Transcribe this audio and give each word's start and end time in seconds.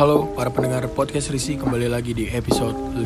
Halo 0.00 0.32
para 0.32 0.48
pendengar 0.48 0.88
podcast 0.96 1.28
Risi 1.28 1.60
kembali 1.60 1.84
lagi 1.92 2.16
di 2.16 2.24
episode 2.24 2.72
5 2.72 3.04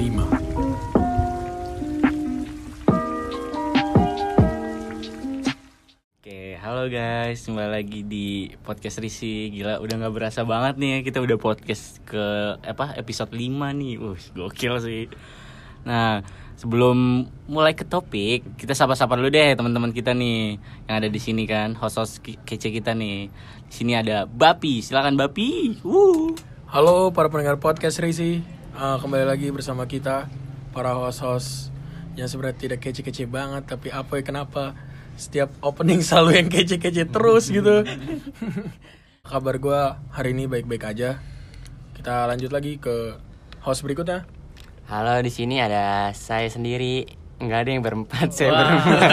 Oke, 6.23 6.55
halo 6.63 6.87
guys, 6.87 7.43
kembali 7.51 7.71
lagi 7.75 8.07
di 8.07 8.47
podcast 8.63 9.03
Risi. 9.03 9.51
Gila, 9.51 9.83
udah 9.83 10.07
nggak 10.07 10.15
berasa 10.15 10.47
banget 10.47 10.79
nih 10.79 10.91
ya, 10.95 10.99
kita 11.03 11.19
udah 11.19 11.35
podcast 11.35 11.99
ke 12.07 12.23
apa 12.63 12.95
episode 12.95 13.35
5 13.35 13.43
nih. 13.75 13.99
Wah, 13.99 14.15
gokil 14.15 14.75
sih. 14.79 15.11
Nah, 15.83 16.23
sebelum 16.55 17.27
mulai 17.51 17.75
ke 17.75 17.83
topik, 17.83 18.55
kita 18.55 18.79
sapa-sapa 18.79 19.19
dulu 19.19 19.35
deh 19.35 19.59
teman-teman 19.59 19.91
kita 19.91 20.15
nih 20.15 20.63
yang 20.87 21.03
ada 21.03 21.11
di 21.11 21.19
sini 21.19 21.43
kan, 21.43 21.75
host-host 21.75 22.23
ke- 22.23 22.39
kece 22.47 22.71
kita 22.71 22.95
nih. 22.95 23.35
Di 23.67 23.75
sini 23.83 23.99
ada 23.99 24.31
Bapi, 24.31 24.79
silakan 24.79 25.19
Bapi. 25.19 25.83
Wuh. 25.83 26.54
Halo 26.75 27.15
para 27.15 27.31
pendengar 27.31 27.63
podcast 27.63 28.03
Risi 28.03 28.43
Eh, 28.75 28.97
Kembali 28.99 29.23
lagi 29.23 29.47
bersama 29.55 29.87
kita 29.87 30.27
Para 30.75 30.91
host-host 30.99 31.71
yang 32.19 32.27
sebenarnya 32.27 32.59
tidak 32.59 32.83
kece-kece 32.83 33.31
banget 33.31 33.63
Tapi 33.63 33.95
apa 33.95 34.19
ya 34.19 34.27
kenapa 34.27 34.75
Setiap 35.15 35.55
opening 35.63 36.03
selalu 36.07 36.43
yang 36.43 36.49
kece-kece 36.51 37.07
terus 37.07 37.55
gitu 37.55 37.87
Kabar 39.31 39.63
gue 39.63 39.81
hari 40.11 40.35
ini 40.35 40.51
baik-baik 40.51 40.83
aja 40.83 41.23
Kita 41.95 42.27
lanjut 42.27 42.51
lagi 42.51 42.83
ke 42.83 43.23
host 43.63 43.87
berikutnya 43.87 44.27
Halo, 44.91 45.23
di 45.23 45.31
sini 45.31 45.63
ada 45.63 46.11
saya 46.11 46.51
sendiri. 46.51 47.07
Enggak 47.39 47.63
ada 47.63 47.71
yang 47.71 47.81
berempat, 47.87 48.35
saya 48.35 48.51
Wah. 48.51 48.59
berempat. 48.59 49.11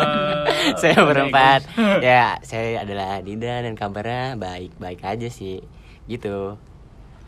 saya 0.80 0.98
berempat. 0.98 1.60
ya, 2.02 2.40
saya 2.42 2.82
adalah 2.82 3.20
Dinda 3.20 3.60
dan 3.60 3.78
kabarnya 3.78 4.34
baik-baik 4.34 5.04
aja 5.04 5.28
sih. 5.30 5.60
Gitu. 6.10 6.58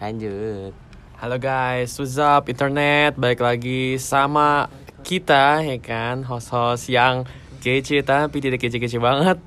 Lanjut. 0.02 0.74
Halo 1.14 1.36
guys, 1.38 1.94
what's 2.02 2.18
up 2.18 2.50
internet? 2.50 3.14
Balik 3.14 3.38
lagi 3.38 3.94
sama 4.02 4.66
kita 5.06 5.62
ya 5.62 5.78
kan, 5.78 6.26
host-host 6.26 6.90
yang 6.90 7.22
kece 7.62 8.02
tapi 8.02 8.42
tidak 8.42 8.58
kece-kece 8.58 8.98
banget. 8.98 9.38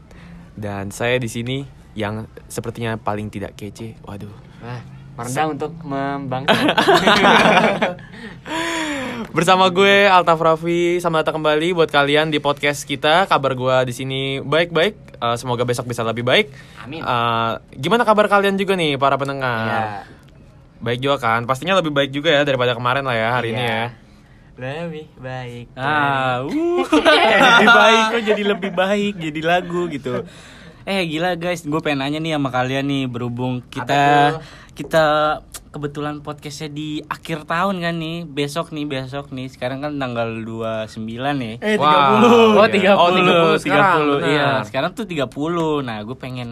Dan 0.55 0.89
saya 0.89 1.19
di 1.19 1.27
sini 1.27 1.67
yang 1.93 2.31
sepertinya 2.47 2.95
paling 2.95 3.27
tidak 3.27 3.59
kece. 3.59 3.99
Waduh. 4.07 4.31
Wah, 4.63 4.81
merendah 5.19 5.45
untuk 5.51 5.75
membangkit. 5.83 6.55
Bersama 9.35 9.67
gue 9.67 10.07
Altaf 10.07 10.39
Raffi, 10.39 11.03
selamat 11.03 11.27
datang 11.27 11.43
kembali 11.43 11.75
buat 11.75 11.91
kalian 11.91 12.31
di 12.31 12.39
podcast 12.39 12.87
kita. 12.87 13.27
Kabar 13.27 13.53
gue 13.53 13.91
di 13.91 13.93
sini 13.93 14.21
baik-baik. 14.39 14.95
Eh, 15.19 15.35
semoga 15.35 15.67
besok 15.67 15.91
bisa 15.91 16.07
lebih 16.07 16.23
baik. 16.23 16.47
Amin. 16.81 17.03
Eh, 17.03 17.53
gimana 17.75 18.07
kabar 18.07 18.31
kalian 18.31 18.55
juga 18.55 18.79
nih 18.79 18.95
para 18.95 19.19
pendengar? 19.19 19.67
Ya. 19.67 20.16
Baik 20.79 20.99
juga 20.99 21.17
kan? 21.17 21.43
Pastinya 21.43 21.75
lebih 21.75 21.89
baik 21.89 22.11
juga 22.11 22.29
ya 22.29 22.41
daripada 22.41 22.71
kemarin 22.71 23.01
lah 23.01 23.13
ya 23.13 23.27
hari 23.31 23.51
ini 23.51 23.59
Iya. 23.59 23.71
ya. 23.71 23.85
Lebih 24.57 25.05
baik. 25.15 25.65
Ah, 25.73 26.41
uh, 26.41 26.49
lebih 26.49 27.69
baik 27.69 28.01
kok 28.09 28.23
jadi 28.25 28.43
lebih 28.47 28.71
baik 28.73 29.13
jadi 29.15 29.41
lagu 29.43 29.85
gitu. 29.87 30.25
Eh 30.81 31.03
gila 31.05 31.35
guys, 31.35 31.61
gue 31.61 31.79
pengen 31.79 31.99
nanya 31.99 32.17
nih 32.17 32.33
sama 32.33 32.49
kalian 32.49 32.85
nih 32.85 33.03
berhubung 33.05 33.59
kita 33.61 34.39
kita 34.71 35.05
kebetulan 35.67 36.21
podcastnya 36.21 36.71
di 36.71 37.03
akhir 37.03 37.43
tahun 37.43 37.83
kan 37.83 37.93
nih, 37.93 38.25
besok 38.25 38.71
nih 38.71 38.87
besok 38.87 39.29
nih. 39.29 39.45
Sekarang 39.45 39.77
kan 39.77 39.93
tanggal 39.93 40.31
29 40.39 40.89
nih. 41.35 41.53
Eh 41.59 41.75
Wah. 41.77 42.17
30 42.17 42.57
Oh, 42.57 42.65
Iya. 42.65 42.93
30. 42.95 42.97
Oh, 42.97 43.09
30 43.11 43.61
sekarang, 43.61 43.97
30, 43.99 44.15
benar. 44.15 44.25
Iya, 44.25 44.49
sekarang 44.63 44.91
tuh 44.95 45.05
30. 45.05 45.27
Nah, 45.83 45.97
gue 46.01 46.17
pengen 46.17 46.49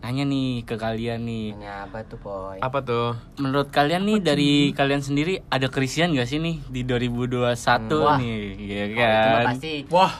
nanya 0.00 0.24
nih 0.24 0.64
ke 0.64 0.74
kalian 0.74 1.20
nih. 1.22 1.46
Nanya 1.54 1.84
apa 1.84 2.00
tuh, 2.02 2.18
Boy? 2.18 2.56
Apa 2.58 2.80
tuh? 2.80 3.12
Menurut 3.36 3.68
kalian 3.68 4.02
nih 4.02 4.18
dari 4.18 4.52
kalian 4.72 5.00
sendiri 5.00 5.44
ada 5.46 5.68
kerisian 5.68 6.12
gak 6.12 6.24
sih 6.24 6.38
nih 6.38 6.56
di 6.66 6.80
2021 6.82 7.52
Wah. 7.94 8.16
nih? 8.16 8.38
Iya 8.56 8.82
Oh, 8.82 8.88
itu 8.88 8.96
kan? 9.30 9.44
pasti 9.46 9.72
Wah 9.88 10.12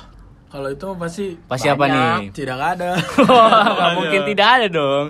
kalau 0.46 0.68
itu 0.68 0.84
mah 0.84 0.98
pasti 0.98 1.24
Pasti 1.46 1.66
apa 1.66 1.84
nih? 1.86 2.12
tidak 2.30 2.58
ada 2.58 2.90
Wah, 3.30 3.94
mungkin 3.94 4.20
tidak 4.26 4.48
ada 4.52 4.66
dong. 4.68 5.04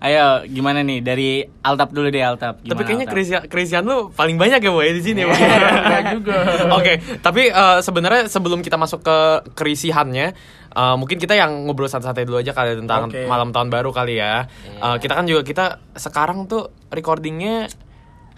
Ayo, 0.00 0.48
gimana 0.48 0.80
nih 0.80 1.04
dari 1.04 1.44
Altap 1.60 1.92
dulu 1.92 2.08
deh 2.08 2.24
Altap. 2.24 2.64
Gimana, 2.64 2.72
tapi 2.72 2.82
kayaknya? 2.88 3.06
Krisian, 3.12 3.42
Krisian 3.52 3.84
lu 3.84 4.08
paling 4.16 4.40
banyak 4.40 4.64
ya 4.64 4.72
boy 4.72 4.88
di 4.96 5.02
sini. 5.04 5.28
Boy. 5.28 5.36
Enggak 5.36 6.02
juga 6.16 6.36
Oke, 6.72 6.92
tapi 7.20 7.52
eh, 7.52 7.78
sebenarnya 7.84 8.24
sebelum 8.32 8.64
kita 8.64 8.80
masuk 8.80 9.04
ke 9.04 9.18
kerisihannya, 9.52 10.32
eh, 10.72 10.94
mungkin 10.96 11.20
kita 11.20 11.36
yang 11.36 11.68
ngobrol 11.68 11.84
santai 11.92 12.24
dulu 12.24 12.40
aja 12.40 12.56
kali 12.56 12.80
tentang 12.80 13.12
Oke. 13.12 13.28
malam 13.28 13.52
tahun 13.52 13.68
baru 13.68 13.92
kali 13.92 14.16
ya. 14.16 14.48
Eh, 14.80 14.96
kita 15.04 15.20
kan 15.20 15.28
juga 15.28 15.44
kita 15.44 15.84
sekarang 15.92 16.48
tuh 16.48 16.72
recordingnya 16.88 17.68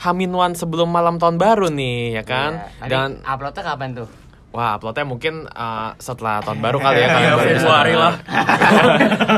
Hamin 0.02 0.34
one 0.34 0.58
sebelum 0.58 0.90
malam 0.90 1.22
tahun 1.22 1.38
baru 1.38 1.70
nih 1.70 2.18
ya 2.18 2.22
kan. 2.26 2.52
Iya. 2.58 2.66
Tadi 2.82 2.90
Dan 2.90 3.08
uploadnya 3.22 3.62
kapan 3.62 3.90
tuh? 3.94 4.08
Wah 4.52 4.76
uploadnya 4.76 5.02
mungkin 5.02 5.34
eh, 5.44 5.90
setelah 5.96 6.38
tahun 6.40 6.60
baru 6.60 6.78
kali 6.78 6.98
ya 7.00 7.08
kalian 7.12 7.22
Iya, 7.22 7.32
baru 7.32 7.48
bisa 7.48 7.58
Februari 7.58 7.94
lah. 7.96 8.14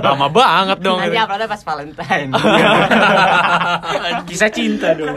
Lama 0.02 0.26
banget 0.28 0.78
dong. 0.82 0.98
Nanti 0.98 1.16
uploadnya 1.16 1.48
pas 1.48 1.62
Valentine. 1.62 2.30
Kisah 4.28 4.50
cinta 4.50 4.88
dong. 4.92 5.14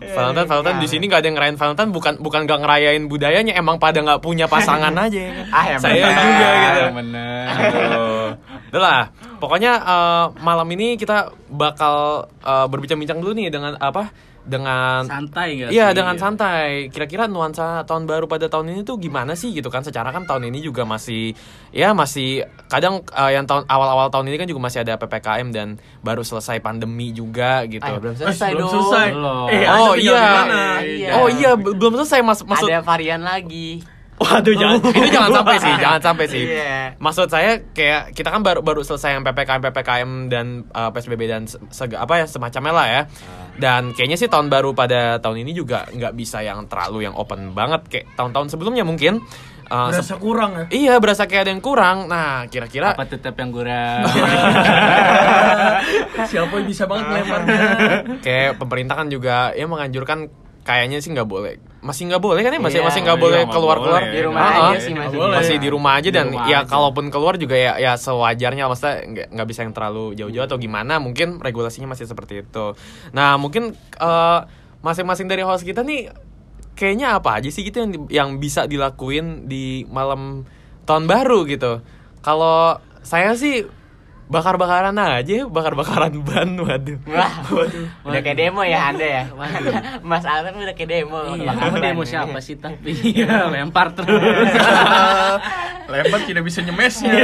Valentine, 0.00 0.48
Valentine 0.48 0.78
di 0.80 0.88
sini 0.88 1.04
nggak 1.06 1.20
ada 1.20 1.26
yang 1.26 1.36
ngerayain 1.36 1.58
Valentine 1.58 1.90
bukan 1.90 2.14
bukan 2.18 2.40
nggak 2.44 2.60
ngerayain 2.62 3.04
budayanya 3.06 3.52
emang 3.54 3.76
pada 3.76 4.00
nggak 4.00 4.20
punya 4.20 4.46
pasangan 4.46 4.94
aja 5.04 5.18
ya 5.18 5.32
kan. 5.34 5.46
Ah, 5.50 5.64
ya 5.64 5.76
Saya 5.78 5.94
benar. 5.94 6.22
juga 6.24 6.48
gitu. 6.48 6.80
Bener. 6.96 7.46
Udah 8.68 8.80
lah, 8.80 9.02
pokoknya 9.38 9.72
eh, 9.76 10.24
malam 10.40 10.68
ini 10.70 10.96
kita 10.96 11.28
bakal 11.48 12.26
eh, 12.40 12.66
berbincang-bincang 12.66 13.18
dulu 13.20 13.32
nih 13.34 13.48
dengan 13.48 13.76
apa? 13.76 14.08
Dengan 14.48 15.04
Santai 15.04 15.48
gak 15.58 15.68
Iya 15.68 15.86
sih? 15.86 15.94
dengan 15.94 16.16
santai. 16.16 16.68
Kira-kira 16.88 17.24
nuansa 17.24 17.84
tahun 17.84 18.04
baru 18.04 18.24
pada 18.24 18.46
tahun 18.46 18.70
ini 18.70 18.80
tuh 18.80 18.96
gimana 18.96 19.32
sih 19.32 19.52
gitu 19.52 19.68
kan? 19.68 19.80
Secara 19.80 20.08
kan 20.08 20.24
tahun 20.24 20.48
ini 20.48 20.58
juga 20.60 20.82
masih 20.82 21.36
ya 21.70 21.92
masih 21.92 22.42
kadang 22.66 23.04
eh, 23.06 23.30
yang 23.30 23.44
tahun 23.44 23.64
awal-awal 23.64 24.08
tahun 24.08 24.26
ini 24.26 24.36
kan 24.36 24.46
juga 24.46 24.60
masih 24.62 24.80
ada 24.80 24.96
ppkm 24.96 25.48
dan 25.50 25.68
baru 26.00 26.20
selesai 26.22 26.58
pandemi 26.58 27.10
juga 27.10 27.62
gitu. 27.64 27.84
Ah, 27.84 27.92
ya, 27.92 27.98
belum 27.98 28.14
Eh, 28.14 28.18
selesai 28.18 28.50
belum 28.50 28.60
dong. 28.62 28.72
selesai 28.74 29.08
Belum. 29.10 29.46
Eh, 29.46 29.64
oh 29.68 29.92
iya. 29.94 30.22
mana? 30.38 30.62
Iya. 30.80 31.10
Oh 31.14 31.26
iya 31.28 31.50
be- 31.54 31.74
belum 31.74 31.92
selesai 31.94 32.20
mas 32.20 32.40
maksud. 32.40 32.66
Ada 32.66 32.80
varian 32.80 33.20
lagi. 33.20 33.84
Waduh 34.18 34.50
jangan 34.50 34.82
itu 34.98 35.08
jangan 35.08 35.30
sampai 35.32 35.56
sih, 35.56 35.74
jangan 35.84 36.00
sampai 36.02 36.26
sih. 36.26 36.42
Iya. 36.44 36.98
Maksud 36.98 37.28
saya 37.28 37.62
kayak 37.68 38.10
kita 38.12 38.28
kan 38.28 38.42
baru 38.42 38.60
baru 38.60 38.82
selesai 38.82 39.12
yang 39.12 39.22
ppkm 39.22 39.62
ppkm 39.62 40.10
dan 40.26 40.46
uh, 40.70 40.90
psbb 40.90 41.22
dan 41.22 41.44
se- 41.44 41.62
sega- 41.68 42.02
apa 42.02 42.18
ya 42.18 42.26
semacamnya 42.26 42.72
lah 42.72 42.86
ya. 42.88 43.02
Dan 43.58 43.90
kayaknya 43.92 44.14
sih 44.14 44.30
tahun 44.30 44.46
baru 44.48 44.70
pada 44.72 45.18
tahun 45.18 45.42
ini 45.42 45.52
juga 45.52 45.84
nggak 45.90 46.14
bisa 46.14 46.46
yang 46.46 46.70
terlalu 46.70 47.10
yang 47.10 47.14
open 47.18 47.52
banget 47.52 47.82
kayak 47.90 48.06
tahun-tahun 48.14 48.54
sebelumnya 48.54 48.86
mungkin. 48.86 49.20
Uh, 49.68 49.92
Berasa 49.92 50.16
kurang 50.16 50.50
ya 50.56 50.64
iya 50.72 50.94
berasa 50.96 51.28
kayak 51.28 51.44
ada 51.44 51.52
yang 51.52 51.60
kurang. 51.60 52.08
Nah 52.08 52.48
kira-kira 52.48 52.96
Apa 52.96 53.04
tetap 53.04 53.36
yang 53.36 53.52
kurang? 53.52 54.00
Siapa 56.32 56.54
yang 56.56 56.68
bisa 56.70 56.88
banget 56.88 57.04
melemparnya 57.12 57.60
kayak 58.24 58.56
pemerintah 58.56 58.96
kan 58.96 59.12
juga 59.12 59.52
ya 59.52 59.68
menganjurkan 59.68 60.32
kayaknya 60.64 61.04
sih 61.04 61.12
nggak 61.12 61.28
boleh 61.28 61.60
masih 61.78 62.10
nggak 62.10 62.18
boleh 62.18 62.42
kan 62.42 62.50
ya 62.50 62.58
masih 62.58 62.80
Iya, 62.80 62.86
masih 62.86 63.00
nggak 63.00 63.14
iya, 63.14 63.22
boleh 63.22 63.40
nggak 63.40 63.54
keluar 63.54 63.76
keluar 63.78 64.02
boleh. 64.02 64.10
Di 64.10 64.20
rumah 64.20 64.40
Ah, 64.42 64.54
aja 64.68 64.78
sih 64.78 64.92
masih. 64.92 65.16
boleh. 65.16 65.36
masih 65.38 65.56
di 65.56 65.68
rumah 65.68 65.92
aja 65.94 66.10
dan 66.10 66.26
rumah 66.28 66.44
ya 66.44 66.58
aja. 66.58 66.66
kalaupun 66.66 67.04
keluar 67.08 67.34
juga 67.34 67.54
ya 67.54 67.72
ya 67.76 67.92
sewajarnya 67.94 68.64
maksudnya 68.64 68.94
nggak 69.04 69.26
nggak 69.30 69.46
bisa 69.46 69.60
yang 69.62 69.72
terlalu 69.72 70.04
jauh-jauh 70.12 70.44
atau 70.44 70.56
gimana 70.56 70.98
mungkin 70.98 71.38
regulasinya 71.38 71.86
masih 71.88 72.04
seperti 72.04 72.42
itu 72.42 72.66
nah 73.10 73.36
mungkin 73.36 73.70
eh, 73.94 74.38
masing-masing 74.78 75.26
dari 75.26 75.42
host 75.42 75.62
kita 75.62 75.80
nih 75.80 76.10
kayaknya 76.74 77.14
apa 77.14 77.38
aja 77.38 77.48
sih 77.48 77.62
gitu 77.62 77.78
yang 77.78 77.90
yang 78.08 78.28
bisa 78.36 78.66
dilakuin 78.66 79.46
di 79.46 79.86
malam 79.86 80.46
tahun 80.82 81.06
baru 81.06 81.46
gitu 81.46 81.82
kalau 82.18 82.74
saya 83.00 83.34
sih 83.34 83.66
bakar-bakaran 84.28 84.92
aja 84.92 85.48
bakar-bakaran 85.48 86.12
ban 86.20 86.52
waduh 86.60 87.00
Wah, 87.08 87.32
udah 88.04 88.20
kayak 88.20 88.36
demo 88.36 88.60
ya 88.60 88.92
Anda 88.92 89.06
ya. 89.08 89.24
Mas 90.04 90.20
Alvin 90.22 90.60
udah 90.60 90.76
kayak 90.76 90.90
demo. 91.00 91.32
Iya, 91.32 91.48
Bakal 91.48 91.64
kamu 91.64 91.74
ban 91.74 91.84
demo 91.88 92.02
siapa 92.04 92.38
sih 92.38 92.60
tapi 92.60 92.92
Iya, 92.92 93.48
lempar 93.48 93.96
terus. 93.96 94.12
Lempar 95.92 96.20
tidak 96.28 96.44
bisa 96.44 96.60
nyemesnya 96.60 97.08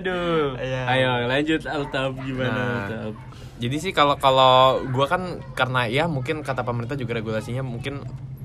Aduh. 0.00 0.56
Iya. 0.56 0.80
Ayo 0.88 1.10
lanjut 1.28 1.60
Altap 1.68 2.16
gimana 2.18 2.48
Nah. 2.48 2.72
Altap? 2.88 3.12
Jadi 3.60 3.76
sih 3.78 3.92
kalau 3.92 4.16
kalau 4.18 4.82
gua 4.90 5.06
kan 5.06 5.38
karena 5.54 5.86
ya 5.86 6.10
mungkin 6.10 6.42
kata 6.42 6.66
pemerintah 6.66 6.98
juga 6.98 7.14
regulasinya 7.14 7.62
mungkin 7.62 8.02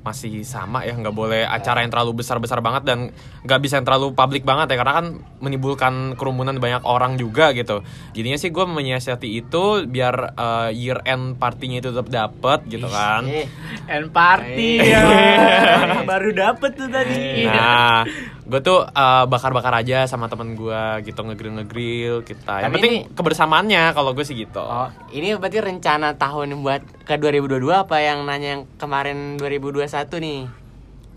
masih 0.08 0.42
sama 0.42 0.82
ya 0.82 0.94
nggak 0.94 1.12
boleh 1.12 1.44
acara 1.44 1.80
yang 1.80 1.90
terlalu 1.90 2.18
besar 2.18 2.38
besar 2.38 2.60
banget 2.60 2.84
dan 2.84 3.12
nggak 3.42 3.60
bisa 3.60 3.76
yang 3.76 3.86
terlalu 3.86 4.12
publik 4.12 4.42
banget 4.42 4.72
ya 4.72 4.78
karena 4.78 4.94
kan 4.96 5.06
menimbulkan 5.40 5.94
kerumunan 6.14 6.56
banyak 6.56 6.82
orang 6.82 7.16
juga 7.16 7.52
gitu 7.52 7.84
jadinya 8.12 8.36
sih 8.36 8.48
gue 8.48 8.64
menyiasati 8.64 9.28
itu 9.36 9.64
biar 9.86 10.16
eh, 10.34 10.70
year 10.74 11.04
end 11.04 11.36
partinya 11.36 11.78
itu 11.78 11.92
tetap 11.92 12.08
dapet 12.08 12.60
gitu 12.68 12.88
kan 12.88 13.28
Eh, 13.28 13.46
And 13.86 14.08
party 14.10 14.80
Eh. 14.80 14.90
ya. 14.90 15.04
Baru 16.04 16.32
dapet 16.32 16.72
tuh 16.74 16.88
tadi. 16.88 17.44
Nah, 17.46 18.04
gue 18.44 18.60
tuh 18.60 18.84
eh, 18.84 19.24
bakar-bakar 19.26 19.74
aja 19.76 20.06
sama 20.06 20.28
temen 20.28 20.54
gue 20.54 20.76
gitu 21.04 21.20
ngegrill 21.22 21.56
ngegrill 21.58 22.16
kita. 22.22 22.62
Yang 22.62 22.66
Tapi 22.66 22.76
penting 22.76 22.94
ini- 22.98 23.06
kebersamaannya 23.12 23.84
kalau 23.92 24.12
gue 24.12 24.22
sih 24.22 24.36
gitu. 24.36 24.60
Oh, 24.60 24.88
ini 25.10 25.34
berarti 25.34 25.60
rencana 25.60 26.16
tahun 26.16 26.54
buat 26.58 26.82
ke 27.04 27.16
2022 27.16 27.64
apa 27.80 27.98
yang 27.98 28.24
nanya 28.24 28.48
yang 28.54 28.64
kemarin 28.76 29.18
2021 29.36 29.97
nih? 30.06 30.68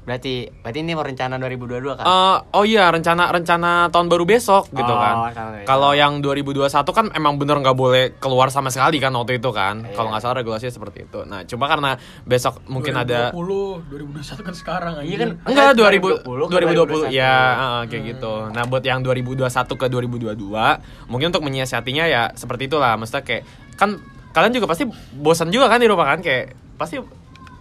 Berarti 0.00 0.48
berarti 0.64 0.80
ini 0.80 0.96
mau 0.96 1.04
rencana 1.04 1.36
2022 1.36 1.92
kan? 1.94 2.04
Eh, 2.08 2.36
oh 2.56 2.64
iya 2.64 2.88
rencana 2.88 3.28
rencana 3.30 3.92
tahun 3.92 4.08
baru 4.08 4.24
besok 4.24 4.72
gitu 4.72 4.88
Oh, 4.90 4.96
kan. 4.96 5.28
Kalau 5.68 5.92
yang 5.92 6.24
2021 6.24 6.72
kan 6.88 7.12
emang 7.12 7.36
bener 7.36 7.60
nggak 7.60 7.76
boleh 7.76 8.16
keluar 8.16 8.48
sama 8.48 8.72
sekali 8.72 8.96
kan 8.96 9.12
waktu 9.12 9.38
itu 9.38 9.52
kan. 9.52 9.84
Iya. 9.84 9.94
Kalau 9.94 10.08
nggak 10.10 10.22
salah 10.24 10.40
regulasinya 10.40 10.72
seperti 10.72 11.04
itu. 11.04 11.20
Nah 11.28 11.44
cuma 11.44 11.68
karena 11.68 12.00
besok 12.24 12.64
mungkin 12.66 12.96
ada 12.96 13.28
2020, 13.30 14.16
2021 14.16 14.46
kan 14.48 14.54
sekarang 14.56 14.92
Iya 15.04 15.16
kan? 15.20 15.30
Enggak, 15.46 15.72
2020 15.76 16.24
2020, 16.24 16.48
ke 16.48 16.56
2020, 16.58 17.12
2021. 17.12 17.20
ya 17.20 17.34
eh, 17.52 17.80
kayak 17.86 18.02
gitu. 18.16 18.32
Nah, 18.50 18.62
buat 18.66 18.82
yang 18.82 19.00
2021 19.04 19.46
ke 19.76 19.86
2022, 19.86 21.12
mungkin 21.12 21.26
untuk 21.28 21.44
menyiasatinya 21.44 22.04
ya 22.08 22.22
seperti 22.32 22.72
itulah. 22.72 22.96
Maksudnya 22.96 23.22
kayak 23.22 23.44
kan 23.76 24.00
kalian 24.32 24.56
juga 24.56 24.66
pasti 24.66 24.88
bosan 25.12 25.52
juga 25.52 25.68
kan 25.68 25.78
di 25.78 25.86
rumah 25.86 26.08
kan 26.08 26.24
kayak 26.24 26.56
pasti 26.80 27.19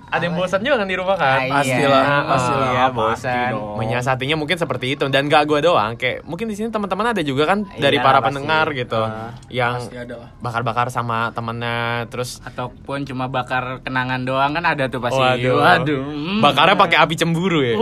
ada 0.10 0.22
yang 0.22 0.34
bosan 0.34 0.60
juga 0.60 0.76
kan 0.76 0.86
di 0.86 0.94
rumah 0.94 1.14
kan? 1.14 1.40
Ah, 1.44 1.62
Pastilah, 1.62 2.02
iya. 2.02 2.20
pastilah. 2.24 2.70
Iya, 2.70 2.86
pasti 2.86 2.98
bosan. 2.98 3.52
Menyiasatinya 3.78 4.36
mungkin 4.36 4.56
seperti 4.56 4.86
itu 4.92 5.04
dan 5.06 5.26
gak 5.26 5.46
gue 5.46 5.60
doang. 5.62 5.94
Kayak 5.96 6.22
mungkin 6.24 6.46
di 6.46 6.56
sini 6.56 6.68
teman-teman 6.68 7.06
ada 7.08 7.22
juga 7.22 7.46
kan 7.46 7.70
dari 7.74 7.96
Iya, 7.96 8.04
para 8.04 8.18
pasti. 8.18 8.26
pendengar 8.28 8.66
gitu 8.72 9.00
Ah. 9.00 9.32
yang 9.48 9.78
Pasti 9.80 9.96
ada 9.96 10.16
lah. 10.18 10.30
bakar-bakar 10.38 10.88
sama 10.88 11.30
temennya 11.30 11.80
terus 12.08 12.42
Ataupun 12.42 13.04
cuma 13.04 13.28
bakar 13.28 13.80
kenangan 13.80 14.22
doang 14.22 14.52
kan 14.52 14.66
ada 14.66 14.86
tuh 14.86 15.00
pasti. 15.00 15.18
Waduh. 15.18 15.58
Waduh. 15.58 16.02
Hmm. 16.02 16.40
Bakarnya 16.42 16.76
pakai 16.76 16.98
api 16.98 17.14
cemburu 17.14 17.62
ya. 17.62 17.76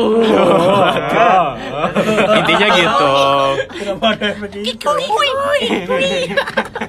Intinya 2.33 2.67
gitu. 2.69 3.11
Kenapa 3.73 4.05
ada 4.13 4.25
efek 4.29 4.51
itu? 4.57 4.87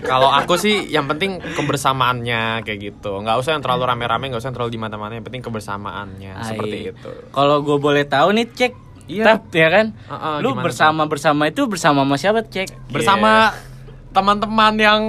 Kalau 0.01 0.29
aku 0.31 0.55
sih 0.57 0.89
yang 0.89 1.07
penting 1.07 1.39
kebersamaannya 1.55 2.63
kayak 2.63 2.79
gitu. 2.83 3.21
Nggak 3.21 3.37
usah 3.39 3.55
yang 3.55 3.63
terlalu 3.63 3.83
rame-rame, 3.87 4.25
nggak 4.29 4.41
usah 4.41 4.49
yang 4.49 4.57
terlalu 4.57 4.73
di 4.73 4.81
mana-mana. 4.81 5.13
Penting 5.29 5.45
kebersamaannya 5.45 6.33
Ai. 6.33 6.47
seperti 6.47 6.77
itu. 6.89 7.11
Kalau 7.29 7.61
gue 7.61 7.77
boleh 7.77 8.03
tahu 8.03 8.33
nih 8.33 8.49
cek. 8.49 8.73
Iya. 9.09 9.25
Tap, 9.25 9.49
ya 9.51 9.69
kan? 9.69 9.87
Heeh, 9.93 10.35
Lu 10.41 10.53
gimana 10.53 10.65
bersama 10.65 11.03
bersama 11.05 11.43
itu 11.45 11.65
bersama 11.65 12.01
sama 12.01 12.17
siapa 12.17 12.41
cek? 12.43 12.89
Bersama 12.89 13.53
teman-teman 14.11 14.75
yang 14.75 15.01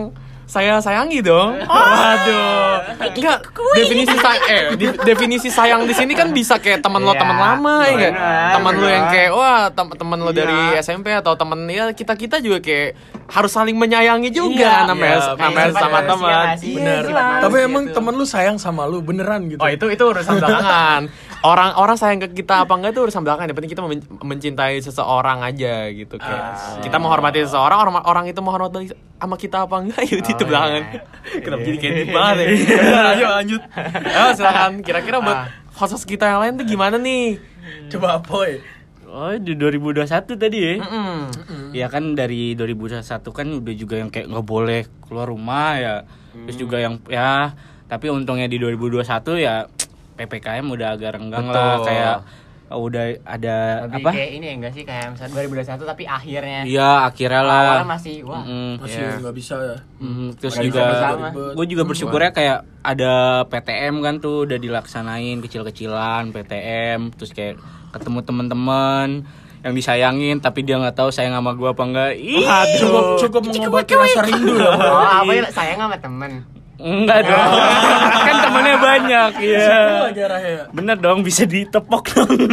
saya 0.44 0.80
sayangi 0.80 1.20
dong. 1.20 1.56
Waduh. 1.68 3.00
Enggak 3.12 3.48
definisi 3.76 4.16
say 4.18 4.38
eh 4.50 4.64
di- 4.74 5.00
definisi 5.04 5.48
sayang 5.48 5.84
di 5.84 5.94
sini 5.94 6.12
kan 6.14 6.32
bisa 6.32 6.58
kayak 6.58 6.80
teman 6.80 7.00
lo 7.00 7.12
Iya, 7.12 7.22
teman 7.22 7.38
lama 7.38 7.76
ya 7.82 7.92
nggak? 7.94 8.14
benar, 8.14 8.52
Teman 8.56 8.74
lo 8.74 8.88
yang 8.88 9.06
kayak 9.08 9.32
wah 9.32 9.64
tem- 9.70 9.96
teman 9.96 10.20
lo 10.20 10.32
dari 10.32 10.58
SMP 10.78 11.12
atau 11.12 11.36
teman 11.36 11.64
ya 11.64 11.92
kita-kita 11.92 12.42
juga 12.42 12.60
kayak 12.60 12.98
harus 13.30 13.52
saling 13.52 13.74
menyayangi 13.74 14.30
juga 14.30 14.82
Iya, 14.82 14.90
namanya 14.90 15.18
iya, 15.22 15.34
namanya 15.38 15.72
sama 15.72 15.90
Iya, 15.96 16.10
teman. 16.10 16.34
Bener. 16.60 17.04
Iya, 17.06 17.26
Tapi 17.40 17.56
gitu. 17.56 17.68
emang 17.70 17.84
temen 17.90 18.14
lu 18.14 18.26
sayang 18.26 18.58
sama 18.58 18.84
lu 18.84 19.00
beneran 19.00 19.46
gitu. 19.46 19.58
Oh 19.58 19.70
itu 19.70 19.86
itu 19.88 20.04
urusan 20.04 20.34
belakangan. 20.42 21.02
Orang 21.40 21.70
orang 21.76 21.96
sayang 21.96 22.20
ke 22.20 22.34
kita 22.36 22.66
apa 22.66 22.74
enggak 22.74 22.92
itu 22.92 23.02
urusan 23.02 23.22
belakangan. 23.22 23.48
Yang 23.48 23.58
penting 23.58 23.72
kita 23.72 23.82
men- 23.84 24.10
mencintai 24.20 24.76
seseorang 24.80 25.40
aja 25.40 25.74
gitu 25.88 26.16
kayak. 26.16 26.82
Kita 26.82 26.98
menghormati 26.98 27.40
seseorang, 27.42 27.78
orang 27.80 27.94
orang 28.02 28.26
itu 28.26 28.40
menghormati 28.40 28.90
sama 29.16 29.36
kita 29.36 29.64
apa 29.64 29.76
enggak 29.78 30.02
ya 30.10 30.16
itu 30.18 30.34
Oh, 30.34 30.46
belakangan. 30.46 30.84
iya. 30.84 31.02
Kenapa 31.46 31.62
jadi 31.64 31.78
kayak 31.78 31.94
gitu 31.96 32.12
banget 32.12 32.36
ya? 32.36 32.48
Ayo 33.14 33.28
lanjut. 33.32 33.62
Ayo 34.04 34.30
silakan. 34.34 34.72
Kira-kira 34.82 35.18
buat 35.20 35.40
host 35.72 36.04
kita 36.04 36.26
yang 36.26 36.42
lain 36.42 36.54
tuh 36.58 36.66
gimana 36.66 36.98
nih? 36.98 37.38
Coba 37.88 38.18
boy. 38.20 38.58
Oh, 39.10 39.34
di 39.34 39.54
2021 39.54 40.06
tadi 40.36 40.58
ya. 40.60 40.74
Mm-mm. 40.78 41.20
Ya 41.72 41.88
kan 41.88 42.14
dari 42.14 42.54
2021 42.54 43.02
kan 43.30 43.48
udah 43.52 43.74
juga 43.74 43.96
yang 43.98 44.08
kayak 44.08 44.28
nggak 44.28 44.46
boleh 44.46 44.82
keluar 45.02 45.26
rumah 45.26 45.76
ya. 45.76 45.96
Terus 46.46 46.58
juga 46.58 46.78
yang 46.78 47.02
ya 47.06 47.58
tapi 47.86 48.06
untungnya 48.08 48.46
di 48.46 48.56
2021 48.56 49.02
ya 49.36 49.66
PPKM 50.14 50.62
udah 50.64 50.94
agak 50.94 51.18
renggang 51.18 51.48
lah 51.48 51.80
Betul. 51.80 51.86
kayak 51.86 52.16
oh, 52.70 52.86
udah 52.86 53.04
ada 53.26 53.56
Lebih 53.90 54.04
apa? 54.04 54.10
kayak 54.14 54.30
ini 54.32 54.46
ya 54.46 54.54
enggak 54.54 54.74
sih 54.78 54.84
kayak 54.86 55.08
misalnya 55.10 55.34
2021 55.42 55.90
tapi 55.90 56.04
akhirnya 56.06 56.60
Iya, 56.70 56.92
akhirnya 57.10 57.42
lah. 57.42 57.64
awalnya 57.66 57.90
masih 57.90 58.16
wah. 58.22 58.46
Mm-mm. 58.46 58.72
Masih 58.78 59.02
Iya. 59.02 59.12
nggak 59.18 59.36
bisa 59.36 59.56
ya. 59.58 59.78
Mm, 59.98 60.28
terus 60.38 60.54
Nggak 60.54 60.66
juga 60.70 60.84
gue 61.58 61.66
juga 61.66 61.84
bersyukurnya 61.84 62.32
kayak 62.32 62.58
ada 62.80 63.14
PTM 63.48 63.96
kan 64.00 64.16
tuh 64.20 64.46
udah 64.46 64.60
dilaksanain 64.60 65.38
kecil-kecilan 65.42 66.30
PTM 66.30 67.10
terus 67.12 67.34
kayak 67.34 67.58
ketemu 67.92 68.20
teman-teman 68.22 69.26
yang 69.60 69.74
disayangin 69.76 70.40
tapi 70.40 70.64
dia 70.64 70.80
nggak 70.80 70.96
tahu 70.96 71.12
sayang 71.12 71.36
sama 71.36 71.52
gue 71.52 71.68
apa 71.68 71.84
enggak 71.84 72.12
ih 72.16 72.48
Cukup 72.80 73.04
cukup 73.20 73.42
mengobati 73.44 73.92
rasa 73.92 74.22
rindu 74.24 74.56
ya. 74.56 74.72
Oh, 74.96 75.04
apa 75.04 75.32
ya 75.36 75.44
sayang 75.52 75.80
sama 75.84 75.98
temen 76.00 76.32
enggak 76.80 77.28
dong 77.28 77.52
kan 78.28 78.36
temennya 78.40 78.76
banyak 78.80 79.32
ya 79.44 79.68
bener 80.72 80.96
dong 80.96 81.28
bisa 81.28 81.44
ditepok 81.44 82.04
dong 82.08 82.32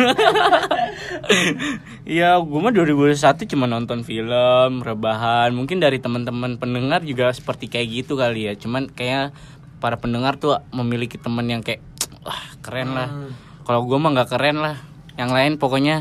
Iya, 2.06 2.38
gue 2.38 2.60
mah 2.62 2.70
2021 2.70 3.18
cuma 3.50 3.66
nonton 3.66 4.06
film, 4.06 4.78
rebahan. 4.78 5.50
Mungkin 5.50 5.82
dari 5.82 5.98
teman-teman 5.98 6.54
pendengar 6.54 7.02
juga 7.02 7.34
seperti 7.34 7.66
kayak 7.66 7.86
gitu 7.90 8.14
kali 8.14 8.46
ya. 8.46 8.54
Cuman 8.54 8.86
kayak 8.86 9.34
para 9.82 9.98
pendengar 9.98 10.38
tuh 10.38 10.54
memiliki 10.70 11.18
teman 11.18 11.50
yang 11.50 11.66
kayak 11.66 11.82
wah 12.26 12.46
keren 12.62 12.94
lah. 12.94 13.10
Kalau 13.66 13.82
gue 13.82 13.98
mah 13.98 14.14
nggak 14.14 14.30
keren 14.30 14.62
lah. 14.62 14.78
Yang 15.16 15.30
lain 15.32 15.52
pokoknya 15.56 15.96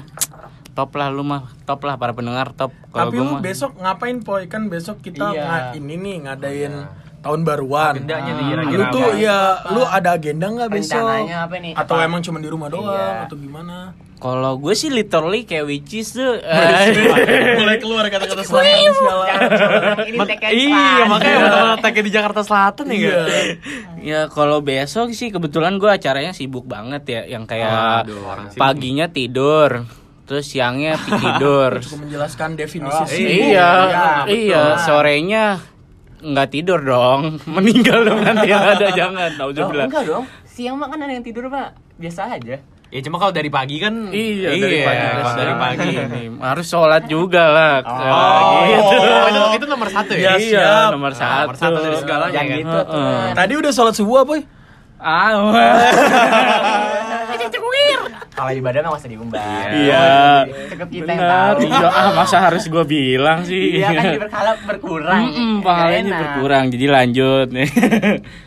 top 0.75 0.91
lah 0.93 1.07
lu 1.07 1.23
mah 1.23 1.47
top 1.63 1.81
lah 1.81 1.95
para 1.95 2.11
pendengar 2.11 2.51
top. 2.51 2.75
Kalau 2.89 3.09
Tapi 3.09 3.15
lu 3.15 3.23
mah 3.25 3.39
besok 3.39 3.71
ngapain 3.75 4.19
poy? 4.19 4.45
Kan 4.45 4.67
besok 4.67 4.99
kita 4.99 5.31
Iya. 5.31 5.71
ini 5.73 5.95
nih 5.95 6.15
ngadain 6.23 6.73
tahun 7.19 7.41
baruan. 7.41 7.95
Agendanya 7.95 8.31
nih 8.35 8.45
Lu 8.69 8.83
tuh 8.91 9.01
apa? 9.01 9.15
ya 9.17 9.37
lu 9.71 9.81
ada 9.81 10.09
agenda 10.13 10.45
nggak 10.45 10.69
besok? 10.69 10.99
rencananya 10.99 11.37
apa 11.41 11.55
nih 11.57 11.71
Atau 11.73 11.95
Apa? 11.95 12.05
emang 12.05 12.21
cuma 12.21 12.37
di 12.37 12.49
rumah 12.51 12.67
doang 12.67 12.91
Iya. 12.91 13.25
atau 13.25 13.35
gimana? 13.35 13.75
Kalau 14.15 14.55
gue 14.55 14.71
sih 14.71 14.87
literally 14.87 15.43
kayak 15.43 15.65
witches 15.65 16.13
tuh. 16.13 16.39
Mulai 17.55 17.77
keluar 17.77 18.07
kata-kata 18.07 18.41
selatan 18.41 18.89
segala. 18.89 19.25
ini 20.47 20.71
iya 20.71 21.03
makanya 21.05 21.37
teman 21.51 21.77
tag 21.79 21.95
di 21.97 22.09
Jakarta 22.09 22.41
Selatan 22.41 22.85
ya 22.87 22.95
Iya. 22.95 23.15
kan? 23.21 23.45
Ya 23.99 24.19
kalau 24.27 24.59
besok 24.59 25.11
sih 25.11 25.29
kebetulan 25.29 25.75
gue 25.75 25.87
acaranya 25.87 26.31
sibuk 26.31 26.63
banget 26.63 27.03
ya 27.05 27.21
Yang 27.27 27.43
kayak 27.47 27.69
Aduh, 28.01 28.21
paginya 28.55 29.07
tidur 29.07 29.83
Terus 30.23 30.45
siangnya 30.45 30.95
tidur 31.21 31.81
Cukup 31.81 31.99
menjelaskan 32.01 32.49
definisi 32.55 32.95
Oh, 32.95 33.05
sibuk. 33.05 33.29
Iya, 33.45 33.69
Iya, 33.83 34.09
iya, 34.27 34.63
sorenya 34.79 35.59
nggak 36.17 36.49
tidur 36.49 36.79
dong 36.79 37.37
Meninggal 37.55 37.99
dong 38.03 38.19
nanti 38.21 38.47
yang 38.47 38.63
ada 38.63 38.87
jangan 38.89 39.29
Oh, 39.35 39.37
Nauzubillah 39.43 39.85
enggak 39.85 40.05
dong 40.05 40.25
siang 40.45 40.79
mah 40.79 40.87
kan 40.87 40.97
ada 40.97 41.11
yang 41.11 41.19
tidur 41.21 41.45
pak 41.45 41.75
biasa 41.97 42.31
aja 42.31 42.63
Ya 42.95 43.03
cuma 43.03 43.19
kalau 43.19 43.29
dari 43.29 43.51
pagi 43.51 43.75
kan 43.75 44.07
Iya, 44.07 44.55
dari 44.55 44.79
pagi 44.79 45.03
kalau 45.19 45.35
dari 45.35 45.53
pagi. 45.53 45.89
Nih, 45.91 46.25
Harus 46.39 46.65
sholat 46.65 47.03
juga 47.05 47.43
lah 47.45 47.73
Oh, 47.83 47.91
gitu. 48.63 48.95
oh, 48.95 49.27
itu, 49.27 49.39
itu 49.59 49.65
nomor 49.67 49.87
satu 49.91 50.15
ya? 50.15 50.31
Ya, 50.31 50.33
Iya, 50.33 50.63
siap. 50.63 50.89
nomor 50.95 51.11
Nomor 51.11 51.13
satu 51.13 51.59
satu 51.59 51.77
dari 51.83 51.97
segalanya 51.99 52.31
yang 52.33 52.47
kan? 52.47 52.57
gitu 52.57 52.77
tuh 52.85 52.95
Heeh. 52.95 53.35
Tadi 53.35 53.53
udah 53.53 53.71
sholat 53.71 53.93
subuh 53.93 54.23
boy? 54.23 54.41
Ah, 54.95 55.35
kalau 58.31 58.51
ibadah 58.51 58.79
mah 58.81 58.91
masa 58.95 59.07
diumbar 59.07 59.39
Iya. 59.71 60.43
cukup 60.69 60.87
kita 60.89 61.07
yang 61.09 61.23
Benar, 61.23 61.55
tahu 61.55 61.63
iya 61.63 61.87
ah 61.87 62.09
masa 62.13 62.37
harus 62.41 62.63
gue 62.65 62.83
bilang 62.85 63.39
sih 63.43 63.79
iya 63.79 63.89
kan 63.91 64.03
berkala 64.23 64.51
berkurang 64.61 65.21
Mm-mm, 65.25 65.51
Nggak 65.55 65.63
pahalanya 65.65 66.11
berkurang 66.17 66.63
jadi 66.67 66.85
lanjut 66.89 67.47
nih 67.49 67.69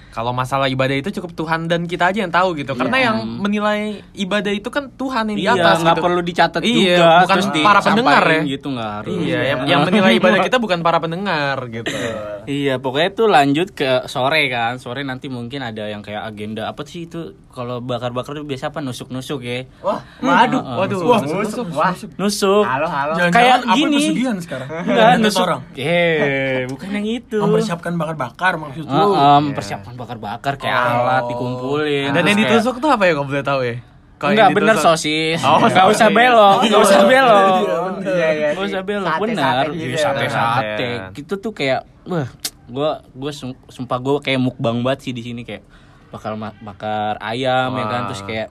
Kalau 0.08 0.30
masalah 0.30 0.66
ibadah 0.66 0.94
itu 0.94 1.10
cukup 1.12 1.32
Tuhan 1.34 1.66
dan 1.66 1.84
kita 1.84 2.08
aja 2.08 2.18
yang 2.20 2.30
tahu 2.30 2.52
gitu. 2.54 2.72
Karena 2.72 2.96
Iya. 2.96 3.06
yang 3.06 3.16
menilai 3.38 3.80
ibadah 4.14 4.50
itu 4.50 4.68
kan 4.68 4.90
Tuhan 4.90 5.24
yang 5.28 5.38
di 5.38 5.44
iya 5.44 5.54
atas 5.54 5.76
nggak 5.80 5.94
gitu. 5.94 6.04
perlu 6.04 6.20
dicatat 6.20 6.60
Iya, 6.60 6.96
juga 6.96 7.06
bukan 7.22 7.36
terus 7.38 7.46
para 7.60 7.80
pendengar 7.80 8.22
ya. 8.24 8.40
gitu 8.44 8.66
nggak 8.68 8.90
harus 8.94 9.12
Iya, 9.14 9.40
yang, 9.46 9.58
yang 9.66 9.80
menilai 9.82 10.12
ibadah 10.16 10.40
kita 10.40 10.56
bukan 10.56 10.78
para 10.80 10.98
pendengar 10.98 11.56
gitu. 11.68 11.92
iya 12.48 12.74
pokoknya 12.76 13.10
tuh 13.12 13.26
lanjut 13.26 13.68
ke 13.70 13.86
sore 14.04 14.48
kan 14.48 14.76
sore 14.76 15.02
nanti 15.02 15.28
mungkin 15.28 15.60
ada 15.60 15.84
yang 15.84 16.00
kayak 16.00 16.24
agenda 16.24 16.66
apa 16.66 16.80
sih 16.82 17.04
itu 17.04 17.20
kalau 17.48 17.78
bakar-bakar 17.78 18.32
tuh 18.34 18.42
biasa 18.42 18.70
apa 18.70 18.80
nusuk-nusuk 18.80 19.40
ya 19.40 19.68
wah 19.80 20.00
waduh 20.18 20.62
waduh 20.76 20.98
Wah, 21.04 21.20
musuh 21.20 21.64
wah 21.68 21.92
nusuk 22.16 22.64
halo 22.64 22.86
halo 22.86 23.12
Jangan-jangan 23.14 23.34
Kayak 23.34 23.56
apa 23.58 23.74
gini. 23.74 23.96
pesugihan 23.98 24.36
sekarang? 24.38 24.68
Enggak, 24.82 25.08
nusuk 25.20 25.46
eh 25.76 26.64
bukan 26.66 26.88
yang 26.90 27.06
itu 27.06 27.38
Mempersiapkan 27.38 27.92
bakar-bakar 27.94 28.52
maksud 28.56 28.84
lu. 28.84 29.06
Mempersiapkan 29.44 29.92
bakar-bakar 30.08 30.56
kayak 30.56 30.72
alat 30.72 31.22
dikumpulin 31.28 32.08
Dan 32.10 32.24
yang 32.24 32.32
kayak- 32.34 32.48
ditusuk 32.56 32.80
tuh 32.80 32.88
apa 32.88 33.04
ya 33.04 33.12
kalau 33.12 33.28
boleh 33.28 33.44
tahu 33.44 33.60
ya? 33.62 33.76
Kalau 34.16 34.32
Enggak 34.34 34.50
bener 34.50 34.74
sosis. 34.74 35.38
Oh, 35.40 35.60
Enggak 35.60 35.86
usah 35.86 36.08
sosis. 36.08 36.16
belok, 36.16 36.58
enggak 36.60 36.80
usah 36.80 37.00
belok. 37.04 37.54
Iya, 38.02 38.28
iya. 38.32 38.48
Enggak 38.50 38.66
usah 38.66 38.82
belok, 38.82 39.14
benar. 39.20 39.64
gitu 39.68 39.78
Iya, 39.78 39.86
ya. 39.86 39.98
Sate-sate. 40.00 40.66
Sate. 40.66 40.88
Gitu 41.14 41.32
tuh 41.38 41.52
kayak 41.52 41.80
wah, 42.02 42.26
gua 42.66 42.90
gua 43.12 43.30
sum- 43.30 43.60
sumpah 43.66 43.98
gua 43.98 44.18
kayak 44.18 44.40
mukbang 44.40 44.80
banget 44.80 45.00
sih 45.04 45.12
di 45.12 45.22
sini 45.22 45.44
kayak 45.44 45.62
bakal 46.08 46.34
ma- 46.34 46.56
bakar 46.58 47.14
ayam 47.20 47.68
ya 47.70 47.84
kan 47.84 48.00
terus 48.08 48.24
kayak 48.24 48.48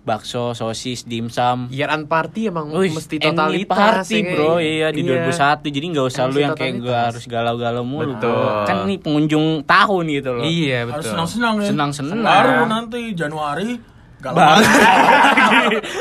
bakso, 0.00 0.52
sosis, 0.52 1.04
dimsum. 1.04 1.68
Year 1.68 1.86
end 1.86 2.06
party 2.06 2.48
emang 2.48 2.70
Wih, 2.70 2.88
mesti 2.88 3.16
totalitas 3.16 3.76
party 4.02 4.16
ya. 4.16 4.32
bro 4.32 4.56
iya 4.56 4.88
di 4.88 5.02
2001 5.02 5.60
jadi 5.62 5.86
nggak 5.90 6.06
usah 6.06 6.24
lu 6.24 6.38
yang 6.38 6.52
kayak 6.52 6.78
gue 6.78 6.90
harus 6.90 7.24
galau-galau 7.24 7.82
mulu 7.82 8.14
Betul. 8.14 8.64
kan 8.64 8.84
nih 8.84 8.96
pengunjung 8.96 9.46
tahun 9.62 10.04
gitu 10.10 10.30
loh 10.32 10.42
Iya 10.42 10.78
Harus 10.82 10.94
betul. 10.96 11.10
senang-senang 11.12 11.54
ya. 11.56 11.68
Senang-senang. 11.68 12.18
Baru 12.18 12.64
nanti 12.64 13.00
Januari 13.12 13.70
galau 14.18 14.36
Bang. 14.36 14.56
lagi. 14.58 14.68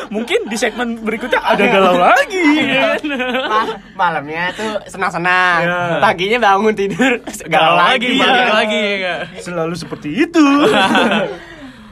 mungkin 0.15 0.39
di 0.45 0.55
segmen 0.55 0.99
berikutnya 0.99 1.39
ada 1.39 1.63
galau 1.65 1.95
lagi 1.97 2.43
ya 2.57 2.95
kan? 2.95 2.99
Ma- 3.45 3.77
malamnya 3.95 4.51
tuh 4.53 4.75
senang-senang 4.85 5.59
Iya. 5.61 5.79
paginya 5.99 6.37
bangun 6.41 6.73
tidur 6.73 7.15
galau 7.45 7.75
lagi 7.77 8.15
balik 8.15 8.27
Iya. 8.41 8.51
lagi 8.53 8.83
ya 8.97 9.15
selalu 9.37 9.71
seperti 9.73 10.09
itu 10.19 10.43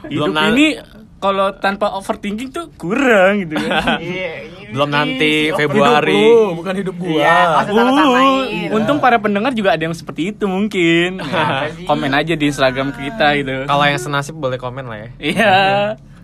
hidup 0.08 0.32
ini 0.52 0.68
kalau 1.18 1.50
tanpa 1.52 1.90
overthinking 1.92 2.48
tuh 2.48 2.70
kurang 2.74 3.42
gitu 3.42 3.58
kan 3.58 3.98
Iya, 3.98 4.32
iya. 4.54 4.68
Belum 4.68 4.86
nanti 4.86 5.48
Februari. 5.50 6.12
Hidup 6.12 6.28
lu, 6.28 6.56
bukan 6.60 6.74
hidup 6.76 6.94
gua. 6.94 7.16
Iya. 7.16 7.38
Uh, 7.72 8.76
untung 8.76 9.00
para 9.00 9.16
pendengar 9.16 9.50
juga 9.50 9.72
ada 9.72 9.82
yang 9.82 9.96
seperti 9.96 10.30
itu 10.30 10.44
mungkin. 10.44 11.24
Sih? 11.72 11.88
Komen 11.88 12.12
aja 12.12 12.32
di 12.32 12.44
Instagram 12.46 12.92
kita 12.92 13.26
gitu. 13.34 13.64
Kalau 13.64 13.82
yang 13.82 13.96
senasib 13.96 14.36
boleh 14.36 14.56
komen 14.56 14.84
lah 14.84 14.98
ya. 14.98 15.08
Iya. 15.18 15.54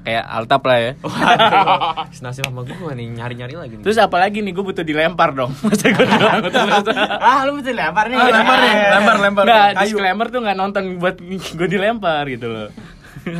Kayak 0.04 0.24
Altap 0.28 0.62
lah 0.62 0.76
ya. 0.78 0.92
Waduh, 1.00 2.12
senasib 2.12 2.44
sama 2.44 2.60
gue 2.62 2.92
nih 2.92 3.06
nyari-nyari 3.10 3.54
lagi 3.56 3.74
nih. 3.74 3.82
Terus 3.82 3.96
apalagi 3.96 4.44
nih 4.44 4.52
gue 4.52 4.60
butuh 4.62 4.84
dilempar 4.84 5.32
dong. 5.32 5.48
Masa 5.64 5.88
gue 5.88 6.04
doang 6.04 6.38
terus. 6.44 6.84
ah 7.16 7.48
lu 7.48 7.56
betul 7.56 7.72
lempar 7.72 8.04
nih 8.06 8.16
Ah, 8.16 8.28
lempar 8.28 8.56
nih, 8.60 8.72
lempar, 8.92 9.16
lempar. 9.18 9.44
Nggak, 9.48 9.64
Kayu. 9.72 9.80
disclaimer 9.88 10.26
tuh 10.28 10.40
nggak 10.44 10.56
nonton 10.60 10.82
buat 11.00 11.16
gue 11.58 11.66
dilempar 11.66 12.28
gitu 12.28 12.46
loh. 12.46 12.68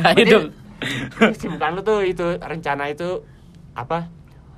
Ayo 0.01 0.23
dong. 0.25 0.45
Kesibukan 1.17 1.79
lu 1.79 1.81
tuh 1.81 2.03
itu 2.03 2.37
rencana 2.41 2.91
itu 2.91 3.23
apa? 3.75 4.11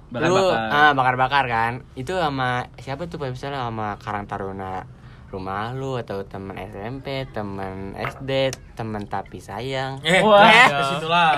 Bakar-bakar. 0.08 0.32
Lu 0.32 0.46
ah 0.56 0.92
bakar-bakar 0.96 1.44
kan. 1.52 1.74
Itu 1.94 2.16
sama 2.18 2.72
siapa 2.80 3.06
tuh 3.12 3.20
Pak? 3.20 3.36
misalnya 3.36 3.68
sama 3.68 4.00
Karang 4.00 4.26
Taruna 4.26 4.88
rumah 5.28 5.76
lu 5.76 6.00
atau 6.00 6.24
teman 6.24 6.56
SMP, 6.56 7.28
teman 7.36 7.92
SD, 8.00 8.56
teman 8.80 9.04
tapi 9.04 9.44
sayang. 9.44 10.00
Eh, 10.08 10.24
Wah. 10.24 10.48
ke 10.72 10.84
situ 10.96 11.08
lah. 11.12 11.36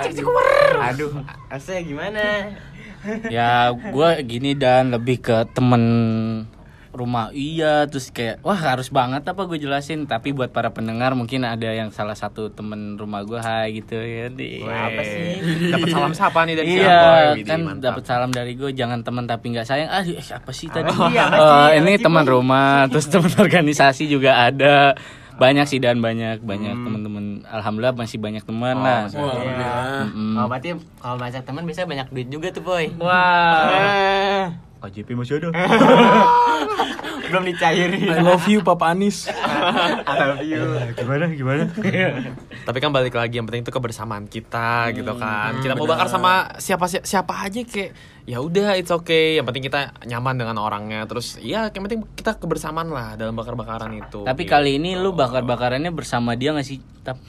Aduh, 0.94 1.26
asnya 1.50 1.82
gimana? 1.82 2.54
Ya 3.32 3.72
gue 3.74 4.10
gini 4.28 4.54
dan 4.54 4.94
lebih 4.94 5.24
ke 5.24 5.48
temen 5.56 5.84
rumah 7.00 7.32
iya 7.32 7.86
terus 7.86 8.10
kayak 8.10 8.40
wah 8.40 8.56
harus 8.56 8.90
banget 8.90 9.24
apa 9.24 9.42
gue 9.42 9.56
jelasin 9.58 10.04
tapi 10.04 10.30
buat 10.30 10.50
para 10.50 10.70
pendengar 10.70 11.14
mungkin 11.14 11.42
ada 11.42 11.66
yang 11.66 11.90
salah 11.90 12.14
satu 12.14 12.50
temen 12.50 12.94
rumah 12.94 13.24
gue 13.24 13.38
hai 13.38 13.72
gitu 13.74 13.96
ya 13.96 14.28
di 14.28 14.60
Apa 14.62 15.02
sih? 15.02 15.40
Dapat 15.70 15.88
salam 15.90 16.12
sapa 16.12 16.44
nih 16.44 16.56
dari 16.56 16.68
siapa? 16.70 16.84
Iya, 16.84 17.00
Widih, 17.34 17.46
kan 17.46 17.60
dapat 17.80 18.04
salam 18.04 18.30
dari 18.30 18.54
gue 18.54 18.70
jangan 18.72 19.00
teman 19.00 19.24
tapi 19.24 19.50
nggak 19.50 19.64
sayang. 19.64 19.88
Ah, 19.88 20.02
eh, 20.02 20.20
apa 20.20 20.52
sih 20.52 20.68
tadi? 20.68 20.92
Iya, 20.92 21.24
apa 21.26 21.38
Eh, 21.38 21.48
sih? 21.72 21.80
ini 21.80 21.92
teman 21.98 22.26
rumah, 22.26 22.86
terus 22.88 23.08
teman 23.08 23.32
organisasi 23.34 24.04
juga 24.06 24.44
ada. 24.44 24.94
Banyak 25.36 25.66
sih 25.66 25.80
dan 25.80 25.98
banyak 25.98 26.44
banyak 26.44 26.76
teman-teman. 26.76 27.26
Alhamdulillah 27.46 27.96
masih 27.96 28.20
banyak 28.20 28.44
teman 28.44 28.76
lah. 28.76 29.08
Wah, 29.08 29.24
alhamdulillah. 29.24 29.84
Mm-mm. 30.06 30.34
Oh, 30.36 30.46
berarti 30.46 30.70
kalau 31.00 31.16
banyak 31.16 31.42
teman 31.42 31.64
bisa 31.64 31.82
banyak 31.84 32.08
duit 32.10 32.28
juga 32.28 32.52
tuh, 32.52 32.60
Boy. 32.62 32.92
Wah. 33.00 33.64
Eh, 33.72 34.44
KJP 34.80 35.10
masih 35.14 35.34
ada. 35.38 35.50
belum 37.30 37.46
dicairin. 37.46 37.94
I 38.02 38.20
love 38.20 38.46
you 38.48 38.60
Papa 38.60 38.90
Anis. 38.90 39.30
I 40.10 40.14
love 40.18 40.42
you. 40.42 40.66
gimana 40.94 41.30
gimana? 41.30 41.64
Tapi 42.68 42.78
kan 42.80 42.90
balik 42.90 43.14
lagi 43.14 43.38
yang 43.38 43.46
penting 43.46 43.62
itu 43.62 43.70
kebersamaan 43.70 44.26
kita 44.26 44.90
gitu 44.92 45.14
kan. 45.16 45.62
Kita 45.62 45.78
mau 45.78 45.86
bakar 45.86 46.10
sama 46.10 46.58
siapa 46.58 46.90
si- 46.90 47.04
siapa 47.04 47.46
aja 47.46 47.62
kayak 47.62 47.92
ya 48.26 48.40
udah 48.40 48.74
it's 48.74 48.90
okay. 48.90 49.38
Yang 49.38 49.46
penting 49.46 49.64
kita 49.64 49.80
nyaman 50.06 50.36
dengan 50.38 50.58
orangnya. 50.58 51.06
Terus 51.06 51.38
ya 51.38 51.70
yang 51.70 51.84
penting 51.86 52.02
kita 52.14 52.36
kebersamaan 52.36 52.90
lah 52.90 53.14
dalam 53.14 53.34
bakar-bakaran 53.34 53.94
itu. 53.94 54.26
Tapi 54.26 54.42
Gitu. 54.42 54.52
kali 54.52 54.82
ini 54.82 54.96
lu 54.96 55.14
bakar-bakarannya 55.14 55.94
bersama 55.94 56.34
dia 56.34 56.50
gak 56.52 56.66
sih? 56.66 56.82
Tap? 57.04 57.22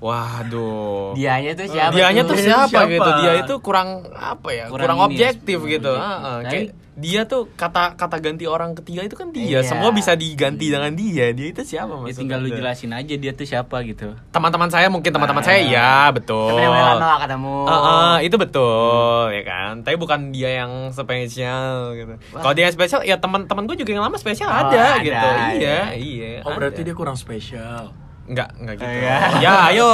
Waduh. 0.00 1.12
Dianya 1.12 1.52
tuh 1.52 1.66
siapa? 1.68 1.92
Dianya 1.92 2.22
tuh 2.24 2.36
siapa, 2.36 2.68
Siapa? 2.72 2.88
gitu? 2.88 3.10
Dia 3.20 3.32
itu 3.38 3.54
kurang 3.60 3.88
apa 4.10 4.48
ya? 4.48 4.64
Kurang 4.66 4.96
Kurang, 4.96 4.98
ini 4.98 5.02
ya, 5.02 5.08
objektif 5.28 5.58
sepuluh. 5.58 5.72
gitu. 5.72 5.92
Heeh, 5.92 6.36
kayak 6.42 6.66
dia 7.00 7.24
tuh 7.24 7.48
kata 7.50 7.96
kata 7.96 8.16
ganti 8.18 8.44
orang 8.44 8.72
ketiga 8.74 9.00
itu 9.02 9.12
kan 9.12 9.28
dia. 9.30 9.60
Iya. 9.60 9.60
Semua 9.62 9.88
bisa 9.88 10.12
diganti 10.12 10.68
dengan 10.68 10.92
dia. 10.92 11.32
Dia 11.32 11.48
itu 11.48 11.62
siapa 11.62 11.88
Ya 11.90 11.96
maksudnya? 11.98 12.16
tinggal 12.18 12.38
lu 12.38 12.48
jelasin 12.50 12.92
aja 12.92 13.14
dia 13.14 13.32
tuh 13.32 13.46
siapa 13.46 13.76
gitu. 13.82 14.12
Teman-teman 14.30 14.68
saya 14.68 14.88
mungkin 14.88 15.08
teman-teman 15.08 15.40
saya 15.40 15.60
ya, 15.62 16.08
betul. 16.10 16.60
Lama 16.60 16.96
gak 17.16 17.20
ketemu. 17.26 17.56
Heeh, 17.64 18.14
itu 18.22 18.36
betul 18.36 19.24
ya 19.30 19.42
kan. 19.42 19.72
Tapi 19.80 19.96
bukan 19.96 20.20
dia 20.28 20.50
yang 20.58 20.92
spesial 20.92 21.92
gitu. 21.94 22.12
Kalau 22.34 22.52
dia 22.52 22.68
yang 22.68 22.74
spesial 22.74 23.00
ya 23.02 23.16
teman-teman 23.16 23.64
gue 23.64 23.76
juga 23.76 23.90
yang 23.92 24.04
lama 24.04 24.16
spesial 24.16 24.48
Oh, 24.48 24.60
ada, 24.62 24.96
ada, 24.96 25.00
gitu. 25.00 25.12
iya. 25.12 25.56
Iya, 25.56 25.78
iya. 25.94 26.32
Oh, 26.42 26.52
berarti 26.52 26.80
ada. 26.80 26.88
dia 26.88 26.94
kurang 26.94 27.16
spesial. 27.16 27.92
Enggak, 28.30 28.50
enggak 28.62 28.74
gitu. 28.78 28.86
Iya. 28.94 29.16
Ya, 29.42 29.54
ayo 29.74 29.88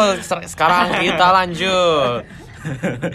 sekarang 0.44 0.92
kita 1.00 1.26
lanjut. 1.32 2.20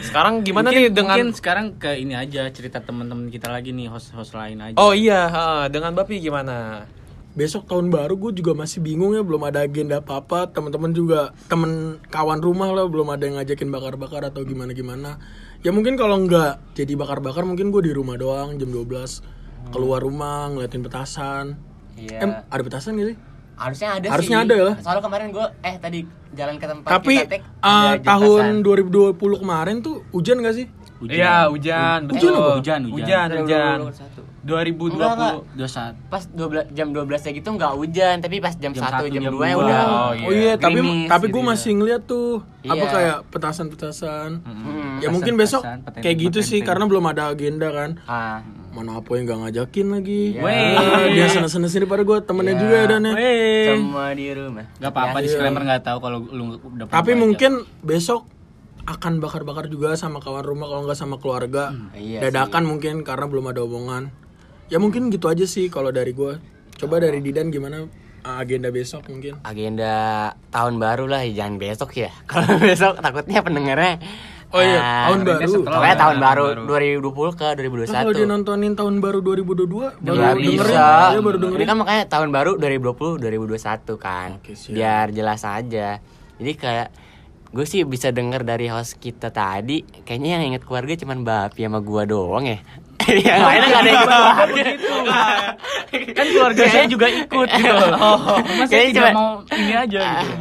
Sekarang 0.02 0.34
gimana 0.42 0.72
mungkin, 0.72 0.82
nih 0.82 0.90
dengan 0.90 1.16
mungkin 1.20 1.30
sekarang 1.36 1.66
ke 1.78 2.00
ini 2.00 2.16
aja 2.18 2.48
cerita 2.50 2.80
teman-teman 2.82 3.28
kita 3.30 3.52
lagi 3.52 3.76
nih 3.76 3.92
host-host 3.92 4.34
lain 4.34 4.58
aja. 4.64 4.76
Oh 4.80 4.96
iya, 4.96 5.28
ha, 5.28 5.44
dengan 5.68 5.94
Bapi 5.94 6.24
gimana? 6.24 6.88
Besok 7.32 7.64
tahun 7.68 7.88
baru 7.88 8.20
gue 8.20 8.44
juga 8.44 8.52
masih 8.52 8.84
bingung 8.84 9.16
ya 9.16 9.24
belum 9.24 9.48
ada 9.48 9.64
agenda 9.64 10.04
apa-apa 10.04 10.52
teman-teman 10.52 10.92
juga 10.92 11.32
temen 11.48 11.96
kawan 12.12 12.44
rumah 12.44 12.76
lah 12.76 12.84
belum 12.92 13.08
ada 13.08 13.24
yang 13.24 13.40
ngajakin 13.40 13.72
bakar-bakar 13.72 14.28
atau 14.28 14.44
gimana-gimana 14.44 15.16
ya 15.64 15.72
mungkin 15.72 15.96
kalau 15.96 16.28
nggak 16.28 16.76
jadi 16.76 16.92
bakar-bakar 17.00 17.48
mungkin 17.48 17.72
gue 17.72 17.88
di 17.88 17.96
rumah 17.96 18.20
doang 18.20 18.60
jam 18.60 18.68
12 18.68 19.24
keluar 19.72 20.04
rumah 20.04 20.52
ngeliatin 20.52 20.84
petasan 20.84 21.56
Iya. 21.96 22.20
em 22.20 22.32
ada 22.52 22.62
petasan 22.68 23.00
gak 23.00 23.08
sih 23.14 23.18
Harusnya 23.62 23.90
ada 23.94 24.08
Harusnya 24.10 24.38
sih. 24.38 24.46
ada 24.48 24.56
lah. 24.60 24.76
Soalnya 24.82 25.04
kemarin 25.04 25.28
gue 25.30 25.46
eh 25.62 25.76
tadi 25.78 26.00
jalan 26.32 26.56
ke 26.56 26.66
tempat 26.66 26.90
tapi 26.90 27.14
kita 27.20 27.36
eh, 27.36 27.42
ada 27.62 27.96
jam 27.96 28.06
tahun 28.10 28.44
petasan. 28.58 29.14
2020 29.14 29.42
kemarin 29.44 29.76
tuh 29.80 29.96
hujan 30.10 30.40
gak 30.40 30.56
sih 30.56 30.66
Hujan. 31.02 31.18
Iya, 31.18 31.36
hujan, 31.48 32.00
Hujan 32.04 32.12
betul. 32.12 32.30
apa? 32.32 32.52
Hujan, 32.56 32.82
hujan. 32.86 33.28
Hujan, 33.28 33.28
hujan. 33.36 33.78
2021. 33.82 34.30
2020. 34.42 34.90
Enggak, 34.92 35.12
enggak. 35.12 35.34
Dua 35.52 35.68
saat. 35.68 35.94
Pas 36.08 36.24
12 36.28 36.66
jam 36.72 36.88
12 36.90 37.10
nya 37.20 37.32
gitu 37.32 37.50
nggak 37.52 37.74
hujan, 37.76 38.16
tapi 38.18 38.36
pas 38.38 38.54
jam, 38.56 38.72
Jam 38.72 38.82
1 38.82 38.90
satu, 38.92 39.06
jam 39.08 39.22
jam 39.24 39.32
2 39.32 39.44
ya 39.44 39.56
udah. 39.56 39.82
Oh, 39.84 40.12
Oh 40.20 40.32
iya, 40.32 40.54
tapi 40.56 40.78
Gerimis 40.78 41.06
tapi 41.08 41.26
gitu 41.28 41.34
gue 41.34 41.44
ya. 41.44 41.48
masih 41.48 41.72
ngeliat 41.76 42.02
tuh 42.04 42.30
apa 42.64 42.74
Iya. 42.76 42.90
kayak 42.92 43.18
petasan-petasan. 43.30 44.30
Hmm. 44.42 44.98
Ya 44.98 45.08
mungkin 45.08 45.34
Petasan, 45.34 45.42
besok 45.42 45.62
petasan, 45.62 46.02
kayak 46.02 46.18
gitu 46.20 46.40
sih 46.40 46.50
petasan. 46.56 46.68
karena 46.68 46.84
belum 46.88 47.06
ada 47.08 47.24
agenda 47.28 47.68
kan. 47.70 47.90
Ah. 48.04 48.40
Mana 48.72 48.92
apa 48.96 49.10
yang 49.12 49.28
gak 49.28 49.40
ngajakin 49.42 49.88
lagi. 49.92 50.24
Iya. 50.32 50.42
Wey. 50.42 50.74
Ah, 50.74 51.06
dia 51.08 51.26
sana-sana 51.28 51.68
sini 51.68 51.86
pada 51.86 52.02
gue 52.02 52.18
temennya 52.20 52.56
juga 52.56 52.76
ya 52.78 52.86
Dan 52.88 53.02
ya. 53.04 53.14
Semua 53.68 54.06
di 54.12 54.26
rumah. 54.32 54.66
Gak 54.74 54.90
apa-apa 54.90 55.18
Ya. 55.18 55.24
disclaimer 55.24 55.62
nggak 55.62 55.84
tahu 55.84 55.98
kalau 56.00 56.18
lu 56.24 56.44
udah 56.58 56.86
Tapi 56.88 57.12
mungkin 57.14 57.52
besok 57.80 58.26
akan 58.86 59.22
bakar-bakar 59.22 59.70
juga 59.70 59.94
sama 59.94 60.18
kawan 60.20 60.42
rumah 60.42 60.68
kalau 60.68 60.82
nggak 60.86 60.98
sama 60.98 61.16
keluarga. 61.22 61.74
Iya 61.94 62.28
Dadakan 62.28 62.66
mungkin 62.66 63.06
karena 63.06 63.26
belum 63.30 63.52
ada 63.54 63.62
omongan. 63.62 64.10
Ya 64.72 64.80
mungkin 64.80 65.12
gitu 65.12 65.28
aja 65.28 65.46
sih 65.46 65.68
kalau 65.68 65.92
dari 65.92 66.12
gue. 66.12 66.40
Coba 66.80 66.98
dari 66.98 67.22
Didan 67.22 67.54
gimana 67.54 67.86
uh, 68.26 68.38
agenda 68.42 68.74
besok 68.74 69.06
mungkin. 69.12 69.38
Agenda 69.46 69.94
tahun 70.50 70.82
baru 70.82 71.06
lah, 71.06 71.22
jangan 71.30 71.62
besok 71.62 71.94
ya. 71.94 72.10
Kalau 72.32 72.58
besok 72.58 72.98
takutnya 72.98 73.46
pendengarnya 73.46 74.02
Oh 74.52 74.60
iya, 74.60 74.84
ah, 74.84 75.08
tahun 75.08 75.20
baru. 75.24 75.48
setelah 75.48 75.78
Pokoknya 75.80 75.96
tahun 75.96 75.96
Tahun 75.96 76.18
baru 76.20 76.44
baru. 76.44 76.64
2020 76.68 77.40
ke 77.40 77.48
Nah, 77.48 78.02
kalau 78.04 78.12
dia 78.12 78.26
2021. 78.28 78.34
nontonin 78.36 78.74
tahun 78.76 78.96
baru 79.00 79.20
2022 79.24 79.32
baru 79.32 79.96
Nggak 79.96 80.16
dengerin. 80.36 80.52
bisa. 80.60 80.88
Ya, 81.16 81.20
baru 81.24 81.38
dengerin. 81.40 81.56
Ini 81.56 81.66
kan 81.72 81.78
makanya 81.80 82.04
tahun 82.12 82.30
baru 82.36 82.52
2020 82.60 83.24
2021 83.24 83.96
kan. 83.96 84.30
Oke, 84.44 84.52
siap. 84.52 84.74
Biar 84.76 85.06
jelas 85.16 85.42
aja. 85.48 85.88
Jadi 86.36 86.52
kayak 86.60 86.88
gue 87.52 87.66
sih 87.66 87.84
bisa 87.84 88.10
denger 88.10 88.42
dari 88.42 88.66
host 88.66 88.96
kita 88.96 89.28
tadi 89.28 89.84
kayaknya 90.02 90.40
yang 90.40 90.44
inget 90.50 90.64
keluarga 90.64 90.96
cuman 90.96 91.20
Bapi 91.22 91.62
sama 91.62 91.80
gua 91.80 92.04
doang 92.06 92.48
ya. 92.48 92.60
Yang 93.02 93.42
lainnya 93.42 93.68
gak 93.68 93.82
ada 93.82 93.90
yang 93.90 93.98
inget 93.98 94.08
keluarga. 94.08 94.64
kan 96.14 96.26
keluarga 96.28 96.64
saya 96.66 96.86
juga 96.86 97.08
ikut 97.10 97.50
gitu. 97.50 97.86
Oh, 97.98 98.18
masa 98.40 98.70
Kayaknya 98.70 98.88
tidak 98.88 99.04
cuma- 99.04 99.18
mau 99.18 99.30
ini 99.52 99.74
aja 99.74 100.02
gitu. 100.22 100.36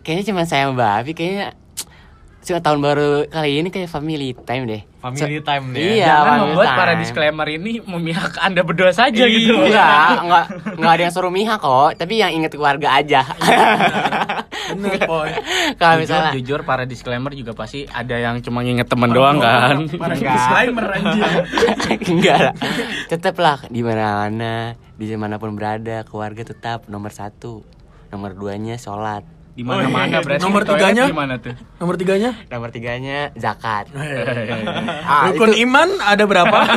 kayaknya 0.00 0.24
cuma 0.24 0.42
saya 0.44 0.62
sama 0.64 0.74
Bapi 0.76 1.12
kayaknya 1.12 1.46
cuma 2.40 2.58
tahun 2.58 2.78
baru 2.80 3.08
kali 3.26 3.50
ini 3.58 3.68
kayak 3.68 3.88
family 3.88 4.36
time 4.38 4.64
deh. 4.66 4.82
Family 5.00 5.40
time 5.40 5.64
nih. 5.72 5.80
Iya, 5.96 6.06
Jangan 6.12 6.36
membuat 6.44 6.68
para 6.76 6.92
time. 6.92 7.00
disclaimer 7.00 7.48
ini 7.48 7.72
memihak 7.80 8.36
anda 8.36 8.60
berdua 8.60 8.92
saja 8.92 9.24
gitu. 9.24 9.56
Enggak, 9.56 10.20
enggak, 10.20 10.44
enggak 10.76 10.92
ada 10.92 11.02
yang 11.02 11.14
suruh 11.16 11.32
mihak 11.32 11.56
kok, 11.56 11.96
tapi 11.96 12.20
yang 12.20 12.36
inget 12.36 12.52
keluarga 12.52 13.00
aja. 13.00 13.24
Bener, 14.70 15.00
Poy. 15.10 15.32
Kalau 15.74 15.96
Jujur, 15.96 16.04
misalnya 16.04 16.30
jujur 16.36 16.60
para 16.62 16.84
disclaimer 16.84 17.32
juga 17.32 17.56
pasti 17.56 17.88
ada 17.88 18.12
yang 18.12 18.44
cuma 18.44 18.60
nginget 18.60 18.86
temen 18.86 19.08
doang 19.08 19.40
kan. 19.40 19.88
Para 19.88 20.12
Enggak. 20.12 20.36
disclaimer 20.36 20.86
anjir. 20.92 21.30
enggak 22.12 22.38
lah. 22.38 22.54
Tetap 23.08 23.34
lah 23.40 23.58
di 23.66 23.80
mana-mana, 23.80 24.76
di 24.94 25.16
mana 25.16 25.40
pun 25.40 25.56
berada, 25.56 26.04
keluarga 26.04 26.44
tetap 26.44 26.92
nomor 26.92 27.08
satu. 27.08 27.64
Nomor 28.12 28.36
duanya 28.36 28.76
sholat. 28.76 29.24
Di 29.50 29.62
mana-mana 29.62 30.18
berarti. 30.20 30.40
Nomor 30.40 30.62
tiganya? 30.62 31.04
Gimana 31.06 31.34
tuh? 31.36 31.54
Nomor 31.76 31.94
tiganya? 31.94 32.30
Nomor 32.46 32.68
tiganya 32.70 33.18
zakat. 33.34 33.90
Eh, 33.90 35.02
Ah, 35.02 35.28
Rukun 35.28 35.52
itu- 35.52 35.66
iman 35.66 35.88
ada 36.00 36.24
berapa? 36.24 36.58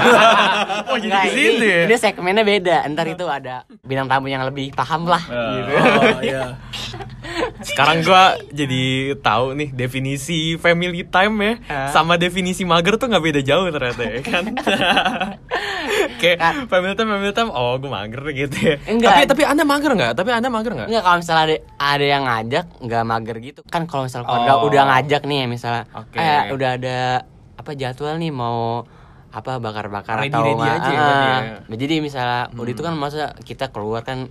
Oh, 0.83 0.97
jadi 0.97 1.25
situ 1.25 1.57
ini, 1.57 1.65
ya? 1.65 1.81
ini 1.85 1.95
segmennya 1.95 2.43
beda. 2.43 2.77
Ntar 2.87 3.07
itu 3.07 3.25
ada 3.25 3.63
bintang 3.81 4.05
tamu 4.05 4.27
yang 4.27 4.43
lebih 4.43 4.73
paham 4.73 5.05
lah. 5.05 5.21
Gitu. 5.23 5.71
oh 5.73 6.21
iya. 6.21 6.43
Sekarang 7.63 8.03
gua 8.03 8.35
jadi 8.49 9.15
tahu 9.19 9.55
nih 9.55 9.69
definisi 9.71 10.59
family 10.59 11.07
time 11.07 11.35
ya 11.39 11.53
Hah? 11.67 11.89
sama 11.91 12.15
definisi 12.15 12.63
mager 12.63 12.95
tuh 12.95 13.07
nggak 13.07 13.23
beda 13.23 13.41
jauh 13.41 13.67
ternyata 13.69 14.03
ya 14.03 14.19
kan. 14.21 14.43
Kayak 16.21 16.37
Kan. 16.39 16.55
family 16.67 16.95
time 16.95 17.09
family 17.11 17.33
time 17.33 17.51
oh 17.51 17.75
gue 17.77 17.91
mager 17.91 18.23
gitu 18.31 18.55
ya. 18.55 18.75
Enggak. 18.87 19.13
Tapi 19.13 19.25
tapi 19.29 19.41
Anda 19.45 19.63
mager 19.63 19.91
nggak? 19.93 20.11
Tapi 20.15 20.29
Anda 20.31 20.49
mager 20.49 20.71
nggak? 20.73 20.87
Enggak 20.89 21.03
kalau 21.03 21.17
misalnya 21.19 21.43
ada 21.43 21.55
ada 21.77 22.05
yang 22.05 22.23
ngajak 22.23 22.65
nggak 22.79 23.03
mager 23.03 23.35
gitu 23.39 23.59
kan 23.67 23.83
kalau 23.85 24.07
misalnya 24.07 24.27
Oh. 24.53 24.67
udah 24.67 24.83
ngajak 24.89 25.21
nih 25.27 25.45
misalnya 25.45 25.83
Oke. 25.93 26.17
eh 26.17 26.51
udah 26.51 26.69
ada 26.79 26.97
apa 27.53 27.71
jadwal 27.73 28.15
nih 28.17 28.31
mau 28.33 28.83
apa 29.33 29.57
bakar-bakar 29.57 30.29
atau 30.29 30.45
ready 30.45 30.61
aja 30.61 30.89
ya 30.89 31.01
ah, 31.01 31.09
ya? 31.09 31.37
Hmm. 31.65 31.73
jadi 31.73 31.95
misalnya 32.05 32.53
udah 32.53 32.71
itu 32.71 32.83
kan 32.85 32.93
masa 32.93 33.33
kita 33.41 33.73
keluar 33.73 34.05
kan 34.05 34.29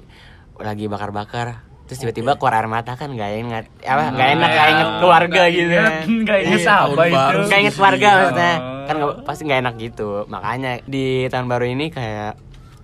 lagi 0.62 0.86
bakar-bakar 0.86 1.66
terus 1.92 2.00
tiba-tiba 2.00 2.40
keluar 2.40 2.56
air 2.56 2.64
mata 2.66 2.96
kan 2.96 3.12
nggak 3.12 3.30
enak 3.38 3.64
apa 3.84 4.02
nggak 4.10 4.28
enak 4.32 4.48
nggak 4.48 4.68
inget 4.70 4.88
keluarga 4.96 5.42
gitu 5.46 5.68
kan. 5.70 5.92
Enggak 6.02 6.38
inget 6.40 6.60
Iya, 6.62 6.74
apa 6.80 7.02
itu. 7.04 7.38
nggak 7.44 7.60
inget 7.60 7.74
keluarga 7.76 8.00
Iya. 8.02 8.16
maksudnya. 8.16 8.52
Kan 8.82 8.94
nggak- 8.96 9.18
pasti 9.22 9.42
nggak 9.44 9.60
enak 9.60 9.74
gitu. 9.76 10.10
Makanya 10.26 10.72
di 10.82 11.04
tahun 11.28 11.46
baru 11.46 11.64
ini 11.66 11.86
kayak 11.88 12.32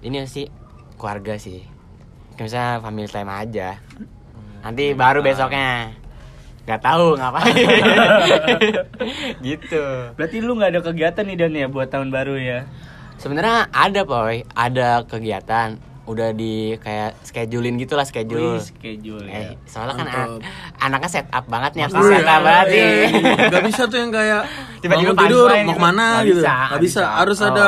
ini 0.04 0.16
sih 0.24 0.44
keluarga 0.94 1.34
sih. 1.34 1.64
Kayak 2.36 2.44
misalnya 2.44 2.72
family 2.78 3.08
time 3.08 3.30
aja. 3.32 3.68
Nanti 4.60 4.84
baru 4.92 5.18
besoknya. 5.18 5.96
Nggak 6.62 6.80
tahu 6.84 7.06
ngapain. 7.16 7.56
Gitu. 9.40 9.84
Berarti 10.12 10.36
lu 10.38 10.52
nggak 10.52 10.70
ada 10.70 10.80
kegiatan 10.82 11.24
nih 11.24 11.36
Dan 11.38 11.52
ya 11.54 11.66
buat 11.66 11.88
tahun 11.88 12.12
baru 12.12 12.36
ya? 12.36 12.68
sebenarnya 13.16 13.72
ada 13.72 14.04
boy. 14.04 14.44
Ada 14.52 15.02
kegiatan 15.02 15.80
udah 16.08 16.32
di 16.32 16.54
kayak 16.78 17.20
schedulein 17.20 17.76
gitu 17.76 17.92
lah 17.92 18.02
schedule 18.02 18.56
Wih, 18.56 18.64
schedule 18.64 19.20
Eh, 19.22 19.44
ya. 19.44 19.60
soalnya 19.62 19.94
kan 19.94 20.06
Mantap. 20.06 20.24
an- 20.24 20.40
anaknya 20.82 21.10
set 21.12 21.28
up 21.28 21.44
banget 21.46 21.70
nih 21.74 21.82
harus 21.84 22.00
set 22.02 22.24
up 22.26 22.40
banget 22.40 22.66
nih. 22.66 22.80
iya. 23.12 23.48
Gak 23.50 23.62
bisa 23.62 23.82
tuh 23.84 23.98
yang 23.98 24.10
kayak 24.10 24.42
Tiba-tiba 24.80 25.12
tidur 25.14 25.46
mau 25.46 25.60
gitu. 25.60 25.70
ke 25.70 25.82
mana 25.82 26.06
gitu. 26.22 26.40
bisa, 26.40 26.54
Gak 26.66 26.80
bisa. 26.80 27.02
Harus 27.14 27.38
Oh. 27.38 27.46
ada 27.46 27.66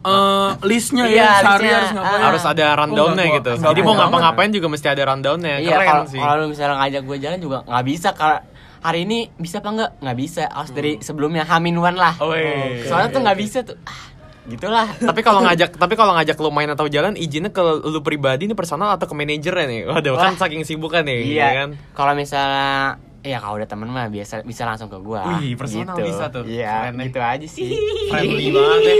eh, 0.00 0.48
listnya 0.62 1.04
Iya, 1.04 1.18
ya. 1.18 1.30
Sehari 1.42 1.66
harus 1.68 1.90
ngapain. 1.92 2.14
Ah. 2.14 2.24
Harus 2.24 2.44
ada 2.44 2.66
rundownnya 2.76 3.24
Oh, 3.24 3.34
gitu. 3.34 3.50
Jadi 3.60 3.80
mau 3.82 3.94
ngapa-ngapain 3.96 4.50
juga 4.50 4.66
mesti 4.68 4.86
ada 4.86 5.02
rundownnya. 5.04 5.58
Iya, 5.58 5.74
Keren 5.74 5.86
kalau 5.88 6.04
sih. 6.06 6.20
kalau 6.22 6.44
misalnya 6.46 6.74
ngajak 6.78 7.02
gue 7.02 7.16
jalan 7.18 7.38
juga 7.40 7.56
nggak 7.62 7.84
bisa 7.84 8.08
kalau 8.12 8.38
hari 8.78 9.02
ini 9.02 9.18
bisa 9.34 9.58
apa 9.58 9.68
nggak? 9.68 9.90
Nggak 9.98 10.16
bisa. 10.16 10.42
Harus 10.46 10.70
dari 10.70 10.92
sebelumnya 11.00 11.42
Hamin 11.42 11.74
one 11.74 11.96
lah. 11.96 12.14
Oh, 12.16 12.30
iya. 12.30 12.86
Soalnya 12.86 13.10
tuh 13.10 13.20
nggak 13.20 13.34
bisa 13.36 13.58
tuh. 13.60 13.74
Ah, 13.82 14.14
gitulah. 14.46 14.86
tapi 14.94 15.20
kalau 15.20 15.42
ngajak 15.42 15.74
tapi 15.74 15.94
kalau 15.94 16.14
ngajak 16.14 16.36
lu 16.38 16.50
main 16.50 16.70
atau 16.70 16.86
jalan 16.86 17.14
izinnya 17.14 17.50
ke 17.50 17.58
lu 17.60 17.98
pribadi 18.00 18.46
nih 18.46 18.54
personal 18.54 18.94
atau 18.94 19.04
ke 19.04 19.14
manajernya 19.14 19.66
nih 19.66 19.80
waduh 19.84 20.14
kan 20.14 20.34
Wah. 20.34 20.38
saking 20.38 20.62
sibuk 20.62 20.90
kan 20.90 21.02
nih 21.02 21.34
iya 21.34 21.42
ya 21.42 21.50
kan 21.62 21.68
Kalau 21.92 22.12
misalnya 22.14 22.98
Ya 23.26 23.42
kalau 23.42 23.58
udah 23.58 23.66
temen 23.66 23.90
mah 23.90 24.06
biasa 24.06 24.46
bisa 24.46 24.62
langsung 24.62 24.86
ke 24.86 25.02
gua. 25.02 25.26
Wih, 25.42 25.58
personal 25.58 25.98
bisa 25.98 26.30
tuh. 26.30 26.46
Iya, 26.46 26.94
gitu 26.94 27.18
aja 27.18 27.42
sih. 27.42 27.74
friendly 28.06 28.54
banget 28.54 28.80
ya 28.86 28.94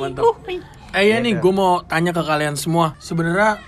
mantap. 0.00 0.22
uhuy. 0.24 0.56
Eh 0.96 1.04
ya 1.12 1.20
nih, 1.20 1.36
gue 1.36 1.52
mau 1.52 1.84
tanya 1.84 2.16
ke 2.16 2.24
kalian 2.24 2.56
semua. 2.56 2.96
Sebenarnya 2.96 3.60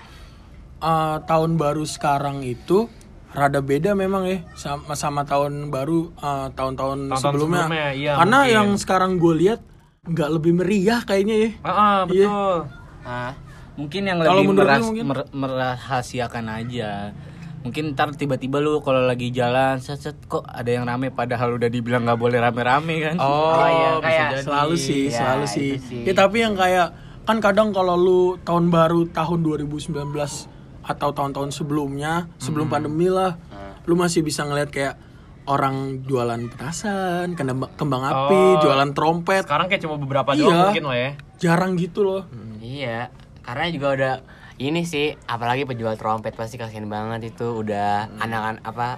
eh, 0.80 1.16
tahun 1.28 1.60
baru 1.60 1.84
sekarang 1.84 2.40
itu 2.40 2.88
rada 3.36 3.60
beda 3.60 3.92
memang 3.92 4.24
ya 4.24 4.38
sama, 4.56 4.96
sama 4.96 5.28
tahun 5.28 5.68
baru 5.68 6.08
eh, 6.14 6.48
tahun-tahun 6.56 7.12
Tahun-tahun 7.12 7.20
sebelumnya. 7.20 7.64
sebelumnya, 7.68 7.88
iya, 7.92 8.12
Karena 8.16 8.38
mungkin. 8.40 8.54
yang 8.56 8.68
sekarang 8.80 9.10
gue 9.20 9.34
lihat 9.44 9.60
nggak 10.04 10.30
lebih 10.30 10.52
meriah 10.54 11.00
kayaknya 11.00 11.36
ya. 11.38 11.50
Ah, 11.60 11.68
ah, 11.68 11.98
Iya. 12.04 12.04
betul 12.06 12.56
Ah, 13.04 13.32
mungkin 13.74 14.02
yang 14.02 14.18
Kalau 14.18 14.40
lebih 14.42 14.48
meras- 14.54 14.80
mungkin? 14.82 15.04
mer- 15.06 15.30
merahasiakan 15.30 16.46
aja. 16.50 17.12
Mungkin 17.60 17.92
ntar 17.92 18.12
tiba-tiba 18.12 18.56
lu 18.58 18.80
kalau 18.80 19.00
lagi 19.02 19.28
jalan 19.30 19.76
set, 19.78 19.96
set, 19.98 20.16
kok 20.22 20.40
ada 20.42 20.68
yang 20.68 20.84
rame 20.84 21.08
padahal 21.10 21.56
udah 21.56 21.68
dibilang 21.68 22.04
nggak 22.04 22.16
boleh 22.18 22.36
rame-rame 22.38 22.94
kan. 23.02 23.16
oh, 23.16 23.24
Oh, 23.50 23.64
iya, 23.66 23.90
bisa 23.94 24.04
kayak 24.06 24.24
jadi. 24.30 24.44
Selalu 24.44 24.74
sih, 24.78 25.02
Iya, 25.02 25.16
selalu 25.18 25.44
sih. 25.46 25.70
sih. 25.78 26.00
Ya 26.02 26.12
tapi 26.12 26.36
yang 26.40 26.52
kayak 26.54 26.88
kan 27.24 27.40
kadang 27.40 27.72
kalau 27.72 27.92
lu 27.94 28.20
tahun 28.38 28.68
baru 28.68 29.08
tahun 29.10 29.40
2019 29.40 30.44
atau 30.82 31.08
tahun-tahun 31.10 31.50
sebelumnya, 31.50 32.28
sebelum 32.36 32.68
Hmm. 32.68 32.74
pandemi 32.74 33.08
lah, 33.08 33.40
lu 33.82 33.96
masih 33.96 34.20
bisa 34.20 34.44
ngeliat 34.44 34.68
kayak 34.68 35.00
orang 35.44 36.00
jualan 36.04 36.48
petasan, 36.48 37.36
kembang, 37.36 37.70
kembang 37.76 38.02
api, 38.02 38.40
Oh. 38.56 38.60
jualan 38.64 38.90
trompet, 38.96 39.44
sekarang 39.44 39.68
kayak 39.68 39.82
cuma 39.84 39.96
beberapa 39.96 40.32
Iya. 40.32 40.40
doang 40.40 40.58
mungkin 40.68 40.84
lah 40.88 40.96
ya 40.96 41.10
jarang 41.36 41.72
gitu 41.76 42.00
loh. 42.00 42.22
Iya, 42.58 43.12
karena 43.44 43.64
juga 43.68 43.88
udah 43.92 44.14
ini 44.56 44.86
sih, 44.86 45.12
apalagi 45.26 45.68
penjual 45.68 45.92
trompet 45.94 46.32
pasti 46.32 46.56
kasihan 46.56 46.88
banget 46.88 47.34
itu 47.34 47.44
udah 47.60 48.08
anak-anak 48.16 48.62
apa 48.62 48.88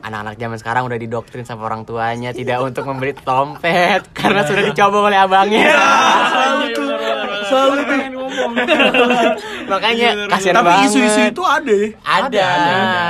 anak-anak 0.00 0.34
zaman 0.36 0.56
sekarang 0.56 0.82
udah 0.88 0.96
didoktrin 0.96 1.44
sama 1.44 1.68
orang 1.68 1.84
tuanya 1.84 2.32
tidak 2.32 2.64
untuk 2.64 2.88
membeli 2.88 3.12
trompet 3.12 4.00
karena 4.16 4.46
sudah 4.46 4.62
dicoba 4.64 5.12
oleh 5.12 5.18
abangnya. 5.18 5.76
Selalu 7.44 7.74
tuh, 7.82 7.96
tuh. 8.30 8.48
Makanya 9.72 10.08
kasihan 10.28 10.54
Tapi 10.56 10.68
banget. 10.68 10.86
isu-isu 10.88 11.20
itu 11.26 11.42
ada. 11.42 11.72
ya. 11.72 11.88
ada. 12.02 12.26
Ada. 12.26 12.48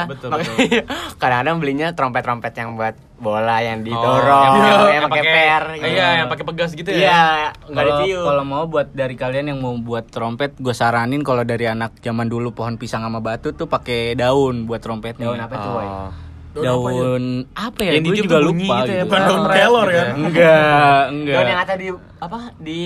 Betul, 0.06 0.28
Makanya 0.30 0.80
kadang-kadang 1.20 1.56
belinya 1.59 1.88
trompet-trompet 1.90 2.52
yang 2.54 2.70
buat 2.74 2.94
bola 3.14 3.61
yang 3.61 3.78
Oh, 3.78 3.85
didorong, 3.85 4.48
yang, 4.50 4.64
yang, 4.64 4.80
yang 4.90 5.04
pakai 5.04 5.20
pakai 5.20 5.35
per. 5.37 5.64
iya 5.85 6.06
yang 6.16 6.28
pakai 6.28 6.44
pegas 6.46 6.70
gitu 6.72 6.88
ya 6.88 6.96
Iya, 6.96 7.24
nggak 7.68 7.76
Kalau 7.76 7.92
ditiup. 8.00 8.24
kalau 8.24 8.44
mau 8.44 8.64
buat 8.64 8.88
dari 8.90 9.12
kalian 9.12 9.46
yang 9.46 9.59
mau 9.59 9.76
buat 9.76 10.09
trompet, 10.09 10.56
gue 10.56 10.72
saranin 10.72 11.20
kalau 11.20 11.44
dari 11.44 11.64
anak 11.64 12.00
zaman 12.00 12.26
dulu 12.26 12.50
pohon 12.50 12.74
pisang 12.74 13.04
sama 13.04 13.20
batu 13.20 13.52
tuh 13.52 13.68
pakai 13.68 14.16
daun 14.16 14.64
buat 14.64 14.80
trompetnya. 14.80 15.26
Daun 15.26 15.37
apa 15.38 15.54
tuh? 15.54 15.72
Oh. 15.76 16.11
Daun 16.50 17.22
apa 17.52 17.78
ya? 17.80 17.90
Yang 17.94 18.04
Gue 18.09 18.16
juga 18.18 18.37
lupa 18.40 18.56
gitu 18.80 18.90
ya, 18.90 18.96
gitu. 18.96 19.06
Bukan 19.06 19.20
daun 19.22 19.42
kelor 19.46 19.87
gitu 19.87 20.00
kan? 20.00 20.09
Enggak, 20.16 21.00
enggak. 21.06 21.37
Daun 21.37 21.46
yang 21.46 21.61
ada 21.61 21.74
di 21.76 21.88
apa 22.18 22.38
di 22.56 22.80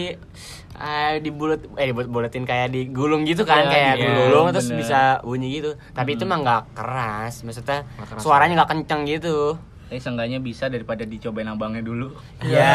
eh 0.74 1.18
di 1.18 1.30
bulut 1.30 1.62
eh 1.72 1.86
dibulet 1.86 2.08
buletin 2.08 2.42
kayak 2.42 2.68
digulung 2.68 3.22
gitu 3.22 3.42
kan 3.42 3.62
Iya, 3.62 3.70
kayak 3.70 3.92
iya, 3.92 4.02
digulung 4.04 4.46
terus 4.50 4.66
bener. 4.66 4.78
bisa 4.80 5.00
bunyi 5.20 5.48
gitu 5.54 5.70
tapi 5.90 6.10
itu 6.12 6.24
mah 6.24 6.38
nggak 6.40 6.62
keras 6.72 7.34
maksudnya 7.40 7.86
Nggak 7.88 8.08
keras, 8.08 8.20
suaranya 8.20 8.54
nggak 8.56 8.70
kenceng 8.72 9.02
gitu 9.04 9.54
Tapi 9.84 10.00
seenggaknya 10.00 10.38
bisa 10.38 10.66
daripada 10.66 11.04
dicobain 11.04 11.46
abangnya 11.46 11.78
dulu. 11.80 12.10
ya 12.42 12.74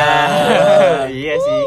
iya 1.11 1.35
sih 1.35 1.63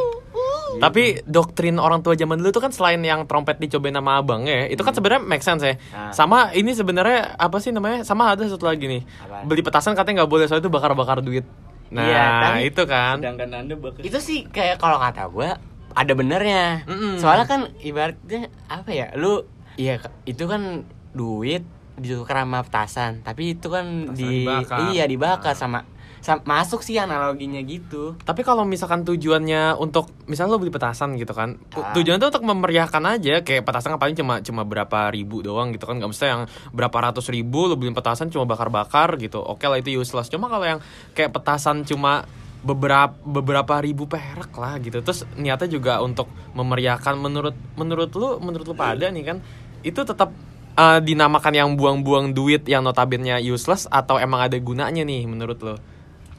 Tapi 0.75 1.21
doktrin 1.23 1.77
orang 1.77 2.01
tua 2.01 2.17
zaman 2.17 2.41
dulu 2.41 2.49
tuh 2.51 2.59
kan 2.59 2.73
selain 2.73 2.99
yang 2.99 3.23
trompet 3.23 3.61
dicobain 3.61 3.93
sama 3.93 4.17
abang 4.17 4.43
ya, 4.43 4.65
itu 4.67 4.81
kan 4.81 4.91
sebenarnya 4.91 5.21
make 5.21 5.41
sense 5.41 5.61
ya. 5.61 5.77
Ah. 5.91 6.09
Sama 6.11 6.49
ini 6.51 6.73
sebenarnya 6.73 7.37
apa 7.37 7.61
sih 7.61 7.71
namanya? 7.71 8.01
Sama 8.03 8.33
ada 8.33 8.41
satu 8.43 8.65
lagi 8.65 8.89
nih. 8.89 9.05
Apa? 9.21 9.45
Beli 9.45 9.61
petasan 9.61 9.93
katanya 9.93 10.25
nggak 10.25 10.33
boleh 10.33 10.49
soalnya 10.49 10.65
itu 10.65 10.73
bakar-bakar 10.73 11.21
duit. 11.21 11.45
Nah, 11.87 12.03
Iya, 12.03 12.25
tapi- 12.41 12.65
itu 12.67 12.83
kan. 12.83 13.15
Sedangkan 13.21 13.49
anda 13.53 13.75
bakal 13.77 14.01
itu 14.01 14.17
sih 14.17 14.49
kayak 14.49 14.81
kalau 14.81 14.97
kata 14.97 15.29
gua 15.29 15.61
ada 15.95 16.13
benernya 16.13 16.85
Mm-mm. 16.85 17.17
soalnya 17.17 17.45
kan 17.45 17.61
ibaratnya 17.79 18.49
apa 18.67 18.91
ya 18.91 19.07
lu 19.15 19.45
iya 19.75 19.97
itu 20.25 20.45
kan 20.45 20.85
duit 21.11 21.65
ditukar 21.95 22.43
sama 22.43 22.61
petasan 22.61 23.21
tapi 23.21 23.53
itu 23.53 23.69
kan 23.69 24.09
Petasan 24.09 24.17
di 24.17 24.31
dibakar. 24.43 24.79
iya 24.89 25.05
dibakar 25.05 25.53
sama, 25.53 25.85
sama 26.19 26.41
masuk 26.47 26.81
sih 26.81 26.97
analoginya 26.97 27.61
gitu 27.61 28.17
Tapi 28.19 28.41
kalau 28.41 28.65
misalkan 28.65 29.03
tujuannya 29.03 29.77
untuk 29.77 30.09
misalnya 30.25 30.51
lo 30.51 30.59
beli 30.59 30.71
petasan 30.71 31.15
gitu 31.15 31.31
kan, 31.31 31.61
Ah. 31.73 31.93
tujuannya 31.93 32.17
tuh 32.19 32.31
untuk 32.33 32.45
memeriahkan 32.47 33.03
aja 33.11 33.41
kayak 33.41 33.63
petasan 33.63 33.93
kan 33.93 34.01
paling 34.01 34.15
cuma 34.15 34.41
cuma 34.41 34.63
berapa 34.63 35.11
ribu 35.11 35.41
doang 35.41 35.69
gitu 35.71 35.85
kan, 35.85 35.99
nggak 35.99 36.09
mesti 36.09 36.25
yang 36.27 36.43
berapa 36.71 36.97
ratus 37.03 37.29
ribu 37.29 37.67
lo 37.67 37.75
beli 37.75 37.91
petasan 37.91 38.31
cuma 38.31 38.47
bakar-bakar 38.47 39.19
gitu. 39.19 39.39
Oke 39.39 39.67
lah 39.67 39.77
itu 39.77 39.93
useless. 39.93 40.27
Cuma 40.27 40.47
kalau 40.47 40.65
yang 40.65 40.81
kayak 41.13 41.29
petasan 41.31 41.83
cuma 41.83 42.25
beberapa 42.63 43.15
beberapa 43.27 43.83
ribu 43.83 44.07
perak 44.07 44.55
lah 44.55 44.79
gitu. 44.79 45.03
Terus 45.03 45.27
niatnya 45.35 45.69
juga 45.69 45.99
untuk 46.01 46.31
memeriahkan 46.55 47.19
menurut 47.19 47.55
menurut 47.75 48.11
lu 48.15 48.39
menurut 48.39 48.67
lu 48.71 48.77
pada 48.79 49.11
nih 49.11 49.25
kan 49.27 49.37
itu 49.83 50.01
tetap 50.07 50.31
uh, 50.79 51.03
dinamakan 51.03 51.53
yang 51.53 51.71
buang-buang 51.75 52.33
duit 52.33 52.65
yang 52.71 52.87
notabene 52.87 53.43
useless 53.43 53.91
atau 53.91 54.17
emang 54.17 54.47
ada 54.47 54.57
gunanya 54.63 55.03
nih 55.03 55.27
menurut 55.27 55.59
lo? 55.61 55.77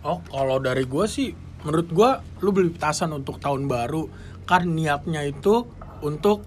Oh, 0.04 0.20
kalau 0.28 0.60
dari 0.60 0.84
gue 0.84 1.06
sih 1.08 1.32
menurut 1.64 1.88
gua 1.96 2.20
lu 2.44 2.52
beli 2.52 2.76
petasan 2.76 3.16
untuk 3.16 3.40
tahun 3.40 3.72
baru 3.72 4.08
kan 4.44 4.68
niatnya 4.68 5.24
itu 5.24 5.64
untuk 6.04 6.44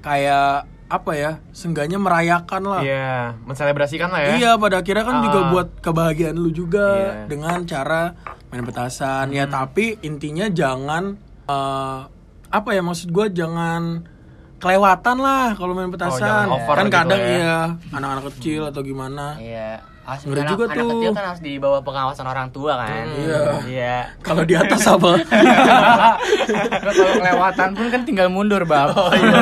kayak 0.00 0.64
apa 0.86 1.12
ya 1.12 1.32
seenggaknya 1.50 1.96
merayakan 1.96 2.62
lah 2.62 2.80
Iya, 2.80 3.34
menselebrasikan 3.42 4.08
lah 4.08 4.20
ya. 4.20 4.28
Iya 4.36 4.50
pada 4.54 4.78
akhirnya 4.78 5.02
kan 5.02 5.16
juga 5.22 5.40
Ah. 5.40 5.48
buat 5.50 5.68
kebahagiaan 5.78 6.36
lu 6.36 6.50
juga 6.50 6.86
Iya. 6.90 7.12
dengan 7.26 7.58
cara 7.64 8.02
main 8.48 8.62
petasan 8.62 9.30
ya 9.30 9.44
tapi 9.46 9.96
intinya 10.00 10.46
jangan 10.46 11.16
eh, 11.44 11.98
apa 12.48 12.68
ya 12.70 12.80
maksud 12.80 13.10
gua 13.10 13.26
jangan 13.26 14.06
kelewatan 14.56 15.16
lah 15.18 15.52
kalau 15.52 15.72
main 15.72 15.88
petasan 15.88 16.22
jangan 16.22 16.48
over 16.52 16.74
kan 16.74 16.86
gitu 16.86 16.96
kadang 16.96 17.20
ya. 17.20 17.28
iya 17.28 17.58
anak-anak 17.90 18.24
kecil 18.30 18.62
atau 18.66 18.80
gimana 18.80 19.36
Iya. 19.36 19.82
Harus 20.04 20.22
Ngeri 20.22 20.40
anak, 20.40 20.52
juga 20.52 20.64
anak 20.66 20.76
tuh. 20.76 20.88
kecil 20.92 21.10
kan 21.10 21.24
harus 21.24 21.40
di 21.40 21.52
bawah 21.56 21.80
pengawasan 21.80 22.26
orang 22.26 22.48
tua 22.48 22.72
kan. 22.76 23.06
Iya. 23.08 23.40
Iya. 23.64 23.96
kalau 24.20 24.44
di 24.44 24.52
atas 24.52 24.84
apa 24.84 25.16
kalau 26.84 27.12
kelewatan 27.14 27.68
pun 27.72 27.86
kan 27.88 28.02
tinggal 28.04 28.28
mundur 28.28 28.62
bab 28.64 28.92
Oh, 28.94 29.10
iya, 29.10 29.34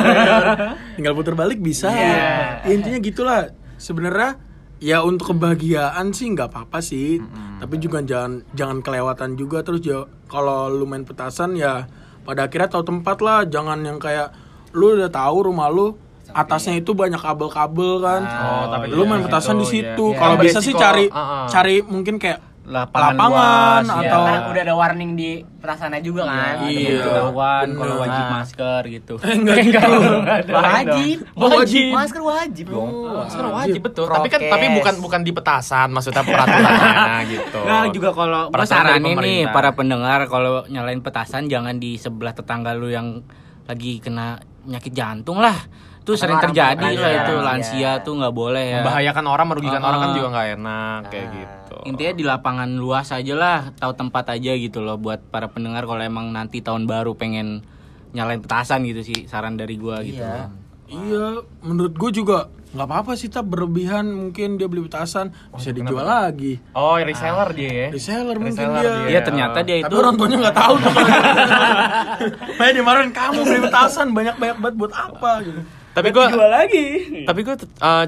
tinggal 0.95 1.13
putar 1.13 1.35
balik 1.35 1.59
bisa 1.59 1.91
Iya. 1.91 2.15
Ya, 2.63 2.71
intinya 2.71 2.99
gitulah 2.99 3.41
sebenarnya 3.75 4.39
ya 4.79 4.99
untuk 4.99 5.31
kebahagiaan 5.31 6.11
sih 6.11 6.27
nggak 6.29 6.49
apa-apa 6.49 6.79
sih 6.79 7.19
tapi 7.57 7.79
juga 7.79 7.99
jangan 7.99 8.43
jangan 8.51 8.79
kelewatan 8.79 9.35
juga 9.35 9.63
terus 9.63 9.79
ya 9.79 10.03
kalau 10.27 10.67
lu 10.67 10.83
main 10.83 11.03
petasan 11.03 11.55
ya 11.55 11.87
pada 12.23 12.47
akhirnya 12.47 12.67
tahu 12.69 12.83
tempat 12.83 13.19
lah 13.19 13.43
jangan 13.43 13.79
yang 13.79 13.95
kayak 13.95 14.31
lu 14.71 14.95
udah 14.95 15.07
tahu 15.07 15.47
rumah 15.47 15.67
lu 15.67 15.95
atasnya 16.33 16.73
itu 16.75 16.91
banyak 16.91 17.17
kabel-kabel 17.17 17.91
kan 17.99 18.21
Oh, 18.23 18.65
tapi 18.67 18.89
lu 18.89 19.01
iya, 19.01 19.09
main 19.09 19.21
petasan 19.21 19.55
di 19.55 19.65
situ, 19.65 19.85
situ 19.85 20.05
iya. 20.07 20.17
kalau 20.17 20.35
Iya. 20.35 20.43
bisa 20.43 20.59
sih 20.59 20.73
cari 20.73 21.05
uh-uh. 21.07 21.45
cari 21.47 21.75
mungkin 21.81 22.17
kayak 22.17 22.39
lapangan, 22.63 23.19
lapangan 23.19 23.83
luas, 23.83 23.83
ya. 23.83 23.99
atau 24.07 24.21
Kan 24.23 24.39
udah 24.47 24.61
ada 24.63 24.73
warning 24.73 25.11
di 25.13 25.29
petasannya 25.59 25.99
juga 25.99 26.23
kan. 26.23 26.63
Iya. 26.63 26.63
Ada 26.63 26.71
pemberitahuan 26.95 27.65
bener. 27.65 27.75
kalau 27.77 27.95
wajib 27.99 28.23
Nah. 28.23 28.31
masker 28.33 28.81
gitu 28.89 29.13
enggak 29.35 29.57
gitu 29.59 29.79
Wajib, 30.63 31.17
wajib. 31.35 31.91
Masker 31.91 32.21
wajib 32.23 32.65
dong. 32.65 32.89
Masker 33.19 33.45
wajib 33.47 33.81
betul. 33.83 34.05
Tapi 34.07 34.27
kan 34.27 34.39
Prokes. 34.39 34.53
tapi 34.53 34.65
bukan 34.73 34.95
bukan 34.99 35.21
di 35.21 35.31
petasan, 35.31 35.87
maksudnya 35.89 36.23
peraturannya 36.23 37.15
gitu. 37.35 37.59
Nah 37.61 37.83
juga 37.89 38.09
kalau 38.11 38.41
gue 38.47 38.55
dari 38.55 38.63
saranin 38.65 39.15
nih 39.17 39.39
para 39.49 39.69
pendengar 39.73 40.19
kalau 40.27 40.63
nyalain 40.65 40.99
petasan 40.99 41.45
jangan 41.45 41.75
di 41.75 41.95
sebelah 41.95 42.31
tetangga 42.31 42.71
lu 42.71 42.87
yang 42.87 43.27
lagi 43.63 43.99
kena 43.99 44.39
penyakit 44.63 44.93
jantung 44.93 45.35
lah. 45.37 45.55
Itu 46.03 46.19
sering 46.19 46.35
orang 46.35 46.51
terjadi 46.51 46.83
lah 46.83 47.11
iya, 47.15 47.19
itu 47.23 47.33
iya. 47.33 47.41
lansia 47.47 47.91
tuh 48.03 48.13
nggak 48.19 48.35
boleh 48.35 48.65
ya. 48.67 48.83
membahayakan 48.83 49.23
orang, 49.23 49.47
merugikan 49.47 49.79
Ah. 49.79 49.87
orang 49.87 49.99
kan 50.03 50.09
juga 50.11 50.27
nggak 50.29 50.47
enak 50.59 50.99
kayak 51.07 51.27
gitu. 51.31 51.75
Intinya 51.87 52.13
di 52.13 52.23
lapangan 52.27 52.69
luas 52.75 53.07
aja 53.09 53.33
lah, 53.33 53.59
tahu 53.73 53.95
tempat 53.95 54.35
aja 54.35 54.51
gitu 54.51 54.83
loh 54.83 54.99
buat 54.99 55.23
para 55.23 55.47
pendengar 55.47 55.87
kalau 55.87 56.03
emang 56.03 56.27
nanti 56.29 56.59
tahun 56.59 56.83
baru 56.83 57.15
pengen 57.15 57.63
nyalain 58.11 58.43
petasan 58.43 58.83
gitu 58.83 59.01
sih 59.01 59.25
saran 59.25 59.55
dari 59.55 59.79
gua 59.79 60.03
gitu. 60.03 60.19
Iya. 60.19 60.51
Iya, 60.85 61.41
menurut 61.63 61.95
gue 61.95 62.11
juga 62.13 62.51
nggak 62.73 62.85
apa-apa 62.85 63.13
sih 63.13 63.25
tak 63.25 63.45
berlebihan 63.45 64.09
mungkin 64.09 64.57
dia 64.57 64.65
beli 64.65 64.85
petasan 64.85 65.29
bisa 65.49 65.69
dijual 65.69 66.03
lagi. 66.03 66.57
Oh, 66.73 66.97
reseller 66.97 67.49
dia 67.53 67.71
ya. 67.71 67.87
Reseller 67.89 68.37
mungkin 68.37 68.53
Reseller 68.53 68.81
dia. 68.81 68.93
dia. 68.93 69.09
Iya 69.09 69.19
ternyata 69.23 69.57
dia 69.61 69.75
Tapi 69.81 69.89
itu 69.89 69.95
orang 69.95 70.13
tuanya 70.13 70.37
nggak 70.43 70.57
tahu 70.57 70.73
tuh. 70.77 70.93
Kayak 72.59 72.73
dimarahin 72.75 73.11
kamu 73.13 73.39
beli 73.41 73.59
petasan 73.63 74.07
banyak 74.11 74.35
banyak 74.37 74.57
banget 74.59 74.75
buat 74.77 74.93
apa 74.93 75.31
gitu. 75.41 75.61
Tapi 75.93 76.07
jual 76.09 76.33
lagi. 76.43 76.85
tapi 77.29 77.39
gue 77.41 77.55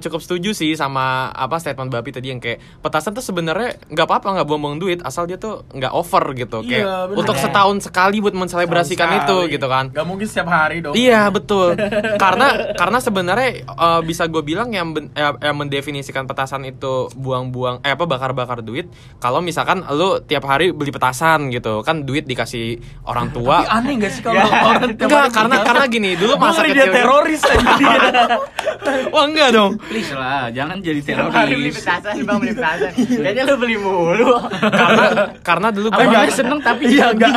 cukup 0.02 0.20
setuju 0.20 0.52
sih 0.52 0.74
sama 0.74 1.30
apa 1.30 1.56
statement 1.56 1.88
Bapi 1.88 2.10
tadi 2.12 2.28
yang 2.28 2.40
kayak 2.40 2.82
petasan 2.82 3.14
tuh 3.14 3.22
sebenarnya 3.22 3.78
nggak 3.88 4.06
apa-apa 4.06 4.28
nggak 4.34 4.48
buang-buang 4.48 4.78
duit 4.78 5.00
asal 5.02 5.24
dia 5.24 5.38
tuh 5.38 5.64
nggak 5.70 5.92
over 5.92 6.34
gitu 6.34 6.62
kayak 6.62 6.82
Iya, 6.82 6.96
bener. 7.06 7.18
untuk 7.18 7.36
setahun 7.36 7.78
sekali 7.82 8.18
buat 8.20 8.34
menselebrasikan 8.34 9.22
itu 9.22 9.38
gitu 9.48 9.66
kan 9.66 9.90
Gak 9.92 10.04
mungkin 10.04 10.26
setiap 10.26 10.50
hari 10.50 10.82
dong. 10.82 10.94
Iya 10.94 11.30
betul. 11.30 11.78
karena 12.24 12.48
karena 12.74 12.98
sebenarnya 12.98 13.50
eh, 13.64 14.02
bisa 14.02 14.26
gue 14.26 14.42
bilang 14.42 14.70
yang, 14.70 14.92
ben- 14.92 15.12
eh, 15.12 15.34
yang 15.38 15.56
mendefinisikan 15.56 16.26
petasan 16.26 16.66
itu 16.66 17.08
buang-buang 17.14 17.80
eh 17.82 17.94
apa 17.94 18.04
bakar-bakar 18.04 18.60
duit. 18.60 18.90
Kalau 19.18 19.40
misalkan 19.40 19.86
lu 19.88 20.20
tiap 20.20 20.44
hari 20.44 20.72
beli 20.72 20.90
petasan 20.90 21.48
gitu, 21.48 21.80
kan 21.82 22.02
duit 22.02 22.26
dikasih 22.26 22.78
orang 23.06 23.30
tua. 23.30 23.62
Tapi 23.62 23.72
aneh 23.72 23.94
gak 24.00 24.12
sih 24.12 24.22
kalau 24.22 24.42
orang 24.70 24.90
Enggak, 24.96 25.22
hari 25.22 25.32
karena 25.32 25.56
karena 25.62 25.86
gini, 25.86 26.10
dulu 26.16 26.34
masa 26.36 26.62
kecil. 26.64 26.90
teroris 26.90 27.42
aja. 27.44 27.75
Wah, 29.14 29.26
enggak 29.26 29.50
dong. 29.52 29.72
Please 29.82 30.12
lah, 30.12 30.48
jangan 30.52 30.78
jadi 30.80 31.00
Hari 31.02 31.56
beli 31.56 31.72
teroris. 31.72 31.76
petasan, 31.82 32.14
bang 32.22 32.38
beli 32.38 32.54
petasan. 32.54 32.92
Kayaknya 32.96 33.44
lu 33.46 33.56
beli 33.58 33.78
mulu. 33.78 34.30
karena 34.60 35.06
karena 35.42 35.68
dulu 35.72 35.88
gua 35.90 36.06
dia 36.06 36.32
seneng 36.32 36.60
tapi 36.62 36.84
Iya, 36.88 37.06
enggak 37.12 37.30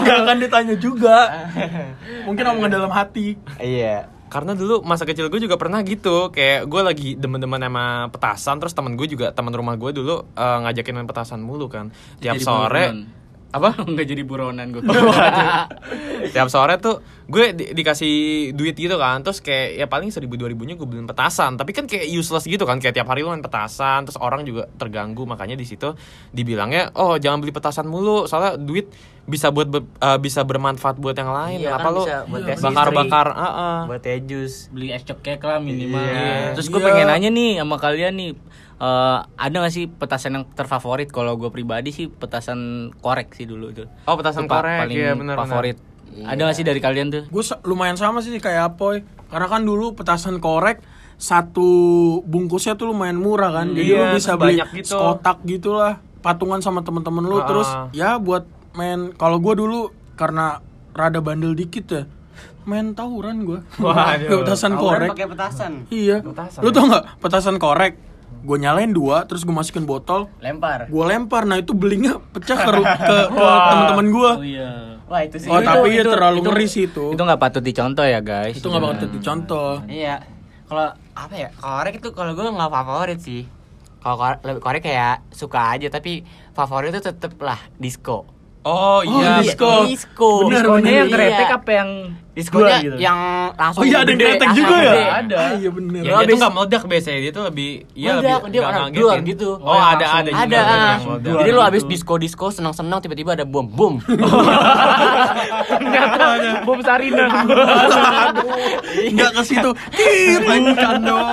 enggak 0.00 0.16
akan 0.24 0.36
ditanya 0.40 0.74
juga. 0.76 1.16
Mungkin 2.26 2.44
omongan 2.46 2.70
dalam 2.72 2.90
hati. 2.90 3.36
Iya. 3.58 4.10
karena 4.24 4.50
dulu 4.50 4.82
masa 4.82 5.06
kecil 5.06 5.30
gue 5.30 5.38
juga 5.38 5.54
pernah 5.54 5.78
gitu 5.86 6.34
kayak 6.34 6.66
gue 6.66 6.82
lagi 6.82 7.08
demen-demen 7.14 7.54
sama 7.54 8.10
petasan 8.10 8.58
terus 8.58 8.74
temen 8.74 8.98
gue 8.98 9.06
juga 9.06 9.30
teman 9.30 9.54
rumah 9.54 9.78
gue 9.78 9.94
dulu 9.94 10.26
eh, 10.34 10.58
ngajakin 10.58 10.90
main 10.90 11.06
petasan 11.06 11.38
mulu 11.38 11.70
kan 11.70 11.94
tiap 12.18 12.34
Jadi 12.34 12.42
sore. 12.42 12.84
Apa 13.54 13.70
Enggak 13.86 14.06
jadi 14.06 14.22
buronan 14.22 14.66
gue. 14.68 14.82
tiap 16.26 16.48
sore 16.48 16.74
tuh 16.76 16.98
gue 17.24 17.52
di- 17.52 17.70
dikasih 17.72 18.14
duit 18.52 18.74
gitu 18.74 18.96
kan 18.96 19.20
terus 19.20 19.38
kayak 19.38 19.78
ya 19.78 19.86
paling 19.86 20.10
seribu 20.10 20.34
dua 20.34 20.46
ribunya 20.46 20.74
gue 20.74 20.84
beliin 20.84 21.06
petasan 21.06 21.54
tapi 21.54 21.70
kan 21.70 21.86
kayak 21.86 22.04
useless 22.10 22.44
gitu 22.44 22.62
kan 22.62 22.76
kayak 22.76 22.92
tiap 22.92 23.06
hari 23.06 23.22
lu 23.22 23.30
main 23.30 23.40
petasan 23.40 24.04
terus 24.04 24.18
orang 24.18 24.42
juga 24.42 24.68
terganggu 24.72 25.24
makanya 25.24 25.54
di 25.54 25.64
situ 25.64 25.94
dibilangnya 26.28 26.92
oh 26.92 27.16
jangan 27.16 27.38
beli 27.38 27.50
petasan 27.50 27.86
mulu 27.86 28.26
soalnya 28.26 28.56
duit 28.56 28.90
bisa 29.24 29.48
buat 29.48 29.64
be- 29.66 29.88
eh, 29.96 30.18
bisa 30.18 30.42
bermanfaat 30.42 30.98
buat 30.98 31.14
yang 31.14 31.30
lain 31.30 31.58
Iya, 31.58 31.68
kenapa 31.70 31.80
kan 31.82 31.92
lu 31.94 32.02
bakar 32.60 32.88
bakar 32.92 33.26
ah, 33.30 33.40
ah. 33.40 33.78
Buat 33.86 34.02
teh 34.02 34.20
jus. 34.20 34.68
beli 34.68 34.90
es 34.90 35.00
cokek 35.00 35.40
lah 35.40 35.56
minimal. 35.58 35.96
Iya. 35.96 36.52
Terus 36.52 36.68
gue 36.68 36.76
Iya. 36.76 36.86
pengen 36.86 37.06
nanya 37.06 37.30
nih 37.30 37.50
sama 37.56 37.76
kalian 37.78 38.12
nih, 38.12 38.30
eh, 38.76 39.18
ada 39.20 39.56
gak 39.58 39.70
sih 39.70 39.86
petasan 39.86 40.34
yang 40.34 40.44
terfavorit? 40.48 41.08
Kalau 41.08 41.34
gue 41.34 41.48
pribadi 41.48 41.90
sih 41.90 42.06
petasan 42.06 42.58
korek 42.96 43.32
sih 43.32 43.44
dulu 43.44 43.70
tuh. 43.70 43.86
oh 44.02 44.14
petasan 44.14 44.44
Itu 44.44 44.50
pa- 44.50 44.60
korek 44.60 44.78
paling 44.80 44.96
iya 44.96 45.10
benar 45.12 45.36
favorit. 45.38 45.76
Ada 46.16 46.40
gak 46.44 46.56
sih 46.56 46.62
dari 46.62 46.78
kalian 46.78 47.08
tuh? 47.08 47.22
Gue 47.26 47.42
lumayan 47.62 47.94
sama 47.94 48.18
sih 48.18 48.30
kayak 48.34 48.72
Apoy. 48.72 49.02
Karena 49.26 49.48
kan 49.48 49.62
dulu 49.62 49.92
petasan 49.92 50.38
korek 50.38 50.78
satu 51.16 51.66
bungkusnya 52.22 52.74
tuh 52.74 52.90
lumayan 52.90 53.16
murah 53.16 53.50
kan. 53.52 53.70
Jadi 53.70 53.86
Iya, 53.88 53.98
lu 54.00 54.14
bisa 54.14 54.32
beli 54.34 54.58
banyak 54.58 54.68
gitu. 54.76 54.94
kotak 54.94 55.38
gitulah, 55.42 55.94
patungan 56.20 56.58
sama 56.58 56.80
temen-temen 56.80 57.22
lu 57.22 57.36
Ah. 57.36 57.44
terus 57.44 57.68
ya 57.90 58.14
buat 58.16 58.44
main 58.72 59.10
kalau 59.12 59.38
gue 59.38 59.54
dulu 59.54 59.80
karena 60.14 60.58
rada 60.90 61.18
bandel 61.18 61.52
dikit 61.52 61.86
ya. 61.88 62.02
Main 62.64 62.92
tawuran 62.92 63.42
gue. 63.42 63.60
Petasan 64.40 64.74
korek. 64.74 65.10
pakai 65.10 65.26
petasan. 65.28 65.72
Iya. 65.88 66.20
Petasan, 66.20 66.60
Lu 66.60 66.70
tau 66.70 66.86
nggak 66.86 67.04
petasan 67.18 67.56
korek? 67.58 67.94
Gue 68.44 68.56
nyalain 68.56 68.92
dua, 68.92 69.24
terus 69.24 69.40
gue 69.40 69.50
masukin 69.50 69.82
botol, 69.82 70.28
Lempar. 70.38 70.84
gue 70.84 71.04
lempar. 71.06 71.42
Nah 71.42 71.56
itu 71.56 71.72
belingnya 71.72 72.20
pecah 72.30 72.58
ke, 72.60 72.70
ke, 72.76 73.16
ke 73.32 73.44
teman-teman 73.64 74.06
gue. 74.06 74.30
Oh 74.34 74.44
iya. 74.44 74.70
Wah, 75.04 75.20
itu 75.20 75.36
sih. 75.36 75.48
Oh, 75.48 75.58
tapi 75.58 75.92
ya 75.92 76.00
itu- 76.00 76.12
terlalu 76.12 76.38
itu- 76.38 76.46
ngeri 76.46 76.66
sih 76.66 76.82
itu. 76.86 77.04
Itu 77.10 77.20
nggak 77.20 77.40
patut 77.40 77.60
dicontoh 77.60 78.04
ya 78.04 78.20
guys. 78.20 78.52
Itu 78.52 78.68
nggak 78.68 78.82
bakal 78.82 78.96
jadi 79.02 79.18
contoh. 79.18 79.70
Iya. 79.86 80.16
Kalau 80.64 80.86
apa 81.14 81.34
ya? 81.34 81.48
Korek 81.54 81.94
itu 81.98 82.08
kalau 82.10 82.32
gue 82.32 82.44
nggak 82.44 82.70
favorit 82.70 83.18
sih. 83.18 83.42
Kalau 83.98 84.16
korek, 84.16 84.38
lebih 84.42 84.60
korek 84.60 84.82
kayak 84.82 85.24
suka 85.30 85.72
aja 85.72 85.88
tapi 85.88 86.20
favorit 86.52 86.92
itu 86.92 87.00
tetep 87.02 87.32
lah 87.38 87.56
disco. 87.74 88.28
Oh 88.64 88.72
Oh, 88.74 89.00
iya 89.04 89.38
disco. 89.38 89.84
Disco. 89.84 90.30
Bener, 90.42 90.60
Diskonya 90.60 90.80
bener. 90.82 90.96
yang 90.96 91.08
kretek 91.10 91.46
Iya. 91.46 91.54
apa 91.54 91.70
yang 91.70 91.90
Diskonya 92.34 92.76
gitu? 92.80 92.96
yang 92.98 93.18
langsung 93.54 93.78
Oh 93.78 93.86
iya 93.86 93.96
ada 93.96 94.10
yang 94.10 94.18
kretek 94.18 94.48
juga 94.52 94.74
ya? 94.74 94.92
Ada. 95.14 95.36
Ah, 95.36 95.52
iya 95.54 95.70
bener. 95.70 95.94
Ya, 95.94 96.02
dia 96.02 96.10
tuh 96.10 96.18
habis- 96.18 96.40
nggak 96.40 96.52
meledak 96.52 96.82
biasanya, 96.84 97.18
dia 97.20 97.30
tuh 97.30 97.44
lebih 97.44 97.70
iya 97.94 98.10
Meledak, 98.12 98.38
lebih 98.40 98.50
dia 98.50 98.62
orang 98.64 98.86
duar 98.90 99.18
gitu. 99.22 99.48
Oh, 99.56 99.76
ada 99.76 100.06
ada 100.16 100.30
juga 100.32 100.42
Ada. 100.42 100.58
yang 100.58 101.02
meledak. 101.06 101.34
Jadi 101.36 101.50
lu 101.50 101.60
abis 101.62 101.82
Gitu. 101.82 101.92
disco 101.92 102.14
disco 102.16 102.46
senang 102.48 102.72
senang 102.72 102.98
tiba-tiba 102.98 103.30
ada 103.32 103.44
bom 103.44 103.62
bom. 103.64 103.94
Ternyata 105.70 106.24
bom 106.66 106.80
Sarina. 106.80 107.26
Enggak 109.10 109.30
ke 109.32 109.42
situ. 109.44 109.70
Bukan 109.70 110.98
dong. 111.00 111.26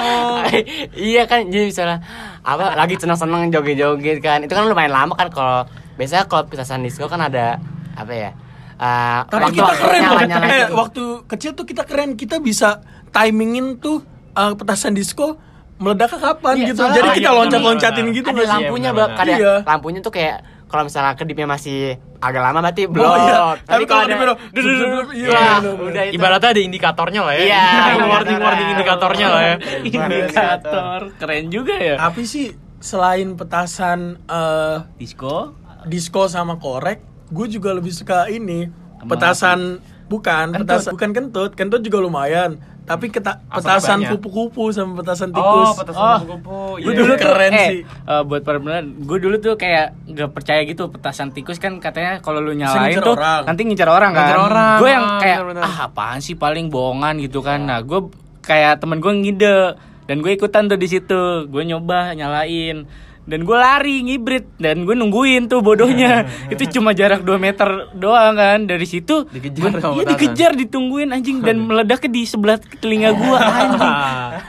iya 1.09 1.23
kan 1.25 1.47
jadi 1.47 1.65
misalnya 1.65 1.97
apa 2.41 2.73
lagi 2.73 2.95
senang-senang 2.95 3.47
joget-joget 3.47 4.17
kan 4.17 4.39
itu 4.39 4.49
kan 4.49 4.65
lumayan 4.65 4.89
lama 4.89 5.13
kan 5.13 5.29
kalau 5.29 5.65
biasanya 5.93 6.25
kalau 6.25 6.43
petasan 6.43 6.81
disco 6.81 7.05
kan 7.05 7.21
ada 7.21 7.61
apa 7.93 8.09
ya 8.11 8.29
eh, 8.75 9.19
Tapi 9.23 9.41
waktu- 9.43 9.55
kita 9.55 9.73
keren 9.77 9.99
loh. 9.99 10.09
nyala-nyala 10.09 10.43
Eh, 10.43 10.57
gitu. 10.59 10.73
waktu 10.73 11.03
kecil 11.27 11.51
tuh 11.53 11.65
kita 11.65 11.83
keren. 11.83 12.09
Kita 12.15 12.35
bisa 12.37 12.81
timingin 13.07 13.77
tuh 13.77 14.01
eh, 14.31 14.53
petasan 14.53 14.91
disco 14.91 15.37
meledaknya 15.77 16.17
kapan 16.19 16.53
Iya, 16.55 16.67
gitu. 16.67 16.81
Jadi 16.87 17.09
kita 17.15 17.29
loncat-loncatin 17.31 18.05
gitu 18.09 18.27
ada 18.27 18.45
lampunya 18.47 18.89
Iya, 18.89 18.97
bak 18.97 19.09
ada 19.15 19.33
Iya. 19.33 19.53
lampunya 19.63 19.99
tuh 19.99 20.09
kayak 20.09 20.37
kalau 20.71 20.87
misalnya 20.87 21.19
kedipnya 21.19 21.43
masih 21.45 21.99
agak 22.23 22.41
lama 22.41 22.63
berarti 22.63 22.87
belum 22.87 23.03
Oh 23.03 23.17
iya. 23.19 23.35
Tapi 23.67 23.83
kalau 23.83 24.07
ada 24.07 24.15
duh, 24.55 25.11
iya, 25.11 25.27
Wah, 25.27 25.57
bener-bener. 25.59 25.91
udah 25.91 26.03
itu 26.07 26.13
Ibaratnya 26.15 26.49
ada 26.55 26.61
indikatornya 26.63 27.21
lah 27.27 27.33
ya. 27.35 27.43
Iya, 27.43 27.65
warning 28.15 28.39
warning 28.39 28.69
indikatornya 28.71 29.27
lah 29.27 29.41
ya. 29.43 29.55
Indikator. 29.83 30.99
Keren 31.19 31.45
juga 31.51 31.75
ya. 31.75 31.95
Tapi 31.99 32.21
sih 32.23 32.55
selain 32.79 33.35
petasan 33.35 34.17
eh, 34.25 34.77
Disco. 34.95 35.59
disco 35.81 36.29
sama 36.29 36.61
korek, 36.61 37.01
gue 37.33 37.47
juga 37.49 37.73
lebih 37.73 37.89
suka 37.89 38.29
ini 38.29 38.69
petasan 39.01 39.81
bukan 40.05 40.53
petasan 40.61 40.93
bukan 40.93 41.09
kentut 41.15 41.51
kentut 41.57 41.81
juga 41.81 42.03
lumayan 42.03 42.59
tapi 42.91 43.07
keta- 43.07 43.39
petasan 43.45 44.03
kupu-kupu 44.05 44.67
sama 44.69 44.99
petasan 44.99 45.29
tikus 45.29 45.67
Oh, 45.67 45.73
petasan 45.73 46.01
Oh. 46.01 46.17
kupu-kupu. 46.19 46.57
Gue 46.77 46.91
Iya. 46.91 46.99
dulu 46.99 47.13
tuh 47.13 47.27
Keren 47.29 47.51
eh, 47.51 47.59
sih. 47.65 47.79
eh, 47.83 48.21
buat 48.23 48.41
para 48.41 48.57
benar, 48.57 48.83
gue 48.83 49.17
dulu 49.17 49.35
tuh 49.37 49.55
kayak 49.55 49.87
nggak 50.05 50.29
percaya 50.29 50.61
gitu 50.63 50.87
petasan 50.87 51.29
tikus 51.29 51.55
kan 51.55 51.77
katanya 51.77 52.19
kalau 52.19 52.39
lu 52.39 52.51
nyalain 52.51 52.91
ngincer 52.91 53.01
tuh 53.01 53.15
orang. 53.15 53.41
nanti 53.45 53.61
ngincar 53.63 53.87
orang 53.87 54.11
kan. 54.11 54.21
Ngincer 54.21 54.41
orang, 54.43 54.77
Gue 54.77 54.89
yang 54.89 55.05
ah, 55.05 55.17
kayak 55.17 55.37
bener-bener. 55.41 55.63
ah 55.63 55.77
apaan 55.83 56.19
sih 56.19 56.35
paling 56.35 56.67
bohongan 56.67 57.15
gitu 57.19 57.39
kan. 57.39 57.59
Nah, 57.61 57.79
gue 57.79 57.99
kayak 58.41 58.77
temen 58.77 58.97
gue 58.97 59.13
ngide 59.13 59.57
dan 60.03 60.17
gue 60.17 60.31
ikutan 60.31 60.65
tuh 60.65 60.75
di 60.75 60.85
situ. 60.85 61.21
Gue 61.45 61.63
nyoba 61.63 62.11
nyalain 62.11 62.83
dan 63.31 63.41
gue 63.41 63.55
lari 63.55 64.03
ngibrit. 64.03 64.45
Dan 64.57 64.83
gue 64.83 64.91
nungguin 64.91 65.47
tuh 65.47 65.59
bodohnya. 65.59 66.27
Itu 66.51 66.67
cuma 66.69 66.91
jarak 66.91 67.23
2 67.23 67.31
meter 67.37 67.65
doang 67.93 68.35
kan. 68.35 68.59
Dari 68.61 68.83
situ 68.83 69.23
Dikejar 69.25 69.71
gua- 69.73 69.95
iya 69.95 70.03
petasan. 70.03 70.09
dikejar 70.11 70.51
ditungguin 70.57 71.09
anjing. 71.09 71.39
Dan 71.39 71.63
meledaknya 71.65 72.11
di 72.11 72.23
sebelah 72.23 72.59
telinga 72.77 73.11
gue 73.13 73.37
anjing. 73.63 73.93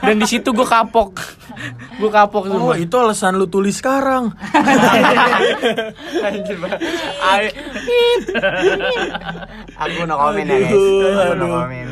Dan 0.01 0.15
di 0.17 0.27
situ 0.27 0.51
gue 0.51 0.67
kapok. 0.67 1.23
Gue 1.95 2.09
kapok 2.09 2.43
tuh 2.45 2.59
oh 2.59 2.75
itu 2.75 2.91
alasan 2.93 3.33
lu 3.33 3.45
tulis 3.45 3.73
sekarang. 3.73 4.33
Anjir 6.19 6.57
banget. 6.57 6.79
Ay- 7.21 7.53
Aku 9.75 10.03
no 10.03 10.15
comment 10.15 10.43
ya 10.43 10.57
guys. 10.59 10.73
Aku 10.73 11.33
no 11.35 11.45
comment. 11.47 11.89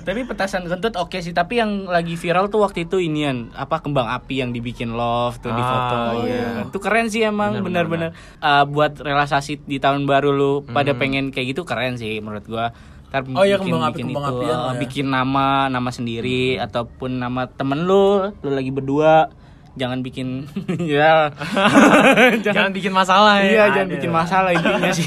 Tapi 0.00 0.20
petasan 0.24 0.64
kentut 0.64 0.96
oke 0.96 1.16
sih, 1.16 1.30
tapi 1.30 1.56
yang 1.56 1.84
lagi 1.86 2.14
viral 2.14 2.48
tuh 2.48 2.60
waktu 2.60 2.84
itu 2.84 2.98
inian. 2.98 3.52
Apa 3.52 3.80
kembang 3.80 4.06
api 4.06 4.40
yang 4.40 4.50
dibikin 4.50 4.92
love 4.92 5.36
tuh 5.38 5.48
di 5.48 5.58
Ah, 5.58 5.68
foto. 5.68 6.19
Iya. 6.22 6.40
ya. 6.58 6.66
Itu 6.66 6.78
keren 6.78 7.06
sih 7.06 7.22
emang 7.22 7.60
benar-benar 7.60 8.12
Uh, 8.36 8.64
buat 8.64 8.96
relaksasi 8.96 9.62
di 9.62 9.76
tahun 9.76 10.04
baru 10.04 10.30
lu 10.30 10.52
pada 10.64 10.90
Hmm. 10.90 10.98
pengen 10.98 11.24
kayak 11.28 11.52
gitu 11.52 11.62
keren 11.62 11.94
sih 11.94 12.18
menurut 12.18 12.44
gua. 12.44 12.72
Ntar 13.08 13.26
Oh 13.28 13.42
iya, 13.42 13.56
bikin- 13.56 13.68
kembang 13.68 13.82
api- 13.82 13.92
bikin 13.92 14.06
kembang 14.08 14.22
itu, 14.22 14.34
apian 14.38 14.50
uh, 14.50 14.60
lah 14.60 14.68
ya. 14.68 14.78
bikin 14.78 15.06
nama 15.08 15.46
nama 15.68 15.90
sendiri 15.90 16.42
ataupun 16.56 17.10
nama 17.16 17.42
temen 17.46 17.82
lu, 17.82 18.06
lu 18.36 18.48
lagi 18.48 18.70
berdua. 18.70 19.28
Jangan 19.72 19.98
bikin 20.00 20.50
ya. 20.98 21.30
Jangan 22.46 22.70
bikin 22.70 22.90
masalah 22.90 23.38
ya. 23.38 23.46
Iya, 23.46 23.64
jangan 23.72 23.88
bikin 23.92 24.10
masalah 24.10 24.50
intinya 24.50 24.90
sih. 24.90 25.06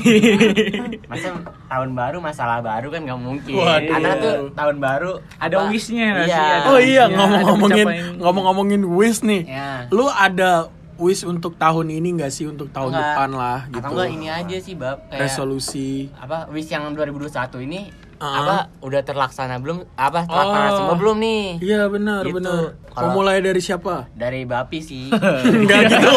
Masa 1.12 1.30
tahun 1.68 1.90
baru 1.94 2.18
masalah 2.20 2.58
baru 2.60 2.88
kan 2.90 3.04
nggak 3.04 3.20
mungkin. 3.20 3.54
Waduh. 3.54 3.90
Karena 3.90 4.12
tuh 4.18 4.36
tahun 4.52 4.76
baru 4.78 5.12
Ada 5.38 5.56
wishnya 5.68 6.08
Iya. 6.18 6.26
sih? 6.26 6.40
Ada 6.40 6.66
oh 6.66 6.80
iya 6.82 7.04
ngomong-ngomongin 7.08 7.88
ngomong-ngomongin 8.20 8.82
wish 8.86 9.20
nih 9.22 9.44
Ya. 9.46 9.88
lu 9.90 10.08
ada 10.08 10.68
wish 11.04 11.24
untuk 11.24 11.54
tahun 11.56 11.92
ini 11.92 12.16
nggak 12.16 12.30
sih 12.30 12.46
untuk 12.46 12.70
tahun 12.70 12.90
Enggak. 12.90 13.04
depan 13.10 13.30
lah 13.34 13.60
Atau 13.62 13.74
gitu 13.74 13.88
enggak 13.92 14.10
ini 14.10 14.28
aja 14.30 14.58
sih 14.58 14.74
bab 14.74 14.98
kayak 15.06 15.22
resolusi 15.22 16.08
apa 16.16 16.48
wish 16.48 16.68
yang 16.68 16.88
2021 16.90 17.28
ini 17.62 17.82
Ah. 18.16 18.40
apa 18.40 18.56
udah 18.80 19.04
terlaksana 19.04 19.60
belum 19.60 19.84
apa 19.94 20.24
terlaksana 20.24 20.68
Oh. 20.70 20.76
semua 20.78 20.96
belum 20.96 21.18
nih 21.20 21.44
Iya 21.60 21.82
benar 21.88 22.24
Gitu. 22.24 22.40
benar. 22.40 22.80
Mau 22.80 22.96
Kalau- 22.96 23.14
mulai 23.14 23.38
dari 23.38 23.60
siapa? 23.60 24.08
dari 24.14 24.48
Bapi 24.48 24.80
sih 24.80 25.12
Enggak 25.60 25.92
gitu. 25.92 26.08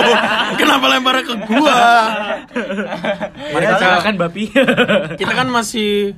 Kenapa 0.55 0.87
lempar 0.87 1.19
ke 1.21 1.35
gua? 1.43 1.75
Mari 3.53 3.65
Ya, 3.65 3.75
silakan 3.75 4.15
Bapi. 4.17 4.55
kita 5.17 5.33
kan 5.33 5.49
masih 5.49 6.15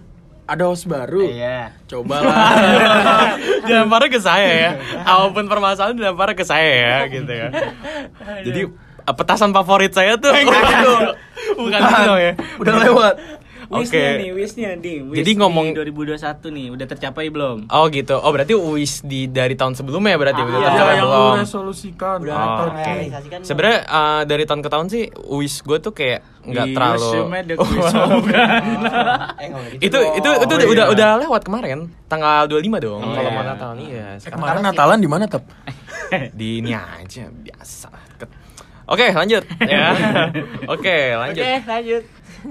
ada 0.49 0.65
host 0.65 0.85
baru. 0.85 1.21
iya 1.23 1.77
Coba 1.85 2.19
lah. 2.19 2.33
Dilemparnya 3.69 4.09
ke 4.09 4.19
saya 4.19 4.49
ya. 4.51 4.71
Apa 5.07 5.29
pun 5.31 5.45
permasalahan 5.45 5.93
dilemparnya 5.95 6.35
ke 6.35 6.43
saya 6.43 6.73
ya 6.73 6.97
gitu 7.07 7.29
ya. 7.29 7.49
Jadi 8.43 8.61
petasan 9.07 9.53
favorit 9.53 9.93
saya 9.93 10.17
tuh 10.17 10.33
bukan 11.55 11.81
itu 11.81 12.15
ya. 12.19 12.33
Udah 12.57 12.75
lewat. 12.79 13.15
Wishnya 13.69 14.01
Oke. 14.01 14.17
nih, 14.17 14.31
wishnya 14.33 14.71
nih. 14.81 14.97
Wish 15.05 15.19
Jadi 15.21 15.31
ngomong- 15.37 15.77
di 15.77 15.93
2021 15.93 16.49
nih, 16.49 16.73
udah 16.73 16.87
tercapai 16.89 17.29
belum? 17.29 17.69
Oh 17.69 17.85
gitu. 17.93 18.17
Oh 18.17 18.33
berarti 18.33 18.57
wish 18.57 19.05
di 19.05 19.29
dari 19.29 19.53
tahun 19.53 19.77
sebelumnya 19.77 20.17
berarti 20.17 20.41
udah 20.41 20.49
Ah, 20.51 20.57
Ya, 20.57 20.69
tercapai 20.73 20.95
yang 20.95 21.05
lu 21.05 21.13
belum? 21.13 21.37
resolusikan. 21.37 22.17
udah 22.19 22.33
Oh, 22.33 22.49
belum? 22.65 23.45
Sebenarnya 23.45 23.79
eh, 23.85 24.23
dari 24.25 24.45
tahun 24.49 24.61
ke 24.65 24.71
tahun 24.73 24.87
sih 24.89 25.05
wish 25.29 25.61
gue 25.61 25.79
tuh 25.79 25.93
kayak 25.93 26.25
nggak 26.49 26.67
terlalu. 26.73 27.09
oh, 27.61 28.21
eh 29.39 29.49
gitu 29.79 29.99
itu 29.99 29.99
itu 30.19 30.31
itu 30.31 30.55
Oh, 30.55 30.57
udah, 30.57 30.65
iya. 30.65 30.67
udah 30.67 30.87
udah 30.91 31.09
lewat 31.23 31.43
kemarin 31.45 31.79
tanggal 32.09 32.49
25 32.49 32.81
dong 32.81 33.01
Oh, 33.05 33.13
kalau 33.13 33.31
iya. 33.31 33.37
mau 33.37 33.45
Natal 33.45 33.71
iya 33.77 34.07
Eh, 34.17 34.21
sekarang 34.21 34.41
kemarin 34.41 34.63
Natalan 34.65 34.99
di 34.99 35.09
mana, 35.09 35.25
Tep? 35.29 35.45
di 36.41 36.49
ini 36.65 36.73
aja 36.73 37.29
biasa 37.29 37.89
Oke 38.89 39.13
lanjut 39.13 39.45
ya. 39.61 39.93
Oke 40.73 41.13
lanjut. 41.13 41.45
Oke, 41.45 41.53
lanjut. 41.69 42.03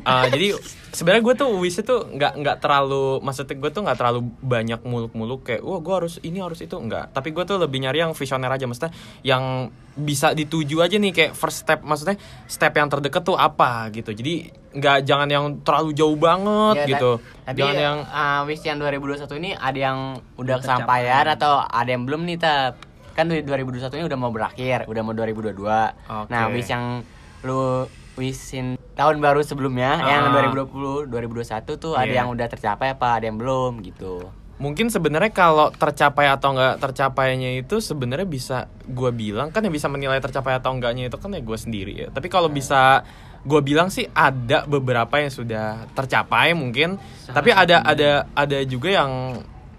Ah, 0.04 0.28
jadi 0.28 0.56
sebenarnya 0.92 1.24
gue 1.24 1.36
tuh 1.38 1.50
wish 1.62 1.80
tuh 1.84 2.10
nggak 2.10 2.34
nggak 2.42 2.58
terlalu 2.58 3.22
maksudnya 3.22 3.56
gue 3.56 3.72
tuh 3.72 3.82
nggak 3.86 3.98
terlalu 3.98 4.20
banyak 4.42 4.82
muluk-muluk 4.82 5.46
kayak 5.46 5.62
wah 5.62 5.78
gue 5.78 5.94
harus 5.94 6.16
ini 6.26 6.42
harus 6.42 6.60
itu 6.60 6.74
nggak 6.74 7.14
tapi 7.14 7.32
gue 7.32 7.44
tuh 7.46 7.62
lebih 7.62 7.86
nyari 7.86 8.02
yang 8.02 8.12
visioner 8.18 8.50
aja 8.50 8.66
maksudnya 8.66 8.92
yang 9.22 9.70
bisa 9.94 10.34
dituju 10.34 10.82
aja 10.82 10.98
nih 10.98 11.12
kayak 11.14 11.32
first 11.34 11.66
step 11.66 11.82
maksudnya 11.82 12.18
step 12.46 12.74
yang 12.74 12.90
terdekat 12.90 13.22
tuh 13.22 13.38
apa 13.38 13.90
gitu 13.94 14.14
jadi 14.14 14.50
nggak 14.74 14.98
jangan 15.06 15.30
yang 15.30 15.46
terlalu 15.66 15.90
jauh 15.94 16.18
banget 16.18 16.86
Ya, 16.86 16.88
gitu 16.98 17.12
Tapi 17.46 17.58
jangan 17.58 17.76
yang 17.78 17.98
uh, 18.06 18.42
wish 18.46 18.62
yang 18.62 18.78
2021 18.78 19.42
ini 19.42 19.52
ada 19.54 19.80
yang 19.80 20.00
udah 20.36 20.56
kesampaian 20.62 21.26
atau 21.34 21.66
ada 21.66 21.90
yang 21.90 22.04
belum 22.06 22.28
nih 22.28 22.38
tap? 22.38 22.78
Kan 23.18 23.34
di 23.34 23.42
2021 23.42 23.98
ini 23.98 24.06
udah 24.06 24.20
mau 24.22 24.30
berakhir, 24.30 24.86
udah 24.86 25.02
mau 25.02 25.18
2022. 25.18 25.58
Oke. 25.58 26.30
Nah, 26.30 26.54
wish 26.54 26.70
yang 26.70 27.02
lu 27.42 27.90
wishin 28.18 28.76
tahun 28.94 29.18
baru 29.18 29.40
sebelumnya 29.40 29.94
Ah. 29.96 30.10
yang 30.12 30.24
2020, 30.34 31.06
2021 31.06 31.78
tuh 31.78 31.94
ada 31.94 32.04
Iya. 32.04 32.18
yang 32.20 32.28
udah 32.30 32.48
tercapai 32.48 32.92
apa 32.92 33.08
ada 33.14 33.26
yang 33.26 33.38
belum 33.38 33.80
gitu. 33.82 34.28
mungkin 34.58 34.90
sebenarnya 34.90 35.30
kalau 35.30 35.70
tercapai 35.70 36.26
atau 36.28 36.50
nggak 36.50 36.82
tercapainya 36.82 37.56
itu 37.56 37.78
sebenarnya 37.78 38.26
bisa 38.26 38.58
gue 38.84 39.12
bilang 39.12 39.54
kan 39.54 39.62
yang 39.62 39.70
bisa 39.70 39.86
menilai 39.86 40.18
tercapai 40.18 40.58
atau 40.58 40.74
enggaknya 40.74 41.08
itu 41.08 41.16
kan 41.16 41.30
ya 41.30 41.40
gue 41.40 41.54
sendiri 41.56 41.94
ya 41.96 42.08
tapi 42.10 42.26
kalau 42.26 42.50
bisa 42.50 43.06
gue 43.40 43.62
bilang 43.62 43.88
sih 43.88 44.10
ada 44.10 44.66
beberapa 44.66 45.14
yang 45.16 45.30
sudah 45.30 45.86
tercapai 45.94 46.52
mungkin 46.52 46.98
tapi 47.28 47.54
ada 47.54 47.86
ada 47.86 48.26
ada 48.34 48.58
juga 48.66 48.90
yang 48.92 49.12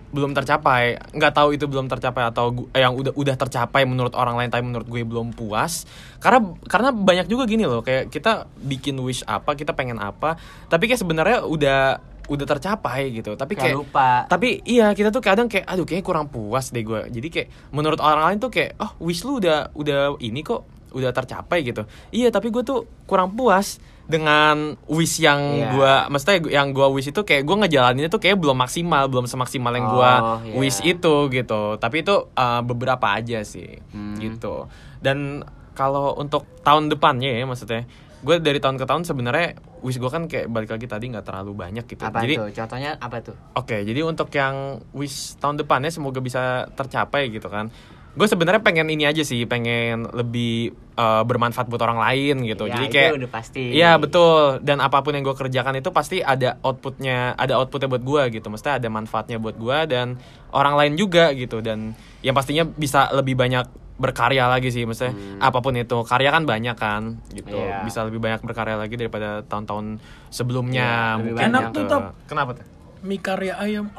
belum 0.08 0.32
tercapai. 0.32 0.96
Nggak 1.12 1.32
tahu 1.32 1.48
itu 1.52 1.64
belum 1.64 1.86
tercapai 1.86 2.24
atau 2.24 2.50
gu- 2.50 2.68
eh, 2.70 2.80
yang 2.80 2.92
udah 2.92 3.12
udah 3.12 3.34
tercapai 3.36 3.84
menurut 3.84 4.12
orang 4.12 4.34
lain 4.34 4.48
tapi 4.48 4.64
menurut 4.64 4.84
gue 4.84 5.02
belum 5.02 5.32
puas. 5.32 5.84
Karena 6.16 6.40
karena 6.64 6.88
banyak 6.90 7.26
juga 7.26 7.44
gini 7.44 7.64
loh 7.64 7.80
kayak 7.80 8.08
kita 8.08 8.48
bikin 8.56 8.96
wish 8.98 9.20
apa 9.22 9.52
kita 9.52 9.72
pengen 9.72 9.96
apa 9.96 10.40
tapi 10.66 10.86
kayak 10.86 10.98
sebenarnya 10.98 11.38
udah 11.42 11.80
udah 12.26 12.46
tercapai 12.46 13.08
gitu. 13.14 13.32
Tapi 13.34 13.52
Kayak 13.52 13.64
kayak 13.64 13.76
lupa. 13.78 14.08
tapi 14.26 14.60
iya 14.64 14.92
kita 14.92 15.08
tuh 15.08 15.20
kadang 15.20 15.48
kayak 15.48 15.64
aduh 15.64 15.84
kayaknya 15.84 16.04
kurang 16.04 16.26
puas 16.28 16.68
deh 16.68 16.80
gue. 16.80 17.08
Jadi 17.08 17.28
kayak 17.28 17.48
menurut 17.72 18.00
orang 18.00 18.32
lain 18.32 18.38
tuh 18.38 18.48
kayak 18.48 18.76
oh 18.76 18.92
wish 19.00 19.24
lu 19.24 19.40
udah 19.40 19.72
udah 19.72 20.16
ini 20.20 20.40
kok 20.40 20.64
udah 20.92 21.12
tercapai 21.12 21.64
gitu. 21.64 21.84
Iya 22.08 22.28
tapi 22.28 22.48
gue 22.48 22.60
tuh 22.60 22.84
kurang 23.04 23.32
puas 23.32 23.76
dengan 24.08 24.56
wish 24.88 25.20
yang 25.20 25.36
Iya. 25.54 25.68
gue 25.70 25.92
maksudnya 26.08 26.36
yang 26.50 26.72
gue 26.72 26.86
wish 26.90 27.08
itu 27.08 27.20
kayak 27.20 27.44
gue 27.44 27.56
ngejalaninnya 27.58 28.08
tuh 28.08 28.18
kayak 28.18 28.36
belum 28.36 28.56
maksimal 28.56 29.04
belum 29.06 29.28
semaksimal 29.28 29.68
yang 29.70 29.86
gue 29.86 30.12
Oh, 30.16 30.40
iya. 30.42 30.56
wish 30.56 30.80
itu 30.80 31.14
gitu 31.28 31.76
tapi 31.76 32.00
itu 32.00 32.16
uh, 32.30 32.64
beberapa 32.64 33.04
aja 33.12 33.44
sih 33.44 33.84
Hmm. 33.92 34.16
gitu 34.16 34.64
dan 34.98 35.44
kalau 35.72 36.16
untuk 36.16 36.48
tahun 36.60 36.88
depannya 36.88 37.30
ya 37.30 37.44
maksudnya 37.44 37.84
gue 38.18 38.34
dari 38.40 38.58
tahun 38.58 38.76
ke 38.76 38.84
tahun 38.84 39.04
sebenarnya 39.04 39.54
wish 39.78 39.94
gue 39.94 40.08
kan 40.08 40.26
kayak 40.26 40.48
balik 40.48 40.72
lagi 40.72 40.88
tadi 40.88 41.06
nggak 41.06 41.22
terlalu 41.22 41.54
banyak 41.54 41.84
gitu 41.84 42.02
Apa 42.02 42.18
jadi 42.18 42.34
tuh? 42.34 42.50
Contohnya 42.50 42.90
apa 42.98 43.22
tuh? 43.22 43.36
Oke, 43.54 43.86
jadi 43.86 44.02
untuk 44.02 44.26
yang 44.32 44.56
wish 44.90 45.38
tahun 45.38 45.54
depannya 45.56 45.86
semoga 45.88 46.18
bisa 46.18 46.66
tercapai 46.74 47.30
gitu 47.30 47.46
kan. 47.46 47.70
Gue 48.16 48.26
sebenarnya 48.26 48.62
pengen 48.64 48.88
ini 48.88 49.04
aja 49.04 49.22
sih, 49.22 49.44
pengen 49.44 50.08
lebih 50.10 50.74
uh, 50.98 51.22
bermanfaat 51.22 51.70
buat 51.70 51.82
orang 51.84 52.02
lain 52.02 52.46
gitu. 52.48 52.66
Ya, 52.66 52.74
jadi 52.74 52.84
itu 52.86 52.94
kayak 52.94 53.12
udah 53.14 53.30
pasti. 53.30 53.64
Iya 53.74 53.94
betul. 54.00 54.58
Dan 54.64 54.82
apa 54.82 55.04
pun 55.04 55.14
yang 55.14 55.22
gue 55.22 55.36
kerjakan 55.36 55.78
itu 55.78 55.90
pasti 55.94 56.18
ada 56.24 56.58
outputnya, 56.64 57.38
ada 57.38 57.60
outputnya 57.62 57.86
buat 57.86 58.02
gue 58.02 58.40
gitu. 58.40 58.48
Mesti 58.50 58.80
ada 58.82 58.88
manfaatnya 58.90 59.38
buat 59.38 59.54
gue 59.54 59.78
dan 59.86 60.18
orang 60.50 60.74
lain 60.74 60.92
juga 60.98 61.30
gitu. 61.36 61.62
Dan 61.62 61.94
yang 62.24 62.34
pastinya 62.34 62.66
bisa 62.66 63.12
lebih 63.14 63.38
banyak 63.38 63.66
berkarya 63.98 64.46
lagi 64.46 64.70
sih, 64.70 64.86
maksudnya 64.86 65.10
apa 65.42 65.58
pun 65.58 65.74
itu 65.74 65.98
karya 66.06 66.30
kan 66.30 66.46
banyak 66.46 66.76
kan 66.78 67.18
gitu. 67.34 67.58
Hmm. 67.58 67.66
Iya. 67.66 67.78
Bisa 67.82 68.06
lebih 68.06 68.22
banyak 68.22 68.40
berkarya 68.46 68.78
lagi 68.78 68.94
daripada 68.94 69.42
tahun-tahun 69.42 69.98
sebelumnya. 70.30 71.18
Iya, 71.18 71.18
lebih 71.18 71.32
mungkin 71.34 71.34
banyak. 71.34 71.50
gitu. 71.50 71.50
Enak 71.50 71.62
tuh, 71.74 71.82
Top. 71.90 72.02
Kenapa 72.30 72.50
tuh? 72.54 72.77
Mie 73.02 73.20
karya 73.22 73.54
ayam. 73.58 73.90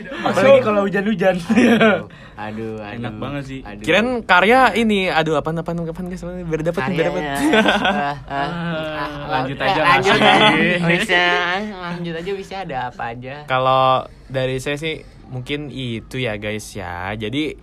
Apalagi 0.00 0.60
kalau 0.64 0.88
hujan-hujan. 0.88 1.36
Aduh, 1.36 2.08
aduh, 2.32 2.74
aduh. 2.80 2.96
Enak 2.96 3.14
banget 3.20 3.42
sih. 3.44 3.60
Aduh. 3.60 3.84
Kirain 3.84 4.08
karya 4.24 4.72
ini, 4.72 5.12
aduh 5.12 5.36
apa 5.36 5.52
apa 5.52 5.70
kapan 5.92 6.08
guys, 6.08 6.24
biar 6.24 6.62
dapat 6.64 6.82
biar 6.88 7.12
dapat. 7.12 7.22
Karyanya. 7.22 7.34
Ah, 7.92 8.16
ah, 8.24 8.48
ah, 9.04 9.10
lanjut 9.28 9.58
eh, 9.60 9.66
aja, 9.68 9.80
lanjut 9.84 10.16
Mas. 10.16 10.22
aja. 10.22 10.52
Bisa, 10.92 11.24
lanjut 11.68 12.14
aja 12.16 12.30
bisa 12.32 12.54
ada 12.64 12.78
apa 12.88 13.02
aja. 13.12 13.34
Kalau 13.44 14.08
dari 14.32 14.56
saya 14.62 14.80
sih 14.80 15.04
mungkin 15.28 15.68
itu 15.68 16.16
ya 16.16 16.40
guys 16.40 16.64
ya. 16.72 17.12
Jadi 17.12 17.56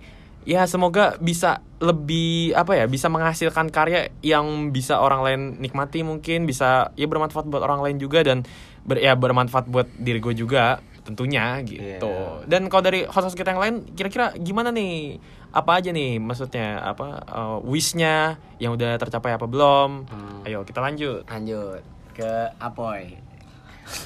ya 0.48 0.64
semoga 0.64 1.20
bisa 1.20 1.60
lebih 1.80 2.56
apa 2.56 2.76
ya 2.76 2.84
bisa 2.88 3.12
menghasilkan 3.12 3.68
karya 3.68 4.12
yang 4.20 4.72
bisa 4.72 5.00
orang 5.00 5.20
lain 5.24 5.40
nikmati 5.60 6.00
mungkin 6.04 6.48
bisa 6.48 6.92
ya 6.96 7.08
bermanfaat 7.08 7.48
buat 7.48 7.64
orang 7.64 7.80
lain 7.84 7.96
juga 8.00 8.24
dan 8.24 8.44
ber, 8.82 8.96
ya 8.96 9.12
bermanfaat 9.12 9.66
buat 9.66 9.88
diri 9.92 10.18
gue 10.18 10.34
juga 10.34 10.78
tentunya 11.00 11.58
gitu 11.62 12.06
Iya. 12.06 12.46
dan 12.46 12.68
kalau 12.68 12.82
dari 12.82 13.02
host 13.02 13.32
kita 13.32 13.50
yang 13.50 13.58
lain 13.58 13.74
kira-kira 13.90 14.36
gimana 14.36 14.68
nih 14.68 15.16
apa 15.50 15.80
aja 15.80 15.90
nih 15.90 16.16
maksudnya 16.16 16.78
apa 16.78 17.24
uh, 17.26 17.58
wishnya 17.60 18.38
yang 18.56 18.76
udah 18.76 18.94
tercapai 18.96 19.32
apa 19.32 19.44
belum 19.44 20.06
Hmm. 20.06 20.44
ayo 20.44 20.62
kita 20.62 20.78
lanjut 20.78 21.26
Lanjut 21.26 21.82
ke 22.12 22.30
Apoy. 22.58 23.16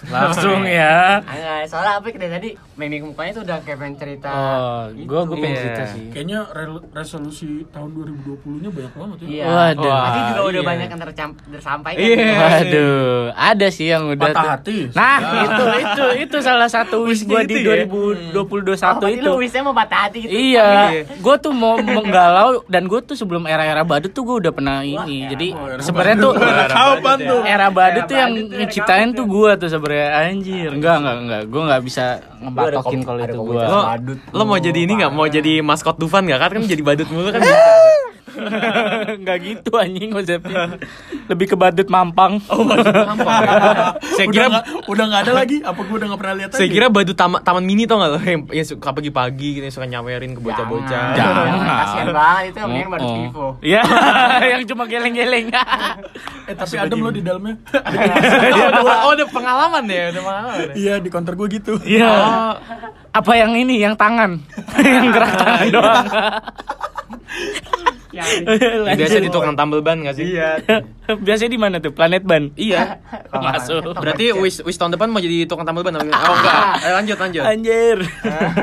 Langsung 0.07 0.61
ya. 0.63 1.21
Enggak, 1.21 1.61
soalnya 1.67 1.93
Apoy 1.95 2.13
dari 2.13 2.31
tadi 2.31 2.49
mimik 2.75 3.03
mukanya 3.05 3.33
tuh 3.33 3.43
udah 3.43 3.59
kayak 3.61 3.79
pengen 3.79 3.97
cerita. 3.97 4.29
Oh, 4.29 4.83
gua 5.05 5.21
gua 5.23 5.37
pengen 5.37 5.51
Iya. 5.51 5.61
cerita 5.61 5.83
sih. 5.89 6.05
Kayaknya 6.11 6.39
re- 6.51 6.85
resolusi 6.93 7.49
tahun 7.69 7.91
2020-nya 7.95 8.69
banyak 8.69 8.93
banget 8.93 9.17
ya. 9.19 9.27
Iya. 9.27 9.45
Waduh. 9.47 9.93
Pasti 9.95 10.21
juga 10.27 10.43
udah 10.43 10.53
iya. 10.55 10.67
banyak 10.67 10.89
yang 10.89 11.01
tercam- 11.01 11.39
tersampaikan. 11.47 12.01
Iya. 12.01 12.35
Waduh, 12.35 13.19
ada 13.33 13.67
sih 13.69 13.87
yang 13.87 14.03
udah 14.07 14.27
Patah 14.27 14.45
hati. 14.53 14.79
Nah, 14.91 15.17
itu 15.41 15.65
itu 15.75 16.05
itu 16.25 16.37
salah 16.41 16.67
satu 16.67 16.97
wish 17.05 17.23
gua 17.25 17.43
di 17.43 17.55
itu 17.55 17.59
ya? 17.65 17.85
2020 17.87 18.35
Oh, 18.35 18.43
21 18.43 19.01
berarti 19.01 19.17
itu. 19.17 19.31
wishnya 19.37 19.63
mau 19.63 19.75
patah 19.75 20.01
hati 20.03 20.19
gitu. 20.21 20.33
Iya, 20.33 20.69
gue 21.07 21.35
tuh 21.39 21.53
mau 21.53 21.77
menggalau 21.79 22.63
dan 22.67 22.85
gue 22.85 23.01
tuh 23.01 23.15
sebelum 23.15 23.45
era-era 23.45 23.83
badut 23.83 24.11
tuh 24.11 24.23
gue 24.23 24.37
udah 24.41 24.53
pernah 24.53 24.81
ini. 24.81 25.27
Jadi 25.27 25.49
sebenarnya 25.79 26.17
tuh 26.19 26.33
era 26.37 26.97
badut 26.97 27.23
tuh 27.23 27.41
yang 27.45 27.71
badut 27.71 28.05
tuh 28.05 28.17
era 28.17 28.27
ngeciptain 28.31 29.09
tuh 29.11 29.25
gue 29.25 29.51
tuh 29.57 29.69
sebenarnya 29.75 30.09
anjir. 30.23 30.69
Enggak 30.71 30.97
enggak 30.97 31.17
enggak, 31.19 31.43
gue 31.45 31.63
nggak 31.65 31.83
bisa 31.83 32.05
ngepatokin 32.39 32.83
kom- 32.95 33.05
kalau 33.05 33.19
ada 33.19 33.25
itu 33.25 33.35
gue. 33.35 33.43
komunitas 33.43 33.69
lo 33.69 33.81
badut. 33.83 34.19
lo 34.31 34.43
mau 34.45 34.59
jadi 34.59 34.79
ini 34.81 34.93
nggak 34.97 35.13
mau 35.13 35.27
jadi 35.27 35.53
maskot 35.61 35.97
Dufan 35.97 36.23
nggak 36.23 36.39
kan 36.39 36.51
kan 36.53 36.63
jadi 36.65 36.83
badut 36.83 37.09
mulu 37.09 37.29
kan 37.29 37.41
Enggak 39.19 39.39
gitu 39.41 39.71
anjing 39.75 40.11
konsepnya. 40.11 40.77
Lebih 41.31 41.47
ke 41.51 41.57
badut 41.57 41.89
mampang. 41.89 42.39
saya 44.17 44.25
udah 44.25 44.33
kira 44.33 44.47
nggak 44.49 44.65
udah 44.87 45.05
nggak 45.05 45.23
ada 45.25 45.33
lagi. 45.33 45.57
Apa 45.61 45.81
gue 45.81 45.97
udah 45.97 46.09
nggak 46.13 46.21
pernah 46.21 46.35
lihat 46.37 46.51
saya 46.53 46.65
lagi? 46.65 46.75
kira 46.75 46.87
badut 46.89 47.17
taman 47.17 47.41
taman 47.41 47.63
mini 47.63 47.85
tau 47.85 47.97
nggak 47.97 48.11
lo 48.11 48.19
yang, 48.21 48.41
yang 48.53 48.67
suka 48.67 48.89
pagi-pagi 48.91 49.49
gitu 49.57 49.65
yang 49.65 49.75
suka 49.75 49.87
nyawerin 49.87 50.33
ke 50.33 50.41
bocah-bocah 50.41 51.05
Jangan. 51.13 51.45
Jangan. 51.45 51.77
Kasihan 51.81 52.09
banget 52.11 52.45
itu 52.45 52.59
yang 52.59 52.91
badut 52.91 53.03
Oh, 53.05 53.11
oh. 53.11 53.17
Vivo. 53.21 53.47
Iya, 53.61 53.83
yang 54.57 54.63
cuma 54.65 54.83
geleng-geleng. 54.85 55.47
Eh 56.45 56.55
tapi 56.55 56.75
adem 56.77 56.99
lo 56.99 57.11
di 57.11 57.21
dalamnya. 57.21 57.55
oh, 57.69 58.69
udah- 58.81 59.01
oh 59.05 59.13
udah 59.13 59.29
pengalaman 59.29 59.85
ya 59.87 60.05
udah 60.11 60.23
pengalaman 60.23 60.57
ya? 60.57 60.73
Iya 60.75 60.95
di 60.99 61.09
counter 61.09 61.35
gue 61.35 61.49
gitu. 61.51 61.73
Iya. 61.81 62.11
Apa 63.11 63.33
yang 63.35 63.55
ini? 63.55 63.79
Yang 63.79 63.95
tangan. 63.97 64.31
yang 64.77 65.09
gerak 65.09 65.33
tangan 65.37 65.67
doang. 65.71 66.07
Ini 68.15 68.95
biasa 69.01 69.19
di 69.19 69.29
tukang 69.29 69.59
tambal 69.59 69.83
ban 69.83 69.99
gak 70.01 70.15
sih? 70.15 70.39
Iya. 70.39 70.63
Biasanya 71.27 71.51
di 71.51 71.61
mana 71.61 71.77
tuh? 71.83 71.91
Planet 71.91 72.23
Ban. 72.23 72.55
Iya. 72.55 73.03
Masuk. 73.35 73.93
Berarti 73.93 74.31
wish, 74.33 74.63
wish 74.63 74.79
tahun 74.79 74.95
depan 74.95 75.11
mau 75.11 75.19
jadi 75.19 75.45
tukang 75.45 75.67
tambal 75.67 75.83
ban? 75.83 75.99
Oh 75.99 76.05
enggak. 76.05 76.63
Ayo 76.81 76.93
lanjut 76.97 77.19
lanjut. 77.19 77.43
Anjir. 77.43 77.99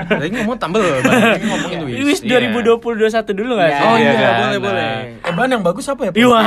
Tadi 0.07 0.29
ngomong 0.39 0.57
tambal 0.57 0.81
ban. 0.81 1.03
Ini 1.37 1.45
ngomongin 1.45 1.79
wish. 1.85 1.99
Wis 2.01 2.19
Iya. 2.21 2.47
2020 2.47 2.79
21 2.79 3.33
dulu 3.35 3.51
gak 3.57 3.69
sih? 3.71 3.83
Oh 3.83 3.95
iya, 3.99 4.11
kan? 4.15 4.35
boleh 4.47 4.59
boleh. 4.63 4.91
Eh 5.21 5.33
ban 5.35 5.49
yang 5.49 5.61
bagus 5.61 5.85
apa 5.85 6.01
ya? 6.07 6.11
Iya, 6.15 6.39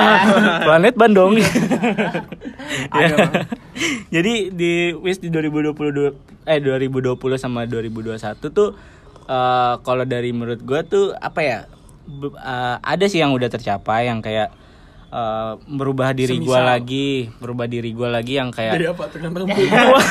Planet 0.64 0.94
Ban 0.96 1.10
dong. 1.12 1.32
Ya. 1.36 3.08
Jadi 4.10 4.32
di 4.50 4.72
Wis 4.94 5.18
di 5.18 5.28
2022 5.28 6.46
eh 6.46 6.58
2020 6.60 7.16
sama 7.36 7.66
2021 7.66 8.14
tuh 8.50 8.76
eh, 9.24 9.74
kalau 9.80 10.04
dari 10.04 10.30
menurut 10.30 10.60
gua 10.62 10.80
tuh 10.82 11.12
apa 11.14 11.40
ya? 11.42 11.58
Eh, 12.06 12.76
ada 12.78 13.04
sih 13.06 13.18
yang 13.18 13.32
udah 13.32 13.48
tercapai 13.48 14.06
yang 14.06 14.20
kayak 14.20 14.52
eh, 15.08 15.52
merubah 15.66 16.12
diri 16.12 16.38
gua 16.38 16.60
Semisal. 16.60 16.70
lagi, 16.70 17.08
merubah 17.38 17.66
diri 17.66 17.90
gua 17.90 18.08
lagi 18.12 18.36
yang 18.36 18.50
kayak 18.50 18.76
Jadi 18.76 18.86
apa? 18.90 19.04
Tergantung 19.08 19.48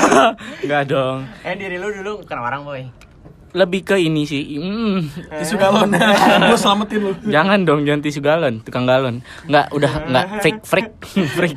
Enggak 0.63 0.83
dong. 0.87 1.17
Eh 1.41 1.53
diri 1.53 1.77
lu 1.77 1.89
dulu 1.91 2.11
bukan 2.25 2.37
orang 2.39 2.61
boy. 2.63 2.83
Lebih 3.53 3.85
ke 3.85 4.01
ini 4.01 4.25
sih. 4.25 4.57
mm, 4.57 5.29
tisu 5.37 5.61
galon. 5.61 5.93
gue 6.49 6.57
selamatin 6.57 6.97
lu. 6.97 7.13
Jangan 7.29 7.61
dong, 7.61 7.85
jangan 7.85 8.01
tisu 8.01 8.17
galon, 8.17 8.65
tukang 8.65 8.89
galon. 8.89 9.21
Enggak, 9.45 9.69
udah 9.69 9.91
enggak 10.09 10.25
freak 10.41 10.57
freak 10.65 10.89
freak. 11.37 11.53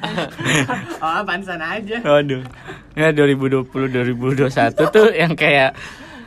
Oh 1.01 1.25
pantesan 1.25 1.57
aja. 1.57 1.97
Waduh. 2.05 2.45
Ya 2.93 3.17
2020 3.17 3.73
2021 3.73 4.53
tuh 4.93 5.09
yang 5.17 5.33
kayak 5.33 5.73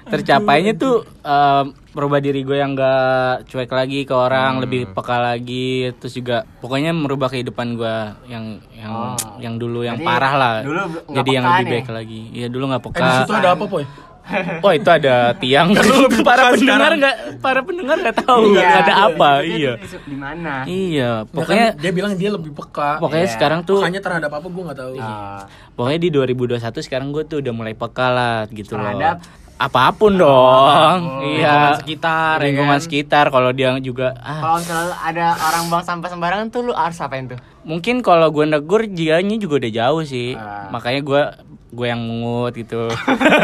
tercapainya 0.10 0.74
tuh 0.74 0.95
em, 1.19 1.65
merubah 1.89 2.17
diri 2.17 2.41
gue 2.41 2.54
yang 2.54 2.74
gak 2.74 3.45
cuek 3.45 3.69
lagi 3.69 4.04
ke 4.04 4.12
orang, 4.12 4.60
lebih 4.60 4.89
peka 4.89 5.17
lagi, 5.17 5.89
terus 5.95 6.13
juga 6.13 6.43
pokoknya 6.58 6.91
merubah 6.91 7.28
kehidupan 7.28 7.67
gue 7.74 7.95
yang 8.28 8.45
yang 8.72 8.91
Oh. 8.91 9.15
yang 9.38 9.56
dulu 9.56 9.82
yang 9.82 9.95
Jadi, 9.95 10.06
parah 10.06 10.34
lah. 10.34 10.56
dulu 10.62 10.80
Jadi 11.12 11.30
yang 11.32 11.45
lebih 11.45 11.63
nih. 11.63 11.72
baik 11.76 11.89
lagi. 11.89 12.22
Iya, 12.32 12.48
dulu 12.48 12.63
nggak 12.67 12.82
Eh 12.82 12.88
di 12.88 12.93
peka. 12.95 13.17
situ 13.19 13.34
ada 13.34 13.50
apa 13.52 13.65
poy? 13.65 13.86
Oh, 14.62 14.69
itu 14.69 14.86
ada 14.86 15.34
tiang. 15.34 15.74
para 16.22 16.54
pendengar 16.54 16.93
nggak 16.93 17.15
para 17.41 17.65
pendengar 17.65 17.98
nggak 17.98 18.17
tahu 18.19 18.54
ada 18.54 18.93
apa. 19.08 19.30
Iya. 19.41 19.74
Di 19.82 20.13
mana? 20.13 20.54
Iya, 20.63 21.26
Pokoknya 21.26 21.74
pokoknya 21.74 21.82
dia 21.82 21.91
bilang 21.91 22.13
dia 22.13 22.30
lebih 22.30 22.54
peka. 22.54 23.02
pokoknya 23.02 23.26
Iya. 23.26 23.34
sekarang 23.34 23.60
tuh 23.65 23.82
Pekanya 23.82 23.98
terhadap 24.00 24.30
apa 24.30 24.45
gue 24.45 24.63
nggak 24.63 24.78
tahu. 24.78 24.93
Ah, 25.02 25.50
Pokoknya 25.74 25.98
di 25.98 26.10
2021 26.13 26.62
sekarang 26.80 27.10
gue 27.10 27.26
tuh 27.26 27.41
udah 27.41 27.54
mulai 27.56 27.74
peka 27.74 28.08
lah 28.08 28.38
gitu 28.52 28.78
Terhadap? 28.78 29.17
loh. 29.17 29.38
Apa 29.60 29.91
pun 29.91 30.15
dong. 30.15 31.00
iya. 31.36 31.52
Lingkungan 31.52 31.80
sekitar, 31.84 32.36
ya 32.39 32.43
Lingkungan 32.48 32.80
kan? 32.80 32.84
sekitar 32.84 33.26
kalau 33.28 33.52
dia 33.52 33.76
juga 33.78 34.15
ah 34.17 34.39
Kalau 34.39 34.58
misalnya 34.58 34.95
ada 34.98 35.28
orang 35.38 35.63
buang 35.67 35.84
sampah 35.84 36.08
sembarangan 36.08 36.48
tuh 36.48 36.62
lu 36.63 36.74
harus 36.74 36.95
apain 36.98 37.28
tuh? 37.28 37.39
mungkin 37.60 38.00
kalau 38.00 38.32
gue 38.32 38.48
negur 38.48 38.88
dianya 38.88 39.36
juga 39.36 39.60
udah 39.60 39.69
jauh 39.69 40.02
sih. 40.02 40.32
Ah. 40.34 40.72
Makanya 40.72 41.02
gue 41.04 41.22
gue 41.69 41.86
yang 41.86 42.01
mungut 42.01 42.49
gitu. 42.51 42.89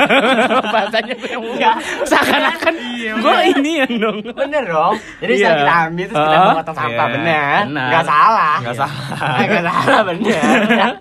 Bahasanya 0.73 1.13
gue 1.13 1.29
yang 1.29 1.43
mungut. 1.45 1.61
Seakan-akan 2.03 2.73
gue 3.21 3.37
ini 3.53 3.71
yang 3.85 3.93
dong. 3.97 4.17
Bener 4.33 4.63
dong. 4.65 4.97
Jadi 5.21 5.33
Iya. 5.35 5.45
setelah 5.45 5.61
kita 5.61 5.73
ambil 5.85 6.05
terus 6.05 6.23
kita 6.25 6.37
memotong 6.41 6.75
sampah, 6.75 7.05
Iya, 7.05 7.13
bener. 7.13 7.61
benar. 7.69 7.89
Gak 7.91 8.05
salah. 8.05 8.55
Nggak 8.59 8.77
salah. 8.77 9.37
Gak 9.45 9.63
salah, 9.63 10.01
bener. 10.03 10.41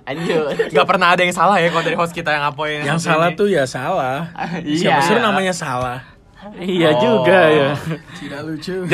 Lanjut. 0.05 0.55
Gak 0.69 0.87
pernah 0.87 1.09
ada 1.11 1.23
yang 1.23 1.35
salah 1.35 1.57
ya 1.57 1.69
kalau 1.69 1.83
dari 1.83 1.97
host 1.97 2.13
kita 2.13 2.31
yang 2.31 2.45
apoin. 2.45 2.81
Yang 2.83 3.01
salah 3.01 3.29
tuh 3.33 3.49
ya 3.49 3.65
salah. 3.65 4.29
Iya. 4.61 4.77
Siapa 4.77 5.01
suruh 5.05 5.23
namanya 5.23 5.53
salah? 5.53 5.99
Iya 6.55 6.93
Oh. 6.93 7.01
juga 7.01 7.41
ya. 7.49 7.69
Tidak 8.21 8.41
lucu. 8.45 8.85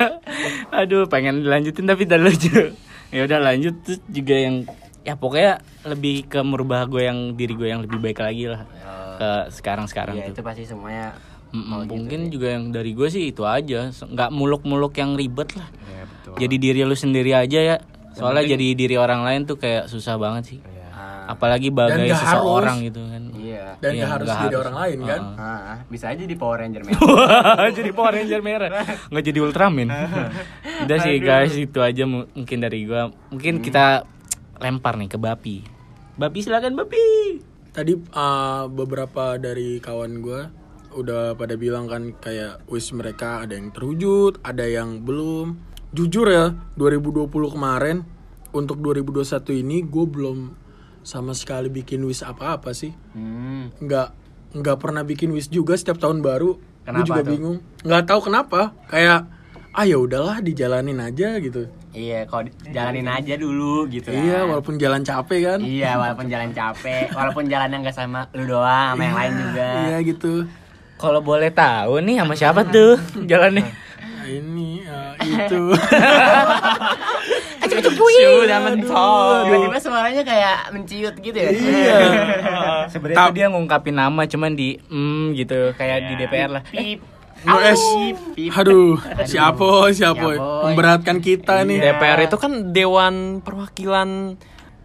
Aduh, 0.80 1.04
pengen 1.06 1.44
dilanjutin 1.44 1.84
tapi 1.84 2.08
udah 2.08 2.16
lucu. 2.16 2.72
Ya 3.10 3.26
udah 3.26 3.38
lanjut 3.42 3.74
terus 3.82 4.00
juga 4.06 4.32
yang 4.32 4.64
ya 5.02 5.14
pokoknya 5.14 5.52
lebih 5.86 6.26
ke 6.26 6.40
merubah 6.40 6.84
gue 6.84 7.02
yang 7.02 7.18
diri 7.32 7.52
gue 7.52 7.68
yang 7.68 7.80
lebih 7.80 7.98
baik 7.98 8.18
lagi 8.18 8.44
lah 8.46 8.62
ke 9.16 9.30
sekarang-sekarang 9.50 10.14
Iya, 10.14 10.24
itu 10.26 10.32
tuh. 10.34 10.42
pasti 10.42 10.64
semuanya 10.64 11.12
gitu 11.50 11.90
mungkin 11.90 12.20
sih. 12.22 12.30
juga 12.30 12.48
yang 12.50 12.64
dari 12.68 12.90
gue 12.90 13.08
sih 13.08 13.24
itu 13.26 13.42
aja, 13.42 13.90
nggak 13.90 14.30
muluk-muluk 14.30 14.94
yang 14.94 15.12
ribet 15.12 15.50
lah. 15.52 15.66
Iya 15.66 16.02
betul. 16.06 16.32
Jadi 16.38 16.56
diri 16.56 16.80
lu 16.82 16.94
sendiri 16.94 17.32
aja 17.32 17.58
ya. 17.60 17.76
Soalnya 18.12 18.46
jadi 18.48 18.66
diri 18.72 18.94
orang 18.94 19.20
lain 19.20 19.40
tuh 19.44 19.56
kayak 19.56 19.86
susah 19.86 20.14
banget 20.14 20.42
sih. 20.46 20.58
Ah, 20.90 21.32
Apalagi 21.32 21.68
bagai 21.70 22.06
seseorang 22.12 22.78
harus. 22.78 22.86
gitu 22.86 23.00
kan. 23.02 23.22
Iya. 23.34 23.64
Dan 23.76 23.90
Iya, 23.90 23.98
nggak 23.98 24.10
harus 24.14 24.26
nggak 24.26 24.42
jadi 24.42 24.56
orang 24.58 24.76
lain 24.76 24.98
kan? 25.02 25.20
Ah, 25.34 25.76
bisa 25.86 26.04
aja 26.08 26.22
di 26.22 26.36
Power 26.36 26.58
Ranger 26.60 26.82
men. 26.82 26.94
jadi 27.72 27.90
Power 27.90 28.12
Ranger 28.14 28.40
merah 28.40 28.70
nggak 29.10 29.24
jadi 29.24 29.38
Ultraman 29.40 29.88
udah 30.84 30.98
sih 30.98 31.16
guys 31.18 31.52
itu 31.52 31.78
aja 31.78 32.04
mu- 32.04 32.30
mungkin 32.30 32.58
dari 32.58 32.84
gua 32.84 33.02
mungkin 33.26 33.58
kita 33.58 34.06
lempar 34.60 35.00
nih 35.00 35.08
ke 35.08 35.18
Bapi 35.18 35.64
Bapi 36.20 36.38
silakan 36.44 36.76
Bapi 36.76 37.06
Tadi 37.70 37.94
uh, 37.94 38.66
beberapa 38.66 39.38
dari 39.38 39.78
kawan 39.78 40.18
gue 40.26 40.40
udah 40.90 41.38
pada 41.38 41.54
bilang 41.54 41.86
kan 41.86 42.18
kayak 42.18 42.66
wish 42.66 42.90
mereka 42.90 43.46
ada 43.46 43.54
yang 43.54 43.70
terwujud, 43.70 44.42
ada 44.42 44.66
yang 44.66 45.06
belum. 45.06 45.54
Jujur 45.94 46.26
ya, 46.26 46.54
2020 46.74 47.30
kemarin 47.30 48.02
untuk 48.50 48.82
2021 48.82 49.62
ini 49.62 49.86
gue 49.86 50.06
belum 50.06 50.38
sama 51.06 51.30
sekali 51.30 51.70
bikin 51.70 52.02
wish 52.02 52.26
apa-apa 52.26 52.74
sih. 52.74 52.90
Hmm. 53.14 53.70
Nggak 53.78 54.08
nggak 54.50 54.76
pernah 54.82 55.06
bikin 55.06 55.30
wish 55.30 55.46
juga 55.46 55.78
setiap 55.78 56.02
tahun 56.02 56.26
baru. 56.26 56.58
Gue 56.58 56.86
Kenapa 56.90 57.06
juga 57.06 57.20
tuh? 57.22 57.30
bingung. 57.30 57.58
Nggak 57.86 58.02
tahu 58.10 58.20
kenapa. 58.26 58.60
Kayak 58.90 59.30
ah 59.70 59.86
ya 59.86 59.94
udahlah 59.94 60.42
dijalanin 60.42 60.98
aja 60.98 61.38
gitu. 61.38 61.70
Iya, 61.90 62.22
kalau 62.30 62.46
jalanin 62.70 63.10
aja 63.10 63.34
dulu 63.34 63.90
gitu 63.90 64.14
kan. 64.14 64.22
Iya, 64.22 64.46
walaupun 64.46 64.78
jalan 64.78 65.02
capek 65.02 65.40
kan. 65.42 65.58
Iya, 65.58 65.98
walaupun 65.98 66.26
jalan 66.30 66.50
capek, 66.54 67.10
walaupun 67.10 67.44
jalannya 67.50 67.78
nggak 67.82 67.96
sama 67.98 68.30
lu 68.30 68.46
doang, 68.46 68.94
sama 68.94 69.02
yang 69.02 69.18
lain 69.18 69.32
juga. 69.34 69.68
Iya 69.86 69.98
gitu. 70.06 70.34
kalau 71.00 71.24
boleh 71.24 71.48
tahu 71.48 71.96
nih 72.04 72.20
sama 72.20 72.36
siapa 72.36 72.60
tuh 72.68 73.00
jalannya 73.24 73.64
Nah, 74.20 74.28
ini 74.28 74.84
uh, 74.84 75.16
itu. 75.16 75.72
Sudah 78.20 78.60
mentok. 78.68 79.48
Tiba-tiba 79.48 79.78
suaranya 79.80 80.20
kayak 80.20 80.76
menciut 80.76 81.16
gitu 81.16 81.38
ya. 81.40 81.50
Iya. 81.56 81.98
sebenarnya 82.92 83.32
dia 83.32 83.46
ngungkapin 83.48 83.96
nama 83.96 84.28
cuman 84.28 84.52
di 84.52 84.76
mm 84.92 85.32
gitu 85.40 85.72
kayak 85.72 86.12
di 86.12 86.12
DPR 86.20 86.50
lah 86.52 86.62
Pip. 86.68 87.00
No 87.40 87.56
es. 87.58 87.80
Aduh, 88.52 89.00
siapa 89.24 89.88
siapa 89.90 90.20
Siapoy. 90.20 90.36
memberatkan 90.36 91.18
kita 91.18 91.64
nih. 91.64 91.80
DPR 91.80 92.28
itu 92.28 92.36
kan 92.36 92.72
Dewan 92.76 93.40
Perwakilan 93.40 94.36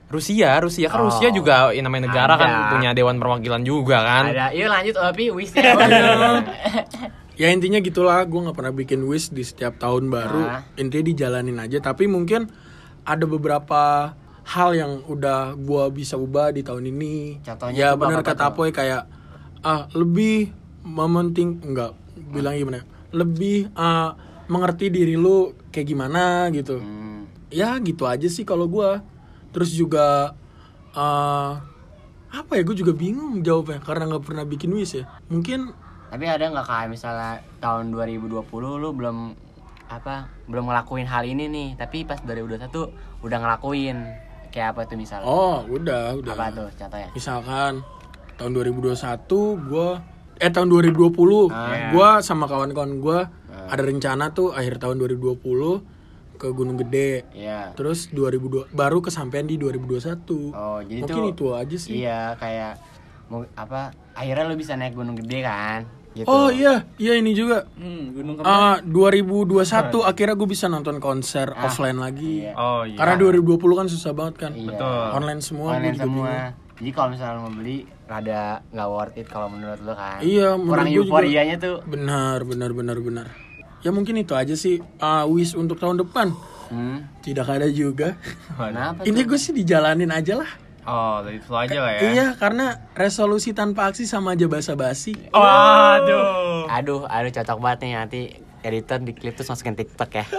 Rusia, 0.06 0.62
Rusia 0.62 0.88
kan 0.88 1.04
Oh. 1.04 1.10
Rusia 1.12 1.34
juga 1.34 1.74
ya, 1.74 1.82
namanya 1.82 2.08
negara 2.08 2.38
kan 2.38 2.48
Ada. 2.48 2.70
punya 2.72 2.90
Dewan 2.96 3.18
Perwakilan 3.20 3.66
juga 3.66 4.00
kan. 4.00 4.32
Ada, 4.32 4.54
yuk 4.56 4.70
lanjut 4.70 4.96
Opi, 4.96 5.26
wish 5.34 5.52
ya. 5.52 5.74
Ya 7.36 7.52
intinya 7.52 7.84
gitulah, 7.84 8.24
gue 8.24 8.40
nggak 8.48 8.56
pernah 8.56 8.72
bikin 8.72 9.04
wish 9.04 9.28
di 9.28 9.44
setiap 9.44 9.76
tahun 9.76 10.08
baru. 10.08 10.44
Ah. 10.48 10.62
Intinya 10.80 11.04
dijalanin 11.04 11.60
aja. 11.60 11.84
Tapi 11.84 12.08
mungkin 12.08 12.48
ada 13.04 13.28
beberapa 13.28 14.16
hal 14.48 14.70
yang 14.72 15.04
udah 15.04 15.60
gue 15.60 15.84
bisa 15.92 16.16
ubah 16.16 16.56
di 16.56 16.64
tahun 16.64 16.88
ini. 16.96 17.44
Contohnya 17.44 17.76
ya 17.76 17.90
benar 18.00 18.24
apa 18.24 18.32
kata? 18.32 18.44
Apoy 18.56 18.72
kayak 18.72 19.04
ah 19.68 19.84
lebih 19.92 20.54
mementing 20.88 21.60
enggak 21.60 21.92
bilang 22.16 22.56
gimana? 22.56 22.82
ya? 22.82 22.84
Lebih 23.16 23.72
ah, 23.76 24.16
mengerti 24.48 24.92
diri 24.92 25.16
lu 25.20 25.54
kayak 25.70 25.88
gimana 25.88 26.50
gitu. 26.52 26.80
Hmm. 26.80 27.28
Ya 27.52 27.78
gitu 27.80 28.08
aja 28.08 28.28
sih 28.28 28.44
kalau 28.48 28.68
gue. 28.68 29.00
Terus 29.52 29.72
juga 29.72 30.36
ah, 30.96 31.64
apa 32.32 32.52
ya? 32.60 32.64
Gue 32.64 32.76
juga 32.76 32.92
bingung 32.96 33.44
jawabnya 33.44 33.80
karena 33.84 34.10
nggak 34.12 34.24
pernah 34.26 34.44
bikin 34.48 34.72
wish 34.74 35.00
ya. 35.00 35.06
Mungkin 35.32 35.72
Tapi 36.06 36.26
ada 36.32 36.48
nggak 36.48 36.68
kayak 36.70 36.88
misalnya 36.94 37.44
tahun 37.60 37.92
2020 37.92 38.40
lu 38.56 38.90
belum 38.96 39.18
apa 39.86 40.32
belum 40.50 40.66
ngelakuin 40.72 41.06
hal 41.06 41.28
ini 41.28 41.46
nih, 41.52 41.70
tapi 41.78 42.08
pas 42.08 42.18
2021 42.24 43.26
udah 43.26 43.38
ngelakuin. 43.42 43.98
Kayak 44.56 44.72
apa 44.72 44.82
tuh 44.88 44.96
misalnya? 44.96 45.28
oh 45.28 45.68
udah 45.68 46.16
udah. 46.16 46.32
Apa 46.32 46.48
tuh 46.56 46.70
contohnya? 46.72 47.12
misalkan 47.12 47.84
tahun 48.40 48.52
2021 48.56 49.68
gua 49.68 50.00
eh 50.38 50.50
tahun 50.50 50.68
2020 50.70 51.48
Ah. 51.48 51.90
gua 51.90 52.10
sama 52.20 52.46
kawan-kawan 52.46 52.98
gua 52.98 53.20
ada 53.66 53.82
rencana 53.82 54.30
tuh 54.30 54.52
akhir 54.52 54.78
tahun 54.78 55.00
2020 55.00 55.40
ke 56.36 56.48
Gunung 56.50 56.76
Gede 56.78 57.24
Iya. 57.32 57.72
terus 57.74 58.10
2002 58.10 58.68
baru 58.70 59.00
kesampaian 59.00 59.44
di 59.44 59.56
2021 59.56 60.52
Oh, 60.52 60.80
jadi 60.80 61.02
mungkin 61.02 61.16
tuh 61.16 61.32
itu 61.32 61.46
aja 61.52 61.78
sih 61.78 61.92
Iya, 61.98 62.36
kayak 62.36 62.74
mau 63.26 63.48
apa? 63.54 63.90
Akhirnya 64.12 64.46
lu 64.46 64.56
bisa 64.56 64.74
naik 64.74 64.94
gunung 64.94 65.16
gede 65.16 65.40
kan? 65.42 65.82
Gitu. 66.14 66.24
oh 66.26 66.48
iya 66.48 66.88
iya 66.96 67.12
ini 67.14 67.32
juga 67.32 67.68
Hmm, 67.74 68.12
gunung 68.12 68.40
Ah, 68.40 68.80
2021 68.80 69.60
akhirnya 70.02 70.32
gue 70.34 70.48
bisa 70.48 70.66
nonton 70.66 70.96
konser 70.98 71.52
offline 71.54 71.98
lagi 71.98 72.44
iya. 72.46 72.54
Oh 72.54 72.84
iya. 72.84 72.96
karena 72.96 73.16
2020 73.18 73.60
kan 73.74 73.88
susah 73.88 74.12
banget 74.12 74.36
kan 74.38 74.52
Iya. 74.52 74.64
Betul. 74.70 75.04
online 75.14 75.42
semua 75.42 75.70
Online 75.74 75.98
semua. 75.98 76.28
bingung. 76.28 76.76
Jadi 76.76 76.90
kalau 76.92 77.10
misalnya 77.10 77.38
mau 77.38 77.52
beli 77.54 77.78
rada 78.06 78.62
nggak 78.70 78.88
worth 78.88 79.16
it 79.16 79.26
kalau 79.26 79.48
menurut 79.48 79.80
lu 79.80 79.92
kan? 79.92 80.20
Iya, 80.20 80.54
menurut 80.54 80.72
Kurang 80.72 80.88
euforianya 80.92 81.56
tuh. 81.58 81.76
benar 81.84 82.42
benar 82.42 82.70
benar 82.72 82.98
benar 82.98 83.26
ya 83.80 83.90
mungkin 83.90 84.16
itu 84.16 84.32
aja 84.32 84.54
sih 84.54 84.80
Ah, 84.98 85.24
wish 85.24 85.54
untuk 85.54 85.76
tahun 85.76 86.00
depan 86.00 86.32
Hmm. 86.66 87.06
tidak 87.22 87.46
ada 87.48 87.68
juga 87.68 88.16
Kenapa? 88.52 89.04
ini 89.04 89.22
gue 89.22 89.36
sih 89.36 89.52
dijalanin 89.52 90.10
aja 90.10 90.34
lah 90.36 90.48
Oh, 90.84 91.22
dari 91.22 91.38
itu 91.38 91.50
aja 91.50 91.78
lah 91.78 91.92
ya. 91.92 92.00
iya 92.08 92.26
karena 92.34 92.90
resolusi 92.92 93.52
tanpa 93.52 93.88
aksi 93.88 94.04
sama 94.04 94.34
aja 94.34 94.46
basa-basi 94.46 95.14
Waduh. 95.30 96.66
Aduh, 96.68 97.00
aduh 97.06 97.30
cocok 97.32 97.58
banget 97.60 97.78
nih 97.82 97.92
nanti 97.96 98.20
editor 98.62 98.98
di 98.98 99.12
klip 99.12 99.34
terus 99.34 99.48
masukin 99.48 99.74
TikTok 99.74 100.10
ya. 100.12 100.24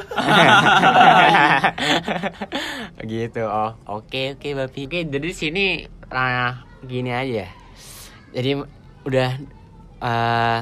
gitu. 3.06 3.42
Oh, 3.44 3.70
oke 3.88 4.34
oke 4.34 4.48
Bapi. 4.52 4.80
Oke, 4.84 4.98
jadi 5.04 5.24
di 5.24 5.30
sini 5.30 5.64
nah 6.06 6.62
gini 6.86 7.10
aja. 7.12 7.50
Jadi 8.32 8.62
udah 9.04 9.30
eh 10.02 10.60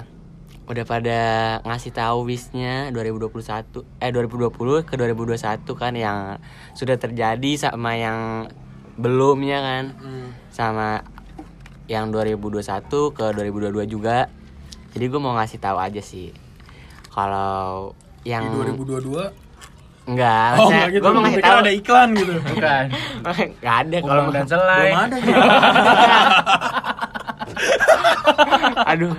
udah 0.65 0.85
pada 0.89 1.21
ngasih 1.69 1.93
tahu 1.93 2.25
wishnya 2.33 2.89
2021 2.89 3.85
eh 4.01 4.09
2020 4.09 4.89
ke 4.89 4.97
2021 4.97 5.61
kan 5.77 5.93
yang 5.93 6.41
sudah 6.73 6.97
terjadi 6.97 7.69
sama 7.69 7.95
yang 8.01 8.49
belumnya 8.97 9.61
kan. 9.61 9.85
Sama 10.49 11.05
yang 11.85 12.09
2021 12.09 12.65
ke 13.13 13.27
2022 13.37 13.85
juga. 13.85 14.33
Jadi 14.97 15.05
gue 15.11 15.21
mau 15.21 15.37
ngasih 15.37 15.61
tahu 15.61 15.77
aja 15.77 16.01
sih. 16.01 16.33
Kalau 17.13 17.93
di 18.25 18.33
yang 18.33 18.57
2022 18.57 19.44
enggak 20.05 20.61
oh 20.61 20.69
maksudnya 20.69 20.77
nggak 20.77 20.93
gitu. 20.93 21.09
gue 21.09 21.41
tahu. 21.41 21.59
ada 21.65 21.73
iklan 21.73 22.09
gitu? 22.13 22.33
Bukan. 22.45 22.85
Nggak 23.65 23.77
ada 23.81 23.97
kalau 24.05 24.13
Ulang 24.13 24.35
dan 24.37 24.47
selai. 24.47 24.85
Belum 24.85 25.01
ada 25.01 25.17
ya 25.17 25.37
aduh. 28.95 29.13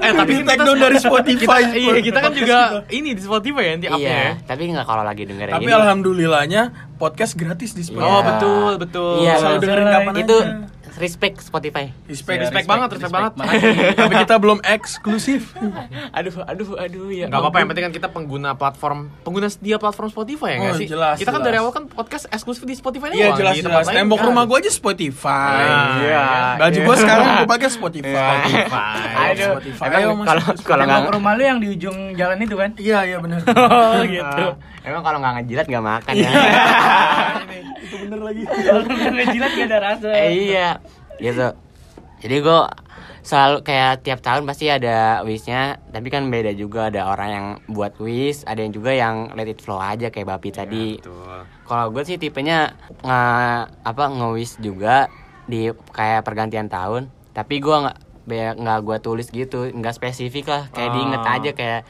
Eh 0.00 0.12
tapi 0.14 0.32
Ini 0.38 0.42
take 0.46 0.62
down 0.64 0.78
dari 0.78 0.98
Spotify. 0.98 1.60
Kita, 1.66 1.76
iya, 1.76 1.94
kita 2.00 2.18
kan 2.22 2.32
juga 2.32 2.58
ini 2.90 3.12
di 3.12 3.22
Spotify 3.22 3.62
ya 3.62 3.70
nanti 3.76 3.88
upnya 3.90 4.00
ya. 4.00 4.16
iya 4.16 4.32
tapi 4.46 4.62
nggak 4.70 4.86
kalau 4.86 5.02
lagi 5.04 5.22
dengerin 5.28 5.52
tapi 5.52 5.68
ini. 5.68 5.74
alhamdulillahnya 5.76 6.62
podcast 6.96 7.36
gratis 7.36 7.76
di 7.76 7.82
Spotify. 7.84 8.08
Oh, 8.08 8.22
betul, 8.24 8.72
betul. 8.80 9.14
iya. 9.22 9.34
Selalu 9.38 9.58
dengerin 9.62 9.88
kapan 9.90 10.14
itu 10.22 10.36
aja. 10.36 10.75
Respect 10.96 11.40
Spotify. 11.40 11.92
Respect, 12.04 12.40
Respect 12.42 12.64
banget, 12.64 12.88
respect 12.90 13.12
banget. 13.12 13.32
tapi 13.94 14.14
kita 14.18 14.36
belum 14.36 14.58
eksklusif. 14.60 15.52
Aduh 16.16 16.32
aduh 16.42 16.68
aduh 16.74 17.06
ya 17.08 17.26
Gak 17.26 17.36
apa-apa 17.36 17.56
yang 17.58 17.68
penting 17.68 17.84
kan 17.84 17.92
kita 17.92 18.08
pengguna 18.08 18.52
platform 18.52 19.12
pengguna 19.20 19.46
sedia 19.46 19.76
platform 19.76 20.08
Spotify 20.08 20.48
ya 20.50 20.58
nggak 20.58 20.72
Oh, 20.72 20.78
sih? 20.78 20.88
jelas, 20.88 21.16
kita 21.16 21.28
kan 21.28 21.38
jelas. 21.38 21.46
dari 21.46 21.56
awal 21.58 21.70
kan 21.70 21.84
podcast 21.86 22.24
eksklusif 22.26 22.62
di 22.62 22.72
Spotify 22.72 23.08
iya 23.10 23.30
jelas 23.30 23.52
di 23.54 23.60
jelas. 23.60 23.84
lain 23.84 23.96
tembok 23.98 24.16
kan. 24.16 24.26
rumah 24.26 24.44
gua 24.44 24.56
aja 24.56 24.70
Spotify. 24.70 25.60
Iya. 26.00 26.26
baju 26.56 26.78
gua 26.82 26.96
sekarang 26.96 27.26
gua 27.34 27.46
pakai 27.46 27.68
Spotify. 27.68 28.36
Aduh. 29.28 29.44
Spotify. 29.52 29.84
Ayo, 29.92 30.08
Mas. 30.14 30.26
kalau 30.26 30.42
kalau 30.56 30.82
Tembok 30.82 30.96
nggak 30.98 31.14
rumah 31.14 31.32
lu 31.32 31.42
yang 31.44 31.58
di 31.58 31.68
ujung 31.70 31.96
jalan 32.12 32.36
itu 32.38 32.54
kan? 32.54 32.70
Iya 32.76 32.98
iya 33.04 33.16
benar 33.18 33.40
oh 33.52 34.00
gitu. 34.02 34.44
Emang 34.82 35.02
kalau 35.02 35.18
nggak 35.18 35.32
ngejilat 35.36 35.66
nggak 35.66 35.84
makan 35.84 36.12
ya? 36.14 36.30
Itu 36.30 36.40
bener 38.06 38.20
lagi. 38.22 38.42
Kalau 38.66 38.82
ngejilat 38.86 39.50
gak 39.52 39.66
ada 39.66 39.78
rasa. 39.82 40.08
Eh, 40.14 40.30
iya. 40.48 40.78
Gitu. 41.18 41.46
Jadi 42.16 42.36
gue 42.38 42.60
selalu 43.20 43.56
kayak 43.60 44.00
tiap 44.00 44.22
tahun 44.22 44.46
pasti 44.46 44.70
ada 44.70 45.20
wishnya. 45.20 45.82
Tapi 45.90 46.08
kan 46.08 46.26
beda 46.26 46.54
juga. 46.54 46.88
Ada 46.88 47.10
orang 47.10 47.28
yang 47.28 47.46
buat 47.66 47.98
wish 47.98 48.46
ada 48.46 48.62
yang 48.62 48.70
juga 48.70 48.94
yang 48.94 49.34
let 49.34 49.46
it 49.46 49.58
flow 49.58 49.76
aja 49.76 50.08
kayak 50.08 50.28
bapi 50.28 50.50
tadi. 50.50 50.96
Betul. 50.96 51.42
kalau 51.66 51.90
gue 51.90 52.02
sih 52.02 52.14
tipenya 52.14 52.78
nge 53.02 53.20
apa 53.82 54.04
nge-wish 54.06 54.62
juga 54.62 55.10
di 55.44 55.66
kayak 55.90 56.22
pergantian 56.22 56.70
tahun. 56.70 57.10
Tapi 57.32 57.58
gue 57.58 57.76
nggak 57.76 57.98
nggak 58.56 58.78
gue 58.80 58.96
tulis 58.98 59.26
gitu. 59.28 59.66
Nggak 59.68 59.98
spesifik 59.98 60.46
lah. 60.46 60.62
Kayak 60.70 60.90
Oh. 60.90 60.94
diinget 60.94 61.22
aja 61.22 61.50
kayak 61.52 61.80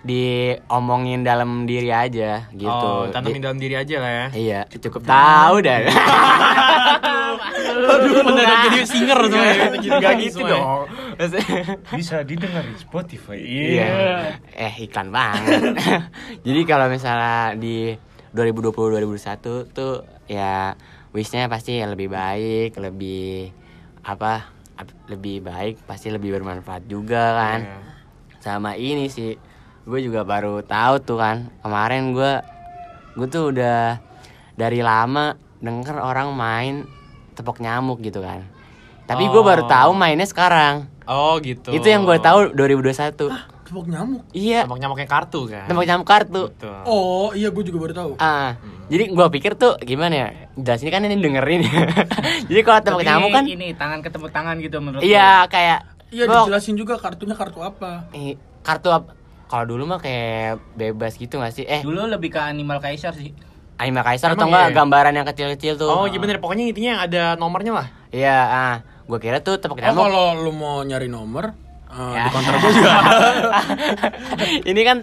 diomongin 0.00 1.20
dalam 1.20 1.64
diri 1.64 1.88
aja 1.88 2.46
gitu 2.50 2.68
Oh, 2.70 3.06
tanamin 3.08 3.34
Di- 3.34 3.44
dalam 3.44 3.58
diri 3.58 3.74
aja 3.74 3.96
lah 3.98 4.12
ya. 4.12 4.26
iya 4.32 4.60
cukup 4.72 5.02
tahu 5.02 5.58
dah 5.60 5.78
Aduh, 7.88 8.22
mendadak 8.22 8.58
jadi 8.68 8.80
singer 8.84 9.18
semua 9.24 9.44
ya. 9.44 9.66
Gak 9.98 10.14
gitu 10.20 10.38
Semua 10.38 10.48
ya. 10.48 10.54
dong 10.54 10.82
bisa 11.92 12.16
didengar 12.22 12.62
di 12.62 12.76
Spotify 12.76 13.38
Iya. 13.38 13.88
Eh 14.50 14.74
iklan 14.80 15.08
banget. 15.08 15.74
Jadi 16.46 16.60
kalau 16.62 16.86
misalnya 16.86 17.54
di 17.54 17.94
2020 18.30 18.70
2021 19.02 19.72
tuh 19.72 19.94
ya 20.26 20.76
wishnya 21.10 21.46
pasti 21.46 21.80
lebih 21.80 22.08
baik, 22.08 22.76
lebih 22.76 23.50
apa? 24.02 24.54
ap- 24.76 24.94
lebih 25.08 25.42
baik, 25.42 25.82
pasti 25.82 26.06
lebih 26.06 26.30
bermanfaat 26.32 26.86
juga 26.86 27.34
kan. 27.36 27.60
Iya. 27.60 27.78
Sama 28.38 28.70
ini 28.74 29.10
sih, 29.10 29.34
gue 29.88 30.00
juga 30.04 30.20
baru 30.20 30.60
tahu 30.60 30.94
tuh 31.00 31.16
kan 31.16 31.48
kemarin 31.58 32.12
gue 32.12 32.32
gue 33.16 33.26
tuh 33.26 33.50
udah 33.50 33.96
dari 34.52 34.84
lama 34.84 35.32
denger 35.58 35.96
orang 35.96 36.28
main 36.30 36.84
tepok 37.32 37.58
nyamuk 37.58 37.98
gitu 37.98 38.20
kan. 38.20 38.44
Tapi 39.06 39.24
gue 39.24 39.40
baru 39.40 39.64
tahu 39.64 39.96
mainnya 39.96 40.28
sekarang. 40.28 40.84
Oh, 41.08 41.40
gitu. 41.40 41.72
Itu 41.72 41.88
yang 41.88 42.04
gue 42.04 42.20
tahu 42.20 42.52
2021. 42.52 43.14
tepok 43.64 43.84
nyamuk 43.84 44.24
Iya, 44.32 44.64
Nyamuk-nyamuknya 44.64 45.04
kartu 45.04 45.44
kan. 45.44 45.64
tembak 45.64 45.84
nyamuk 45.84 46.04
kartu. 46.04 46.42
Betul. 46.48 46.72
oh 46.84 47.32
iya 47.32 47.48
gue 47.48 47.64
juga 47.64 47.78
baru 47.80 47.94
tahu 47.94 48.10
Ah, 48.16 48.56
jadi 48.88 49.12
gua 49.12 49.28
pikir 49.28 49.52
tuh 49.54 49.76
gimana 49.78 50.14
ya? 50.14 50.28
Jelas 50.56 50.80
ini 50.80 50.88
kan 50.88 51.04
ini 51.04 51.16
dengerin. 51.16 51.60
jadi 52.48 52.60
kalau 52.64 52.80
tembak 52.80 53.04
Tapi 53.04 53.08
nyamuk 53.08 53.30
kan 53.30 53.44
ini 53.44 53.68
tangan 53.72 54.00
ketemu 54.00 54.26
tangan 54.28 54.54
gitu 54.58 54.76
menurut 54.80 55.00
iya 55.00 55.44
kayak 55.46 55.84
iya 56.08 56.24
dijelasin 56.24 56.76
juga 56.76 56.96
kartunya 56.96 57.36
kartu 57.36 57.60
apa 57.60 58.08
eh, 58.12 58.40
kartu 58.60 58.88
apa? 58.88 59.12
Kalau 59.48 59.64
dulu 59.64 59.88
mah 59.88 60.00
kayak 60.00 60.60
bebas 60.76 61.16
gitu 61.16 61.40
gak 61.40 61.56
sih? 61.56 61.64
Eh, 61.64 61.80
lu. 61.80 61.96
dulu 61.96 62.04
lebih 62.06 62.36
ke 62.36 62.40
animal 62.40 62.78
kaisar 62.78 63.16
sih 63.16 63.32
Anima 63.78 64.02
Kaisar 64.02 64.34
atau 64.34 64.50
enggak 64.50 64.74
iya? 64.74 64.74
gambaran 64.74 65.14
yang 65.14 65.22
kecil-kecil 65.22 65.78
tuh? 65.78 65.86
Oh, 65.86 66.10
iya 66.10 66.18
bener. 66.18 66.42
Pokoknya 66.42 66.66
intinya 66.66 66.98
yang 66.98 67.02
ada 67.06 67.22
nomornya 67.38 67.70
lah. 67.78 67.86
Iya, 68.10 68.34
ah, 68.34 68.76
gua 69.06 69.18
kira 69.22 69.38
tuh 69.38 69.56
tembak 69.62 69.78
oh 69.78 69.82
nyamuk. 69.86 70.02
kalau 70.04 70.26
lu 70.42 70.50
mau 70.52 70.82
nyari 70.84 71.08
nomor 71.08 71.54
eh, 71.88 72.12
Ya. 72.12 72.28
di 72.28 72.30
counter 72.34 72.54
gue 72.60 72.72
juga 72.76 72.92
ini 74.70 74.80
kan 74.84 74.96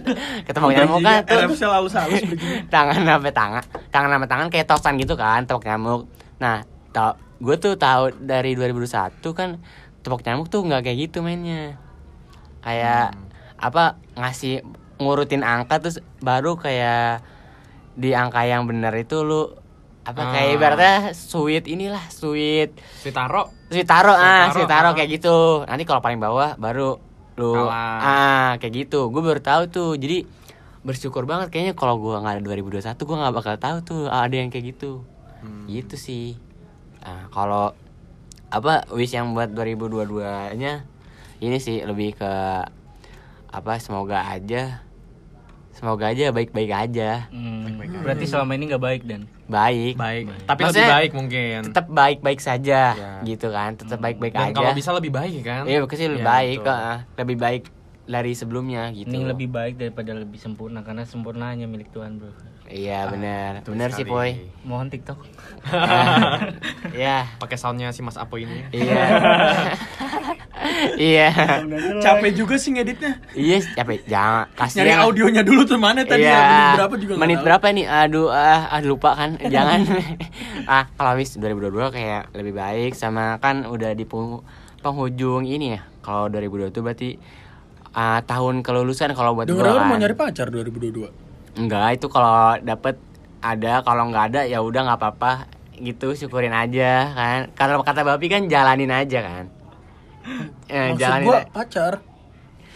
ketemu 0.45 0.67
nyamuk 0.77 0.99
kan 1.01 1.25
tuh 1.25 1.39
RFC 1.41 1.61
lalu 1.65 1.87
halus 1.89 2.21
begini 2.21 2.55
tangan 2.69 3.01
sampai 3.01 3.33
tangan 3.33 3.63
tangan 3.89 4.09
sama 4.13 4.25
tangan 4.29 4.47
kayak 4.53 4.69
tosan 4.69 5.01
gitu 5.01 5.17
kan 5.17 5.49
tepok 5.49 5.65
nyamuk 5.65 6.05
nah 6.37 6.61
tau 6.93 7.17
gue 7.41 7.55
tuh 7.57 7.73
tahu 7.81 8.13
dari 8.21 8.53
2021 8.53 9.17
kan 9.33 9.57
tepok 10.05 10.21
nyamuk 10.21 10.47
tuh 10.53 10.61
nggak 10.61 10.85
kayak 10.85 11.09
gitu 11.09 11.25
mainnya 11.25 11.81
kayak 12.61 13.17
apa 13.55 13.83
ngasih 14.13 14.61
ngurutin 14.97 15.41
angka 15.41 15.79
terus 15.79 15.99
baru 16.19 16.55
kayak 16.55 17.23
di 17.95 18.11
angka 18.11 18.43
yang 18.43 18.67
benar 18.67 18.91
itu 18.93 19.21
lu 19.21 19.51
apa 20.05 20.21
kayak 20.29 20.47
Ah. 20.47 20.55
ibaratnya 20.55 20.95
sweet 21.11 21.65
inilah 21.65 22.03
sweet 22.07 22.77
Taro. 23.09 23.49
taro 23.87 24.13
ah 24.13 24.53
taro, 24.53 24.89
ah. 24.89 24.93
kayak 24.93 25.09
gitu 25.17 25.65
nanti 25.65 25.83
kalau 25.83 25.99
paling 25.99 26.21
bawah 26.21 26.53
baru 26.55 27.01
lu 27.35 27.51
Kalah. 27.51 27.99
ah 27.99 28.51
kayak 28.59 28.85
gitu 28.85 29.09
gue 29.09 29.19
baru 29.19 29.41
tahu 29.41 29.61
tuh 29.67 29.89
jadi 29.97 30.23
bersyukur 30.85 31.25
banget 31.25 31.49
kayaknya 31.49 31.73
kalau 31.73 31.97
gua 31.97 32.21
nggak 32.21 32.37
ada 32.37 32.43
2021 32.45 32.93
gua 33.01 33.17
nggak 33.17 33.35
bakal 33.35 33.55
tahu 33.57 33.77
tuh 33.81 34.01
ada 34.05 34.31
yang 34.31 34.47
kayak 34.47 34.71
gitu 34.71 35.01
Hmm. 35.41 35.65
gitu 35.65 35.93
sih 35.93 36.37
nah, 37.01 37.29
kalau 37.29 37.73
apa 38.49 38.85
wish 38.89 39.13
yang 39.13 39.33
buat 39.33 39.49
2022 39.49 40.21
nya 40.55 40.85
ini 41.37 41.57
sih 41.57 41.81
lebih 41.81 42.13
ke 42.15 42.31
apa 43.55 43.73
semoga 43.77 44.19
aja 44.21 44.83
semoga 45.71 46.07
aja 46.07 46.27
baik-baik 46.29 46.71
aja 46.71 47.27
Hmm, 47.29 47.79
berarti 48.01 48.25
selama 48.25 48.51
ini 48.53 48.63
nggak 48.67 48.83
baik 48.83 49.01
dan 49.03 49.21
baik 49.45 49.95
Baik. 49.95 50.23
Tapi 50.41 50.59
lebih 50.59 50.63
Maksudnya, 50.65 50.89
baik 50.91 51.11
mungkin. 51.13 51.57
tetap 51.65 51.85
baik-baik 51.87 52.39
saja 52.39 52.81
Ya. 52.91 53.11
gitu 53.23 53.47
kan 53.49 53.75
tetap 53.75 53.99
baik-baik 53.99 54.33
Dan 54.33 54.43
aja 54.45 54.55
kalau 54.55 54.71
bisa 54.73 54.91
lebih 54.91 55.11
baik 55.11 55.41
kan? 55.41 55.63
iya 55.65 55.79
pasti 55.81 56.05
lebih 56.05 56.21
Ya, 56.21 56.27
baik 56.27 56.59
ah. 56.65 56.97
lebih 57.15 57.37
baik 57.37 57.63
dari 58.05 58.31
sebelumnya 58.31 58.91
gitu 58.91 59.09
ini 59.09 59.25
lebih 59.25 59.49
baik 59.49 59.75
daripada 59.75 60.13
lebih 60.13 60.37
sempurna 60.37 60.79
karena 60.79 61.03
sempurna 61.03 61.49
hanya 61.49 61.65
milik 61.65 61.89
Tuhan 61.89 62.17
bro. 62.17 62.31
Iya 62.67 63.07
benar 63.07 63.59
betul 63.59 63.71
benar 63.71 63.89
sih 63.91 64.03
boy 64.03 64.29
Mohon 64.61 64.87
TikTok. 64.89 65.17
ya 66.97 67.25
Pakai 67.37 67.55
soundnya 67.55 67.89
si 67.89 67.99
Mas 67.99 68.15
Apo 68.15 68.35
ini. 68.35 68.63
iya 68.71 69.05
iya 70.97 71.27
Capek 71.99 72.31
juga 72.33 72.55
sih 72.55 72.71
ngeditnya. 72.71 73.19
iya 73.31 73.57
capek 73.71 74.03
jangan 74.05 74.45
kasih 74.55 74.75
Nyari 74.81 74.91
audionya 74.99 75.41
dulu 75.41 75.61
tuh 75.63 75.77
mana 75.77 76.01
tadi 76.01 76.23
Iya. 76.23 76.31
ya, 76.31 76.41
menit 76.41 76.75
berapa 76.75 76.93
juga 76.97 77.11
Menit 77.15 77.35
tahu. 77.35 77.45
berapa 77.45 77.65
nih? 77.71 77.85
Aduh, 77.85 78.27
ah, 78.27 78.61
ah 78.67 78.79
lupa 78.81 79.09
kan. 79.13 79.29
Jangan. 79.45 79.79
ah, 80.65 80.83
kalau 80.91 81.09
habis 81.11 81.35
2022 81.35 81.91
kayak 81.91 82.21
lebih 82.33 82.53
baik 82.55 82.91
sama 82.93 83.35
kan 83.37 83.63
udah 83.63 83.91
di 83.91 84.03
peng- 84.03 84.41
penghujung 84.79 85.43
ini 85.43 85.73
ya. 85.73 85.79
Kalau 85.99 86.27
2022 86.27 86.71
berarti 86.79 87.09
ah, 87.91 88.19
tahun 88.21 88.61
kelulusan 88.61 89.11
kalau 89.11 89.33
buat 89.33 89.45
Dengar 89.45 89.65
gua 89.67 89.83
mau 89.83 89.91
kan. 89.91 89.97
nyari 90.01 90.13
pacar 90.15 90.47
2022. 90.49 91.24
Enggak, 91.55 91.99
itu 91.99 92.07
kalau 92.11 92.59
dapet 92.59 92.99
ada, 93.39 93.79
kalau 93.83 94.11
nggak 94.11 94.25
ada 94.33 94.41
ya 94.43 94.59
udah 94.59 94.81
nggak 94.91 94.99
apa-apa 94.99 95.47
gitu 95.79 96.15
syukurin 96.15 96.55
aja 96.55 97.11
kan. 97.15 97.39
Kalau 97.55 97.83
kata 97.83 98.03
Bapi 98.03 98.27
kan 98.27 98.47
jalanin 98.47 98.91
aja 98.91 99.19
kan. 99.23 99.45
Eh, 100.67 100.91
Maksud 100.91 100.99
jalanin 100.99 101.27
gua 101.27 101.39
pacar. 101.51 101.93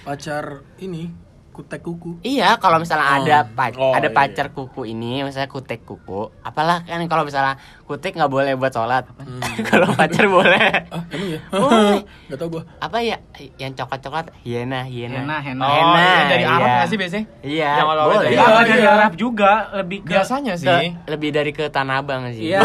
Pacar 0.04 0.64
ini 0.80 1.12
kutek 1.60 1.84
kuku. 1.84 2.24
Iya, 2.24 2.56
kalau 2.56 2.80
misalnya 2.80 3.04
Oh. 3.06 3.18
ada 3.20 3.38
pa- 3.46 3.76
Oh, 3.76 3.92
ada 3.92 4.08
iya. 4.08 4.16
pacar 4.16 4.48
kuku 4.50 4.88
ini, 4.88 5.20
misalnya 5.22 5.46
kutek 5.46 5.84
kuku, 5.84 6.32
apalah 6.40 6.82
kan 6.82 7.04
kalau 7.06 7.22
misalnya 7.22 7.60
kutek 7.84 8.16
nggak 8.16 8.28
boleh 8.28 8.56
buat 8.56 8.72
sholat, 8.72 9.04
kalau 9.70 9.92
pacar 9.92 10.24
boleh. 10.26 10.72
Ah, 10.90 11.04
emang 11.12 11.30
ya? 11.30 11.40
Boleh. 11.52 12.00
Gak 12.30 12.38
tau 12.38 12.48
gua. 12.48 12.64
Apa 12.78 12.98
ya 13.02 13.18
yang 13.56 13.74
coklat 13.74 14.00
coklat? 14.00 14.26
Hiena, 14.40 14.82
hiena. 14.84 15.20
Henna, 15.20 15.38
henna. 15.42 15.64
Oh, 15.64 15.76
iya, 15.92 16.22
dari 16.28 16.46
Arab 16.46 16.64
iya. 16.64 16.76
nggak 16.76 16.88
sih 16.88 16.98
biasanya? 16.98 17.26
Iya, 17.42 17.72
Yang 17.74 17.88
boleh. 17.90 18.00
dari 18.00 18.30
Iya, 18.30 18.46
Iya, 18.46 18.60
dari 18.64 18.80
iya. 18.80 18.92
Arab 18.94 19.12
juga 19.16 19.52
lebih 19.76 20.00
ke 20.00 20.12
Biasanya 20.12 20.54
Ke- 20.54 20.62
sih. 20.62 20.88
lebih 21.06 21.30
dari 21.30 21.52
ke 21.52 21.66
Tanah 21.68 21.96
Abang 21.98 22.22
sih. 22.30 22.46
Iya. 22.48 22.60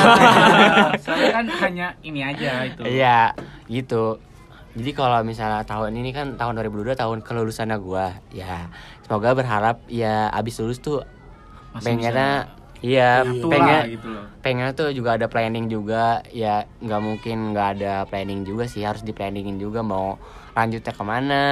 Soalnya 0.98 1.28
kan 1.32 1.44
hanya 1.60 1.86
ini 2.00 2.20
aja 2.22 2.50
itu. 2.64 2.82
Iya, 2.84 3.32
gitu. 3.66 4.20
Jadi 4.74 4.90
kalau 4.90 5.22
misalnya 5.22 5.62
tahun 5.62 5.94
ini 5.94 6.10
kan 6.10 6.34
tahun 6.34 6.58
2022 6.58 6.98
tahun 6.98 7.18
kelulusannya 7.22 7.78
gua, 7.78 8.10
ya 8.28 8.66
semoga 9.02 9.30
berharap 9.32 9.86
ya 9.86 10.26
abis 10.28 10.58
lulus 10.58 10.78
tuh 10.78 11.06
Masih 11.70 11.94
pengennya 11.94 12.50
iya 12.82 13.22
Tua 13.22 13.48
pengen 13.48 13.82
gitu 13.88 14.08
loh. 14.10 14.24
pengen 14.42 14.68
tuh 14.72 14.90
juga 14.90 15.14
ada 15.14 15.26
planning 15.26 15.66
juga 15.66 16.20
ya 16.28 16.66
nggak 16.78 17.00
mungkin 17.00 17.54
nggak 17.54 17.68
ada 17.78 17.94
planning 18.04 18.42
juga 18.42 18.66
sih 18.66 18.82
harus 18.82 19.00
di 19.00 19.10
planningin 19.10 19.56
juga 19.56 19.80
mau 19.80 20.20
lanjutnya 20.52 20.92
ke 20.92 21.02
mana 21.02 21.42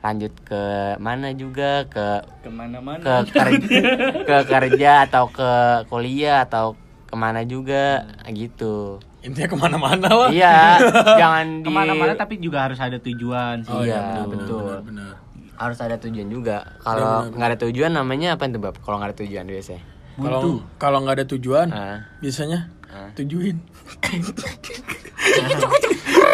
lanjut 0.00 0.32
ke 0.42 0.62
mana 0.96 1.34
juga 1.34 1.84
ke 1.84 2.24
Ke 2.40 2.48
mana-mana. 2.48 3.02
ke 3.04 3.14
kerja 3.28 3.78
ke 4.24 4.36
kerja 4.46 4.90
atau 5.04 5.28
ke 5.28 5.50
kuliah 5.86 6.42
atau 6.42 6.72
ke 7.04 7.14
mana 7.14 7.42
juga 7.42 8.06
gitu 8.30 9.02
Intinya 9.28 9.46
ke 9.46 9.56
mana-mana 9.56 10.08
lah. 10.08 10.28
iya 10.32 10.80
jangan 11.20 11.60
di 11.60 11.62
Ke 11.62 11.70
mana-mana 11.70 12.12
tapi 12.14 12.38
juga 12.38 12.64
harus 12.64 12.80
ada 12.80 12.96
tujuan 12.96 13.60
sih. 13.60 13.70
Oh, 13.70 13.84
iya, 13.84 14.18
benar, 14.18 14.26
betul. 14.26 14.62
benar, 14.64 14.82
benar. 14.82 15.12
harus 15.58 15.78
ada 15.78 15.96
tujuan 15.98 16.26
juga 16.28 16.56
kalau 16.80 17.28
nggak 17.28 17.48
ada 17.50 17.58
tujuan 17.60 17.90
namanya 17.90 18.34
apa 18.34 18.46
itu 18.46 18.56
bab 18.56 18.78
kalau 18.78 18.96
nggak 18.96 19.10
ada 19.10 19.18
tujuan 19.20 19.44
biasanya 19.44 19.82
Kalau 20.14 20.40
kalau 20.78 20.98
nggak 21.02 21.14
ada 21.18 21.26
tujuan, 21.28 21.66
Ah. 21.68 21.98
biasanya 22.18 22.72
Ah. 22.88 23.10
tujuin. 23.14 23.54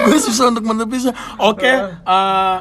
gue 0.05 0.19
susah 0.21 0.49
untuk 0.49 0.63
menepisnya. 0.63 1.13
Oke, 1.39 1.67
eh, 1.67 2.57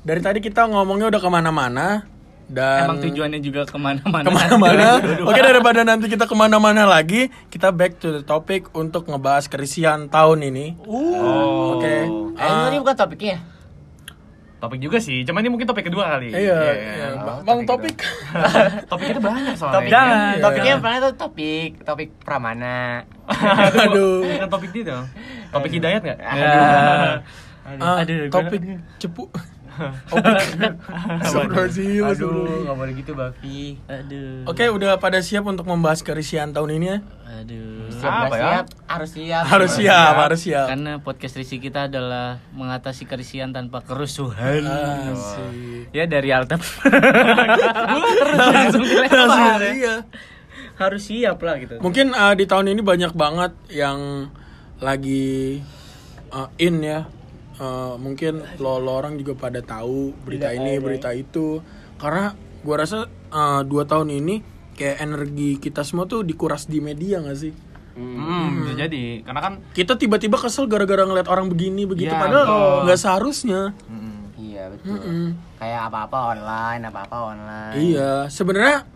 dari 0.00 0.18
tadi 0.18 0.38
kita 0.38 0.66
ngomongnya 0.66 1.08
udah 1.08 1.18
ke 1.18 1.28
mana-mana 1.28 2.04
dan 2.48 2.84
Emang 2.84 2.98
tujuannya 2.98 3.38
juga 3.38 3.62
ke 3.62 3.76
mana-mana. 3.76 4.24
ke 4.24 4.32
mana-mana. 4.32 4.88
Oke 5.28 5.40
daripada 5.40 5.80
nanti 5.82 6.08
kita 6.08 6.24
ke 6.24 6.32
mana-mana 6.32 6.82
lagi, 6.82 7.28
kita 7.46 7.68
back 7.70 8.00
to 8.00 8.08
the 8.10 8.22
topic 8.22 8.72
untuk 8.72 9.04
ngebahas 9.04 9.46
kerisian 9.46 10.08
tahun 10.08 10.48
ini. 10.48 10.80
Oh. 10.82 11.76
Oke. 11.76 12.08
eh 12.34 12.64
ini 12.66 12.76
bukan 12.78 12.96
topiknya 12.96 13.38
Topik 14.58 14.82
juga 14.82 14.98
sih, 14.98 15.22
cuman 15.22 15.38
ini 15.38 15.54
mungkin 15.54 15.70
topik 15.70 15.86
kedua 15.86 16.18
kali. 16.18 16.34
Iya, 16.34 16.58
Iya, 16.58 16.72
iya. 16.74 17.08
oh, 17.14 17.46
bang 17.46 17.62
topik 17.62 17.94
topik. 17.94 17.96
Topik 18.90 19.06
itu 19.08 19.20
banyak 19.22 19.54
soalnya. 19.54 19.74
topik 19.78 19.90
Jangan. 19.94 20.18
Iya. 20.18 20.42
topiknya 20.42 20.70
yang 20.74 20.82
pernah 20.82 20.98
tuh 20.98 21.12
topik 21.14 21.70
topik 21.86 22.08
pramana 22.18 23.06
Aduh. 23.86 24.26
Bukan 24.26 24.48
topik 24.50 24.70
itu 24.74 24.82
dong. 24.82 25.06
Topik 25.54 25.70
hidayat 25.70 26.00
nggak? 26.02 26.18
Ya. 26.18 27.22
Ah, 27.78 28.02
Aduh, 28.02 28.18
gue- 28.18 28.34
topik 28.34 28.60
cepu. 28.98 29.30
Topik. 30.10 30.38
Astagfirullahaladzim, 31.22 32.02
aduh 32.10 32.66
nggak 32.66 32.76
boleh 32.76 32.92
gitu 32.98 33.12
Bafi 33.14 33.78
Aduh. 33.86 34.48
Oke, 34.50 34.64
udah 34.66 34.98
pada 34.98 35.22
siap 35.22 35.46
untuk 35.46 35.64
membahas 35.66 36.02
kerisian 36.02 36.50
tahun 36.50 36.80
ini 36.80 36.86
ya? 36.86 36.98
Aduh. 37.28 37.86
siap 37.92 38.12
Apa 38.28 38.36
ya? 38.36 38.42
siap 38.42 38.66
harus 38.88 39.10
siap 39.12 39.44
Harus 39.44 39.70
siap, 39.76 40.14
harus 40.16 40.40
siap. 40.42 40.66
Karena 40.70 40.92
podcast 40.98 41.34
risi 41.38 41.56
kita 41.60 41.86
adalah 41.86 42.42
mengatasi 42.56 43.04
kerisian 43.06 43.52
tanpa 43.54 43.84
kerusuhan. 43.84 44.64
Asik. 44.64 45.92
Ya 45.94 46.04
dari 46.08 46.30
Altap. 46.34 46.60
Langsung 48.34 48.84
dilempar 48.84 49.60
ya. 49.62 49.72
Iya. 49.72 49.96
Harus 50.78 51.02
siap 51.10 51.38
lah 51.42 51.58
gitu. 51.58 51.78
Mungkin 51.82 52.14
uh, 52.14 52.34
di 52.38 52.46
tahun 52.46 52.70
ini 52.74 52.82
banyak 52.82 53.12
banget 53.12 53.52
yang 53.70 54.30
lagi 54.78 55.58
uh, 56.30 56.48
in 56.58 56.80
ya. 56.82 57.06
Uh, 57.58 57.98
mungkin 57.98 58.38
lo, 58.56 58.78
lo 58.78 58.94
orang 58.94 59.18
juga 59.18 59.34
pada 59.34 59.58
tahu 59.58 60.14
berita 60.22 60.50
ini, 60.50 60.78
berita 60.78 61.10
itu. 61.10 61.58
Karena 61.98 62.30
gua 62.62 62.76
rasa 62.86 63.04
uh, 63.28 63.62
dua 63.66 63.82
tahun 63.82 64.14
ini 64.14 64.40
kayak 64.78 65.02
energi 65.02 65.58
kita 65.58 65.82
semua 65.82 66.06
tuh 66.06 66.22
dikuras 66.22 66.70
di 66.70 66.78
media 66.78 67.18
gak 67.18 67.34
sih? 67.34 67.50
Hmm, 67.98 68.62
bisa 68.62 68.86
jadi. 68.86 69.26
Karena 69.26 69.40
kan 69.42 69.52
Kita 69.74 69.98
tiba-tiba 69.98 70.38
kesel 70.38 70.70
gara-gara 70.70 71.02
ngeliat 71.02 71.26
orang 71.26 71.50
begini 71.50 71.82
begitu, 71.82 72.14
Iya, 72.14 72.22
padahal 72.22 72.46
nggak 72.86 72.94
seharusnya. 72.98 73.74
iya 74.38 74.70
betul 74.70 74.94
Mm-mm. 74.94 75.26
kayak 75.58 75.80
apa 75.90 75.98
apa 76.06 76.18
online 76.30 76.82
apa 76.86 77.00
apa 77.10 77.16
online 77.34 77.74
Iya, 77.74 78.30
sebenarnya 78.30 78.86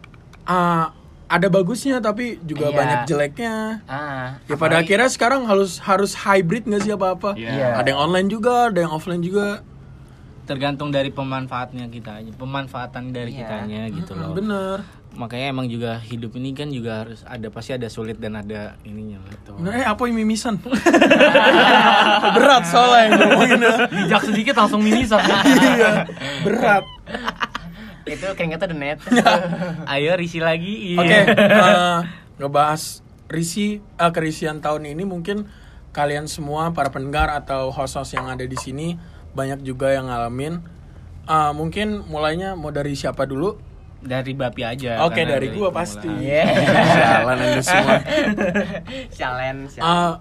uh, 0.46 0.86
ada 1.32 1.48
bagusnya 1.48 1.96
tapi 1.98 2.36
juga 2.42 2.68
Iya. 2.68 2.76
banyak 2.76 3.00
jeleknya. 3.08 3.54
ah 3.86 4.36
Ya 4.44 4.54
pada 4.54 4.78
akhirnya 4.78 5.08
sekarang 5.08 5.48
harus 5.48 5.80
harus 5.80 6.12
hybrid 6.14 6.64
nggak 6.64 6.82
sih 6.82 6.92
apa-apa? 6.92 7.32
Iya. 7.34 7.80
Ada 7.80 7.88
yang 7.88 8.00
online 8.02 8.28
juga, 8.28 8.68
ada 8.68 8.78
yang 8.78 8.92
offline 8.92 9.20
juga. 9.20 9.64
Tergantung 10.42 10.90
dari 10.90 11.08
pemanfaatnya 11.08 11.86
kita 11.86 12.18
aja, 12.18 12.30
pemanfaatan 12.32 13.10
dari 13.10 13.32
Iya. 13.32 13.38
kitanya 13.40 13.82
gitu 13.88 14.12
loh. 14.12 14.34
Bener. 14.34 14.84
Makanya 15.12 15.46
emang 15.48 15.68
juga 15.68 16.00
hidup 16.00 16.32
ini 16.34 16.50
kan 16.50 16.68
juga 16.68 17.04
harus 17.04 17.20
ada 17.22 17.48
pasti 17.48 17.70
ada 17.70 17.84
sulit 17.86 18.16
dan 18.16 18.32
ada 18.34 18.80
ininya 18.82 19.20
gitu. 19.28 19.52
Nah, 19.60 19.70
eh 19.70 19.84
apa 19.84 20.00
yang 20.04 20.16
mimisan? 20.16 20.56
berat 22.34 22.64
soalnya 22.64 23.00
yang 23.02 23.12
ngomonginnya. 23.20 23.74
bijak 23.88 24.22
sedikit 24.24 24.54
langsung 24.56 24.80
mimisan. 24.80 25.20
iya, 25.68 26.08
berat. 26.40 26.84
Itu 28.06 28.26
keringetnya 28.34 28.66
udah 28.70 28.78
net 28.78 28.98
Ayo 29.92 30.18
risi 30.18 30.42
lagi. 30.42 30.94
Iya. 30.94 31.00
Oke, 31.00 31.18
eh, 31.34 31.98
ngebahas 32.42 33.02
risi 33.30 33.78
eh, 33.78 34.12
kerisian 34.12 34.58
tahun 34.60 34.90
ini 34.90 35.06
mungkin 35.06 35.46
kalian 35.92 36.26
semua 36.26 36.72
para 36.72 36.88
pendengar 36.88 37.28
atau 37.30 37.68
host-host 37.68 38.16
yang 38.16 38.26
ada 38.32 38.42
di 38.42 38.56
sini 38.56 38.96
banyak 39.32 39.62
juga 39.62 39.92
yang 39.94 40.10
ngalamin. 40.10 40.60
Eh, 41.28 41.52
mungkin 41.54 42.02
mulainya 42.08 42.58
mau 42.58 42.74
dari 42.74 42.98
siapa 42.98 43.24
dulu? 43.28 43.56
Dari 44.02 44.34
Bapi 44.34 44.66
aja. 44.66 45.06
Oke, 45.06 45.22
karena 45.22 45.38
dari 45.38 45.54
gua 45.54 45.70
pasti. 45.70 46.10
Sialan 46.10 47.38
anda 47.38 47.62
semua. 47.62 47.98
challenge 49.16 49.78
Eh, 49.78 50.12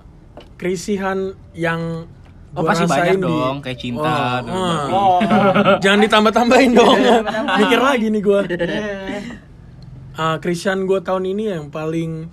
kerisihan 0.62 1.34
yang 1.58 2.06
Oh, 2.52 2.68
pasti 2.68 2.84
banyak 2.84 3.16
di- 3.16 3.24
dong, 3.24 3.56
kayak 3.64 3.80
cinta, 3.80 4.44
Oh, 4.44 4.88
oh. 4.92 5.20
Jangan 5.84 6.00
ditambah-tambahin 6.04 6.72
dong. 6.76 7.00
Mikir 7.64 7.80
lagi 7.80 8.08
nih 8.12 8.22
gue. 8.22 8.42
Ah, 10.12 10.38
Christian 10.44 10.84
gue 10.86 11.00
tahun 11.00 11.24
ini 11.24 11.56
yang 11.56 11.72
paling 11.72 12.28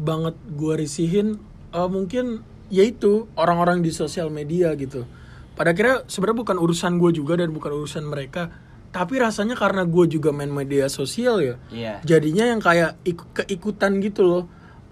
banget 0.00 0.32
gue 0.48 0.74
risihin 0.80 1.36
eh, 1.70 1.88
mungkin 1.92 2.40
yaitu 2.72 3.28
orang-orang 3.36 3.84
di 3.84 3.92
sosial 3.92 4.32
media 4.32 4.72
gitu. 4.74 5.04
Pada 5.52 5.76
akhirnya 5.76 6.08
sebenarnya 6.08 6.40
bukan 6.40 6.56
urusan 6.56 6.96
gue 6.96 7.12
juga 7.12 7.36
dan 7.36 7.52
bukan 7.52 7.84
urusan 7.84 8.08
mereka, 8.08 8.48
tapi 8.96 9.20
rasanya 9.20 9.60
karena 9.60 9.84
gue 9.84 10.08
juga 10.08 10.32
main 10.32 10.48
media 10.48 10.88
sosial 10.88 11.44
ya. 11.44 11.54
Iya. 11.68 11.94
Jadinya 12.00 12.48
yang 12.48 12.64
kayak 12.64 12.96
ikut 13.04 13.28
keikutan 13.36 14.00
gitu 14.00 14.24
loh. 14.24 14.44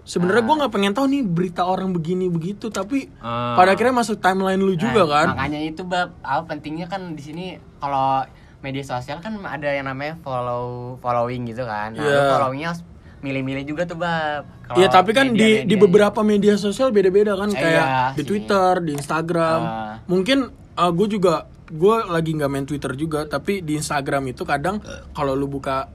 Sebenarnya 0.09 0.41
gue 0.41 0.55
nggak 0.57 0.73
pengen 0.73 0.91
tahu 0.91 1.05
nih 1.07 1.21
berita 1.21 1.61
orang 1.63 1.93
begini 1.93 2.25
begitu, 2.27 2.67
tapi 2.67 3.05
Ah. 3.19 3.53
pada 3.53 3.71
akhirnya 3.71 3.93
masuk 3.95 4.17
timeline 4.17 4.57
lu 4.57 4.73
juga 4.73 5.05
Nah, 5.05 5.09
kan. 5.13 5.27
Makanya 5.31 5.59
itu 5.61 5.81
bab 5.83 6.17
apa 6.19 6.41
pentingnya 6.47 6.85
kan 6.85 7.13
di 7.13 7.21
sini 7.21 7.45
kalau 7.77 8.25
media 8.59 8.81
sosial 8.81 9.21
kan 9.21 9.37
ada 9.39 9.69
yang 9.69 9.85
namanya 9.85 10.17
follow 10.19 10.97
following 10.97 11.45
gitu 11.45 11.61
kan. 11.61 11.93
Nah, 11.93 12.01
lu 12.01 12.21
followingnya 12.27 12.73
milih-milih 13.19 13.63
juga 13.67 13.85
tuh 13.85 13.95
bab. 13.95 14.49
Iya 14.73 14.87
tapi 14.87 15.11
kan 15.11 15.29
di 15.29 15.37
di 15.37 15.43
media-media- 15.67 15.77
beberapa 15.79 16.19
media 16.23 16.53
sosial 16.55 16.89
beda-beda 16.89 17.35
kan 17.35 17.49
Eh, 17.49 17.55
kayak 17.55 17.85
iya 17.85 18.03
di 18.09 18.17
sih. 18.17 18.25
Twitter, 18.25 18.73
di 18.81 18.91
Instagram. 18.95 19.61
Ah. 19.61 19.93
Mungkin 20.05 20.39
gue 20.73 21.07
juga 21.11 21.45
gue 21.69 21.95
lagi 22.07 22.33
nggak 22.33 22.49
main 22.49 22.65
Twitter 22.65 22.95
juga 22.95 23.23
tapi 23.23 23.61
di 23.61 23.75
Instagram 23.75 24.25
itu 24.27 24.41
kadang 24.41 24.81
kalau 25.11 25.35
lu 25.35 25.45
buka 25.45 25.85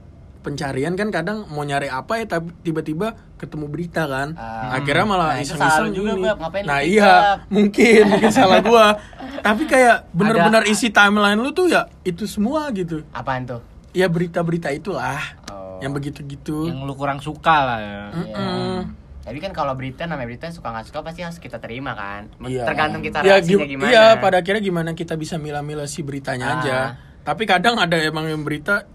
pencarian 0.45 0.93
kan 0.93 1.09
kadang 1.09 1.49
mau 1.49 1.61
nyari 1.61 1.89
apa 1.89 2.15
ya 2.15 2.29
tapi 2.29 2.53
tiba-tiba 2.61 3.11
ketemu 3.35 3.65
berita 3.65 4.05
kan. 4.05 4.31
Ah. 4.35 4.77
Akhirnya 4.77 5.03
malah 5.03 5.29
Nah, 5.31 5.41
iseng-iseng 5.41 5.89
juga. 5.91 6.13
Bab. 6.13 6.37
Ngapain 6.39 6.63
Nah 6.63 6.79
iya 6.79 7.41
mungkin 7.47 8.01
mungkin 8.07 8.29
salah 8.29 8.61
gua. 8.61 8.93
Tapi 9.41 9.65
kayak 9.65 10.09
bener-bener 10.11 10.63
isi 10.65 10.89
timeline 10.89 11.35
lu 11.35 11.49
tuh 11.49 11.65
ya 11.67 11.89
itu 12.01 12.23
semua 12.25 12.69
gitu. 12.71 13.01
apaan 13.09 13.43
tuh? 13.43 13.61
Ya 13.91 14.05
berita-berita 14.05 14.69
itulah 14.69 15.17
Oh. 15.47 15.81
yang 15.81 15.91
begitu-gitu. 15.91 16.67
Yang 16.67 16.79
lu 16.79 16.93
kurang 16.93 17.17
suka 17.17 17.55
lah 17.65 17.79
ya. 17.79 18.01
Mm-mm. 18.13 18.75
Tapi 19.21 19.37
kan 19.39 19.51
kalau 19.51 19.73
berita 19.73 20.05
namanya 20.05 20.29
berita 20.29 20.45
suka 20.47 20.69
nggak 20.69 20.85
suka 20.85 21.01
pasti 21.01 21.19
harus 21.19 21.35
kita 21.35 21.57
terima 21.57 21.91
kan. 21.91 22.29
Iya. 22.39 22.63
Tergantung 22.63 23.01
kita 23.01 23.19
ya, 23.19 23.35
reaksinya 23.35 23.57
gim- 23.59 23.71
gimana. 23.75 23.89
Iya, 23.89 24.05
pada 24.17 24.37
akhirnya 24.39 24.61
gimana 24.61 24.89
kita 24.93 25.15
bisa 25.15 25.35
milah-milah 25.35 25.85
si 25.85 25.99
beritanya 25.99 26.45
Ah. 26.45 26.55
aja. 26.55 26.77
Tapi 27.23 27.43
kadang 27.43 27.75
ada 27.75 27.97
emang 27.97 28.23
yang 28.23 28.39
berita 28.39 28.85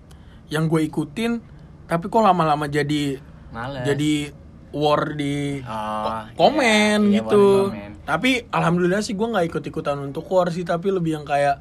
yang 0.51 0.67
gue 0.67 0.83
ikutin, 0.83 1.39
tapi 1.87 2.05
kok 2.07 2.21
lama-lama 2.21 2.67
jadi 2.67 3.19
Males. 3.49 3.83
jadi 3.83 4.35
war 4.71 5.15
di 5.15 5.59
Oh, 5.61 6.03
ko- 6.31 6.47
komen 6.47 6.99
iya, 7.07 7.11
iya, 7.11 7.17
gitu. 7.23 7.47
komen. 7.67 7.91
Tapi 8.03 8.31
alhamdulillah 8.49 9.01
sih 9.01 9.15
gue 9.15 9.25
nggak 9.25 9.47
ikut-ikutan 9.49 9.99
untuk 10.01 10.27
war 10.27 10.47
sih, 10.49 10.63
tapi 10.63 10.91
lebih 10.91 11.13
yang 11.13 11.25
kayak 11.25 11.59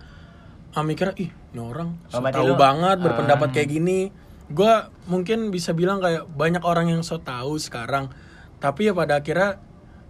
ah, 0.71 0.81
mikir 0.81 1.13
ih 1.15 1.29
ini 1.29 1.59
orang 1.59 1.97
so 2.05 2.17
Oh, 2.17 2.23
tahu 2.23 2.53
banget 2.55 2.97
berpendapat 2.99 3.47
Ah. 3.47 3.53
kayak 3.55 3.69
gini. 3.71 4.13
Gue 4.47 4.69
mungkin 5.05 5.49
bisa 5.49 5.71
bilang 5.71 5.97
kayak 5.97 6.25
banyak 6.27 6.61
orang 6.61 6.89
yang 6.89 7.01
so 7.01 7.17
tahu 7.17 7.57
sekarang. 7.57 8.09
Tapi 8.57 8.89
ya 8.89 8.93
pada 8.93 9.17
akhirnya 9.17 9.57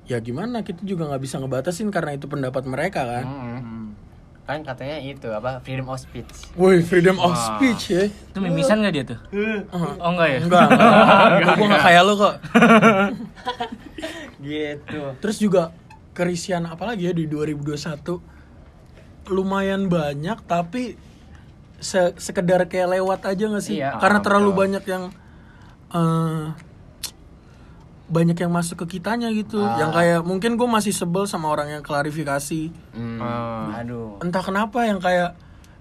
ya 0.04 0.18
gimana 0.18 0.64
kita 0.64 0.82
juga 0.82 1.06
nggak 1.06 1.22
bisa 1.22 1.38
ngebatasin 1.38 1.88
karena 1.90 2.12
itu 2.14 2.26
pendapat 2.26 2.64
mereka 2.66 3.04
kan. 3.06 3.26
Mm-mm. 3.26 3.84
Kan 4.50 4.66
katanya 4.66 4.98
itu 4.98 5.30
apa 5.30 5.62
freedom 5.62 5.94
of 5.94 6.02
speech. 6.02 6.26
Woi 6.58 6.82
freedom 6.82 7.22
of 7.22 7.38
speech 7.38 7.94
ya. 7.94 8.10
Itu 8.10 8.42
mimisan 8.42 8.82
gak 8.82 8.98
dia 8.98 9.06
tuh? 9.06 9.22
Oh 9.70 10.10
enggak 10.10 10.26
ya? 10.26 10.42
Enggak, 10.42 10.74
enggak. 10.74 11.54
gue 11.54 11.70
nggak 11.70 11.86
kayak 11.86 12.02
lo 12.02 12.18
kok. 12.18 12.42
Gitu. 14.42 15.02
Terus 15.22 15.38
juga 15.38 15.70
kerisian 16.18 16.66
apalagi 16.66 17.06
ya 17.08 17.14
di 17.14 17.30
2021 17.30 18.02
lumayan 19.30 19.86
banyak 19.86 20.42
tapi 20.50 20.98
se- 21.78 22.18
sekedar 22.18 22.66
kayak 22.66 22.98
lewat 22.98 23.30
aja 23.30 23.54
nggak 23.54 23.62
sih? 23.62 23.78
Iya, 23.78 24.02
Karena 24.02 24.18
ah, 24.18 24.26
terlalu 24.26 24.50
betul. 24.50 24.62
banyak 24.66 24.84
yang 24.90 25.14
eh, 25.94 26.46
banyak 28.10 28.38
yang 28.42 28.52
masuk 28.52 28.84
ke 28.86 29.00
kitanya 29.00 29.30
gitu. 29.30 29.62
Ah. 29.62 29.78
Yang 29.78 29.92
kayak 29.96 30.20
mungkin 30.26 30.52
gue 30.58 30.68
masih 30.68 30.92
sebel 30.92 31.30
sama 31.30 31.54
orang 31.54 31.70
yang 31.80 31.84
klarifikasi. 31.86 32.74
Hmm, 32.98 33.22
Ah. 33.22 33.80
Aduh. 33.80 34.18
Entah 34.20 34.42
kenapa 34.42 34.84
yang 34.90 34.98
kayak 34.98 35.38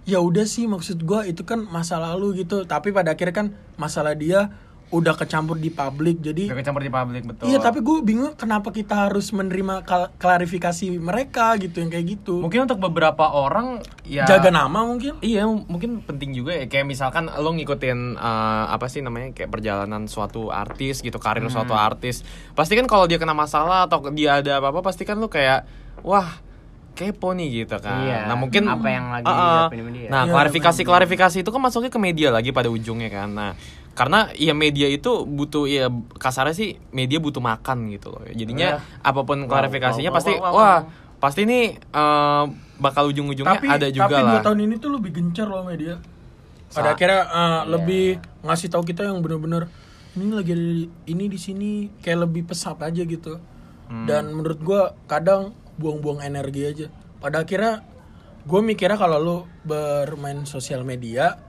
ya 0.09 0.21
udah 0.21 0.45
sih 0.49 0.69
maksud 0.69 1.05
gue 1.05 1.21
itu 1.33 1.43
kan 1.49 1.65
masa 1.69 1.97
lalu 1.97 2.45
gitu. 2.45 2.69
Tapi 2.69 2.93
pada 2.93 3.17
akhirnya 3.17 3.35
kan 3.35 3.47
masalah 3.81 4.13
dia 4.13 4.53
udah 4.89 5.15
kecampur 5.15 5.61
di 5.61 5.69
publik 5.69 6.19
jadi 6.19 6.49
Udah 6.49 6.59
kecampur 6.59 6.81
di 6.81 6.89
publik 6.89 7.23
betul. 7.25 7.45
Iya 7.45 7.61
tapi 7.61 7.79
gue 7.79 8.01
bingung 8.01 8.33
kenapa 8.33 8.73
kita 8.73 9.07
harus 9.07 9.29
menerima 9.31 9.85
kal- 9.85 10.11
klarifikasi 10.17 10.97
mereka 10.97 11.61
gitu 11.61 11.79
yang 11.79 11.93
kayak 11.93 12.07
gitu. 12.09 12.41
mungkin 12.41 12.65
untuk 12.65 12.81
beberapa 12.81 13.29
orang 13.29 13.85
ya 14.03 14.25
Jaga 14.25 14.49
nama 14.49 14.83
mungkin. 14.83 15.21
Iya, 15.21 15.45
mungkin 15.45 16.01
penting 16.01 16.33
juga 16.33 16.57
ya. 16.57 16.65
Kayak 16.67 16.89
misalkan 16.89 17.29
lo 17.29 17.51
ngikutin 17.53 18.17
eh, 18.17 18.65
apa 18.69 18.89
sih 18.89 19.05
namanya 19.05 19.37
kayak 19.37 19.53
perjalanan 19.53 20.09
suatu 20.09 20.49
artis 20.49 21.05
gitu, 21.05 21.21
karir 21.21 21.45
suatu 21.49 21.77
artis. 21.77 22.25
Pasti 22.57 22.73
kan 22.73 22.89
kalau 22.89 23.05
dia 23.05 23.21
kena 23.21 23.37
masalah 23.37 23.85
atau 23.85 24.01
dia 24.09 24.41
ada 24.41 24.57
apa-apa, 24.59 24.81
pasti 24.81 25.05
kan 25.05 25.21
lo 25.21 25.29
kayak 25.29 25.69
wah 26.01 26.41
kepo 26.93 27.31
nih 27.31 27.63
gitu 27.63 27.79
kan. 27.79 28.03
Iya, 28.03 28.19
Nah 28.27 28.35
mungkin 28.35 28.67
apa 28.67 28.89
yang 28.91 29.07
lagi 29.15 29.31
dihadapin 29.31 29.79
sama 29.79 29.91
dia. 29.95 30.09
Nah 30.11 30.23
Iya, 30.27 30.33
klarifikasi 30.35 30.81
klarifikasi 30.83 31.37
itu 31.47 31.51
kan 31.55 31.61
masuknya 31.63 31.95
ke 31.95 32.01
media 32.03 32.29
lagi 32.35 32.51
pada 32.51 32.67
ujungnya 32.67 33.07
kan. 33.07 33.31
Nah 33.31 33.51
karena 33.99 34.31
ya 34.39 34.55
media 34.55 34.87
itu 34.87 35.27
butuh 35.27 35.67
ya 35.67 35.91
kasarnya 36.23 36.55
sih 36.55 36.79
media 36.95 37.19
butuh 37.19 37.43
makan 37.43 37.91
gitu 37.91 38.15
loh. 38.15 38.23
Jadinya 38.31 38.79
apa 39.03 39.27
pun 39.27 39.51
klarifikasinya 39.51 40.15
wow, 40.15 40.17
pasti 40.23 40.33
wow, 40.39 40.43
wow, 40.47 40.53
wah 40.55 40.79
wow. 40.87 41.19
pasti 41.19 41.43
nih 41.43 41.75
eh, 41.75 42.45
bakal 42.79 43.11
ujung-ujungnya 43.11 43.59
Tapi 43.59 43.67
ada 43.67 43.91
juga 43.91 44.07
tapi 44.07 44.23
lah. 44.23 44.33
dua 44.39 44.41
tahun 44.47 44.59
ini 44.71 44.75
tuh 44.79 44.91
lebih 44.95 45.11
gencar 45.19 45.51
loh 45.51 45.67
media. 45.67 45.99
Pada 46.71 46.93
Sa- 46.93 46.95
akhirnya 46.95 47.23
uh, 47.27 47.61
lebih 47.67 48.23
ngasih 48.47 48.69
tahu 48.71 48.87
kita 48.87 49.09
yang 49.09 49.19
bener-bener 49.19 49.67
ini 50.15 50.31
lagi 50.31 50.53
ada 50.55 50.63
di, 50.63 50.87
ini 51.11 51.25
di 51.27 51.39
sini 51.41 51.71
kayak 51.99 52.31
lebih 52.31 52.47
pesat 52.47 52.79
aja 52.79 53.03
gitu. 53.03 53.43
Dan 53.89 54.37
menurut 54.37 54.61
gua 54.61 54.93
kadang 55.09 55.57
buang-buang 55.81 56.21
energi 56.21 56.63
aja. 56.69 56.87
Pada 57.25 57.41
akhirnya 57.41 57.81
gue 58.45 58.61
mikirnya 58.61 59.01
kalau 59.01 59.17
lu 59.17 59.37
bermain 59.65 60.45
sosial 60.45 60.85
media 60.85 61.41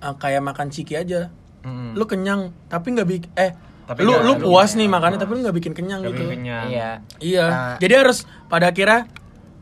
uh, 0.00 0.16
kayak 0.16 0.40
makan 0.40 0.72
ciki 0.72 0.96
aja. 0.96 1.28
Mm-mm. 1.66 1.90
Lu 1.92 2.04
kenyang 2.06 2.54
tapi 2.66 2.94
nggak 2.94 3.08
bikin 3.08 3.30
eh 3.34 3.52
Tapi 3.84 4.02
lu 4.02 4.14
lu 4.16 4.34
lu- 4.34 4.46
puas 4.46 4.72
nih 4.72 4.86
makannya 4.86 5.14
tapi 5.16 5.30
lu 5.32 5.40
nggak 5.42 5.56
bikin 5.56 5.72
kenyang 5.72 6.00
Nggak 6.00 6.12
gitu. 6.12 6.22
bikin 6.22 6.34
kenyang. 6.38 6.66
Iya. 6.68 6.90
Iya. 7.18 7.46
Nah. 7.46 7.76
Jadi 7.76 7.94
harus 7.96 8.18
pada 8.46 8.70
akhirnya 8.70 9.06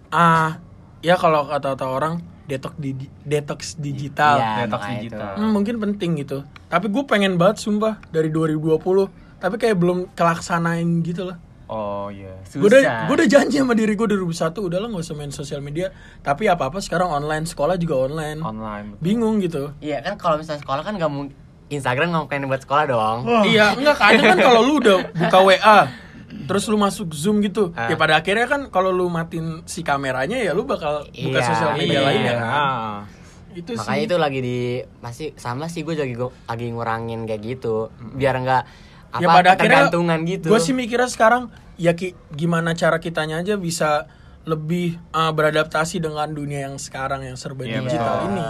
ah 0.09 0.61
ya 1.01 1.17
kalau 1.17 1.45
kata-kata 1.45 1.85
orang 1.85 2.15
detox 2.45 2.73
di 2.77 2.93
detox 3.23 3.61
digital. 3.75 4.37
Iya, 4.37 4.51
detox 4.63 4.83
digital. 4.91 5.33
itu. 5.33 5.41
Hmm, 5.41 5.51
mungkin 5.51 5.75
penting 5.79 6.11
gitu. 6.19 6.45
Tapi 6.67 6.89
gue 6.89 7.05
pengen 7.05 7.37
banget 7.37 7.57
sumpah 7.59 8.01
dari 8.09 8.29
2020. 8.29 9.09
Tapi 9.37 9.57
kayak 9.57 9.77
belum 9.77 10.13
kelaksanain 10.13 10.85
gitu 11.01 11.25
lah. 11.25 11.37
Oh 11.67 12.09
iya. 12.09 12.37
Gue 12.47 12.69
udah, 12.69 13.09
gue 13.09 13.15
udah 13.15 13.29
janji 13.29 13.57
sama 13.57 13.73
diri 13.73 13.93
gue 13.93 14.05
2001 14.07 14.29
udah 14.63 14.79
lah 14.79 14.89
gak 14.91 15.01
usah 15.03 15.15
main 15.15 15.33
sosial 15.33 15.61
media. 15.61 15.89
Tapi 16.21 16.45
apa 16.45 16.69
apa 16.69 16.81
sekarang 16.81 17.09
online 17.09 17.45
sekolah 17.45 17.77
juga 17.77 18.05
online. 18.05 18.41
Online. 18.41 18.87
betul. 18.93 19.01
Bingung 19.01 19.37
gitu. 19.41 19.73
Iya 19.81 20.01
kan 20.01 20.17
kalau 20.17 20.37
misalnya 20.37 20.61
sekolah 20.61 20.81
kan 20.81 20.97
nggak 20.97 21.09
mungkin 21.11 21.37
Instagram 21.67 22.07
nggak 22.09 22.23
mungkin 22.25 22.45
buat 22.47 22.63
sekolah 22.63 22.85
dong. 22.87 23.19
Iya, 23.45 23.73
enggak 23.73 23.97
kadang 23.97 24.25
kan 24.27 24.39
kalau 24.43 24.61
lu 24.61 24.75
udah 24.79 24.99
buka 25.11 25.39
WA 25.41 25.79
terus 26.45 26.67
lu 26.67 26.77
masuk 26.77 27.09
Zoom 27.11 27.41
gitu. 27.41 27.71
Ah. 27.73 27.87
Ya 27.87 27.95
pada 27.95 28.17
akhirnya 28.17 28.45
kan 28.45 28.69
kalau 28.69 28.91
lu 28.91 29.07
matiin 29.07 29.63
si 29.65 29.81
kameranya 29.81 30.37
ya 30.37 30.51
lu 30.51 30.65
bakal 30.65 31.07
buka 31.07 31.15
Iya, 31.35 31.47
sosial 31.47 31.71
media 31.75 31.95
iya. 31.95 32.03
lainnya 32.03 32.33
kan. 32.35 32.45
Ah. 32.45 32.99
Itu 33.51 33.71
Makanya 33.73 33.97
sih. 33.97 34.05
itu 34.05 34.17
lagi 34.19 34.41
di 34.41 34.59
masih 34.99 35.29
sama 35.35 35.67
sih 35.67 35.81
gue 35.81 35.95
lagi 35.95 36.19
lagi 36.19 36.67
ngurangin 36.69 37.23
kayak 37.23 37.41
gitu 37.41 37.89
biar 38.13 38.35
nggak 38.37 38.63
apa 39.11 39.23
ya 39.23 39.27
pada 39.27 39.49
akhirnya 39.55 39.57
ketergantungan 39.87 40.19
gitu. 40.27 40.47
Gue 40.49 40.59
sih 40.59 40.75
mikirnya 40.75 41.07
sekarang 41.07 41.49
ya 41.77 41.95
ki- 41.95 42.19
gimana 42.31 42.75
cara 42.75 42.99
kitanya 42.99 43.39
aja 43.39 43.55
bisa 43.55 44.11
lebih 44.43 44.99
uh, 45.11 45.31
beradaptasi 45.31 45.99
dengan 45.99 46.29
dunia 46.29 46.67
yang 46.67 46.77
sekarang 46.77 47.23
yang 47.23 47.39
serba 47.39 47.65
Iya, 47.65 47.81
digital 47.81 48.05
betul. 48.21 48.29
ini. 48.29 48.43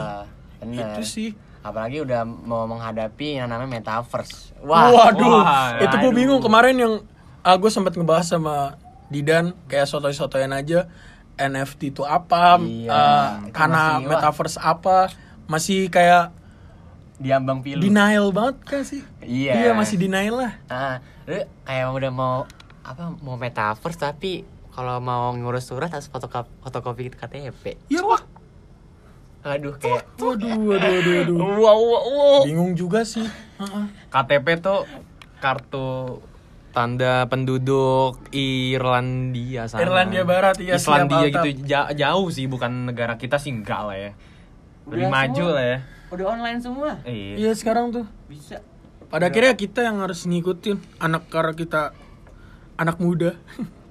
Bener. 0.59 0.87
Itu 0.91 1.03
sih. 1.05 1.29
Apalagi 1.65 2.05
udah 2.05 2.29
mau 2.29 2.69
menghadapi 2.69 3.41
yang 3.41 3.49
namanya 3.49 3.81
metaverse. 3.81 4.53
Wah. 4.61 4.93
Waduh, 4.93 5.41
wah, 5.41 5.81
itu 5.81 5.95
gue 5.97 6.12
bingung 6.12 6.45
kemarin 6.45 6.77
yang 6.77 6.95
ah, 7.41 7.57
gue 7.57 7.73
sempat 7.73 7.97
ngebahas 7.97 8.29
sama 8.29 8.77
Didan 9.09 9.57
kayak 9.65 9.89
sotoy-sotoyan 9.89 10.53
aja 10.53 10.89
NFT 11.35 11.97
itu 11.97 12.03
apa, 12.07 12.61
Iya, 12.62 12.89
uh, 12.89 13.27
itu 13.43 13.57
karena 13.57 13.83
masih, 13.83 14.05
wah. 14.07 14.11
metaverse 14.15 14.59
apa, 14.61 14.97
masih 15.45 15.81
kayak 15.89 16.31
Diambang 17.15 17.62
pilu. 17.62 17.79
denial 17.81 18.31
banget 18.31 18.57
kan 18.67 18.83
sih? 18.83 19.03
Iya. 19.23 19.53
Iya 19.55 19.71
masih 19.73 19.97
denial 19.97 20.35
lah. 20.35 20.53
Ah, 20.67 20.97
lu 21.25 21.43
kayak 21.65 21.87
udah 21.91 22.11
mau 22.12 22.35
apa 22.85 23.17
mau 23.23 23.39
metaverse 23.39 23.97
tapi 23.97 24.45
kalau 24.75 24.99
mau 24.99 25.31
ngurus 25.33 25.71
surat 25.71 25.89
harus 25.89 26.11
fotokopi, 26.11 26.51
fotokopi 26.61 27.03
KTP. 27.15 27.79
Iya 27.87 28.03
wah. 28.03 28.21
Aduh 29.45 29.76
kayak 29.76 30.09
Waduh, 30.16 30.57
waduh, 30.57 30.88
waduh, 30.90 31.14
waduh. 31.20 31.36
wow 31.36 31.76
wow 31.76 32.05
wow. 32.07 32.40
Bingung 32.42 32.72
juga 32.72 33.05
sih. 33.05 33.28
Heeh. 33.61 33.84
KTP 34.09 34.47
tuh 34.59 34.88
kartu 35.38 36.18
tanda 36.72 37.28
penduduk 37.28 38.18
Irlandia 38.32 39.68
sana. 39.68 39.80
Irlandia 39.80 40.24
Barat, 40.24 40.57
iya, 40.59 40.74
Islandia 40.74 41.28
siap, 41.28 41.45
gitu 41.45 41.49
Ja- 41.62 41.92
jauh 41.92 42.26
sih 42.28 42.45
bukan 42.45 42.88
negara 42.88 43.14
kita 43.14 43.36
sih 43.36 43.53
enggak 43.53 43.84
lah 43.84 43.95
ya. 43.95 44.11
Lebih 44.84 45.07
Udah 45.07 45.12
maju 45.12 45.36
semua. 45.38 45.55
lah 45.55 45.64
ya. 45.64 45.78
Udah 46.09 46.26
online 46.26 46.59
semua. 46.59 46.90
Iya. 47.05 47.34
Iya 47.38 47.53
sekarang 47.53 47.92
tuh. 47.92 48.07
Bisa. 48.26 48.64
Pada 49.07 49.28
akhirnya 49.28 49.55
kita 49.55 49.80
yang 49.80 50.01
harus 50.01 50.24
ngikutin 50.24 50.80
anak 50.99 51.28
karena 51.28 51.53
kita 51.53 51.92
anak 52.74 52.99
muda, 52.99 53.38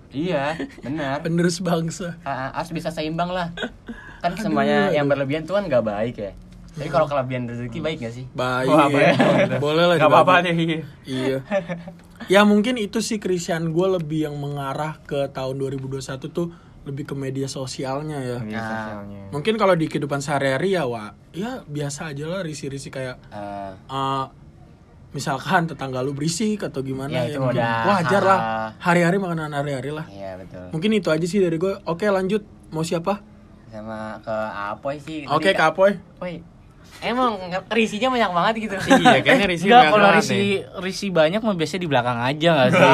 Iya, 0.10 0.60
benar. 0.84 1.24
penerus 1.24 1.58
bangsa. 1.58 2.20
Ah, 2.22 2.50
ah, 2.50 2.60
harus 2.60 2.70
bisa 2.72 2.90
seimbang 2.90 3.30
lah. 3.30 3.54
Kan 4.24 4.32
semuanya 4.34 4.90
yang 4.90 5.06
berlebihan 5.06 5.44
tuh 5.44 5.54
kan 5.54 5.68
nggak 5.68 5.84
baik 5.84 6.16
ya. 6.18 6.32
Tapi 6.74 6.90
kalau 6.90 7.06
kelebihan 7.06 7.46
rezeki 7.46 7.80
baik 7.80 7.98
gak 8.02 8.14
sih? 8.14 8.26
Baik. 8.34 8.66
Wah, 8.66 8.90
baik. 8.90 9.14
Boleh 9.62 9.86
lah. 9.86 9.96
Gak 9.96 10.10
apa-apa 10.10 10.42
deh. 10.42 10.82
Iya. 11.06 11.46
Ya 12.26 12.42
mungkin 12.42 12.82
itu 12.82 12.98
sih 12.98 13.22
Christian 13.22 13.70
gue 13.70 13.88
lebih 13.92 14.26
yang 14.26 14.36
mengarah 14.36 14.98
ke 15.00 15.30
tahun 15.30 15.54
2021 15.60 16.02
tuh 16.26 16.50
lebih 16.84 17.06
ke 17.06 17.16
media 17.16 17.46
sosialnya 17.46 18.18
ya. 18.18 18.38
Media 18.42 18.58
Nah. 18.58 18.66
sosialnya. 18.66 19.22
Mungkin 19.30 19.54
kalau 19.56 19.78
di 19.78 19.86
kehidupan 19.86 20.18
sehari-hari 20.18 20.74
ya 20.74 20.84
wah, 20.84 21.14
ya 21.30 21.62
biasa 21.62 22.10
aja 22.10 22.26
lah 22.26 22.42
risi-risi 22.42 22.90
kayak 22.90 23.22
Eh, 23.30 23.72
eh, 23.86 24.26
misalkan 25.14 25.70
tetangga 25.70 26.02
lu 26.02 26.12
berisik 26.12 26.66
atau 26.66 26.82
gimana 26.82 27.22
Ya, 27.22 27.24
ya, 27.28 27.38
mungkin 27.38 27.62
udah 27.62 27.74
wajar 27.88 28.24
lah 28.24 28.40
hari-hari 28.80 29.22
makanan 29.22 29.54
hari-hari 29.54 29.94
lah 29.94 30.10
iya 30.10 30.34
betul. 30.36 30.74
mungkin 30.74 30.90
itu 30.92 31.14
aja 31.14 31.22
sih 31.22 31.38
dari 31.38 31.54
gue 31.56 31.70
oke 31.86 32.02
lanjut 32.02 32.42
mau 32.74 32.82
siapa 32.82 33.22
Sama 33.74 34.22
ke 34.22 34.38
Apoy 34.70 34.96
sih. 35.00 35.26
oke 35.26 35.42
Tadi- 35.44 35.58
kapoy 35.58 35.92
Apoy. 36.14 36.46
Emang 37.02 37.36
nge- 37.44 37.68
risinya 37.74 38.08
banyak 38.08 38.32
banget 38.32 38.54
gitu. 38.62 38.76
Iya, 38.96 39.20
kayaknya 39.20 39.48
Risi 39.52 39.66
Enggak, 39.66 39.82
banyak 39.82 39.92
kalau 39.92 40.10
risi 40.14 40.32
nih. 40.32 40.52
risi 40.80 41.08
banyak 41.10 41.42
mah 41.42 41.52
biasanya 41.54 41.82
di 41.82 41.90
belakang 41.90 42.16
aja 42.18 42.50
gak 42.54 42.70
sih? 42.72 42.92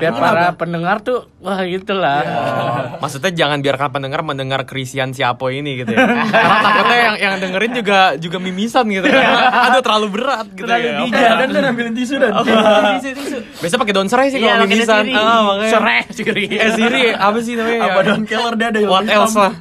Biar 0.00 0.12
para 0.24 0.44
pendengar 0.52 0.96
tuh 0.98 1.30
wah 1.38 1.62
gitu 1.62 1.94
lah. 1.94 2.24
Oh, 2.24 2.98
maksudnya 2.98 3.30
jangan 3.30 3.60
biarkan 3.60 3.88
pendengar 3.92 4.20
mendengar 4.24 4.60
kerisian 4.64 5.12
si 5.12 5.22
Apo 5.22 5.46
ini 5.48 5.78
gitu 5.78 5.92
ya. 5.92 6.00
Karena 6.32 6.58
takutnya 6.60 6.98
yang 6.98 7.14
yang 7.20 7.34
dengerin 7.38 7.72
juga 7.76 7.98
juga 8.16 8.38
mimisan 8.40 8.82
gitu. 8.88 9.06
Aduh 9.06 9.78
terlalu 9.80 10.06
berat 10.10 10.46
gitu 10.48 10.64
Terlalu 10.64 10.82
ya. 10.84 10.98
bijak. 11.00 11.30
dan 11.36 11.48
dan 11.52 11.64
ambilin 11.66 11.94
tisu 11.94 12.14
dan 12.16 12.30
tisu 12.34 13.08
tisu. 13.14 13.38
Biasa 13.60 13.74
pakai 13.76 13.92
daun 13.92 14.08
serai 14.08 14.26
sih 14.28 14.38
Iya, 14.38 14.48
kalau 14.48 14.58
daun 14.58 14.70
mimisan. 14.72 15.04
Ah, 15.12 15.38
makanya. 15.44 15.70
Serai 15.70 15.98
siri. 16.10 16.44
Eh 16.50 16.70
Siri, 16.72 17.02
apa 17.12 17.38
sih 17.38 17.54
namanya? 17.54 17.80
apa 17.86 17.98
daun 18.02 18.22
keler 18.24 18.54
dia 18.56 18.66
ada 18.66 18.78
yang 18.80 18.90
What 18.90 19.06
else 19.06 19.36
lah? 19.36 19.54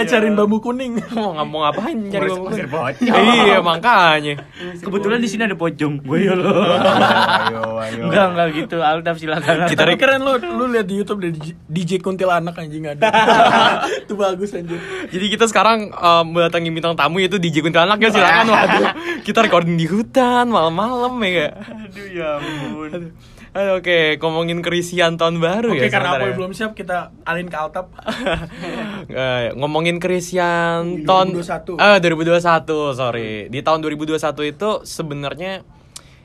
Eh 0.00 0.06
cariin 0.08 0.34
bambu 0.34 0.58
kuning 0.64 0.96
Mau 1.16 1.36
nggak 1.36 1.46
mau 1.46 1.60
ngapain 1.68 1.96
nyari 1.96 2.28
bambu 2.32 2.44
kuning? 2.48 2.68
pocong. 2.70 3.24
Iya, 3.44 3.58
makanya. 3.60 4.34
Kebetulan 4.80 5.18
di 5.20 5.28
sini 5.28 5.42
ada 5.44 5.56
pocong. 5.56 6.00
Gue 6.00 6.24
ya 6.24 6.32
lo. 6.32 6.48
Ayo 6.48 7.62
ayo. 7.84 8.02
Enggak 8.08 8.24
enggak 8.32 8.48
gitu. 8.56 8.76
Altaf 8.80 9.16
silakan. 9.20 9.68
Kita 9.68 9.84
keren 10.00 10.24
lu 10.24 10.40
lu 10.40 10.64
lihat 10.72 10.86
di 10.88 10.96
YouTube 10.96 11.20
dari 11.20 11.36
DJ 11.68 12.00
Kuntilanak 12.00 12.56
anjing 12.56 12.88
ada 12.88 13.12
itu 14.02 14.14
bagus 14.16 14.56
anjing 14.56 14.80
Jadi 15.12 15.26
kita 15.28 15.44
sekarang 15.50 15.92
um, 15.92 16.24
mendatangi 16.32 16.70
bintang 16.72 16.96
tamu 16.96 17.20
yaitu 17.20 17.36
DJ 17.36 17.60
Kuntilanak 17.60 18.00
ya 18.00 18.08
silakan 18.08 18.46
waduh. 18.48 18.92
Kita 19.20 19.44
recording 19.44 19.76
di 19.76 19.84
hutan 19.84 20.48
malam-malam 20.48 21.12
ya? 21.26 21.52
Aduh 21.60 22.06
ya 22.08 22.28
ampun. 22.40 23.12
Oke, 23.50 24.14
ngomongin 24.22 24.62
kerisian 24.62 25.18
tahun 25.18 25.42
baru 25.42 25.74
oke 25.74 25.82
ya. 25.82 25.90
karena 25.90 26.14
sebentar 26.14 26.22
Apoy 26.22 26.30
ya. 26.30 26.36
belum 26.38 26.52
siap 26.54 26.72
kita 26.78 26.98
alin 27.26 27.50
ke 27.50 27.56
Altap 27.58 27.86
Eh, 29.10 29.50
ngomongin 29.58 29.98
kerisian 29.98 31.02
tahun 31.02 31.34
2021. 31.34 31.74
eh 31.82 31.98
2021 31.98 32.94
sorry 32.94 33.30
di 33.50 33.58
tahun 33.58 33.82
2021 33.82 34.22
itu 34.46 34.70
sebenarnya 34.86 35.66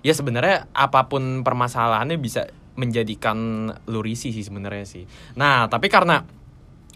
ya 0.05 0.13
sebenarnya 0.13 0.69
apa 0.69 1.09
pun 1.09 1.41
permasalahannya 1.41 2.21
bisa 2.21 2.45
menjadikan 2.77 3.71
lu 3.89 4.05
risih 4.05 4.29
sih 4.29 4.45
sebenarnya 4.45 4.85
sih 4.85 5.09
nah 5.33 5.65
tapi 5.65 5.89
karena 5.89 6.21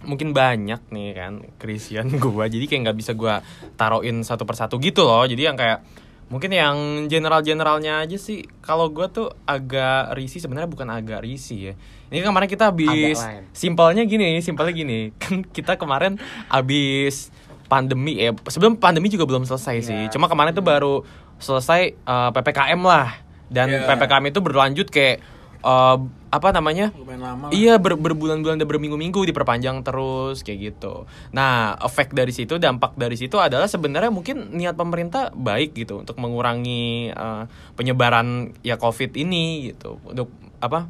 mungkin 0.05 0.31
banyak 0.31 0.93
nih 0.93 1.09
kan 1.17 1.33
kerisian 1.57 2.05
gua 2.21 2.45
jadi 2.45 2.69
kayak 2.69 2.81
nggak 2.85 2.97
bisa 3.01 3.17
gua 3.17 3.41
taruhin 3.73 4.21
satu 4.21 4.45
persatu 4.45 4.77
gitu 4.77 5.01
loh 5.03 5.25
jadi 5.25 5.49
yang 5.49 5.57
kayak 5.57 5.81
mungkin 6.29 6.53
yang 6.53 6.77
general 7.09 7.41
generalnya 7.41 8.05
aja 8.05 8.15
sih 8.15 8.45
kalau 8.61 8.93
gua 8.93 9.09
tuh 9.09 9.33
agak 9.43 10.13
risih 10.13 10.37
sebenarnya 10.37 10.69
bukan 10.69 10.85
agak 10.87 11.25
risih 11.25 11.59
ya. 11.59 11.73
Ini 12.09 12.21
kemarin 12.21 12.49
kita 12.49 12.69
habis 12.69 13.17
simpelnya 13.51 14.05
gini 14.05 14.37
simpelnya 14.39 14.73
gini. 14.73 14.99
Kan 15.21 15.41
kita 15.43 15.75
kemarin 15.75 16.21
habis 16.47 17.33
pandemi 17.65 18.17
ya 18.17 18.33
sebelum 18.49 18.77
pandemi 18.77 19.09
juga 19.09 19.25
belum 19.29 19.45
selesai 19.45 19.75
sih. 19.81 19.93
Iya. 20.05 20.09
cuma 20.09 20.25
kemarin 20.25 20.53
tuh 20.53 20.65
baru 20.65 21.05
selesai 21.37 21.81
eh, 21.97 22.29
ppkm 22.33 22.81
lah. 22.81 23.13
Dan 23.49 23.73
Iya. 23.73 23.89
ppkm 23.89 24.23
itu 24.29 24.39
berlanjut 24.41 24.87
kayak 24.89 25.17
eh, 25.65 25.97
apa 26.29 26.53
namanya 26.53 26.93
lumayan 26.93 27.21
lama 27.21 27.45
lah. 27.49 27.51
Iya 27.51 27.75
ber- 27.75 27.97
berbulan-bulan 27.97 28.61
dan 28.61 28.65
berminggu-minggu 28.65 29.17
diperpanjang 29.25 29.81
terus 29.81 30.41
kayak 30.41 30.59
gitu. 30.71 31.09
Nah 31.33 31.73
efek 31.75 32.13
dari 32.13 32.29
situ 32.29 32.55
dampak 32.55 32.93
dari 32.93 33.13
situ 33.13 33.35
adalah 33.35 33.65
sebenarnya 33.65 34.09
mungkin 34.09 34.53
niat 34.53 34.73
pemerintah 34.73 35.33
baik 35.33 35.73
gitu 35.73 35.99
untuk 35.99 36.21
mengurangi 36.21 37.09
eh, 37.09 37.43
penyebaran 37.73 38.53
ya 38.61 38.77
COVID 38.77 39.13
ini 39.15 39.73
gitu 39.73 39.97
untuk 40.03 40.29
apa 40.61 40.85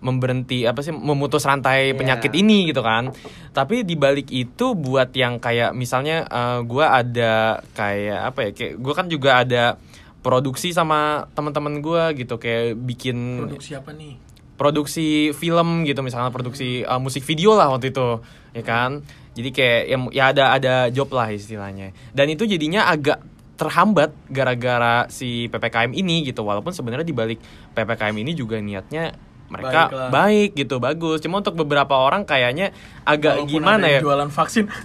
memberhenti 0.00 0.64
apa 0.64 0.80
sih 0.80 0.90
memutus 0.90 1.44
rantai 1.44 1.92
Iya. 1.92 1.96
penyakit 1.96 2.32
ini 2.32 2.66
gitu 2.66 2.80
kan. 2.80 3.12
Tapi 3.52 3.84
di 3.84 3.94
balik 3.94 4.26
itu 4.28 4.72
buat 4.72 5.12
yang 5.12 5.38
kayak 5.38 5.70
misalnya 5.70 6.24
eh, 6.24 6.58
gua 6.64 6.98
ada 6.98 7.62
kayak 7.72 8.20
apa 8.26 8.38
ya 8.42 8.50
kayak 8.50 8.74
gua 8.76 8.94
kan 8.96 9.06
juga 9.06 9.38
ada 9.38 9.76
produksi 10.20 10.72
sama 10.72 11.30
teman-teman 11.32 11.78
gua 11.78 12.10
gitu 12.12 12.36
kayak 12.36 12.74
bikin 12.76 13.44
produksi 13.44 13.72
apa 13.72 13.92
nih 13.92 14.16
produksi 14.60 15.32
film 15.32 15.88
gitu 15.88 16.04
misalnya 16.04 16.28
produksi 16.28 16.84
uh, 16.84 17.00
musik 17.00 17.24
video 17.24 17.56
lah 17.56 17.72
waktu 17.72 17.96
itu 17.96 18.20
ya 18.52 18.60
kan? 18.60 19.00
Jadi 19.32 19.56
kayak 19.56 19.82
ya, 19.88 19.96
ya 20.12 20.24
ada 20.36 20.44
ada 20.52 20.74
job 20.92 21.08
lah 21.16 21.32
istilahnya. 21.32 21.96
Dan 22.12 22.28
itu 22.28 22.44
jadinya 22.44 22.92
agak 22.92 23.24
terhambat 23.56 24.12
gara-gara 24.28 25.08
si 25.08 25.48
ppkm 25.48 25.96
ini 25.96 26.28
gitu. 26.28 26.44
Walaupun 26.44 26.76
sebenarnya 26.76 27.08
di 27.08 27.16
balik 27.16 27.40
ppkm 27.72 28.12
ini 28.20 28.36
juga 28.36 28.60
niatnya 28.60 29.16
mereka 29.50 29.88
Baik 29.88 29.96
lah. 29.96 30.08
baik 30.12 30.50
gitu 30.60 30.76
bagus. 30.76 31.24
Cuma 31.24 31.40
untuk 31.40 31.56
beberapa 31.56 31.96
orang 31.96 32.28
kayaknya 32.28 32.76
agak 33.08 33.40
Walaupun 33.40 33.52
gimana 33.56 33.88
ada 33.88 33.88
ya? 33.88 33.96
yang 33.96 34.04
jualan 34.04 34.28
vaksin. 34.28 34.68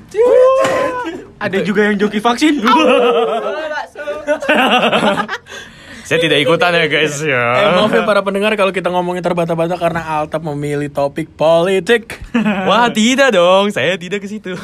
Ada 1.36 1.68
juga 1.68 1.92
yang 1.92 2.00
joki 2.00 2.24
vaksin. 2.24 2.64
saya 6.06 6.22
tidak 6.22 6.38
ikutan 6.46 6.70
ya 6.70 6.86
guys 6.86 7.18
eh 7.26 7.34
ya. 7.34 7.74
Maaf 7.74 7.90
ya 7.90 8.06
para 8.06 8.22
pendengar 8.22 8.54
kalau 8.54 8.70
kita 8.70 8.94
ngomongin 8.94 9.26
terbata-bata 9.26 9.74
karena 9.74 10.22
Altap 10.22 10.46
memilih 10.46 10.94
topik 10.94 11.34
politik. 11.34 12.22
Wah 12.70 12.94
tidak 12.94 13.34
dong 13.34 13.74
saya 13.74 13.98
tidak 13.98 14.22
ke 14.22 14.30
situ. 14.30 14.54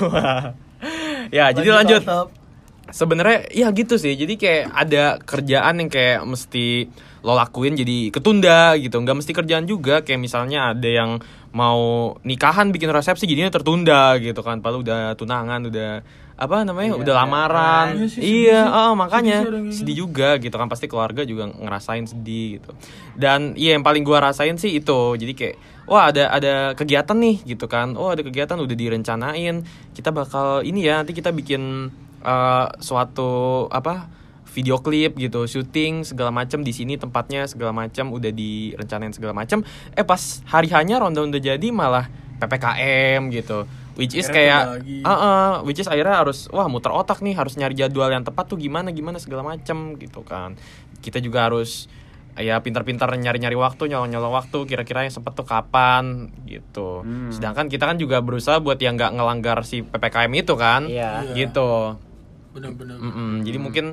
Ya 1.31 1.47
jadi 1.55 1.71
lanjut 1.71 2.03
sebenarnya 2.91 3.47
ya 3.55 3.71
gitu 3.71 3.95
sih. 3.95 4.13
Jadi 4.19 4.35
kayak 4.35 4.65
ada 4.73 5.03
kerjaan 5.23 5.79
yang 5.79 5.89
kayak 5.89 6.27
mesti 6.27 6.91
lo 7.23 7.33
lakuin 7.37 7.77
jadi 7.77 8.11
ketunda 8.11 8.75
gitu. 8.77 8.99
Nggak 8.99 9.17
mesti 9.23 9.31
kerjaan 9.31 9.65
juga. 9.65 10.03
Kayak 10.03 10.21
misalnya 10.21 10.75
ada 10.75 10.89
yang 10.89 11.23
mau 11.55 12.13
nikahan 12.27 12.73
bikin 12.75 12.91
resepsi 12.91 13.25
jadinya 13.25 13.53
tertunda 13.53 14.19
gitu 14.19 14.43
kan. 14.43 14.59
Padahal 14.59 14.83
udah 14.83 15.01
tunangan 15.15 15.61
udah 15.71 15.91
apa 16.39 16.63
namanya 16.65 16.97
udah 16.97 17.13
lamaran. 17.23 17.85
Iya 17.95 18.07
sih, 18.07 18.19
sedih 18.19 18.33
iya 18.47 18.61
sih. 18.65 18.77
oh 18.77 18.93
makanya 18.97 19.37
Sedih 19.43 19.51
kayak 19.51 19.75
sedih 19.77 19.95
juga 19.95 20.29
gitu 20.41 20.55
kan. 20.57 20.67
Pasti 20.71 20.85
keluarga 20.89 21.21
juga 21.27 21.51
ngerasain 21.51 22.05
sedih 22.07 22.59
gitu. 22.59 22.71
Dan 23.15 23.53
iya 23.59 23.77
yang 23.77 23.83
paling 23.85 24.01
gua 24.01 24.31
rasain 24.31 24.55
sih 24.57 24.77
itu. 24.77 25.15
Jadi 25.15 25.33
kayak 25.37 25.55
wah 25.85 26.09
ada 26.09 26.31
ada 26.31 26.53
kegiatan 26.73 27.17
nih 27.17 27.43
gitu 27.55 27.65
kan. 27.69 27.93
Oh 27.99 28.11
ada 28.11 28.23
kegiatan 28.25 28.57
udah 28.57 28.75
direncanain. 28.75 29.63
Kita 29.93 30.09
bakal 30.09 30.65
ini 30.65 30.87
ya 30.87 31.03
nanti 31.03 31.13
kita 31.13 31.29
bikin 31.35 31.93
eh, 32.23 32.67
suatu 32.79 33.65
apa 33.69 34.07
video 34.51 34.81
klip 34.83 35.15
gitu. 35.15 35.47
Syuting 35.47 36.03
segala 36.03 36.33
macam 36.33 36.65
di 36.65 36.73
sini 36.73 36.99
tempatnya 36.99 37.47
segala 37.47 37.71
macam 37.71 38.11
udah 38.11 38.31
direncanain 38.33 39.13
segala 39.15 39.31
macam 39.31 39.63
eh 39.95 40.03
pas 40.03 40.43
hari 40.49 40.67
hanya 40.73 40.99
ronda 40.99 41.23
udah 41.23 41.39
jadi 41.39 41.67
malah 41.71 42.09
ppkm 42.41 43.29
gitu 43.29 43.69
which 43.95 44.13
is 44.13 44.27
Akhirnya 44.27 44.79
kayak 44.79 45.03
ah 45.03 45.11
ah, 45.11 45.49
which 45.61 45.77
is 45.77 45.87
akhirnya 45.87 46.19
harus 46.19 46.47
wah 46.49 46.65
muter 46.65 46.89
otak 46.89 47.19
nih 47.19 47.33
harus 47.33 47.55
nyari 47.55 47.73
jadwal 47.73 48.07
yang 48.07 48.23
tepat 48.23 48.47
tuh 48.47 48.57
gimana 48.57 48.91
gimana 48.91 49.17
segala 49.17 49.43
macam 49.43 49.95
gitu 49.95 50.21
kan. 50.21 50.55
Kita 50.99 51.17
juga 51.17 51.49
harus 51.49 51.91
ya 52.31 52.63
pintar-pintar 52.63 53.11
nyari-nyari 53.11 53.59
waktu 53.59 53.91
nyolong-nyolong 53.91 54.31
waktu 54.31 54.63
kira-kira 54.63 55.03
yang 55.03 55.11
sempet 55.11 55.35
tuh 55.35 55.43
kapan 55.43 56.31
gitu. 56.47 57.03
Sedangkan 57.27 57.67
kita 57.67 57.83
kan 57.83 57.99
juga 57.99 58.23
berusaha 58.23 58.63
buat 58.63 58.79
yang 58.79 58.95
nggak 58.95 59.19
ngelanggar 59.19 59.67
si 59.67 59.83
ppkm 59.83 60.31
itu 60.31 60.53
kan 60.55 60.87
Iya. 60.87 61.35
gitu. 61.35 61.99
Bener-bener 62.55 62.95
Mm-mm. 62.99 63.43
jadi 63.43 63.57
mungkin 63.59 63.85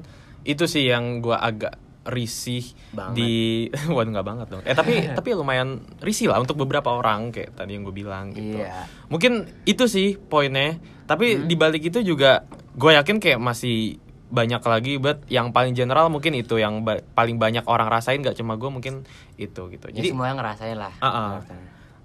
itu 0.42 0.64
sih 0.66 0.86
yang 0.86 1.18
gua 1.18 1.42
agak 1.42 1.74
risih 2.05 2.64
Banget. 2.90 3.14
di 3.14 3.32
waduh 3.94 4.11
nggak 4.11 4.26
banget 4.26 4.46
dong 4.49 4.62
eh 4.62 4.72
tapi 4.72 4.92
tapi 5.18 5.28
lumayan 5.32 5.78
risih 5.99 6.28
lah 6.28 6.38
untuk 6.38 6.57
beberapa 6.57 6.88
orang 6.90 7.30
kayak 7.30 7.55
tadi 7.55 7.74
yang 7.74 7.82
gue 7.82 7.92
bilang 7.92 8.32
gitu 8.32 8.59
Iya. 8.59 8.86
mungkin 9.07 9.46
itu 9.64 9.84
sih 9.84 10.16
poinnya 10.16 10.78
tapi 11.05 11.44
di 11.44 11.55
balik 11.55 11.84
itu 11.84 12.01
juga 12.01 12.44
gue 12.74 12.92
yakin 12.92 13.18
kayak 13.18 13.38
masih 13.38 13.99
banyak 14.28 14.61
lagi 14.61 14.92
but 14.96 15.24
yang 15.26 15.51
paling 15.51 15.72
general 15.72 16.07
mungkin 16.07 16.32
itu 16.32 16.57
yang 16.57 16.84
ba- 16.84 17.01
paling 17.12 17.36
banyak 17.36 17.64
orang 17.64 17.88
rasain 17.88 18.20
gak 18.20 18.36
cuma 18.36 18.55
gue 18.55 18.68
mungkin 18.68 19.09
itu 19.34 19.62
gitu 19.66 19.88
Jadi 19.88 19.96
jadi 19.99 20.09
semuanya 20.12 20.34
ngerasain 20.36 20.76
lah. 20.76 20.92
Ah, 20.99 21.09
ah. 21.09 21.30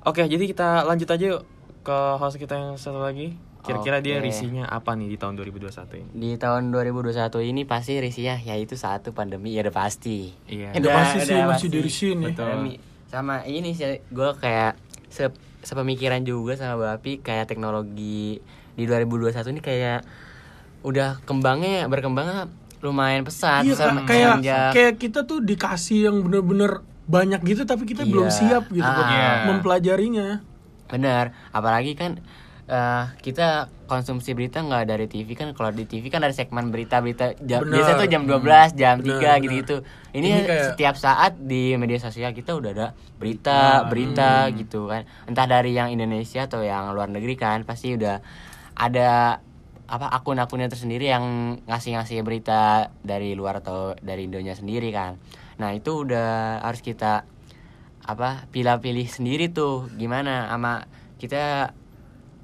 oke 0.04 0.24
jadi 0.24 0.40
kita 0.42 0.84
lanjut 0.84 1.08
aja 1.10 1.26
yuk 1.30 1.44
ke 1.82 1.98
host 2.16 2.40
kita 2.40 2.56
yang 2.56 2.80
satu 2.80 2.98
lagi 2.98 3.36
kira-kira 3.64 3.98
dia 4.00 4.20
Oke. 4.20 4.28
risinya 4.28 4.68
apa 4.68 4.92
nih 4.92 5.08
di 5.08 5.16
tahun 5.16 5.34
2021 5.36 5.72
ini 5.96 6.10
Di 6.14 6.32
tahun 6.36 6.70
2021 6.70 7.16
ini 7.42 7.64
pasti 7.64 7.98
risihnya 7.98 8.36
yaitu 8.44 8.76
satu 8.76 9.10
pandemi 9.10 9.52
ya 9.52 9.64
udah 9.64 9.72
pasti. 9.74 10.36
Iya. 10.46 10.76
Udah 10.76 10.92
pasti 10.94 11.18
sih, 11.24 11.40
masih 11.40 11.70
ya. 11.72 12.28
Betul. 12.28 12.44
Pandemi. 12.44 12.74
Sama 13.08 13.36
ini 13.44 13.72
sih 13.72 14.04
gue 14.04 14.30
kayak 14.36 14.76
se 15.08 15.32
sepemikiran 15.62 16.22
juga 16.22 16.54
sama 16.54 16.76
Bapi 16.92 17.18
kayak 17.18 17.48
teknologi 17.48 18.44
di 18.70 18.84
2021 18.84 19.32
ini 19.50 19.62
kayak 19.62 20.00
udah 20.84 21.24
kembangnya 21.24 21.88
berkembangnya 21.88 22.52
lumayan 22.84 23.24
pesat 23.24 23.64
Iya, 23.64 23.80
Kak, 23.80 24.04
kayak 24.04 24.28
semenjak- 24.36 24.74
kayak 24.76 24.94
kita 25.00 25.20
tuh 25.24 25.40
dikasih 25.40 26.00
yang 26.04 26.20
bener-bener 26.20 26.84
banyak 27.04 27.40
gitu 27.42 27.64
tapi 27.64 27.84
kita 27.86 28.04
belum 28.04 28.28
Iya. 28.28 28.36
siap 28.60 28.64
gitu 28.68 28.84
buat 28.84 29.08
Ah. 29.08 29.48
mempelajarinya. 29.48 30.44
Bener, 30.86 31.32
apalagi 31.50 31.96
kan 31.96 32.20
eh, 32.74 33.06
kita 33.22 33.48
konsumsi 33.86 34.34
berita 34.34 34.58
nggak 34.60 34.90
dari 34.90 35.06
TV 35.06 35.38
kan 35.38 35.54
kalau 35.54 35.70
di 35.70 35.86
TV 35.86 36.10
kan 36.10 36.18
dari 36.18 36.34
segmen 36.34 36.74
berita-berita 36.74 37.38
jam 37.40 37.62
Bener. 37.62 37.78
biasa 37.78 37.92
tuh 37.96 38.08
jam 38.10 38.24
12, 38.26 38.74
jam 38.74 38.96
Bener, 38.98 39.14
3 39.14 39.22
bener. 39.22 39.38
gitu-gitu. 39.40 39.76
Ini, 40.12 40.26
Ini 40.26 40.42
kayak- 40.42 40.66
setiap 40.74 40.96
saat 40.98 41.38
di 41.38 41.78
media 41.78 42.02
sosial 42.02 42.34
kita 42.34 42.58
udah 42.58 42.72
ada 42.74 42.88
berita, 43.16 43.86
berita 43.86 44.50
gitu 44.52 44.90
kan. 44.90 45.06
Entah 45.24 45.46
dari 45.46 45.78
yang 45.78 45.94
Indonesia 45.94 46.50
atau 46.50 46.66
yang 46.66 46.90
luar 46.90 47.08
negeri 47.08 47.38
kan 47.38 47.62
pasti 47.62 47.94
udah 47.94 48.18
ada 48.74 49.38
apa 49.86 50.08
akun-akunnya 50.10 50.66
tersendiri 50.66 51.06
yang 51.06 51.24
ngasih-ngasih 51.64 52.26
berita 52.26 52.90
dari 53.06 53.38
luar 53.38 53.62
atau 53.62 53.94
dari 54.00 54.26
Indonesia 54.26 54.58
sendiri 54.58 54.90
kan. 54.90 55.22
Nah, 55.62 55.70
itu 55.70 56.02
udah 56.02 56.64
harus 56.66 56.82
kita 56.82 57.30
apa 58.02 58.50
pilih-pilih 58.50 59.06
sendiri 59.06 59.54
tuh 59.54 59.86
gimana 59.94 60.50
sama 60.50 60.90
kita 61.22 61.72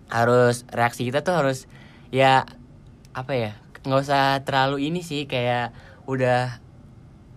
harus 0.10 0.66
reaksi 0.70 1.06
kita 1.06 1.22
tuh 1.22 1.38
harus 1.38 1.70
ya 2.10 2.46
apa 3.14 3.34
ya 3.34 3.52
nggak 3.86 4.02
usah 4.02 4.42
terlalu 4.44 4.90
ini 4.90 5.00
sih 5.00 5.26
kayak 5.26 5.72
udah 6.06 6.60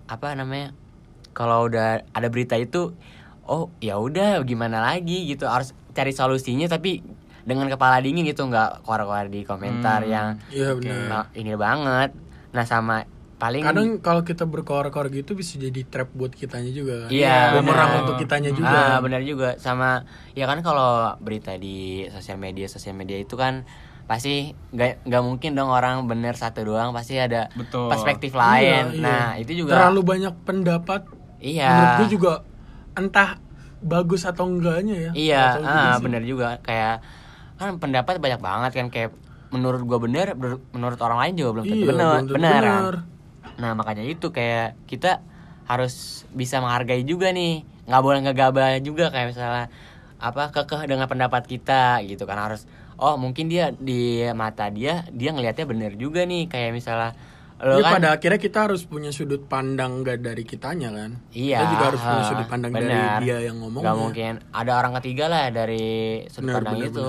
apa 0.08 0.34
namanya 0.34 0.72
kalau 1.32 1.68
udah 1.68 2.04
ada 2.10 2.28
berita 2.28 2.56
itu 2.56 2.92
oh 3.44 3.68
ya 3.78 3.96
udah 3.96 4.40
gimana 4.42 4.80
lagi 4.80 5.24
gitu 5.24 5.48
harus 5.48 5.72
cari 5.92 6.12
solusinya 6.12 6.66
tapi 6.66 7.04
dengan 7.42 7.66
kepala 7.66 7.98
dingin 7.98 8.24
gitu 8.24 8.46
nggak 8.46 8.84
keluar-keluar 8.84 9.26
di 9.28 9.42
komentar 9.42 10.06
yang 10.06 10.38
Iya 10.48 10.78
benar. 10.78 11.00
nah, 11.08 11.24
ini 11.34 11.52
banget 11.54 12.10
nah 12.52 12.64
sama 12.64 13.04
paling 13.42 13.66
Kadang 13.66 13.88
kalau 13.98 14.22
kita 14.22 14.46
berkoar-koar 14.46 15.10
gitu 15.10 15.34
bisa 15.34 15.58
jadi 15.58 15.82
trap 15.82 16.14
buat 16.14 16.30
kitanya 16.30 16.70
juga 16.70 16.94
kan. 17.02 17.10
Iya, 17.10 17.58
Bumerang 17.58 17.90
benar. 17.90 18.00
untuk 18.06 18.14
kitanya 18.16 18.50
Ah, 18.50 18.54
juga. 18.54 18.80
benar 19.02 19.22
juga 19.26 19.48
sama 19.58 20.06
ya 20.32 20.46
kan 20.46 20.62
kalau 20.62 21.18
berita 21.18 21.58
di 21.58 22.06
sosial 22.08 22.38
media 22.38 22.70
sosial 22.70 22.94
media 22.94 23.18
itu 23.18 23.34
kan 23.34 23.66
pasti 24.06 24.54
nggak 24.70 25.06
nggak 25.06 25.22
mungkin 25.22 25.58
dong 25.58 25.70
orang 25.70 26.06
bener 26.06 26.38
satu 26.38 26.62
doang 26.62 26.94
pasti 26.94 27.18
ada 27.18 27.50
Betul. 27.52 27.90
perspektif 27.90 28.30
Iya, 28.30 28.38
lain 28.38 28.84
iya. 28.94 29.02
nah 29.02 29.26
itu 29.34 29.52
juga 29.56 29.74
terlalu 29.74 30.00
banyak 30.06 30.34
pendapat. 30.46 31.02
iya 31.38 31.66
Menurut 31.66 31.92
gue 31.98 32.08
juga 32.12 32.32
entah 32.94 33.42
bagus 33.82 34.22
atau 34.22 34.46
enggaknya 34.46 34.94
ya. 34.94 35.10
iya 35.12 35.42
ah, 35.58 35.98
bener 35.98 36.22
juga 36.22 36.62
kayak 36.62 37.02
kan 37.58 37.78
pendapat 37.78 38.22
banyak 38.22 38.38
banget 38.38 38.70
kan 38.74 38.86
kayak 38.86 39.10
menurut 39.50 39.82
gua 39.84 39.98
bener 40.00 40.32
menurut 40.72 40.96
orang 40.98 41.18
lain 41.20 41.34
juga 41.36 41.50
belum 41.60 41.66
tentu 41.68 41.84
Iya, 41.84 41.90
bener 41.92 42.22
bener 42.30 42.62
kan? 42.62 42.82
Bener. 43.62 43.70
Nah 43.70 43.78
makanya 43.78 44.02
itu 44.02 44.34
kayak 44.34 44.74
kita 44.90 45.22
harus 45.70 46.26
bisa 46.34 46.58
menghargai 46.58 47.06
juga 47.06 47.30
nih 47.30 47.62
nggak 47.86 48.02
boleh 48.02 48.20
ngegabah 48.26 48.82
juga 48.82 49.14
kayak 49.14 49.30
misalnya 49.30 49.66
apa 50.18 50.50
kekeh 50.50 50.86
dengan 50.90 51.06
pendapat 51.06 51.46
kita 51.46 52.02
gitu 52.02 52.26
kan 52.26 52.38
harus 52.38 52.66
oh 52.98 53.14
mungkin 53.18 53.50
dia 53.50 53.74
di 53.74 54.22
mata 54.34 54.70
dia 54.70 55.06
dia 55.10 55.30
ngelihatnya 55.34 55.66
bener 55.66 55.92
juga 55.98 56.22
nih 56.22 56.46
kayak 56.46 56.70
misalnya 56.74 57.14
lo 57.62 57.78
Tapi 57.78 57.82
kan 57.86 57.94
pada 57.94 58.08
akhirnya 58.18 58.40
kita 58.42 58.58
harus 58.66 58.82
punya 58.90 59.14
sudut 59.14 59.46
pandang 59.46 60.02
gak 60.02 60.18
dari 60.18 60.42
kitanya 60.42 60.90
kan. 60.90 61.22
Iya, 61.30 61.62
Kita 61.62 61.70
juga 61.70 61.84
harus 61.94 62.02
punya 62.02 62.24
sudut 62.26 62.48
pandang 62.50 62.70
benar. 62.74 62.90
dari 62.90 63.22
dia 63.22 63.38
yang 63.38 63.56
ngomong. 63.62 63.82
Nggak 63.86 63.98
mungkin 64.02 64.32
ada 64.50 64.72
orang 64.82 64.92
ketiga 64.98 65.30
lah 65.30 65.46
dari 65.54 65.86
sudut 66.26 66.50
Benar, 66.50 66.56
pandang 66.58 66.78
benar, 66.82 66.90
itu. 66.90 67.08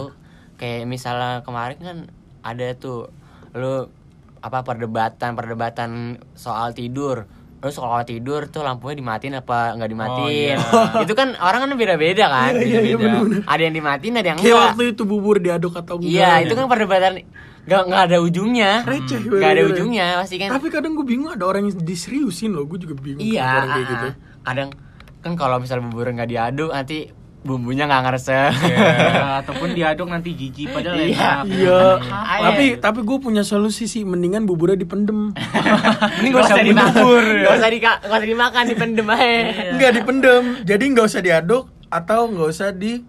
Kayak 0.61 0.81
misalnya 0.85 1.41
kemarin 1.41 1.79
kan 1.81 1.97
ada 2.45 2.67
tuh 2.77 3.09
lu 3.57 3.89
apa 4.43 4.59
perdebatan 4.61 5.33
perdebatan 5.33 5.89
soal 6.33 6.71
tidur. 6.71 7.23
Terus 7.57 7.79
kalau 7.79 8.03
tidur 8.03 8.51
tuh 8.51 8.59
lampunya 8.59 8.99
dimatiin 8.99 9.39
apa 9.39 9.71
nggak 9.73 9.87
dimatiin? 9.87 10.57
itu 11.07 11.13
kan 11.15 11.31
orang 11.39 11.63
kan 11.63 11.69
beda-beda 11.73 12.27
kan. 12.27 12.51
Oh, 12.51 12.59
Iya, 12.59 12.67
iya, 12.67 12.79
iya, 12.83 12.95
benar-benar. 12.99 13.41
ada 13.47 13.61
yang 13.63 13.71
dimatiin, 13.73 14.13
ada 14.13 14.27
yang 14.27 14.37
Kayak 14.37 14.51
enggak. 14.51 14.67
waktu 14.67 14.83
itu 14.91 15.03
bubur 15.03 15.35
diaduk 15.39 15.73
atau 15.73 15.95
enggak. 15.95 16.11
Iya, 16.11 16.31
itu 16.43 16.53
kan 16.53 16.65
perdebatan 16.67 17.11
nggak 17.63 17.81
nggak 17.87 18.01
ada 18.03 18.17
ujungnya. 18.19 18.71
Receh, 18.83 19.19
Nggak 19.23 19.51
ada 19.55 19.63
ujungnya 19.65 20.05
pasti 20.19 20.35
kan. 20.35 20.49
Tapi 20.51 20.67
kadang 20.67 20.91
gue 20.93 21.07
bingung 21.07 21.31
ada 21.31 21.47
orang 21.47 21.63
yang 21.63 21.79
diseriusin 21.79 22.51
loh, 22.51 22.67
gue 22.67 22.83
juga 22.83 22.99
bingung 22.99 23.23
Iya, 23.23 23.47
orang 23.47 23.69
kayak 23.71 23.87
gitu. 23.87 24.07
kadang 24.43 24.69
kan 25.23 25.33
kalau 25.39 25.55
misal 25.57 25.79
bubur 25.79 26.11
nggak 26.11 26.27
diaduk 26.27 26.67
nanti 26.67 27.07
bumbunya 27.43 27.83
nggak 27.83 28.01
ngeresep. 28.01 28.51
Ya, 28.63 28.87
ataupun 29.43 29.71
diaduk 29.71 30.07
nanti 30.07 30.31
jijik 30.31 30.71
padahal 30.71 30.95
Iya. 30.97 31.11
enak. 31.11 31.43
Iya. 31.45 31.81
Ayo. 31.99 32.43
tapi 32.45 32.65
tapi 32.77 32.99
gue 33.01 33.17
punya 33.19 33.43
solusi 33.43 33.85
sih, 33.85 34.01
mendingan 34.01 34.43
buburnya 34.43 34.75
dipendem. 34.77 35.35
Ini 36.19 36.27
gak 36.29 36.41
usah 36.41 36.57
dimakan, 36.59 37.23
gak 37.43 37.53
usah, 37.53 37.69
dika, 37.69 37.91
gak 38.01 38.15
usah 38.15 38.29
dimakan, 38.29 38.63
dipendem 38.65 39.07
aja. 39.07 39.29
Enggak 39.69 39.91
dipendem. 39.93 40.43
Jadi 40.63 40.83
nggak 40.89 41.05
usah 41.05 41.21
diaduk 41.21 41.63
atau 41.87 42.19
nggak 42.25 42.49
usah 42.49 42.69
di 42.71 43.03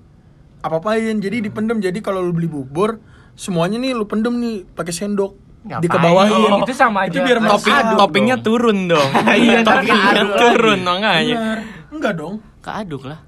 apa-apain. 0.60 1.14
Jadi 1.16 1.36
dipendem. 1.40 1.78
Jadi 1.78 1.98
kalau 1.98 2.18
lu 2.20 2.32
beli 2.32 2.46
bubur, 2.46 2.98
semuanya 3.32 3.78
nih 3.78 3.92
lu 3.92 4.04
pendem 4.04 4.34
nih 4.34 4.66
pakai 4.68 4.90
sendok. 4.90 5.32
Ngapain? 5.62 5.80
Dikebawahin. 5.80 6.50
Oh, 6.52 6.60
itu 6.60 6.74
sama 6.74 7.06
Itu 7.06 7.16
aja. 7.16 7.24
biar 7.24 7.38
Harus 7.38 7.50
topping- 7.56 7.78
aduk 7.78 7.96
toppingnya 7.96 8.36
dong. 8.36 8.44
turun 8.44 8.78
dong 8.84 9.10
Iya, 9.40 9.58
toppingnya 9.62 10.24
turun 10.34 10.78
makanya 10.82 11.34
Benar. 11.34 11.58
Enggak 11.88 12.12
dong. 12.14 12.34
Keaduk 12.60 13.02
lah. 13.04 13.20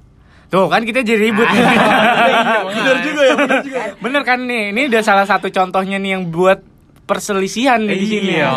Tuh 0.46 0.66
kan 0.66 0.80
kita 0.80 1.00
jadi 1.00 1.18
ribut 1.20 1.44
nih. 1.44 1.58
Bener 2.68 2.96
juga 3.02 3.22
ya, 3.22 3.34
bener 3.36 3.58
juga. 3.60 3.80
Bener 3.98 4.22
kan 4.22 4.38
nih, 4.40 4.70
ini 4.70 4.82
udah 4.86 5.02
salah 5.02 5.24
satu 5.24 5.48
contohnya 5.48 5.96
nih 5.96 6.10
yang 6.12 6.28
buat 6.28 6.62
perselisihan 7.02 7.78
nih 7.80 7.96
di 7.96 8.06
sini. 8.08 8.32
Iya. 8.36 8.50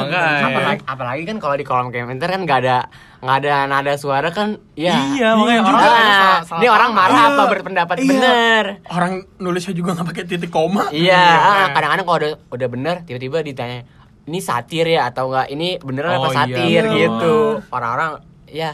Apalagi, 0.43 0.81
apalagi 0.83 1.23
kan 1.23 1.37
kalau 1.37 1.53
di 1.53 1.63
kolom 1.63 1.87
komentar 1.87 2.27
kan 2.27 2.41
nggak 2.41 2.59
ada 2.59 2.77
nggak 3.19 3.35
ada 3.37 3.53
nada 3.65 3.93
suara 3.93 4.29
kan 4.29 4.57
ya 4.73 4.95
Iya, 5.11 5.35
makanya 5.35 5.61
orang 5.61 5.75
Ah, 5.77 5.91
salah- 5.91 6.41
salah 6.47 6.59
ini 6.59 6.67
orang 6.67 6.89
marah 6.91 7.13
Iya. 7.15 7.29
apa 7.29 7.43
berpendapat 7.47 7.95
Iya. 7.95 8.07
bener 8.07 8.63
Orang 8.87 9.11
nulisnya 9.37 9.73
juga 9.73 9.89
nggak 9.91 10.07
pakai 10.07 10.23
titik 10.25 10.49
koma. 10.49 10.87
iya 10.89 11.19
ah, 11.35 11.67
kadang-kadang 11.69 12.05
kalau 12.05 12.17
udah 12.17 12.31
udah 12.49 12.67
bener 12.69 12.95
tiba-tiba 13.03 13.37
ditanya 13.43 13.79
ini 14.23 14.39
satir 14.39 14.87
ya 14.87 15.05
atau 15.05 15.27
enggak 15.27 15.47
ini 15.49 15.77
beneran 15.77 16.09
Oh, 16.11 16.17
apa 16.17 16.27
iya, 16.27 16.37
satir 16.39 16.81
bener. 16.85 16.95
gitu 16.97 17.35
orang-orang 17.67 18.09
ya 18.47 18.69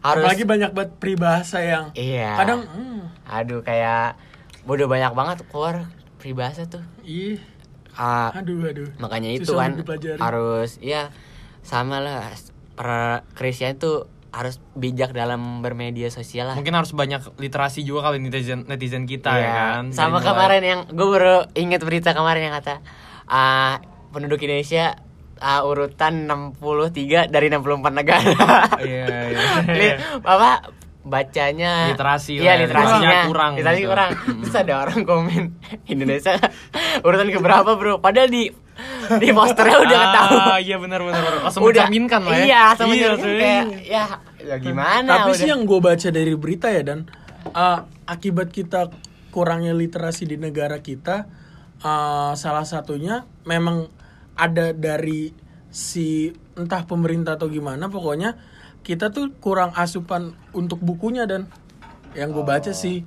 harus 0.00 0.22
Apalagi 0.22 0.44
banyak 0.44 0.70
banget 0.70 0.90
peribahasa 0.96 1.58
yang 1.58 1.84
iya. 1.92 2.34
kadang 2.34 2.64
hmm, 2.64 3.00
aduh 3.24 3.60
kayak 3.60 4.14
udah 4.62 4.86
banyak 4.86 5.12
banget 5.12 5.36
keluar 5.46 5.88
peribahasa 6.16 6.64
tuh. 6.64 6.82
Ih, 7.02 7.38
Ah, 7.92 8.30
aduh 8.32 8.62
aduh. 8.64 8.86
makanya 8.96 9.26
itu 9.28 9.48
Susah 9.48 9.58
kan 9.60 9.70
dipelajari. 9.74 10.18
harus 10.18 10.78
ya 10.78 11.10
sama 11.60 11.98
lah. 11.98 12.30
Per 12.72 12.88
Christian 13.32 13.74
itu 13.74 14.06
harus 14.28 14.60
bijak 14.72 15.10
dalam 15.10 15.58
bermedia 15.58 16.06
sosial 16.08 16.46
lah. 16.46 16.54
Mungkin 16.54 16.70
harus 16.70 16.92
banyak 16.92 17.18
literasi 17.34 17.82
juga 17.82 18.06
kali 18.06 18.20
netizen 18.20 18.62
netizen 18.64 19.02
kita 19.02 19.32
ya 19.32 19.40
Iya. 19.40 19.54
kan? 19.72 19.84
Sama 19.90 20.08
mulai- 20.14 20.26
kemarin 20.26 20.62
yang 20.62 20.80
gue 20.86 21.08
baru 21.08 21.36
inget 21.54 21.80
berita 21.80 22.12
kemarin 22.12 22.46
yang 22.46 22.54
kata 22.54 22.78
ah, 23.24 23.82
penduduk 24.08 24.38
Indonesia 24.38 24.94
ah, 25.40 25.62
urutan 25.64 26.26
63 26.26 27.30
dari 27.30 27.46
64 27.50 27.90
negara. 27.94 28.66
Iya 28.78 29.06
iya. 29.68 29.94
Apa 30.34 30.74
bacanya 31.08 31.88
Literasi 31.88 32.36
iya 32.36 32.54
lah, 32.54 32.68
literasinya 32.68 33.00
literasinya. 33.00 33.20
Kurang 33.32 33.52
literasi 33.56 33.80
gitu. 33.80 33.90
kurang. 33.90 34.10
Terus 34.44 34.56
ada 34.60 34.74
orang 34.84 35.00
komen 35.08 35.42
Indonesia 35.88 36.32
urutan 37.06 37.28
keberapa 37.32 37.70
bro? 37.80 37.98
Padahal 37.98 38.28
di 38.28 38.52
di 39.18 39.28
posternya 39.34 39.78
udah 39.82 39.98
ketahuan. 39.98 40.48
ah, 40.54 40.58
iya 40.62 40.76
benar 40.78 41.00
benar 41.02 41.22
langsung 41.42 41.66
udah. 41.66 41.88
mencerminkan 41.88 42.20
lah 42.22 42.36
ya. 42.38 42.44
Iya 42.44 42.60
langsung 42.76 42.90
cuy. 42.92 43.40
kayak 43.40 43.64
ya 43.88 44.04
ya 44.38 44.56
gimana? 44.60 45.08
Tapi 45.08 45.30
udah. 45.32 45.38
sih 45.40 45.48
yang 45.48 45.62
gue 45.64 45.80
baca 45.80 46.08
dari 46.12 46.32
berita 46.38 46.68
ya 46.70 46.82
dan 46.84 47.08
uh, 47.56 47.88
akibat 48.06 48.52
kita 48.52 48.92
kurangnya 49.32 49.76
literasi 49.76 50.24
di 50.24 50.36
negara 50.40 50.80
kita, 50.80 51.28
uh, 51.84 52.32
salah 52.34 52.64
satunya 52.64 53.28
memang 53.44 53.90
ada 54.38 54.70
dari 54.72 55.34
si 55.68 56.32
entah 56.56 56.86
pemerintah 56.86 57.36
atau 57.36 57.50
gimana, 57.50 57.90
pokoknya 57.90 58.38
kita 58.86 59.10
tuh 59.12 59.34
kurang 59.42 59.74
asupan 59.76 60.32
untuk 60.56 60.80
bukunya 60.80 61.28
dan 61.28 61.50
yang 62.16 62.32
gue 62.32 62.46
baca 62.46 62.72
sih. 62.72 63.04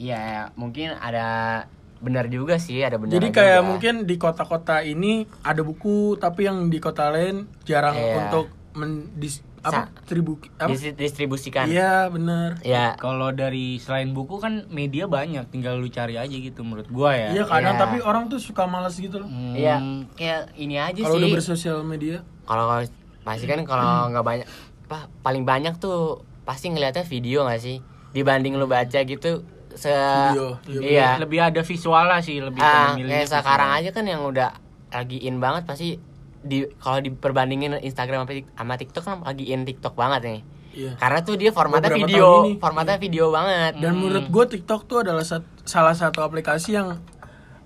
Iya, 0.00 0.54
mungkin 0.56 0.96
ada 0.96 1.66
benar 2.02 2.26
juga 2.26 2.58
sih 2.58 2.82
ada 2.82 2.98
benar 2.98 3.14
Jadi 3.14 3.28
kayak 3.30 3.62
mungkin 3.62 3.94
di 4.10 4.18
kota-kota 4.18 4.82
ini 4.82 5.22
ada 5.46 5.62
buku 5.62 6.18
tapi 6.18 6.50
yang 6.50 6.66
di 6.66 6.82
kota 6.82 7.14
lain 7.14 7.46
jarang 7.62 7.94
Iya. 7.94 8.26
untuk 8.26 8.50
mendis 8.74 9.38
apa 9.62 9.86
tribu 10.02 10.36
apa? 10.56 10.74
distribusikan 10.92 11.66
Iya 11.66 12.06
benar. 12.06 12.58
ya 12.60 12.94
Kalau 12.96 13.30
dari 13.30 13.78
selain 13.78 14.10
buku 14.10 14.36
kan 14.36 14.66
media 14.68 15.06
banyak, 15.06 15.46
tinggal 15.48 15.76
lu 15.76 15.86
cari 15.86 16.14
aja 16.14 16.28
gitu 16.28 16.60
menurut 16.60 16.86
gua 16.88 17.14
ya. 17.14 17.28
Iya 17.30 17.44
kadang 17.44 17.74
Iya. 17.74 17.80
tapi 17.80 17.96
orang 18.00 18.26
tuh 18.26 18.36
suka 18.36 18.66
malas 18.66 18.96
gitu 18.96 19.18
loh. 19.18 19.26
Hmm, 19.26 19.54
Iya, 19.54 19.78
kayak 20.12 20.42
ini 20.56 20.76
aja 20.76 20.98
Kalau 21.00 21.14
sih. 21.14 21.22
udah 21.22 21.30
bersosial 21.32 21.78
media. 21.82 22.26
Kalau 22.42 22.66
kalau- 22.66 22.90
pasti 23.22 23.46
kan 23.46 23.62
kalau 23.62 24.10
nggak 24.10 24.24
banyak, 24.24 24.46
apa 24.84 24.98
paling 25.20 25.42
banyak 25.42 25.78
tuh 25.78 26.20
pasti 26.42 26.68
ngeliatnya 26.68 27.02
video 27.02 27.46
nggak 27.46 27.60
sih? 27.60 27.78
Dibanding 28.10 28.54
lu 28.54 28.66
baca 28.66 28.98
gitu, 28.98 29.46
se 29.72 29.88
Video, 29.88 30.58
iya 30.68 30.80
iya. 30.82 31.08
Lebih 31.16 31.38
ada 31.40 31.62
visualnya 31.62 32.18
sih, 32.18 32.36
lebih 32.36 32.58
Ah, 32.58 32.92
kayak 32.92 33.24
sekarang 33.24 33.70
visual. 33.70 33.80
aja 33.80 33.90
kan 33.90 34.04
yang 34.04 34.22
udah 34.22 34.50
lagi 34.90 35.16
in 35.18 35.38
banget 35.38 35.64
pasti 35.64 35.96
di 36.42 36.66
kalau 36.76 36.98
diperbandingin 36.98 37.78
Instagram 37.78 38.22
sama 38.22 38.30
Tik- 38.30 38.52
sama 38.52 38.74
TikTok 38.76 39.04
kan 39.04 39.16
lagi 39.22 39.44
in 39.48 39.62
TikTok 39.62 39.94
banget 39.94 40.20
nih. 40.22 40.40
Iya. 40.72 40.92
Karena 40.96 41.20
tuh 41.20 41.36
dia 41.36 41.50
formatnya 41.50 41.90
Beberapa 41.90 42.08
video, 42.08 42.28
formatnya 42.56 42.96
video 42.96 43.24
banget. 43.28 43.72
Dan 43.76 43.92
menurut 43.94 44.26
gue 44.26 44.44
TikTok 44.50 44.80
tuh 44.84 44.98
adalah 45.00 45.22
sat- 45.22 45.44
salah 45.62 45.92
satu 45.92 46.20
aplikasi 46.20 46.74
yang 46.74 46.98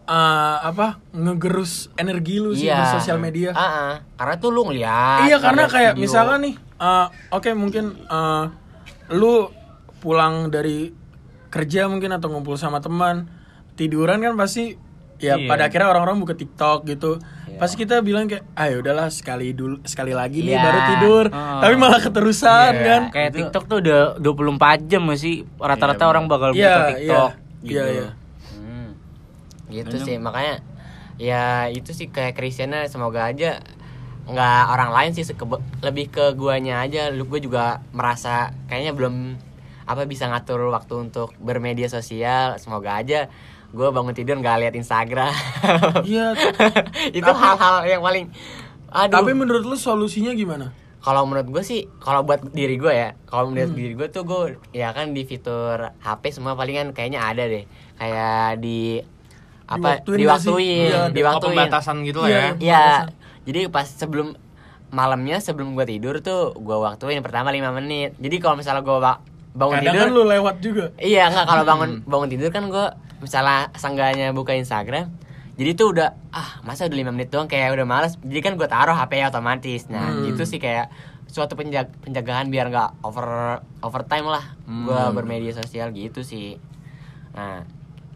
eh, 0.05 0.59
apa 0.63 1.03
ngegerus 1.11 1.91
energi 1.97 2.39
lu 2.39 2.53
sih 2.53 2.69
di 2.69 2.85
sosial 2.93 3.19
media. 3.19 3.51
Ah, 3.51 3.63
ah. 3.63 3.93
Karena 4.15 4.35
tuh 4.37 4.51
lu 4.51 4.63
ngeliat. 4.65 5.27
iya 5.27 5.37
karena 5.37 5.67
kayak 5.67 5.93
video. 5.95 6.03
misalkan 6.03 6.39
nih, 6.43 6.55
eh, 6.57 7.07
oke 7.31 7.51
mungkin 7.53 7.85
eh, 8.01 8.45
lu 9.11 9.51
pulang 9.97 10.47
dari 10.49 10.95
kerja 11.49 11.87
mungkin 11.87 12.13
atau 12.13 12.29
ngumpul 12.29 12.55
sama 12.55 12.79
teman 12.79 13.27
tiduran 13.75 14.19
kan 14.19 14.35
pasti 14.35 14.77
ya 15.17 15.35
Iya. 15.35 15.49
pada 15.49 15.67
akhirnya 15.67 15.89
orang-orang 15.89 16.21
buka 16.21 16.35
TikTok 16.35 16.87
gitu. 16.87 17.19
Pasti 17.57 17.75
kita 17.77 18.01
bilang 18.01 18.29
kayak, 18.29 18.45
ayo 18.55 18.85
udahlah 18.85 19.09
sekali 19.09 19.53
dulu 19.53 19.81
sekali 19.83 20.13
lagi 20.13 20.45
nih 20.45 20.57
Iya. 20.57 20.63
baru 20.63 20.81
tidur. 20.89 21.25
Oh. 21.33 21.61
Tapi 21.65 21.75
malah 21.75 22.01
keterusan 22.01 22.73
Iya. 22.77 22.85
kan. 22.85 23.03
Kayak 23.11 23.31
TikTok 23.33 23.65
tuh 23.65 23.79
udah 23.81 24.01
24 24.21 24.81
jam 24.87 25.03
masih 25.03 25.49
rata-rata 25.57 26.05
orang 26.05 26.29
bakal 26.29 26.53
buka 26.53 26.61
Iya, 26.61 26.77
TikTok 26.93 27.31
iya. 27.33 27.65
gitu. 27.65 27.73
Iya, 27.73 27.85
iya. 27.89 28.09
Hmm. 28.57 28.89
Gitu 29.73 29.97
sih 30.01 30.17
makanya 30.17 30.63
ya 31.17 31.73
itu 31.73 31.97
sih 31.97 32.13
kayak 32.13 32.37
Christiana 32.37 32.85
semoga 32.93 33.25
aja 33.25 33.65
nggak 34.27 34.63
orang 34.69 34.91
lain 34.93 35.11
sih 35.17 35.25
lebih 35.81 36.13
ke 36.13 36.35
guanya 36.37 36.85
aja 36.85 37.09
lu 37.09 37.25
gue 37.25 37.41
juga 37.41 37.81
merasa 37.97 38.53
kayaknya 38.67 38.93
belum 38.93 39.15
apa 39.87 40.03
bisa 40.05 40.27
ngatur 40.27 40.67
waktu 40.69 41.09
untuk 41.09 41.31
bermedia 41.39 41.87
sosial 41.87 42.59
semoga 42.59 42.99
aja 42.99 43.31
gue 43.69 43.89
bangun 43.89 44.13
tidur 44.13 44.37
nggak 44.37 44.57
lihat 44.61 44.75
Instagram 44.75 45.33
Iya. 46.05 46.35
itu 47.19 47.27
hal-hal 47.29 47.77
yang 47.85 48.01
paling 48.01 48.31
aduh 48.89 49.15
Tapi 49.17 49.33
menurut 49.33 49.63
lu 49.63 49.75
solusinya 49.75 50.31
gimana? 50.33 50.71
kalau 50.99 51.23
menurut 51.23 51.47
gue 51.49 51.63
sih 51.63 51.87
kalau 51.97 52.23
buat 52.23 52.43
diri 52.51 52.75
gue 52.75 52.91
ya 52.91 53.15
kalau 53.25 53.49
menurut 53.49 53.71
Hmm. 53.71 53.79
diri 53.79 53.95
gue 53.95 54.09
tuh 54.09 54.23
gue 54.23 54.43
ya 54.73 54.91
kan 54.91 55.11
di 55.11 55.23
fitur 55.23 55.95
HP 55.97 56.23
semua 56.33 56.53
palingan 56.53 56.91
kayaknya 56.91 57.23
ada 57.23 57.45
deh 57.45 57.63
kayak 57.95 58.59
di 58.59 58.99
apa 59.65 60.03
Diwaktuin 60.03 60.19
diwaktuin 60.19 60.67
Iya, 60.85 60.99
Oh, 61.01 61.09
diwaktuin 61.09 61.55
pembatasan 61.55 61.97
gitu 62.03 62.19
lah 62.21 62.29
Iya, 62.29 62.39
ya. 62.39 62.51
Iya, 62.59 62.85
jadi 63.45 63.61
pas 63.67 63.87
sebelum 63.87 64.35
malamnya 64.89 65.39
sebelum 65.39 65.75
gue 65.75 65.87
tidur 65.89 66.19
tuh 66.19 66.55
gue 66.55 66.75
waktuin 66.77 67.19
pertama 67.21 67.51
5 67.51 67.71
menit. 67.73 68.15
Jadi 68.17 68.37
kalau 68.39 68.55
misalnya 68.57 68.83
gue 68.83 68.99
bangun 69.53 69.75
Kadang 69.77 69.87
tidur, 69.89 70.03
kan 70.03 70.11
lu 70.13 70.23
lewat 70.25 70.55
juga. 70.59 70.85
iya 70.97 71.27
nggak 71.29 71.45
kalau 71.45 71.65
bangun 71.65 71.91
bangun 72.03 72.29
tidur 72.29 72.51
kan 72.51 72.67
gue 72.67 72.87
misalnya 73.19 73.73
sengganya 73.75 74.31
buka 74.31 74.53
Instagram, 74.53 75.09
jadi 75.57 75.71
tuh 75.73 75.97
udah 75.97 76.09
ah 76.31 76.61
masa 76.63 76.85
udah 76.85 76.99
5 77.01 77.15
menit 77.17 77.29
doang 77.33 77.49
kayak 77.49 77.73
udah 77.73 77.87
males. 77.89 78.15
Jadi 78.21 78.41
kan 78.41 78.53
gue 78.61 78.69
taruh 78.69 78.93
HP 78.93 79.25
otomatis. 79.25 79.89
Nah 79.89 80.13
Hmm. 80.13 80.29
gitu 80.29 80.45
sih 80.45 80.61
kayak 80.61 80.93
suatu 81.27 81.57
penjag 81.57 81.91
penjagaan 82.05 82.49
biar 82.49 82.71
nggak 82.71 83.03
over 83.03 83.61
overtime 83.81 84.25
lah 84.25 84.45
gue 84.65 84.95
Hmm. 84.95 85.13
bermedia 85.13 85.53
sosial 85.53 85.91
gitu 85.91 86.21
sih. 86.21 86.61
Nah 87.33 87.65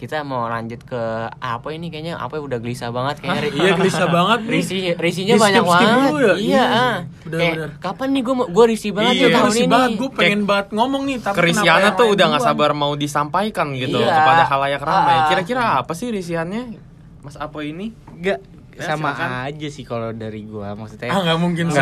kita 0.01 0.25
mau 0.25 0.49
lanjut 0.49 0.81
ke 0.81 1.03
apa 1.31 1.69
ini 1.69 1.93
kayaknya 1.93 2.17
apa 2.17 2.41
udah 2.41 2.57
gelisah 2.57 2.89
banget 2.89 3.21
kayaknya 3.21 3.53
Iya 3.53 3.73
gelisah 3.77 4.09
banget 4.09 4.39
nih. 4.41 4.53
Risi 4.57 4.77
risinya 4.97 5.35
Di 5.37 5.41
banyak 5.41 5.61
skip-skip 5.61 5.85
banget. 5.85 6.09
dulu 6.09 6.19
ya? 6.19 6.25
Iya, 6.25 6.41
Iya, 6.41 6.65
ah. 6.65 6.97
Kayak 7.29 7.55
kapan 7.79 8.09
nih 8.11 8.23
gue 8.25 8.35
gue 8.49 8.65
risih 8.67 8.91
banget 8.91 9.13
Iya, 9.13 9.21
ya 9.23 9.29
tahun 9.31 9.47
risih 9.47 9.61
ini. 9.61 9.71
banget. 9.71 9.91
Gue 9.95 10.11
pengen 10.11 10.41
banget 10.43 10.67
ngomong 10.73 11.03
nih, 11.05 11.17
tapi 11.21 11.37
Kerisiannya 11.37 11.85
yang 11.85 12.01
tuh 12.01 12.07
udah 12.09 12.27
nggak 12.27 12.43
sabar 12.43 12.71
mau 12.73 12.93
disampaikan 12.95 13.67
gitu 13.75 13.99
Iya. 13.99 14.09
kepada 14.11 14.43
halayak 14.47 14.81
ramai. 14.81 15.15
Ah. 15.15 15.27
Kira-kira 15.29 15.63
apa 15.77 15.93
sih 15.93 16.09
risiannya, 16.09 16.63
Mas 17.21 17.37
Apo 17.37 17.61
ini? 17.61 17.93
Enggak 18.11 18.41
Ya, 18.41 18.50
sama 18.83 19.09
silakan. 19.11 19.31
aja 19.47 19.69
sih 19.69 19.85
kalau 19.85 20.09
dari 20.11 20.41
gua 20.43 20.73
maksudnya. 20.73 21.09
Ah 21.09 21.21
nggak 21.21 21.39
mungkin 21.39 21.65
Nggak. 21.67 21.81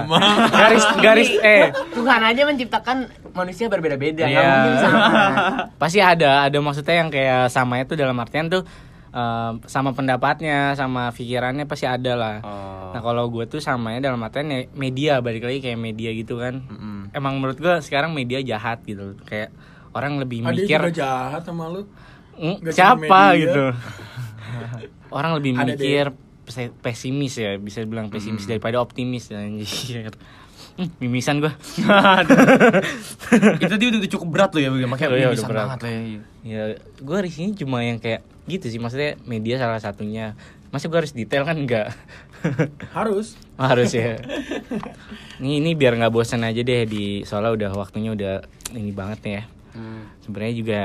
sama. 0.00 0.18
garis 0.50 0.84
garis 0.98 1.30
eh 1.38 1.68
Tuhan 1.90 2.20
aja 2.20 2.42
menciptakan 2.42 2.96
manusia 3.30 3.66
berbeda-beda, 3.66 4.22
nggak 4.22 4.32
Iya. 4.36 4.52
mungkin 4.56 4.74
sama. 4.78 5.00
pasti 5.76 5.98
ada 5.98 6.30
ada 6.42 6.58
maksudnya 6.58 6.94
yang 6.96 7.08
kayak 7.08 7.48
samanya 7.48 7.84
tuh 7.84 7.96
dalam 7.96 8.16
artian 8.16 8.46
tuh 8.46 8.62
eh, 9.08 9.52
sama 9.66 9.92
pendapatnya 9.92 10.72
sama 10.72 11.10
pikirannya 11.10 11.64
pasti 11.64 11.84
ada 11.84 12.12
lah 12.12 12.36
Oh. 12.40 12.90
nah 12.90 13.00
kalau 13.00 13.28
gue 13.28 13.44
tuh 13.46 13.58
samanya 13.58 14.00
dalam 14.02 14.20
artian 14.20 14.46
ya 14.46 14.60
media 14.72 15.12
balik 15.18 15.42
lagi 15.42 15.60
kayak 15.60 15.76
media 15.76 16.10
gitu 16.10 16.36
kan 16.36 16.60
Mm-mm. 16.62 17.08
emang 17.10 17.36
menurut 17.36 17.56
gue 17.56 17.74
sekarang 17.78 18.10
media 18.10 18.40
jahat 18.40 18.80
gitu 18.82 19.16
kayak 19.22 19.52
orang 19.90 20.16
lebih 20.16 20.40
dia 20.40 20.48
mikir 20.54 20.80
juga 20.82 20.92
jahat 20.98 21.42
sama 21.42 21.68
lu. 21.68 21.84
"Mm, 22.34 22.56
siapa 22.66 23.00
cuma 23.00 23.20
media." 23.28 23.40
gitu 23.42 23.64
orang 25.12 25.32
lebih 25.36 25.50
Ada 25.54 25.64
mikir 25.70 26.04
pesimis 26.80 27.34
ya 27.36 27.56
bisa 27.56 27.82
bilang 27.84 28.08
pesimis 28.08 28.46
daripada 28.46 28.78
optimis 28.78 29.30
anjir 29.30 30.12
Hmm, 30.72 30.88
mimisan 31.04 31.36
gue 31.44 31.52
itu 33.60 33.74
dia 33.76 33.88
udah 33.92 34.00
cukup 34.08 34.28
berat 34.32 34.50
loh 34.56 34.60
ya, 34.64 34.88
makanya 34.88 35.10
Oh 35.12 35.18
iya, 35.20 35.28
bisa 35.28 35.44
udah 35.44 35.48
berat. 35.52 35.60
banget 35.68 35.78
lah 35.84 35.90
ya. 35.92 36.00
ya 36.42 36.62
gue 36.96 37.18
di 37.28 37.30
sini 37.32 37.48
cuma 37.52 37.84
yang 37.84 38.00
kayak 38.00 38.24
gitu 38.48 38.72
sih. 38.72 38.80
Maksudnya 38.80 39.20
media 39.28 39.60
salah 39.60 39.76
satunya. 39.76 40.32
Masa 40.72 40.88
gue 40.88 40.96
harus 40.96 41.12
detail 41.12 41.44
kan? 41.44 41.60
Enggak. 41.60 41.92
Harus. 42.96 43.36
harus 43.60 43.92
ya. 43.92 44.16
Ini 45.42 45.58
ini 45.60 45.74
biar 45.76 45.94
nggak 45.98 46.10
bosan 46.14 46.42
aja 46.42 46.62
deh 46.62 46.86
di 46.86 47.22
soalnya 47.22 47.52
udah 47.54 47.70
waktunya 47.76 48.10
udah 48.14 48.34
ini 48.72 48.90
banget 48.94 49.20
ya. 49.22 49.42
Hmm. 49.72 50.04
sebenarnya 50.20 50.54
juga 50.54 50.80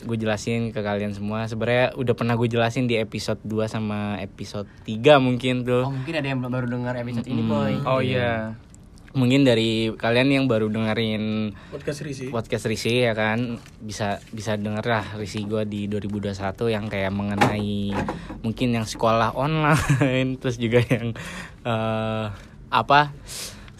gue 0.00 0.16
jelasin 0.16 0.72
ke 0.72 0.80
kalian 0.80 1.12
semua 1.12 1.44
sebenarnya 1.44 1.92
udah 1.96 2.14
pernah 2.16 2.34
gue 2.36 2.48
jelasin 2.48 2.88
di 2.88 2.96
episode 2.96 3.40
2 3.44 3.68
sama 3.68 4.16
episode 4.18 4.68
3 4.88 5.20
mungkin 5.20 5.62
tuh 5.62 5.84
Oh 5.84 5.92
mungkin 5.92 6.14
ada 6.16 6.28
yang 6.28 6.40
baru 6.40 6.66
dengar 6.68 6.96
episode 6.96 7.28
ini 7.28 7.42
boy. 7.44 7.72
Oh 7.84 8.00
iya. 8.00 8.56
mungkin 9.10 9.42
dari 9.42 9.90
kalian 9.90 10.30
yang 10.30 10.46
baru 10.46 10.70
dengerin 10.70 11.50
Podcast 11.74 12.06
Risi. 12.06 12.30
podcast 12.30 12.70
Risi 12.70 13.02
ya 13.02 13.10
kan 13.10 13.58
bisa 13.82 14.22
bisa 14.30 14.54
denger 14.54 14.86
lah 14.86 15.18
Risi 15.18 15.42
gue 15.50 15.66
di 15.66 15.90
2021 15.90 16.30
yang 16.70 16.86
kayak 16.86 17.10
mengenai 17.10 17.90
mungkin 18.46 18.68
yang 18.70 18.86
sekolah 18.86 19.34
online 19.34 20.38
terus 20.40 20.62
juga 20.62 20.78
yang 20.86 21.10
eh 21.66 22.26
apa 22.70 23.10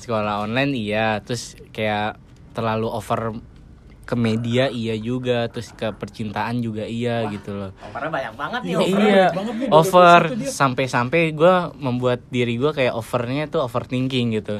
sekolah 0.02 0.42
online 0.42 0.74
iya 0.74 1.22
terus 1.22 1.54
kayak 1.70 2.18
terlalu 2.50 2.90
over 2.90 3.38
ke 4.10 4.16
media 4.16 4.66
iya 4.66 4.92
juga. 4.92 5.46
Terus 5.46 5.70
ke 5.70 5.86
percintaan 5.90 6.58
juga 6.58 6.82
iya 6.82 7.22
gitu 7.26 7.52
loh. 7.52 7.70
Karena 7.86 8.08
banyak 8.10 8.32
banget 8.34 8.60
nih. 8.60 8.68
Iya, 8.68 8.80
over. 8.80 9.00
iya. 9.00 9.24
Banyak 9.24 9.32
banget 9.32 9.54
nih, 9.56 9.68
over 9.70 10.20
2021 10.26 10.36
dia. 10.36 10.50
sampai-sampai 10.50 11.20
gue 11.30 11.54
membuat 11.78 12.18
diri 12.26 12.54
gue 12.56 12.70
kayak 12.70 12.92
overnya 12.92 13.46
tuh 13.46 13.62
overthinking 13.62 14.34
gitu. 14.34 14.56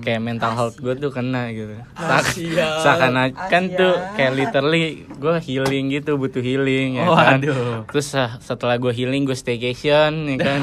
Kayak 0.00 0.20
mental 0.20 0.52
health 0.52 0.76
gue 0.76 0.92
tuh 0.92 1.08
kena 1.08 1.48
gitu. 1.50 1.72
Seak- 1.94 2.26
Kasian. 2.28 2.76
seakan-akan 2.80 3.62
tuh 3.72 3.94
kayak 4.12 4.32
literally 4.34 4.84
gue 5.06 5.34
healing 5.38 5.84
gitu 5.90 6.16
butuh 6.16 6.40
healing 6.40 6.96
ya 6.96 7.04
Oh, 7.04 7.14
kan. 7.14 7.38
Aduh. 7.38 7.84
terus 7.92 8.10
setelah 8.40 8.74
gue 8.76 8.90
healing 8.90 9.22
gue 9.22 9.34
staycation 9.34 10.26
ya 10.26 10.36
kan. 10.36 10.60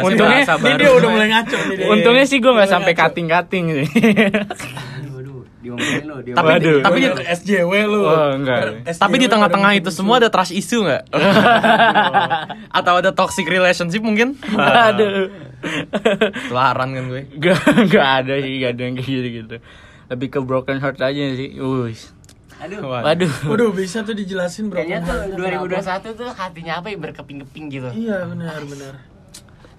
Untungnya 0.00 0.42
Ini 0.42 0.70
dia 0.74 0.90
udah 0.90 1.08
mulai 1.08 1.28
ngaco 1.28 1.56
nih 1.62 1.76
untungnya 1.84 2.24
sih 2.24 2.38
gue 2.38 2.48
nggak 2.48 2.66
sampai 2.66 2.92
sih 2.94 3.02
Diomongin 5.64 6.04
lu, 6.04 6.14
Tapi 6.20 6.50
Waduh. 6.60 6.80
tapi 6.84 6.96
di, 7.00 7.08
SJW 7.08 7.72
lu. 7.88 8.04
Oh, 8.04 8.36
enggak. 8.36 8.84
SJW 8.84 9.00
tapi 9.00 9.16
di 9.16 9.26
tengah-tengah 9.32 9.72
itu 9.72 9.88
muncul. 9.88 9.96
semua 9.96 10.14
ada 10.20 10.28
trust 10.28 10.52
issue 10.52 10.84
nggak? 10.84 11.08
Atau 12.78 13.00
ada 13.00 13.10
toxic 13.16 13.48
relationship 13.48 14.04
mungkin? 14.04 14.36
aduh 14.92 15.32
Tularan 16.52 16.88
kan 16.92 17.04
gue. 17.08 17.22
Gak, 17.40 17.88
gak 17.88 18.08
ada 18.20 18.34
sih, 18.44 18.60
gak 18.60 18.76
ada 18.76 18.82
yang 18.84 18.94
kayak 19.00 19.08
gitu 19.08 19.28
gitu. 19.40 19.56
Lebih 20.12 20.28
ke 20.28 20.38
broken 20.44 20.76
heart 20.84 21.00
aja 21.00 21.24
sih. 21.32 21.56
Uis. 21.56 22.12
Aduh. 22.60 22.84
Waduh. 22.84 23.32
Waduh, 23.48 23.70
bisa 23.72 24.04
tuh 24.04 24.12
dijelasin 24.12 24.68
berapa 24.68 24.84
Kayaknya 24.84 25.08
tuh 25.08 25.16
harinya 25.40 25.80
2021 25.80 26.20
tuh 26.20 26.28
hatinya 26.36 26.72
apa 26.84 26.86
ya 26.92 26.98
berkeping-keping 27.00 27.64
gitu. 27.72 27.88
Iya, 27.96 28.28
benar, 28.28 28.60
benar. 28.68 28.94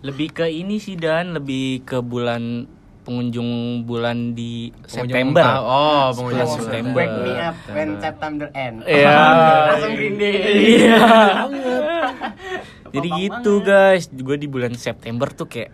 Lebih 0.02 0.34
ke 0.34 0.46
ini 0.50 0.82
sih 0.82 0.98
dan 0.98 1.38
lebih 1.38 1.86
ke 1.86 2.02
bulan 2.02 2.70
pengunjung 3.06 3.50
bulan 3.86 4.34
di 4.34 4.74
September. 4.90 5.46
Oh, 5.62 6.10
Bulan 6.12 6.18
pengunjung 6.18 6.52
September. 6.58 6.98
Wake 7.06 7.18
me 7.22 7.34
up 7.38 7.58
when 7.70 7.90
September 8.02 8.48
end. 8.58 8.82
Iya. 8.84 9.18
Langsung 9.70 9.94
Green 9.94 10.16
Day. 10.18 10.36
Iya. 10.82 11.00
Banget. 11.46 11.82
Jadi 12.96 13.08
gitu 13.22 13.52
banget. 13.62 13.70
guys, 13.70 14.04
gue 14.10 14.38
di 14.42 14.48
bulan 14.50 14.74
September 14.74 15.28
tuh 15.30 15.46
kayak 15.46 15.72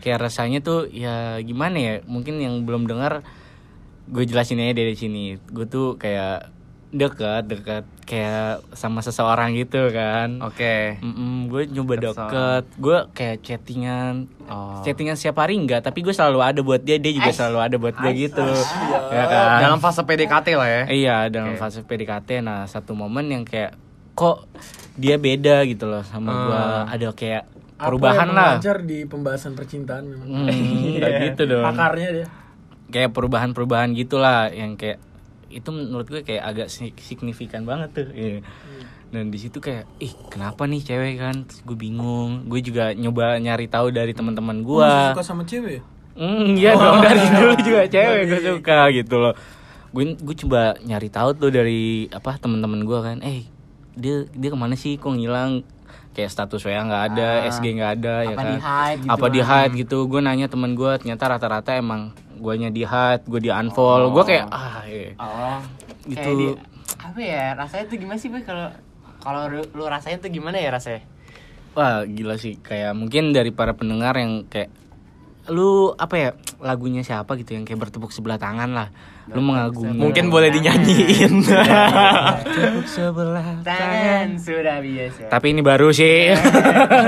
kayak 0.00 0.22
rasanya 0.22 0.62
tuh 0.62 0.86
ya 0.86 1.42
gimana 1.42 1.76
ya? 1.76 1.94
Mungkin 2.06 2.38
yang 2.38 2.62
belum 2.62 2.86
dengar 2.86 3.26
gue 4.06 4.22
jelasin 4.22 4.62
aja 4.62 4.78
dari 4.78 4.94
sini. 4.94 5.34
Gue 5.50 5.66
tuh 5.66 5.98
kayak 5.98 6.54
dekat 6.96 7.42
dekat 7.44 7.84
kayak 8.02 8.64
sama 8.72 8.98
seseorang 8.98 9.52
gitu 9.52 9.88
kan. 9.88 10.40
Oke. 10.40 10.96
gue 11.46 11.62
nyoba 11.68 11.94
Deket 11.96 12.16
deket, 12.16 12.64
gue 12.76 12.98
kayak 13.12 13.36
chattingan, 13.40 14.14
Oh. 14.44 14.78
chattingan 14.80 15.14
setiap 15.14 15.38
hari 15.38 15.54
enggak, 15.54 15.80
tapi 15.80 16.00
gue 16.00 16.10
selalu 16.10 16.38
ada 16.40 16.60
buat 16.60 16.78
dia, 16.78 16.96
dia 16.96 17.12
juga 17.12 17.30
selalu 17.30 17.58
ada 17.60 17.76
buat 17.76 17.94
gue 17.94 18.10
gitu, 18.16 18.46
ya 19.08 19.24
kan? 19.24 19.58
Dalam 19.60 19.78
fase 19.78 20.00
PDKT 20.00 20.48
lah 20.52 20.68
ya. 20.68 20.82
Iya 20.86 21.16
dalam 21.28 21.52
Oke. 21.52 21.60
fase 21.60 21.80
PDKT 21.80 22.40
nah 22.40 22.64
satu 22.64 22.92
momen 22.92 23.26
yang 23.28 23.42
kayak 23.42 23.74
kok 24.12 24.48
dia 24.94 25.16
beda 25.16 25.60
gitu 25.64 25.84
loh 25.84 26.00
sama 26.02 26.30
gua 26.32 26.62
Hmm. 26.82 26.88
ada 26.90 27.08
kayak 27.12 27.44
Apa 27.76 27.92
perubahan 27.92 28.24
yang 28.24 28.32
lah 28.32 28.52
di 28.80 29.04
pembahasan 29.04 29.52
percintaan 29.52 30.08
memang. 30.08 30.28
Hmm, 30.48 30.96
nggak 30.96 31.12
gitu 31.26 31.42
dong 31.46 31.60
Pakarnya 31.62 32.08
dia. 32.10 32.26
kayak 32.86 33.12
perubahan-perubahan 33.12 33.92
gitulah 33.92 34.48
yang 34.48 34.72
kayak 34.74 34.96
itu 35.48 35.68
menurut 35.68 36.04
gue 36.04 36.20
kayak 36.20 36.42
agak 36.44 36.68
si- 36.68 36.94
signifikan 36.96 37.62
banget 37.62 37.90
tuh 37.92 38.08
Iya. 38.08 38.42
dan 39.08 39.28
di 39.28 39.38
situ 39.38 39.56
kayak 39.56 39.86
ih 39.96 40.10
kenapa 40.26 40.64
nih 40.64 40.82
cewek 40.82 41.14
kan 41.16 41.36
Terus 41.42 41.62
gue 41.62 41.76
bingung 41.76 42.44
gue 42.44 42.60
juga 42.60 42.90
nyoba 42.92 43.36
nyari 43.36 43.66
tahu 43.66 43.90
dari 43.90 44.10
teman-teman 44.10 44.58
Lu 44.58 44.76
gua 44.76 45.12
suka 45.12 45.22
sama 45.24 45.42
cewek? 45.42 45.80
Hmm, 46.12 46.52
iya 46.52 46.72
dong 46.72 46.98
dari 46.98 47.20
dulu 47.22 47.54
juga 47.60 47.82
cewek 47.84 48.22
gue 48.26 48.40
suka 48.42 48.78
gitu 48.90 49.16
loh. 49.16 49.34
Gue 49.88 50.12
gue 50.14 50.36
coba 50.38 50.74
nyari 50.80 51.06
tahu 51.06 51.30
tuh 51.32 51.50
dari 51.50 51.82
apa 52.08 52.34
teman-teman 52.34 52.82
gue 52.82 52.98
kan, 52.98 53.16
eh 53.20 53.44
dia 53.92 54.24
dia 54.26 54.48
ke 54.48 54.56
mana 54.56 54.74
sih 54.74 54.94
kok 54.94 55.08
ngilang? 55.10 55.60
Kayak 56.10 56.32
status 56.32 56.64
WA 56.64 56.80
nggak 56.80 57.04
ada, 57.10 57.28
Ah. 57.38 57.48
SG 57.50 57.64
nggak 57.70 57.92
ada 57.94 58.14
ya 58.22 58.32
Apa 58.32 58.40
kan? 58.40 58.46
di-hide 58.50 58.98
gitu 58.98 59.12
apa 59.12 59.26
di 59.28 59.38
kan? 59.38 59.48
hide 59.52 59.74
gitu? 59.76 59.98
Gue 60.06 60.20
nanya 60.20 60.48
temen 60.48 60.72
gue, 60.72 60.90
ternyata 60.96 61.24
rata-rata 61.28 61.70
emang 61.74 62.16
guanya 62.38 62.68
di 62.68 62.86
hide, 62.86 63.24
gue 63.26 63.40
di 63.40 63.50
unfollow. 63.50 64.12
Gue 64.12 64.24
kayak 64.24 64.46
ah 64.52 64.84
iya. 64.86 65.12
Oh. 65.18 65.60
Gitu. 66.06 66.20
Kayak 66.20 66.36
di, 66.36 66.46
apa 67.02 67.20
ya? 67.20 67.44
Rasanya 67.56 67.84
tuh 67.90 67.96
gimana 67.98 68.18
sih? 68.20 68.28
Kalau 68.30 68.68
kalau 69.20 69.42
lu, 69.50 69.62
lu 69.74 69.84
rasain 69.90 70.22
tuh 70.22 70.30
gimana 70.30 70.60
ya 70.60 70.70
rasanya? 70.70 71.02
Wah 71.76 72.08
gila 72.08 72.40
sih, 72.40 72.56
kayak 72.62 72.96
mungkin 72.96 73.36
dari 73.36 73.52
para 73.52 73.76
pendengar 73.76 74.16
yang 74.16 74.48
kayak 74.48 74.72
lu 75.46 75.94
apa 75.94 76.14
ya 76.18 76.30
lagunya 76.58 77.06
siapa 77.06 77.38
gitu 77.38 77.54
yang 77.54 77.62
kayak 77.62 77.86
bertepuk 77.86 78.10
sebelah 78.10 78.40
tangan 78.40 78.74
lah 78.74 78.88
lu 79.26 79.42
mengagumi 79.42 79.98
Mungkin 79.98 80.30
boleh 80.30 80.54
dinyanyiin. 80.54 81.42
sebelah 82.94 83.58
Tangan 83.66 84.38
sudah 84.38 84.78
biasa. 84.78 85.22
Tapi 85.26 85.46
ini 85.50 85.60
baru 85.66 85.90
sih. 85.90 86.30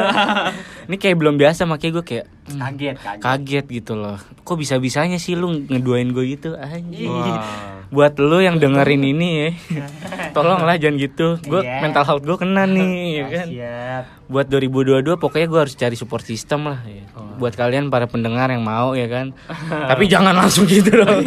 ini 0.91 0.97
kayak 0.97 1.17
belum 1.21 1.39
biasa 1.39 1.69
makanya 1.69 2.01
gue 2.01 2.05
kayak 2.05 2.27
hmm, 2.27 2.59
kaget, 2.59 2.97
kaget. 2.99 3.23
kaget 3.23 3.67
gitu 3.83 3.93
loh. 3.95 4.19
Kok 4.43 4.57
bisa-bisanya 4.59 5.21
sih 5.21 5.39
lu 5.39 5.63
ngeduain 5.69 6.11
gue 6.11 6.25
gitu 6.35 6.59
anjing. 6.59 7.07
Wah. 7.07 7.87
Buat 7.89 8.21
lu 8.21 8.43
yang 8.45 8.61
dengerin 8.61 9.01
ini 9.01 9.29
ya. 9.39 9.51
Tolonglah 10.37 10.77
jangan 10.77 10.99
gitu. 10.99 11.39
Gue 11.47 11.63
Iya. 11.65 11.81
mental 11.87 12.05
health 12.05 12.25
gue 12.27 12.37
kena 12.37 12.67
nih 12.67 12.93
ya 13.15 13.25
kan. 13.31 13.47
Siap. 13.49 14.05
Buat 14.29 14.47
2022 14.53 15.17
pokoknya 15.17 15.47
gue 15.49 15.61
harus 15.63 15.75
cari 15.79 15.97
support 15.97 16.25
system 16.27 16.69
lah 16.69 16.81
ya. 16.85 17.05
Buat 17.39 17.55
kalian 17.55 17.89
para 17.89 18.05
pendengar 18.11 18.51
yang 18.51 18.61
mau 18.67 18.93
ya 18.93 19.09
kan. 19.09 19.33
Tapi 19.69 20.05
jangan 20.05 20.35
langsung 20.37 20.67
gitu 20.69 21.01
dong. 21.01 21.25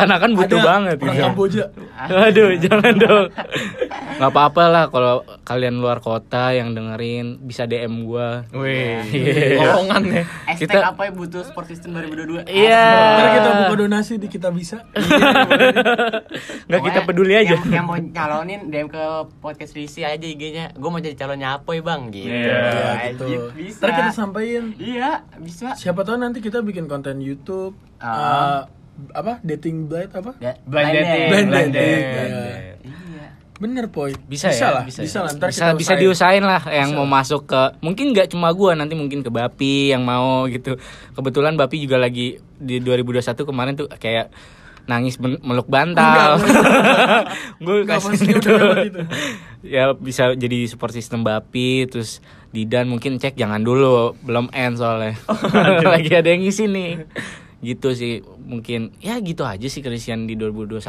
Seakan-akan 0.00 0.30
butuh 0.32 0.56
Ada 0.56 0.64
banget 0.66 0.96
orang 0.96 1.12
gitu. 1.12 1.22
Kamboja. 1.22 1.64
Aduh, 2.00 2.48
jangan 2.56 2.94
dong. 2.96 3.26
Gak 4.16 4.30
apa-apa 4.30 4.62
lah 4.66 4.84
kalau 4.88 5.14
kalian 5.42 5.76
luar 5.76 6.00
kota 6.00 6.50
yang 6.50 6.72
dengerin 6.72 7.36
bisa 7.38 7.64
DM 7.64 8.04
gua. 8.04 8.48
Wih. 8.50 9.04
Iya. 9.06 9.60
Lowongan 9.60 10.02
ya. 10.06 10.22
Hashtag 10.46 10.68
Kita- 10.70 10.88
apa 10.88 11.02
ya 11.04 11.12
butuh 11.12 11.42
sport 11.42 11.66
system 11.68 11.92
2022? 11.94 12.44
Iya. 12.46 12.86
Ntar 13.14 13.28
kita 13.34 13.50
buka 13.58 13.74
donasi 13.76 14.12
di 14.16 14.28
kita 14.28 14.48
bisa. 14.48 14.84
Nggak 14.90 16.80
kita 16.80 17.00
Pokoknya 17.00 17.02
peduli 17.04 17.34
aja. 17.34 17.54
Yang, 17.54 17.62
yang 17.70 17.84
mau 17.84 17.96
nyalonin 17.96 18.60
DM 18.68 18.88
ke 18.88 19.04
podcast 19.38 19.72
Risi 19.72 20.00
aja 20.02 20.20
IG-nya. 20.20 20.72
Gue 20.74 20.88
mau 20.88 20.98
jadi 20.98 21.14
calonnya 21.14 21.54
Apoy 21.54 21.80
bang 21.80 22.08
gitu. 22.08 22.28
Iya, 22.28 22.60
Iya 22.60 22.90
gitu. 23.12 23.26
Bisa. 23.52 23.80
Ntar 23.80 23.90
kita 23.94 24.10
sampaikan. 24.12 24.64
Iya, 24.76 25.10
bisa. 25.38 25.74
Siapa 25.74 26.02
tahu 26.02 26.16
nanti 26.16 26.38
kita 26.38 26.60
bikin 26.60 26.86
konten 26.86 27.18
YouTube 27.18 27.74
eh, 27.98 28.60
apa 29.14 29.38
dating 29.44 29.88
blind 29.88 30.10
apa? 30.12 30.32
Ya, 30.38 30.52
Blind 30.64 30.90
dating. 30.92 31.28
Blind 31.30 31.48
Blind 31.48 31.72
dating. 31.72 32.00
dating. 32.00 32.30
Iya. 32.30 32.74
Iya. 32.84 33.26
Bener 33.60 33.84
poy. 33.92 34.16
Bisa, 34.24 34.48
ya? 34.48 34.72
lah, 34.72 34.84
bisa, 34.88 35.04
bisa, 35.04 35.18
ya? 35.20 35.24
lah. 35.28 35.32
Ntar 35.36 35.48
bisa, 35.52 35.60
kita 35.60 35.72
bisa 35.76 35.92
usahain. 35.92 36.00
diusahain 36.00 36.44
lah 36.44 36.62
yang 36.72 36.90
mau 36.96 37.04
masuk 37.04 37.44
ke 37.44 37.60
mungkin 37.84 38.16
nggak 38.16 38.32
cuma 38.32 38.48
gua 38.56 38.72
nanti 38.72 38.96
mungkin 38.96 39.20
ke 39.20 39.28
Bapi 39.28 39.92
yang 39.92 40.02
mau 40.04 40.48
gitu. 40.48 40.80
Kebetulan 41.12 41.54
Bapi 41.60 41.76
juga 41.84 42.00
lagi 42.00 42.40
di 42.56 42.80
2021 42.80 43.44
kemarin 43.44 43.74
tuh 43.76 43.88
kayak 43.92 44.32
nangis 44.90 45.22
meluk 45.22 45.70
bantal. 45.70 46.42
Gue 47.64 47.86
kasih 47.86 48.10
pasti 48.10 48.30
itu. 48.34 48.38
udah 48.42 48.54
lewat 48.58 48.84
itu. 48.90 49.00
ya 49.76 49.92
bisa 49.94 50.32
jadi 50.34 50.66
support 50.66 50.90
system 50.90 51.22
Bapi 51.22 51.86
terus 51.86 52.18
Didan 52.50 52.90
mungkin 52.90 53.22
cek 53.22 53.38
jangan 53.38 53.62
dulu 53.62 54.18
belum 54.26 54.50
end 54.50 54.82
soalnya. 54.82 55.14
lagi 55.94 56.10
ada 56.10 56.26
yang 56.26 56.42
ngisi 56.42 56.66
nih. 56.66 57.06
Gitu 57.60 57.92
sih 57.92 58.24
mungkin 58.40 58.88
ya 59.04 59.20
gitu 59.20 59.44
aja 59.44 59.68
sih 59.68 59.84
Christian 59.84 60.24
di 60.24 60.32
2021 60.32 60.80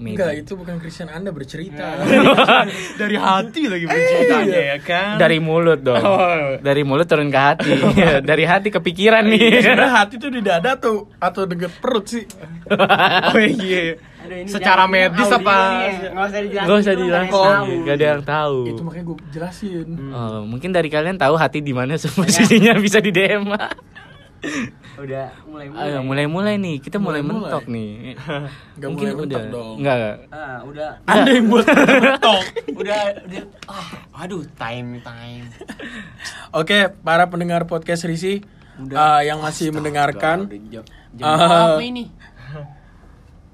maybe. 0.00 0.16
Enggak, 0.16 0.32
itu 0.40 0.52
bukan 0.56 0.80
Christian 0.80 1.12
Anda 1.12 1.30
bercerita. 1.30 2.00
Dari 3.00 3.16
hati 3.20 3.68
lagi 3.68 3.84
berceritanya 3.84 4.60
ya 4.72 4.78
kan. 4.80 5.20
dari 5.20 5.36
mulut 5.36 5.84
dong. 5.84 6.00
Oh. 6.00 6.56
Dari 6.58 6.80
mulut 6.80 7.04
turun 7.04 7.28
ke 7.28 7.36
hati. 7.36 7.70
dari 8.30 8.48
hati 8.48 8.72
ke 8.72 8.80
pikiran 8.80 9.20
nih. 9.28 9.60
Sebenarnya 9.60 9.92
hati 9.92 10.14
tuh 10.16 10.32
di 10.32 10.40
dada 10.40 10.80
tuh 10.80 11.12
atau 11.20 11.44
deket 11.44 11.72
perut 11.78 12.08
sih. 12.08 12.24
Oh 13.34 13.40
iya. 13.40 14.00
Aduh, 14.24 14.40
ini 14.40 14.48
Secara 14.48 14.88
medis 14.88 15.28
apa? 15.28 15.52
nih, 15.84 16.08
Nggak 16.08 16.24
usah 16.24 16.40
dijelasin. 16.40 16.64
Gak 16.64 16.78
usah 16.80 16.94
dijelasin, 16.96 17.28
nggak 17.28 17.44
ada 17.44 17.44
yang 17.44 17.52
tahu. 17.68 17.84
gak 17.84 17.94
ada 17.94 18.06
yang 18.08 18.22
tahu. 18.24 18.58
Itu 18.64 18.80
makanya 18.80 19.04
gue 19.04 19.16
jelasin. 19.28 19.86
Oh, 20.08 20.40
mungkin 20.48 20.70
dari 20.72 20.88
kalian 20.88 21.16
tahu 21.20 21.34
hati 21.36 21.60
di 21.60 21.76
mana 21.76 22.00
posisinya 22.00 22.72
bisa 22.80 23.04
di 23.04 23.12
DM. 23.12 23.44
Udah 25.02 25.26
mulai 25.44 25.66
mulai. 25.66 25.84
Ayo 25.84 25.98
mulai-mulai 26.00 26.54
nih, 26.56 26.76
kita 26.78 26.96
mulai, 26.96 27.20
Mulai-mulai. 27.20 27.50
mentok 27.50 27.64
nih. 27.66 27.90
Nggak 28.76 28.88
mungkin 28.88 29.06
mulai 29.06 29.16
mentok 29.16 29.26
udah. 29.40 29.50
dong. 29.50 29.74
Enggak, 29.76 29.96
enggak. 29.96 30.16
Ah, 30.30 30.58
udah 30.62 30.90
Anda 31.04 31.30
yang 31.30 31.46
buat 31.48 31.66
mentok. 32.04 32.42
udah 32.74 33.00
udah 33.22 33.42
ah 33.66 33.86
aduh 34.16 34.42
time 34.54 34.88
time 35.00 35.44
Oke, 36.50 36.78
para 36.98 37.26
pendengar 37.26 37.64
podcast 37.64 38.04
Risi 38.04 38.42
eh, 38.76 39.20
yang 39.22 39.38
masih 39.38 39.70
mendengarkan 39.70 40.46
Udah 40.46 40.60
jam, 40.68 40.84
jam 41.12 41.24
Ah. 41.24 41.74
apa 41.74 41.82
ini 41.82 42.10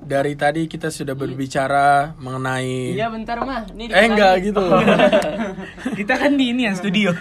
dari 0.01 0.32
tadi 0.34 0.64
kita 0.64 0.88
sudah 0.88 1.12
berbicara 1.12 2.16
mengenai 2.16 2.96
iya 2.96 3.12
bentar 3.12 3.36
mah 3.44 3.68
ini 3.76 3.92
Eh 3.92 4.07
enggak 4.09 4.34
gitu. 4.42 4.64
Kita 6.01 6.16
kan 6.16 6.34
di 6.40 6.57
ini 6.57 6.64
yang 6.64 6.76
studio. 6.76 7.12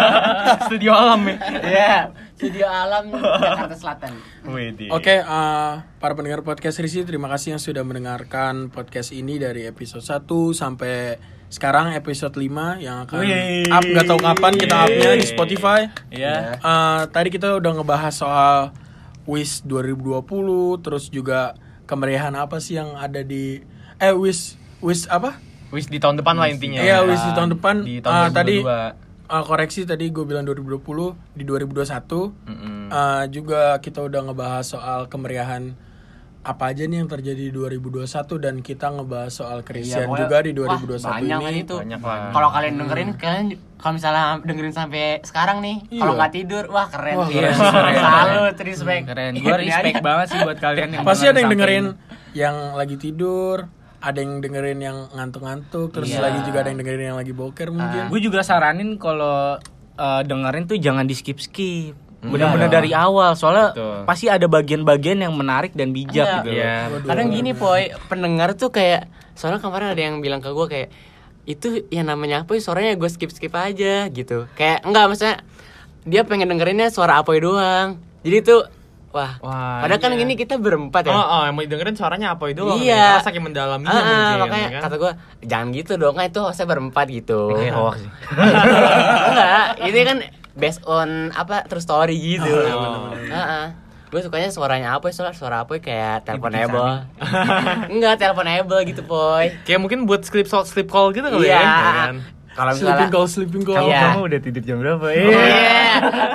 Studio 0.70 0.92
alam 0.94 1.20
ya. 1.26 1.36
ya 1.62 1.96
studio 2.42 2.66
alam 2.66 3.14
Jakarta 3.14 3.76
Selatan. 3.78 4.12
Oke, 4.90 5.22
eh, 5.22 5.74
para 6.02 6.12
pendengar 6.18 6.42
podcast 6.42 6.82
Risi, 6.82 7.06
terima 7.06 7.30
kasih 7.30 7.54
yang 7.54 7.62
sudah 7.62 7.86
mendengarkan 7.86 8.66
podcast 8.66 9.14
ini 9.14 9.38
dari 9.38 9.62
episode 9.70 10.02
1 10.02 10.26
sampai 10.50 11.22
sekarang 11.46 11.94
episode 11.94 12.34
5 12.34 12.82
yang 12.82 13.06
akan 13.06 13.22
Wih. 13.22 13.68
up 13.70 13.84
nggak 13.84 14.06
tahu 14.08 14.18
kapan 14.18 14.52
kita 14.58 14.74
upnya 14.88 15.10
di 15.14 15.26
Spotify. 15.28 15.80
Iya. 16.10 16.58
Eh, 16.58 17.02
tadi 17.14 17.28
kita 17.30 17.62
udah 17.62 17.78
ngebahas 17.78 18.14
soal 18.14 18.74
Wish 19.22 19.62
2020, 19.62 20.82
terus 20.82 21.06
juga 21.14 21.54
kemeriahan 21.92 22.32
apa 22.32 22.56
sih 22.56 22.74
yang 22.74 22.96
ada 22.96 23.20
di 23.20 23.60
eh 23.98 24.16
Wish 24.16 24.56
Wish 24.80 25.04
apa? 25.06 25.36
Wis 25.68 25.86
di 25.86 25.96
tahun 25.96 26.16
depan 26.16 26.36
lah 26.36 26.48
intinya. 26.48 26.80
Iya, 26.80 27.04
Wish 27.04 27.20
di 27.22 27.32
tahun 27.32 27.50
depan. 27.52 27.74
Di 27.82 28.00
Ah, 28.00 28.28
tahun 28.28 28.32
tadi 28.34 28.56
2022. 28.60 29.30
ah, 29.30 29.42
koreksi 29.42 29.80
tadi 29.84 30.04
gue 30.08 30.24
bilang 30.24 30.44
2020 30.44 31.16
di 31.32 31.44
2021. 31.44 32.32
Mm-mm. 32.44 32.88
Ah, 32.88 33.24
juga 33.26 33.76
kita 33.78 34.00
udah 34.00 34.20
ngebahas 34.26 34.64
soal 34.66 35.08
kemeriahan 35.08 35.72
apa 36.42 36.74
aja 36.74 36.82
nih 36.82 36.98
yang 36.98 37.06
terjadi 37.06 37.38
di 37.38 37.52
2021 37.52 38.02
dan 38.36 38.54
kita 38.58 38.90
ngebahas 38.90 39.30
soal 39.30 39.62
Christian 39.62 39.94
Iya, 39.96 40.06
pokoknya- 40.06 40.22
juga 40.24 40.36
di 40.36 40.50
wah, 40.50 40.74
2021 40.74 41.06
banyak 41.06 41.22
ini. 41.32 41.44
kan 41.44 41.54
itu 41.56 41.76
Banyak 41.78 42.00
kalau 42.28 42.48
kalian 42.50 42.74
dengerin 42.76 43.08
kalian 43.14 43.46
kalau 43.76 43.92
misalnya 43.94 44.22
dengerin 44.40 44.74
sampai 44.74 45.04
sekarang 45.22 45.58
nih 45.60 45.76
Iya. 45.88 46.00
kalau 46.00 46.12
nggak 46.16 46.32
tidur 46.32 46.64
wah 46.66 46.86
keren 46.86 47.14
Wah, 47.14 47.28
keren, 47.28 47.54
Salut, 47.54 48.52
keren. 48.52 48.66
respect 48.66 49.02
Keren. 49.04 49.32
Gue 49.36 49.54
respect 49.56 50.02
banget 50.02 50.26
sih 50.28 50.38
buat 50.40 50.58
kalian 50.58 50.88
yang 50.90 51.02
Pasti 51.04 51.24
ada 51.24 51.38
yang 51.38 51.50
dengerin 51.50 51.84
yang 52.32 52.56
lagi 52.72 52.96
tidur, 52.96 53.56
ada 53.98 54.18
yang 54.18 54.40
dengerin 54.40 54.78
yang 54.78 54.98
ngantuk-ngantuk, 55.10 55.88
terus 55.90 56.10
Iya. 56.10 56.26
lagi 56.26 56.38
juga 56.42 56.58
ada 56.60 56.68
yang 56.68 56.80
dengerin 56.80 57.06
yang 57.06 57.18
lagi 57.18 57.30
boker 57.32 57.70
mungkin. 57.70 58.02
Gue 58.08 58.18
juga 58.18 58.42
saranin 58.42 58.98
kalau 58.98 59.62
eh, 59.94 60.22
dengerin 60.24 60.66
tuh 60.66 60.74
jangan 60.76 61.04
di 61.04 61.12
skip 61.12 61.38
Iya. 62.22 62.70
dari 62.70 62.90
awal 62.90 63.34
soalnya 63.34 63.72
Betul. 63.72 63.98
pasti 64.06 64.26
ada 64.26 64.46
bagian-bagian 64.46 65.18
yang 65.18 65.34
menarik 65.34 65.72
dan 65.72 65.90
bijak 65.90 66.22
Iya. 66.22 66.36
gitu. 66.38 66.50
Iya. 66.52 66.74
Waduh, 66.88 67.08
kadang 67.08 67.28
gini 67.28 67.50
poy 67.52 67.82
pendengar 68.06 68.54
tuh 68.54 68.70
kayak 68.70 69.06
soalnya 69.32 69.58
kemarin 69.58 69.90
ada 69.90 70.02
yang 70.02 70.16
bilang 70.18 70.38
ke 70.38 70.48
gue 70.48 70.66
kayak 70.66 70.88
itu 71.42 71.66
yang 71.88 72.06
namanya 72.06 72.46
apa 72.46 72.54
suaranya 72.56 72.94
gue 72.94 73.08
skip 73.08 73.28
skip 73.28 73.50
aja 73.50 74.06
gitu 74.06 74.46
kayak 74.52 74.82
enggak 74.82 75.04
maksudnya 75.06 75.42
dia 76.02 76.22
pengen 76.22 76.46
dengerinnya 76.46 76.86
suara 76.88 77.18
Apoy 77.18 77.38
doang 77.38 77.98
jadi 78.20 78.38
tuh 78.40 78.62
wah, 79.10 79.36
Wah, 79.38 79.82
padahal 79.82 79.98
kan 79.98 80.10
iya. 80.10 80.20
gini 80.20 80.32
kita 80.34 80.56
berempat 80.56 81.04
ya 81.04 81.10
Oh, 81.10 81.20
oh, 81.20 81.42
yang 81.42 81.52
mau 81.52 81.62
dengerin 81.62 81.92
suaranya 81.92 82.32
apa 82.32 82.48
itu? 82.48 82.64
Iya. 82.78 83.18
Karena 83.18 83.26
saking 83.26 83.44
mendalaminya 83.44 83.92
Ah, 83.92 84.00
mungkin. 84.00 84.38
makanya 84.40 84.62
ya 84.62 84.72
kan? 84.72 84.82
kata 84.86 84.96
gue 84.96 85.12
jangan 85.42 85.68
gitu 85.70 85.92
dong 85.96 86.14
kan 86.14 86.24
itu 86.24 86.40
hostnya 86.40 86.66
berempat 86.66 87.06
gitu 87.10 87.40
Kayak 87.52 87.74
hoax 87.74 87.96
sih. 87.98 88.10
enggak 89.28 89.64
ini 89.82 90.00
kan 90.02 90.18
based 90.54 90.84
on 90.84 91.32
apa 91.32 91.64
true 91.64 91.80
story 91.80 92.16
gitu 92.16 92.48
Oh. 92.48 93.66
gue 94.08 94.20
sukanya 94.20 94.48
suaranya 94.48 94.88
apa 94.92 95.08
suara 95.08 95.32
suara 95.32 95.64
apa 95.64 95.78
kayak 95.78 96.24
teleponable 96.24 97.08
enggak 97.92 98.14
teleponable 98.18 98.80
gitu 98.84 99.00
boy 99.02 99.48
Kayak 99.64 99.80
mungkin 99.80 100.04
buat 100.04 100.20
sleep 100.20 100.44
sleep 100.44 100.86
call 100.86 101.10
gitu 101.10 101.24
kali 101.24 101.48
iya 101.48 101.56
ya. 101.56 101.64
ya 101.64 101.92
kan? 102.04 102.16
kalau 102.52 102.70
Sleeping 102.70 102.84
misalnya 102.84 103.08
call, 103.08 103.26
sleeping 103.26 103.64
call. 103.64 103.80
Iya. 103.82 104.00
kamu 104.06 104.20
udah 104.28 104.40
tidur 104.42 104.60
jam 104.62 104.76
berapa? 104.78 105.00
Oh, 105.00 105.08
Iya. 105.08 105.92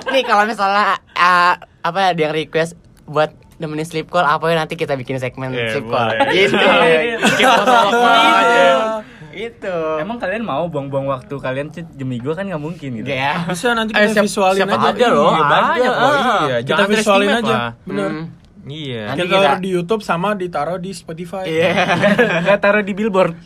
Nih 0.09 0.23
kalau 0.25 0.49
misalnya 0.49 0.97
uh, 1.13 1.53
apa 1.83 1.99
ada 2.09 2.17
yang 2.17 2.33
request 2.33 2.73
buat 3.05 3.29
nemenin 3.57 3.85
sleep 3.85 4.09
call 4.09 4.25
apa 4.25 4.41
ya 4.49 4.57
nanti 4.57 4.73
kita 4.73 4.97
bikin 4.97 5.21
segmen 5.21 5.53
Iya, 5.53 5.77
sleep 5.77 5.85
call. 5.85 6.09
Gitu. 6.33 6.57
Iya. 6.57 7.21
Aja. 9.37 9.45
Gitu. 9.47 9.77
Emang 9.97 10.17
kalian 10.17 10.41
mau 10.41 10.65
buang-buang 10.65 11.05
waktu 11.07 11.35
kalian 11.37 11.67
demi 11.91 12.17
gue 12.17 12.33
kan 12.33 12.41
nggak 12.43 12.57
mungkin 12.59 12.89
gitu. 12.97 13.07
ya. 13.07 13.45
Bisa 13.47 13.71
nanti 13.71 13.93
Eh, 13.93 14.01
kita 14.03 14.13
siap- 14.15 14.25
visualin 14.25 14.59
siapa 14.59 14.75
aja. 14.75 14.89
ada 14.91 15.07
loh, 15.07 15.29
Iya, 15.29 15.43
banyak 15.45 15.93
loh. 15.93 16.09
Ah. 16.09 16.41
Iya, 16.43 16.57
Kita 16.59 16.69
jangan 16.73 16.87
visualin 16.89 17.29
aja. 17.31 17.53
lah. 17.53 17.71
Bener. 17.83 18.09
Hmm. 18.11 18.25
Iya. 18.67 19.03
Nanti 19.07 19.21
Kita 19.23 19.37
taruh 19.39 19.61
di 19.61 19.69
YouTube 19.71 20.01
sama 20.01 20.29
ditaruh 20.33 20.75
di 20.75 20.91
Spotify. 20.91 21.45
Iya. 21.45 21.71
Gak 22.49 22.59
taruh 22.59 22.81
di 22.81 22.91
billboard. 22.91 23.31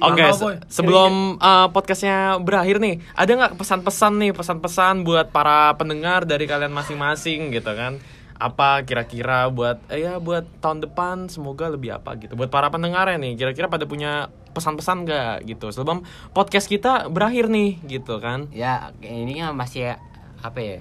Oke, 0.00 0.22
Mahal, 0.22 0.32
se- 0.32 0.42
boy. 0.42 0.54
sebelum 0.66 1.12
uh, 1.36 1.68
podcastnya 1.68 2.16
berakhir 2.38 2.80
nih, 2.80 3.04
ada 3.12 3.30
nggak 3.30 3.52
pesan-pesan 3.54 4.12
nih, 4.16 4.32
pesan-pesan 4.32 5.04
buat 5.04 5.28
para 5.28 5.76
pendengar 5.76 6.24
dari 6.24 6.48
kalian 6.48 6.72
masing-masing 6.72 7.52
gitu 7.52 7.68
kan? 7.70 8.00
Apa 8.40 8.88
kira-kira 8.88 9.52
buat, 9.52 9.84
eh, 9.92 10.08
ya 10.08 10.16
buat 10.16 10.48
tahun 10.64 10.80
depan 10.88 11.28
semoga 11.28 11.68
lebih 11.68 11.92
apa 11.92 12.16
gitu? 12.16 12.32
Buat 12.40 12.48
para 12.48 12.72
pendengarnya 12.72 13.20
nih, 13.20 13.36
kira-kira 13.36 13.68
pada 13.68 13.84
punya 13.84 14.32
pesan-pesan 14.56 15.04
nggak 15.04 15.34
gitu? 15.44 15.68
Sebelum 15.68 16.08
podcast 16.32 16.64
kita 16.64 17.12
berakhir 17.12 17.52
nih, 17.52 17.76
gitu 17.84 18.16
kan? 18.16 18.48
Ya, 18.48 18.96
ini 19.04 19.44
kan 19.44 19.52
masih 19.52 19.92
ya, 19.92 19.94
apa 20.40 20.56
ya? 20.56 20.80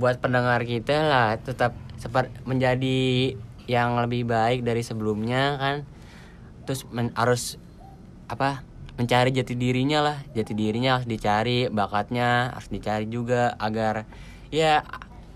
Buat 0.00 0.24
pendengar 0.24 0.64
kita 0.64 0.96
lah 0.96 1.36
tetap 1.36 1.76
seperti 2.00 2.32
menjadi 2.48 3.36
yang 3.68 4.00
lebih 4.00 4.24
baik 4.24 4.64
dari 4.64 4.80
sebelumnya 4.80 5.60
kan. 5.60 5.76
Terus 6.64 6.88
men- 6.88 7.12
harus 7.12 7.60
apa? 8.32 8.64
Mencari 8.96 9.28
jati 9.30 9.54
dirinya 9.54 10.00
lah. 10.00 10.16
Jati 10.32 10.56
dirinya 10.56 10.96
harus 10.96 11.06
dicari, 11.06 11.68
bakatnya 11.68 12.56
harus 12.56 12.72
dicari 12.72 13.06
juga 13.12 13.54
agar 13.60 14.08
ya 14.48 14.80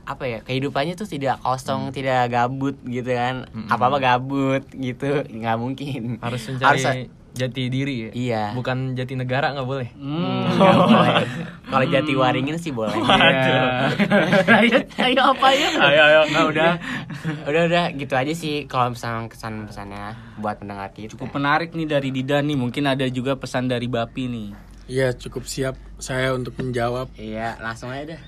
apa 0.03 0.24
ya 0.27 0.39
kehidupannya 0.43 0.99
tuh 0.99 1.07
tidak 1.07 1.39
kosong 1.41 1.95
tidak 1.95 2.27
gabut 2.33 2.74
gitu 2.83 3.11
kan 3.15 3.47
apa 3.70 3.85
apa 3.87 3.99
gabut 4.03 4.65
gitu 4.74 5.23
nggak 5.31 5.57
mungkin 5.59 6.19
Harus 6.19 6.43
mencari 6.51 7.09
jati 7.33 7.73
diri 7.73 7.95
ya? 8.09 8.11
Iya. 8.12 8.45
Bukan 8.53 8.93
jati 8.93 9.16
negara 9.16 9.57
nggak 9.57 9.69
boleh? 9.69 9.89
Hmm, 9.97 10.53
nggak 10.53 10.77
boleh. 10.85 11.27
Kalau 11.73 11.87
jati 11.89 12.12
waringin 12.12 12.57
sih 12.61 12.73
boleh. 12.73 12.93
ayo, 14.61 14.79
ayo 14.85 15.20
apa 15.33 15.49
ya? 15.57 15.69
Ayo, 15.81 16.03
ayo. 16.05 16.20
Nah, 16.29 16.43
udah, 16.49 16.73
udah, 17.49 17.62
udah, 17.73 17.85
gitu 17.97 18.15
aja 18.15 18.33
sih. 18.37 18.69
Kalau 18.69 18.93
misalnya 18.93 19.33
kesan 19.33 19.65
pesannya 19.65 20.12
buat 20.39 20.61
pendengar 20.61 20.93
kita. 20.93 21.16
Cukup 21.16 21.33
menarik 21.33 21.73
nih 21.73 21.89
dari 21.89 22.09
Dida 22.12 22.45
nih. 22.45 22.57
Mungkin 22.61 22.85
ada 22.85 23.09
juga 23.09 23.35
pesan 23.41 23.66
dari 23.69 23.89
Bapi 23.89 24.29
nih. 24.29 24.49
Iya, 24.93 25.16
cukup 25.16 25.49
siap 25.49 25.79
saya 25.97 26.37
untuk 26.37 26.53
menjawab. 26.61 27.09
Iya, 27.16 27.57
langsung 27.65 27.89
aja 27.89 28.12
dah. 28.12 28.23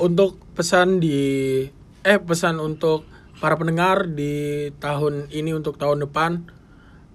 Untuk 0.00 0.40
pesan 0.56 1.00
di 1.00 1.64
eh 2.00 2.18
pesan 2.20 2.56
untuk 2.58 3.04
para 3.40 3.56
pendengar 3.56 4.08
di 4.08 4.68
tahun 4.80 5.28
ini 5.32 5.56
untuk 5.56 5.76
tahun 5.76 6.04
depan 6.04 6.44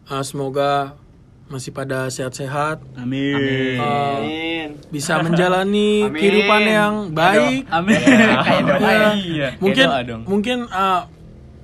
eh, 0.09 0.23
semoga 0.25 0.97
masih 1.45 1.69
pada 1.77 2.09
sehat-sehat, 2.09 2.81
Amin. 2.97 3.77
eh, 3.77 4.73
bisa 4.89 5.21
menjalani 5.21 6.09
kehidupan 6.09 6.61
yang 6.65 6.93
baik. 7.13 7.69
Amin. 7.69 8.01
Kayak 8.01 8.63
doa 8.65 8.91
ya. 9.21 9.49
Mungkin 9.61 9.87
mungkin 10.25 10.57
eh, 10.65 11.01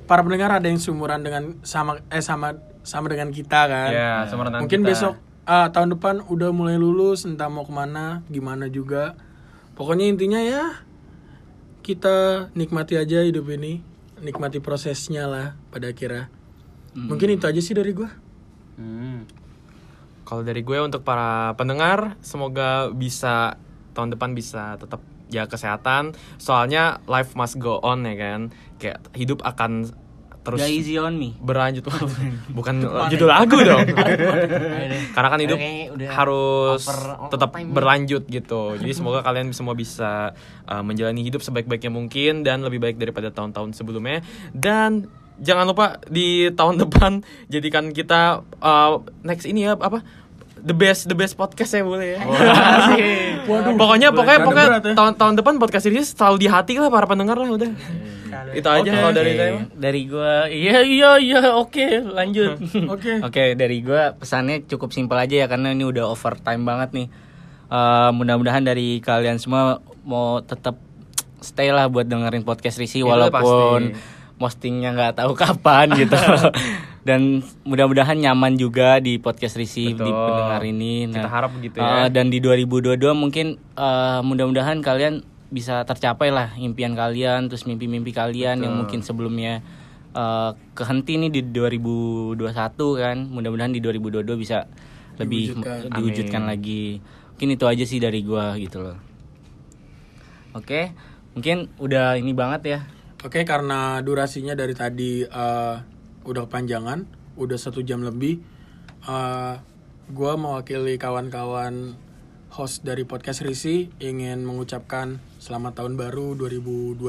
para 0.06 0.22
pendengar 0.22 0.62
ada 0.62 0.70
yang 0.70 0.78
seumuran 0.78 1.26
dengan 1.26 1.58
sama 1.66 1.98
eh 2.14 2.22
sama 2.22 2.62
sama 2.86 3.10
dengan 3.10 3.34
kita 3.34 3.66
kan. 3.66 3.90
Ya, 3.90 4.14
sama 4.30 4.46
dengan 4.46 4.66
Mungkin 4.66 4.82
kita. 4.86 4.90
besok 4.94 5.14
ah, 5.50 5.68
tahun 5.74 5.98
depan 5.98 6.22
udah 6.30 6.50
mulai 6.54 6.78
lulus, 6.78 7.26
entah 7.26 7.50
mau 7.50 7.66
ke 7.66 7.74
mana, 7.74 8.22
gimana 8.30 8.70
juga. 8.70 9.18
Pokoknya 9.82 10.14
intinya 10.14 10.38
ya 10.38 10.78
kita 11.82 12.54
nikmati 12.54 13.02
aja 13.02 13.26
hidup 13.26 13.50
ini, 13.50 13.82
nikmati 14.22 14.62
prosesnya 14.62 15.26
lah 15.26 15.58
pada 15.74 15.90
akhirnya. 15.90 16.30
Mungkin 16.94 17.34
itu 17.34 17.50
aja 17.50 17.58
sih 17.58 17.74
dari 17.74 17.90
gua. 17.90 18.14
Hmm. 18.78 19.26
Kalau 20.22 20.46
dari 20.46 20.62
gue 20.62 20.78
untuk 20.78 21.02
para 21.02 21.58
pendengar, 21.58 22.14
semoga 22.22 22.94
bisa 22.94 23.58
tahun 23.98 24.14
depan 24.14 24.38
bisa 24.38 24.78
tetap 24.78 25.02
jaga 25.34 25.58
kesehatan. 25.58 26.14
Soalnya 26.38 27.02
life 27.10 27.34
must 27.34 27.58
go 27.58 27.82
on 27.82 28.06
ya 28.06 28.14
kan. 28.22 28.54
Kayak 28.78 29.02
hidup 29.18 29.42
akan 29.42 29.90
terus 30.42 30.58
Gak 30.58 30.74
easy 30.74 30.98
on 30.98 31.14
me. 31.14 31.38
berlanjut. 31.38 31.86
Bukan 32.58 32.82
judul 33.14 33.30
lagu 33.30 33.62
dong. 33.62 33.86
Karena 35.16 35.28
kan 35.30 35.40
hidup 35.40 35.58
Oke, 35.62 35.74
udah 35.94 36.08
harus 36.10 36.82
over- 36.90 37.14
over 37.14 37.30
tetap 37.30 37.50
time. 37.54 37.70
berlanjut 37.70 38.24
gitu. 38.26 38.74
Jadi 38.76 38.92
semoga 38.92 39.22
kalian 39.22 39.54
semua 39.54 39.78
bisa 39.78 40.34
uh, 40.66 40.82
menjalani 40.82 41.22
hidup 41.22 41.46
sebaik-baiknya 41.46 41.94
mungkin 41.94 42.42
dan 42.42 42.66
lebih 42.66 42.82
baik 42.82 42.98
daripada 42.98 43.30
tahun-tahun 43.30 43.78
sebelumnya. 43.78 44.26
Dan 44.50 45.06
jangan 45.38 45.70
lupa 45.70 46.02
di 46.06 46.50
tahun 46.54 46.82
depan 46.82 47.22
jadikan 47.46 47.94
kita 47.94 48.42
uh, 48.62 49.02
next 49.22 49.46
ini 49.46 49.70
ya 49.70 49.78
apa? 49.78 50.02
The 50.62 50.78
best 50.78 51.10
the 51.10 51.18
best 51.18 51.34
podcast 51.34 51.74
ya 51.74 51.82
boleh 51.82 52.18
ya. 52.18 52.20
Waduh. 53.50 53.78
pokoknya 53.82 54.14
pokoknya 54.14 54.40
pokoknya 54.46 54.70
berat 54.78 54.86
ya. 54.94 55.34
depan 55.34 55.58
podcast 55.58 55.90
ini 55.90 56.06
selalu 56.06 56.38
di 56.38 56.48
hati 56.50 56.78
lah 56.78 56.94
para 56.94 57.10
pendengar 57.10 57.34
lah 57.38 57.50
udah. 57.50 57.70
Itu 58.50 58.70
aja 58.70 58.90
Oke. 58.90 58.98
kalau 58.98 59.14
dari 59.14 59.32
Oke, 59.32 59.40
saya. 59.40 59.54
Dari 59.78 60.02
gua, 60.10 60.34
iya 60.50 60.78
iya 60.82 61.12
iya, 61.22 61.42
oke, 61.54 61.88
lanjut. 62.10 62.58
Oke. 62.98 63.12
Oke, 63.22 63.44
dari 63.54 63.78
gua 63.86 64.18
pesannya 64.18 64.66
cukup 64.66 64.90
simpel 64.92 65.22
aja 65.22 65.46
ya 65.46 65.48
karena 65.48 65.72
ini 65.72 65.86
udah 65.86 66.10
overtime 66.10 66.66
banget 66.66 66.90
nih. 66.98 67.08
Eh, 67.72 68.10
mudah-mudahan 68.12 68.68
dari 68.68 69.00
kalian 69.00 69.40
semua 69.40 69.80
mau 70.04 70.44
tetap 70.44 70.76
stay 71.40 71.72
lah 71.72 71.88
buat 71.88 72.04
dengerin 72.04 72.44
podcast 72.44 72.78
Risi 72.78 73.02
walaupun 73.02 73.96
postingnya 74.36 74.92
nggak 74.92 75.24
tahu 75.24 75.38
kapan 75.44 75.88
gitu. 75.96 76.18
Dan 77.08 77.42
mudah-mudahan 77.66 78.14
nyaman 78.14 78.62
juga 78.62 79.02
di 79.02 79.18
podcast 79.18 79.58
Risi 79.58 79.90
di 79.90 80.06
Betul. 80.06 80.12
pendengar 80.14 80.62
ini. 80.62 81.10
Kita 81.10 81.32
harap 81.34 81.52
begitu 81.58 81.82
eh, 81.82 81.86
ya. 81.86 82.14
dan 82.14 82.30
di 82.30 82.38
2022 82.38 83.02
mungkin 83.18 83.58
eh, 83.58 84.20
mudah-mudahan 84.22 84.86
kalian 84.86 85.26
bisa 85.52 85.84
tercapai 85.84 86.32
lah 86.32 86.56
impian 86.56 86.96
kalian 86.96 87.52
terus 87.52 87.68
mimpi-mimpi 87.68 88.16
kalian 88.16 88.64
yang 88.64 88.72
Betul. 88.72 88.80
mungkin 88.82 89.00
sebelumnya 89.04 89.54
eh, 90.16 90.52
kehenti 90.74 91.20
nih 91.20 91.30
di 91.30 91.42
2021 91.52 92.40
kan 92.98 93.18
mudah-mudahan 93.28 93.76
di 93.76 93.84
2022 93.84 94.24
bisa 94.40 94.66
lebih 95.20 95.52
Diwujudkan. 95.54 95.92
diwujudkan 95.92 96.42
Amin. 96.42 96.52
lagi 96.56 96.84
mungkin 97.36 97.50
itu 97.52 97.66
aja 97.68 97.84
sih 97.84 98.00
dari 98.00 98.24
gua 98.24 98.56
gitu 98.56 98.80
loh 98.80 98.98
oke 100.54 100.82
mungkin 101.36 101.68
udah 101.78 102.16
ini 102.18 102.32
banget 102.32 102.64
ya 102.66 102.80
Oke, 103.22 103.46
karena 103.46 104.02
durasinya 104.02 104.58
dari 104.58 104.74
tadi 104.74 105.22
eh, 105.22 105.76
udah 106.26 106.42
kepanjangan, 106.50 107.06
udah 107.38 107.54
satu 107.54 107.86
jam 107.86 108.02
lebih. 108.02 108.42
eh 109.06 109.56
gua 110.10 110.34
mewakili 110.34 110.98
kawan-kawan 110.98 111.94
host 112.52 112.84
dari 112.84 113.08
podcast 113.08 113.48
Risi 113.48 113.88
ingin 114.04 114.44
mengucapkan 114.44 115.24
selamat 115.40 115.80
tahun 115.80 115.96
baru 115.96 116.36
2022. 116.36 117.00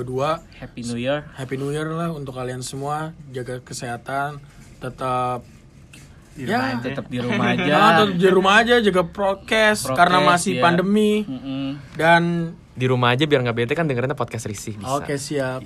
happy 0.62 0.80
new 0.86 0.98
year 0.98 1.26
Happy 1.34 1.58
New 1.58 1.74
Year 1.74 1.90
lah 1.90 2.14
untuk 2.14 2.38
kalian 2.38 2.62
semua. 2.62 3.10
Jaga 3.34 3.58
kesehatan, 3.58 4.38
tetap 4.78 5.42
ya 6.38 6.78
tetap 6.80 7.10
di 7.12 7.20
rumah 7.20 7.50
aja 7.58 7.68
Nah, 7.68 7.90
tetap 8.06 8.16
di 8.16 8.28
rumah 8.30 8.54
aja 8.62 8.74
jaga 8.80 9.02
prokes, 9.04 9.84
Prokes, 9.84 9.98
karena 9.98 10.18
masih 10.22 10.56
ya. 10.56 10.62
pandemi 10.62 11.26
Mm-mm. 11.26 11.76
dan 11.98 12.54
Di 12.72 12.88
rumah 12.88 13.12
aja 13.12 13.28
biar 13.28 13.44
nggak 13.44 13.56
bete 13.58 13.72
kan 13.76 13.84
dengerinnya 13.84 14.16
podcast 14.16 14.48
bisa. 14.48 14.72
Oke 14.96 15.20
siap. 15.20 15.60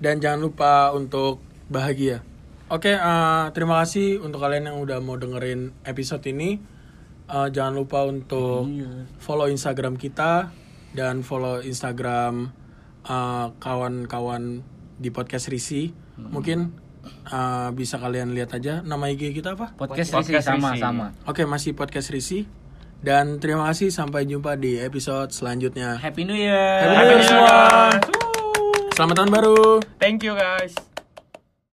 Dan 0.00 0.24
jangan 0.24 0.40
lupa 0.40 0.88
untuk 0.96 1.44
bahagia. 1.68 2.24
Oke, 2.72 2.96
eh, 2.96 3.44
terima 3.52 3.82
kasih 3.84 4.22
untuk 4.24 4.40
kalian 4.40 4.72
yang 4.72 4.78
udah 4.80 5.02
mau 5.04 5.20
dengerin 5.20 5.74
episode 5.84 6.24
ini. 6.30 6.79
Eh, 7.30 7.48
jangan 7.54 7.74
lupa 7.78 8.02
untuk 8.10 8.66
follow 9.22 9.46
Instagram 9.46 9.94
kita 9.94 10.50
dan 10.90 11.22
follow 11.22 11.62
Instagram 11.62 12.50
eh, 13.06 13.46
kawan-kawan 13.62 14.66
di 14.98 15.08
podcast 15.14 15.46
Risi. 15.46 15.94
Mungkin 16.18 16.74
eh, 17.30 17.68
bisa 17.70 18.02
kalian 18.02 18.34
lihat 18.34 18.58
aja 18.58 18.82
nama 18.82 19.06
IG 19.06 19.30
kita 19.30 19.54
apa? 19.54 19.70
Podcast, 19.78 20.10
Podcast 20.10 20.42
Risi 20.42 20.50
sama 20.50 20.68
Risi. 20.74 20.82
sama. 20.82 21.06
Oke, 21.30 21.46
masih 21.46 21.78
podcast 21.78 22.10
Risi. 22.10 22.50
Dan 23.00 23.40
terima 23.40 23.64
kasih 23.72 23.88
sampai 23.88 24.28
jumpa 24.28 24.60
di 24.60 24.76
episode 24.76 25.32
selanjutnya. 25.32 25.96
Happy 25.96 26.26
New 26.26 26.36
Year. 26.36 26.84
Happy 26.84 26.94
New 26.98 27.08
Year 27.16 27.24
semua. 27.24 27.56
Selamat 28.92 29.14
tahun 29.24 29.30
baru. 29.32 29.80
Thank 29.96 30.26
you 30.26 30.36
guys. 30.36 30.89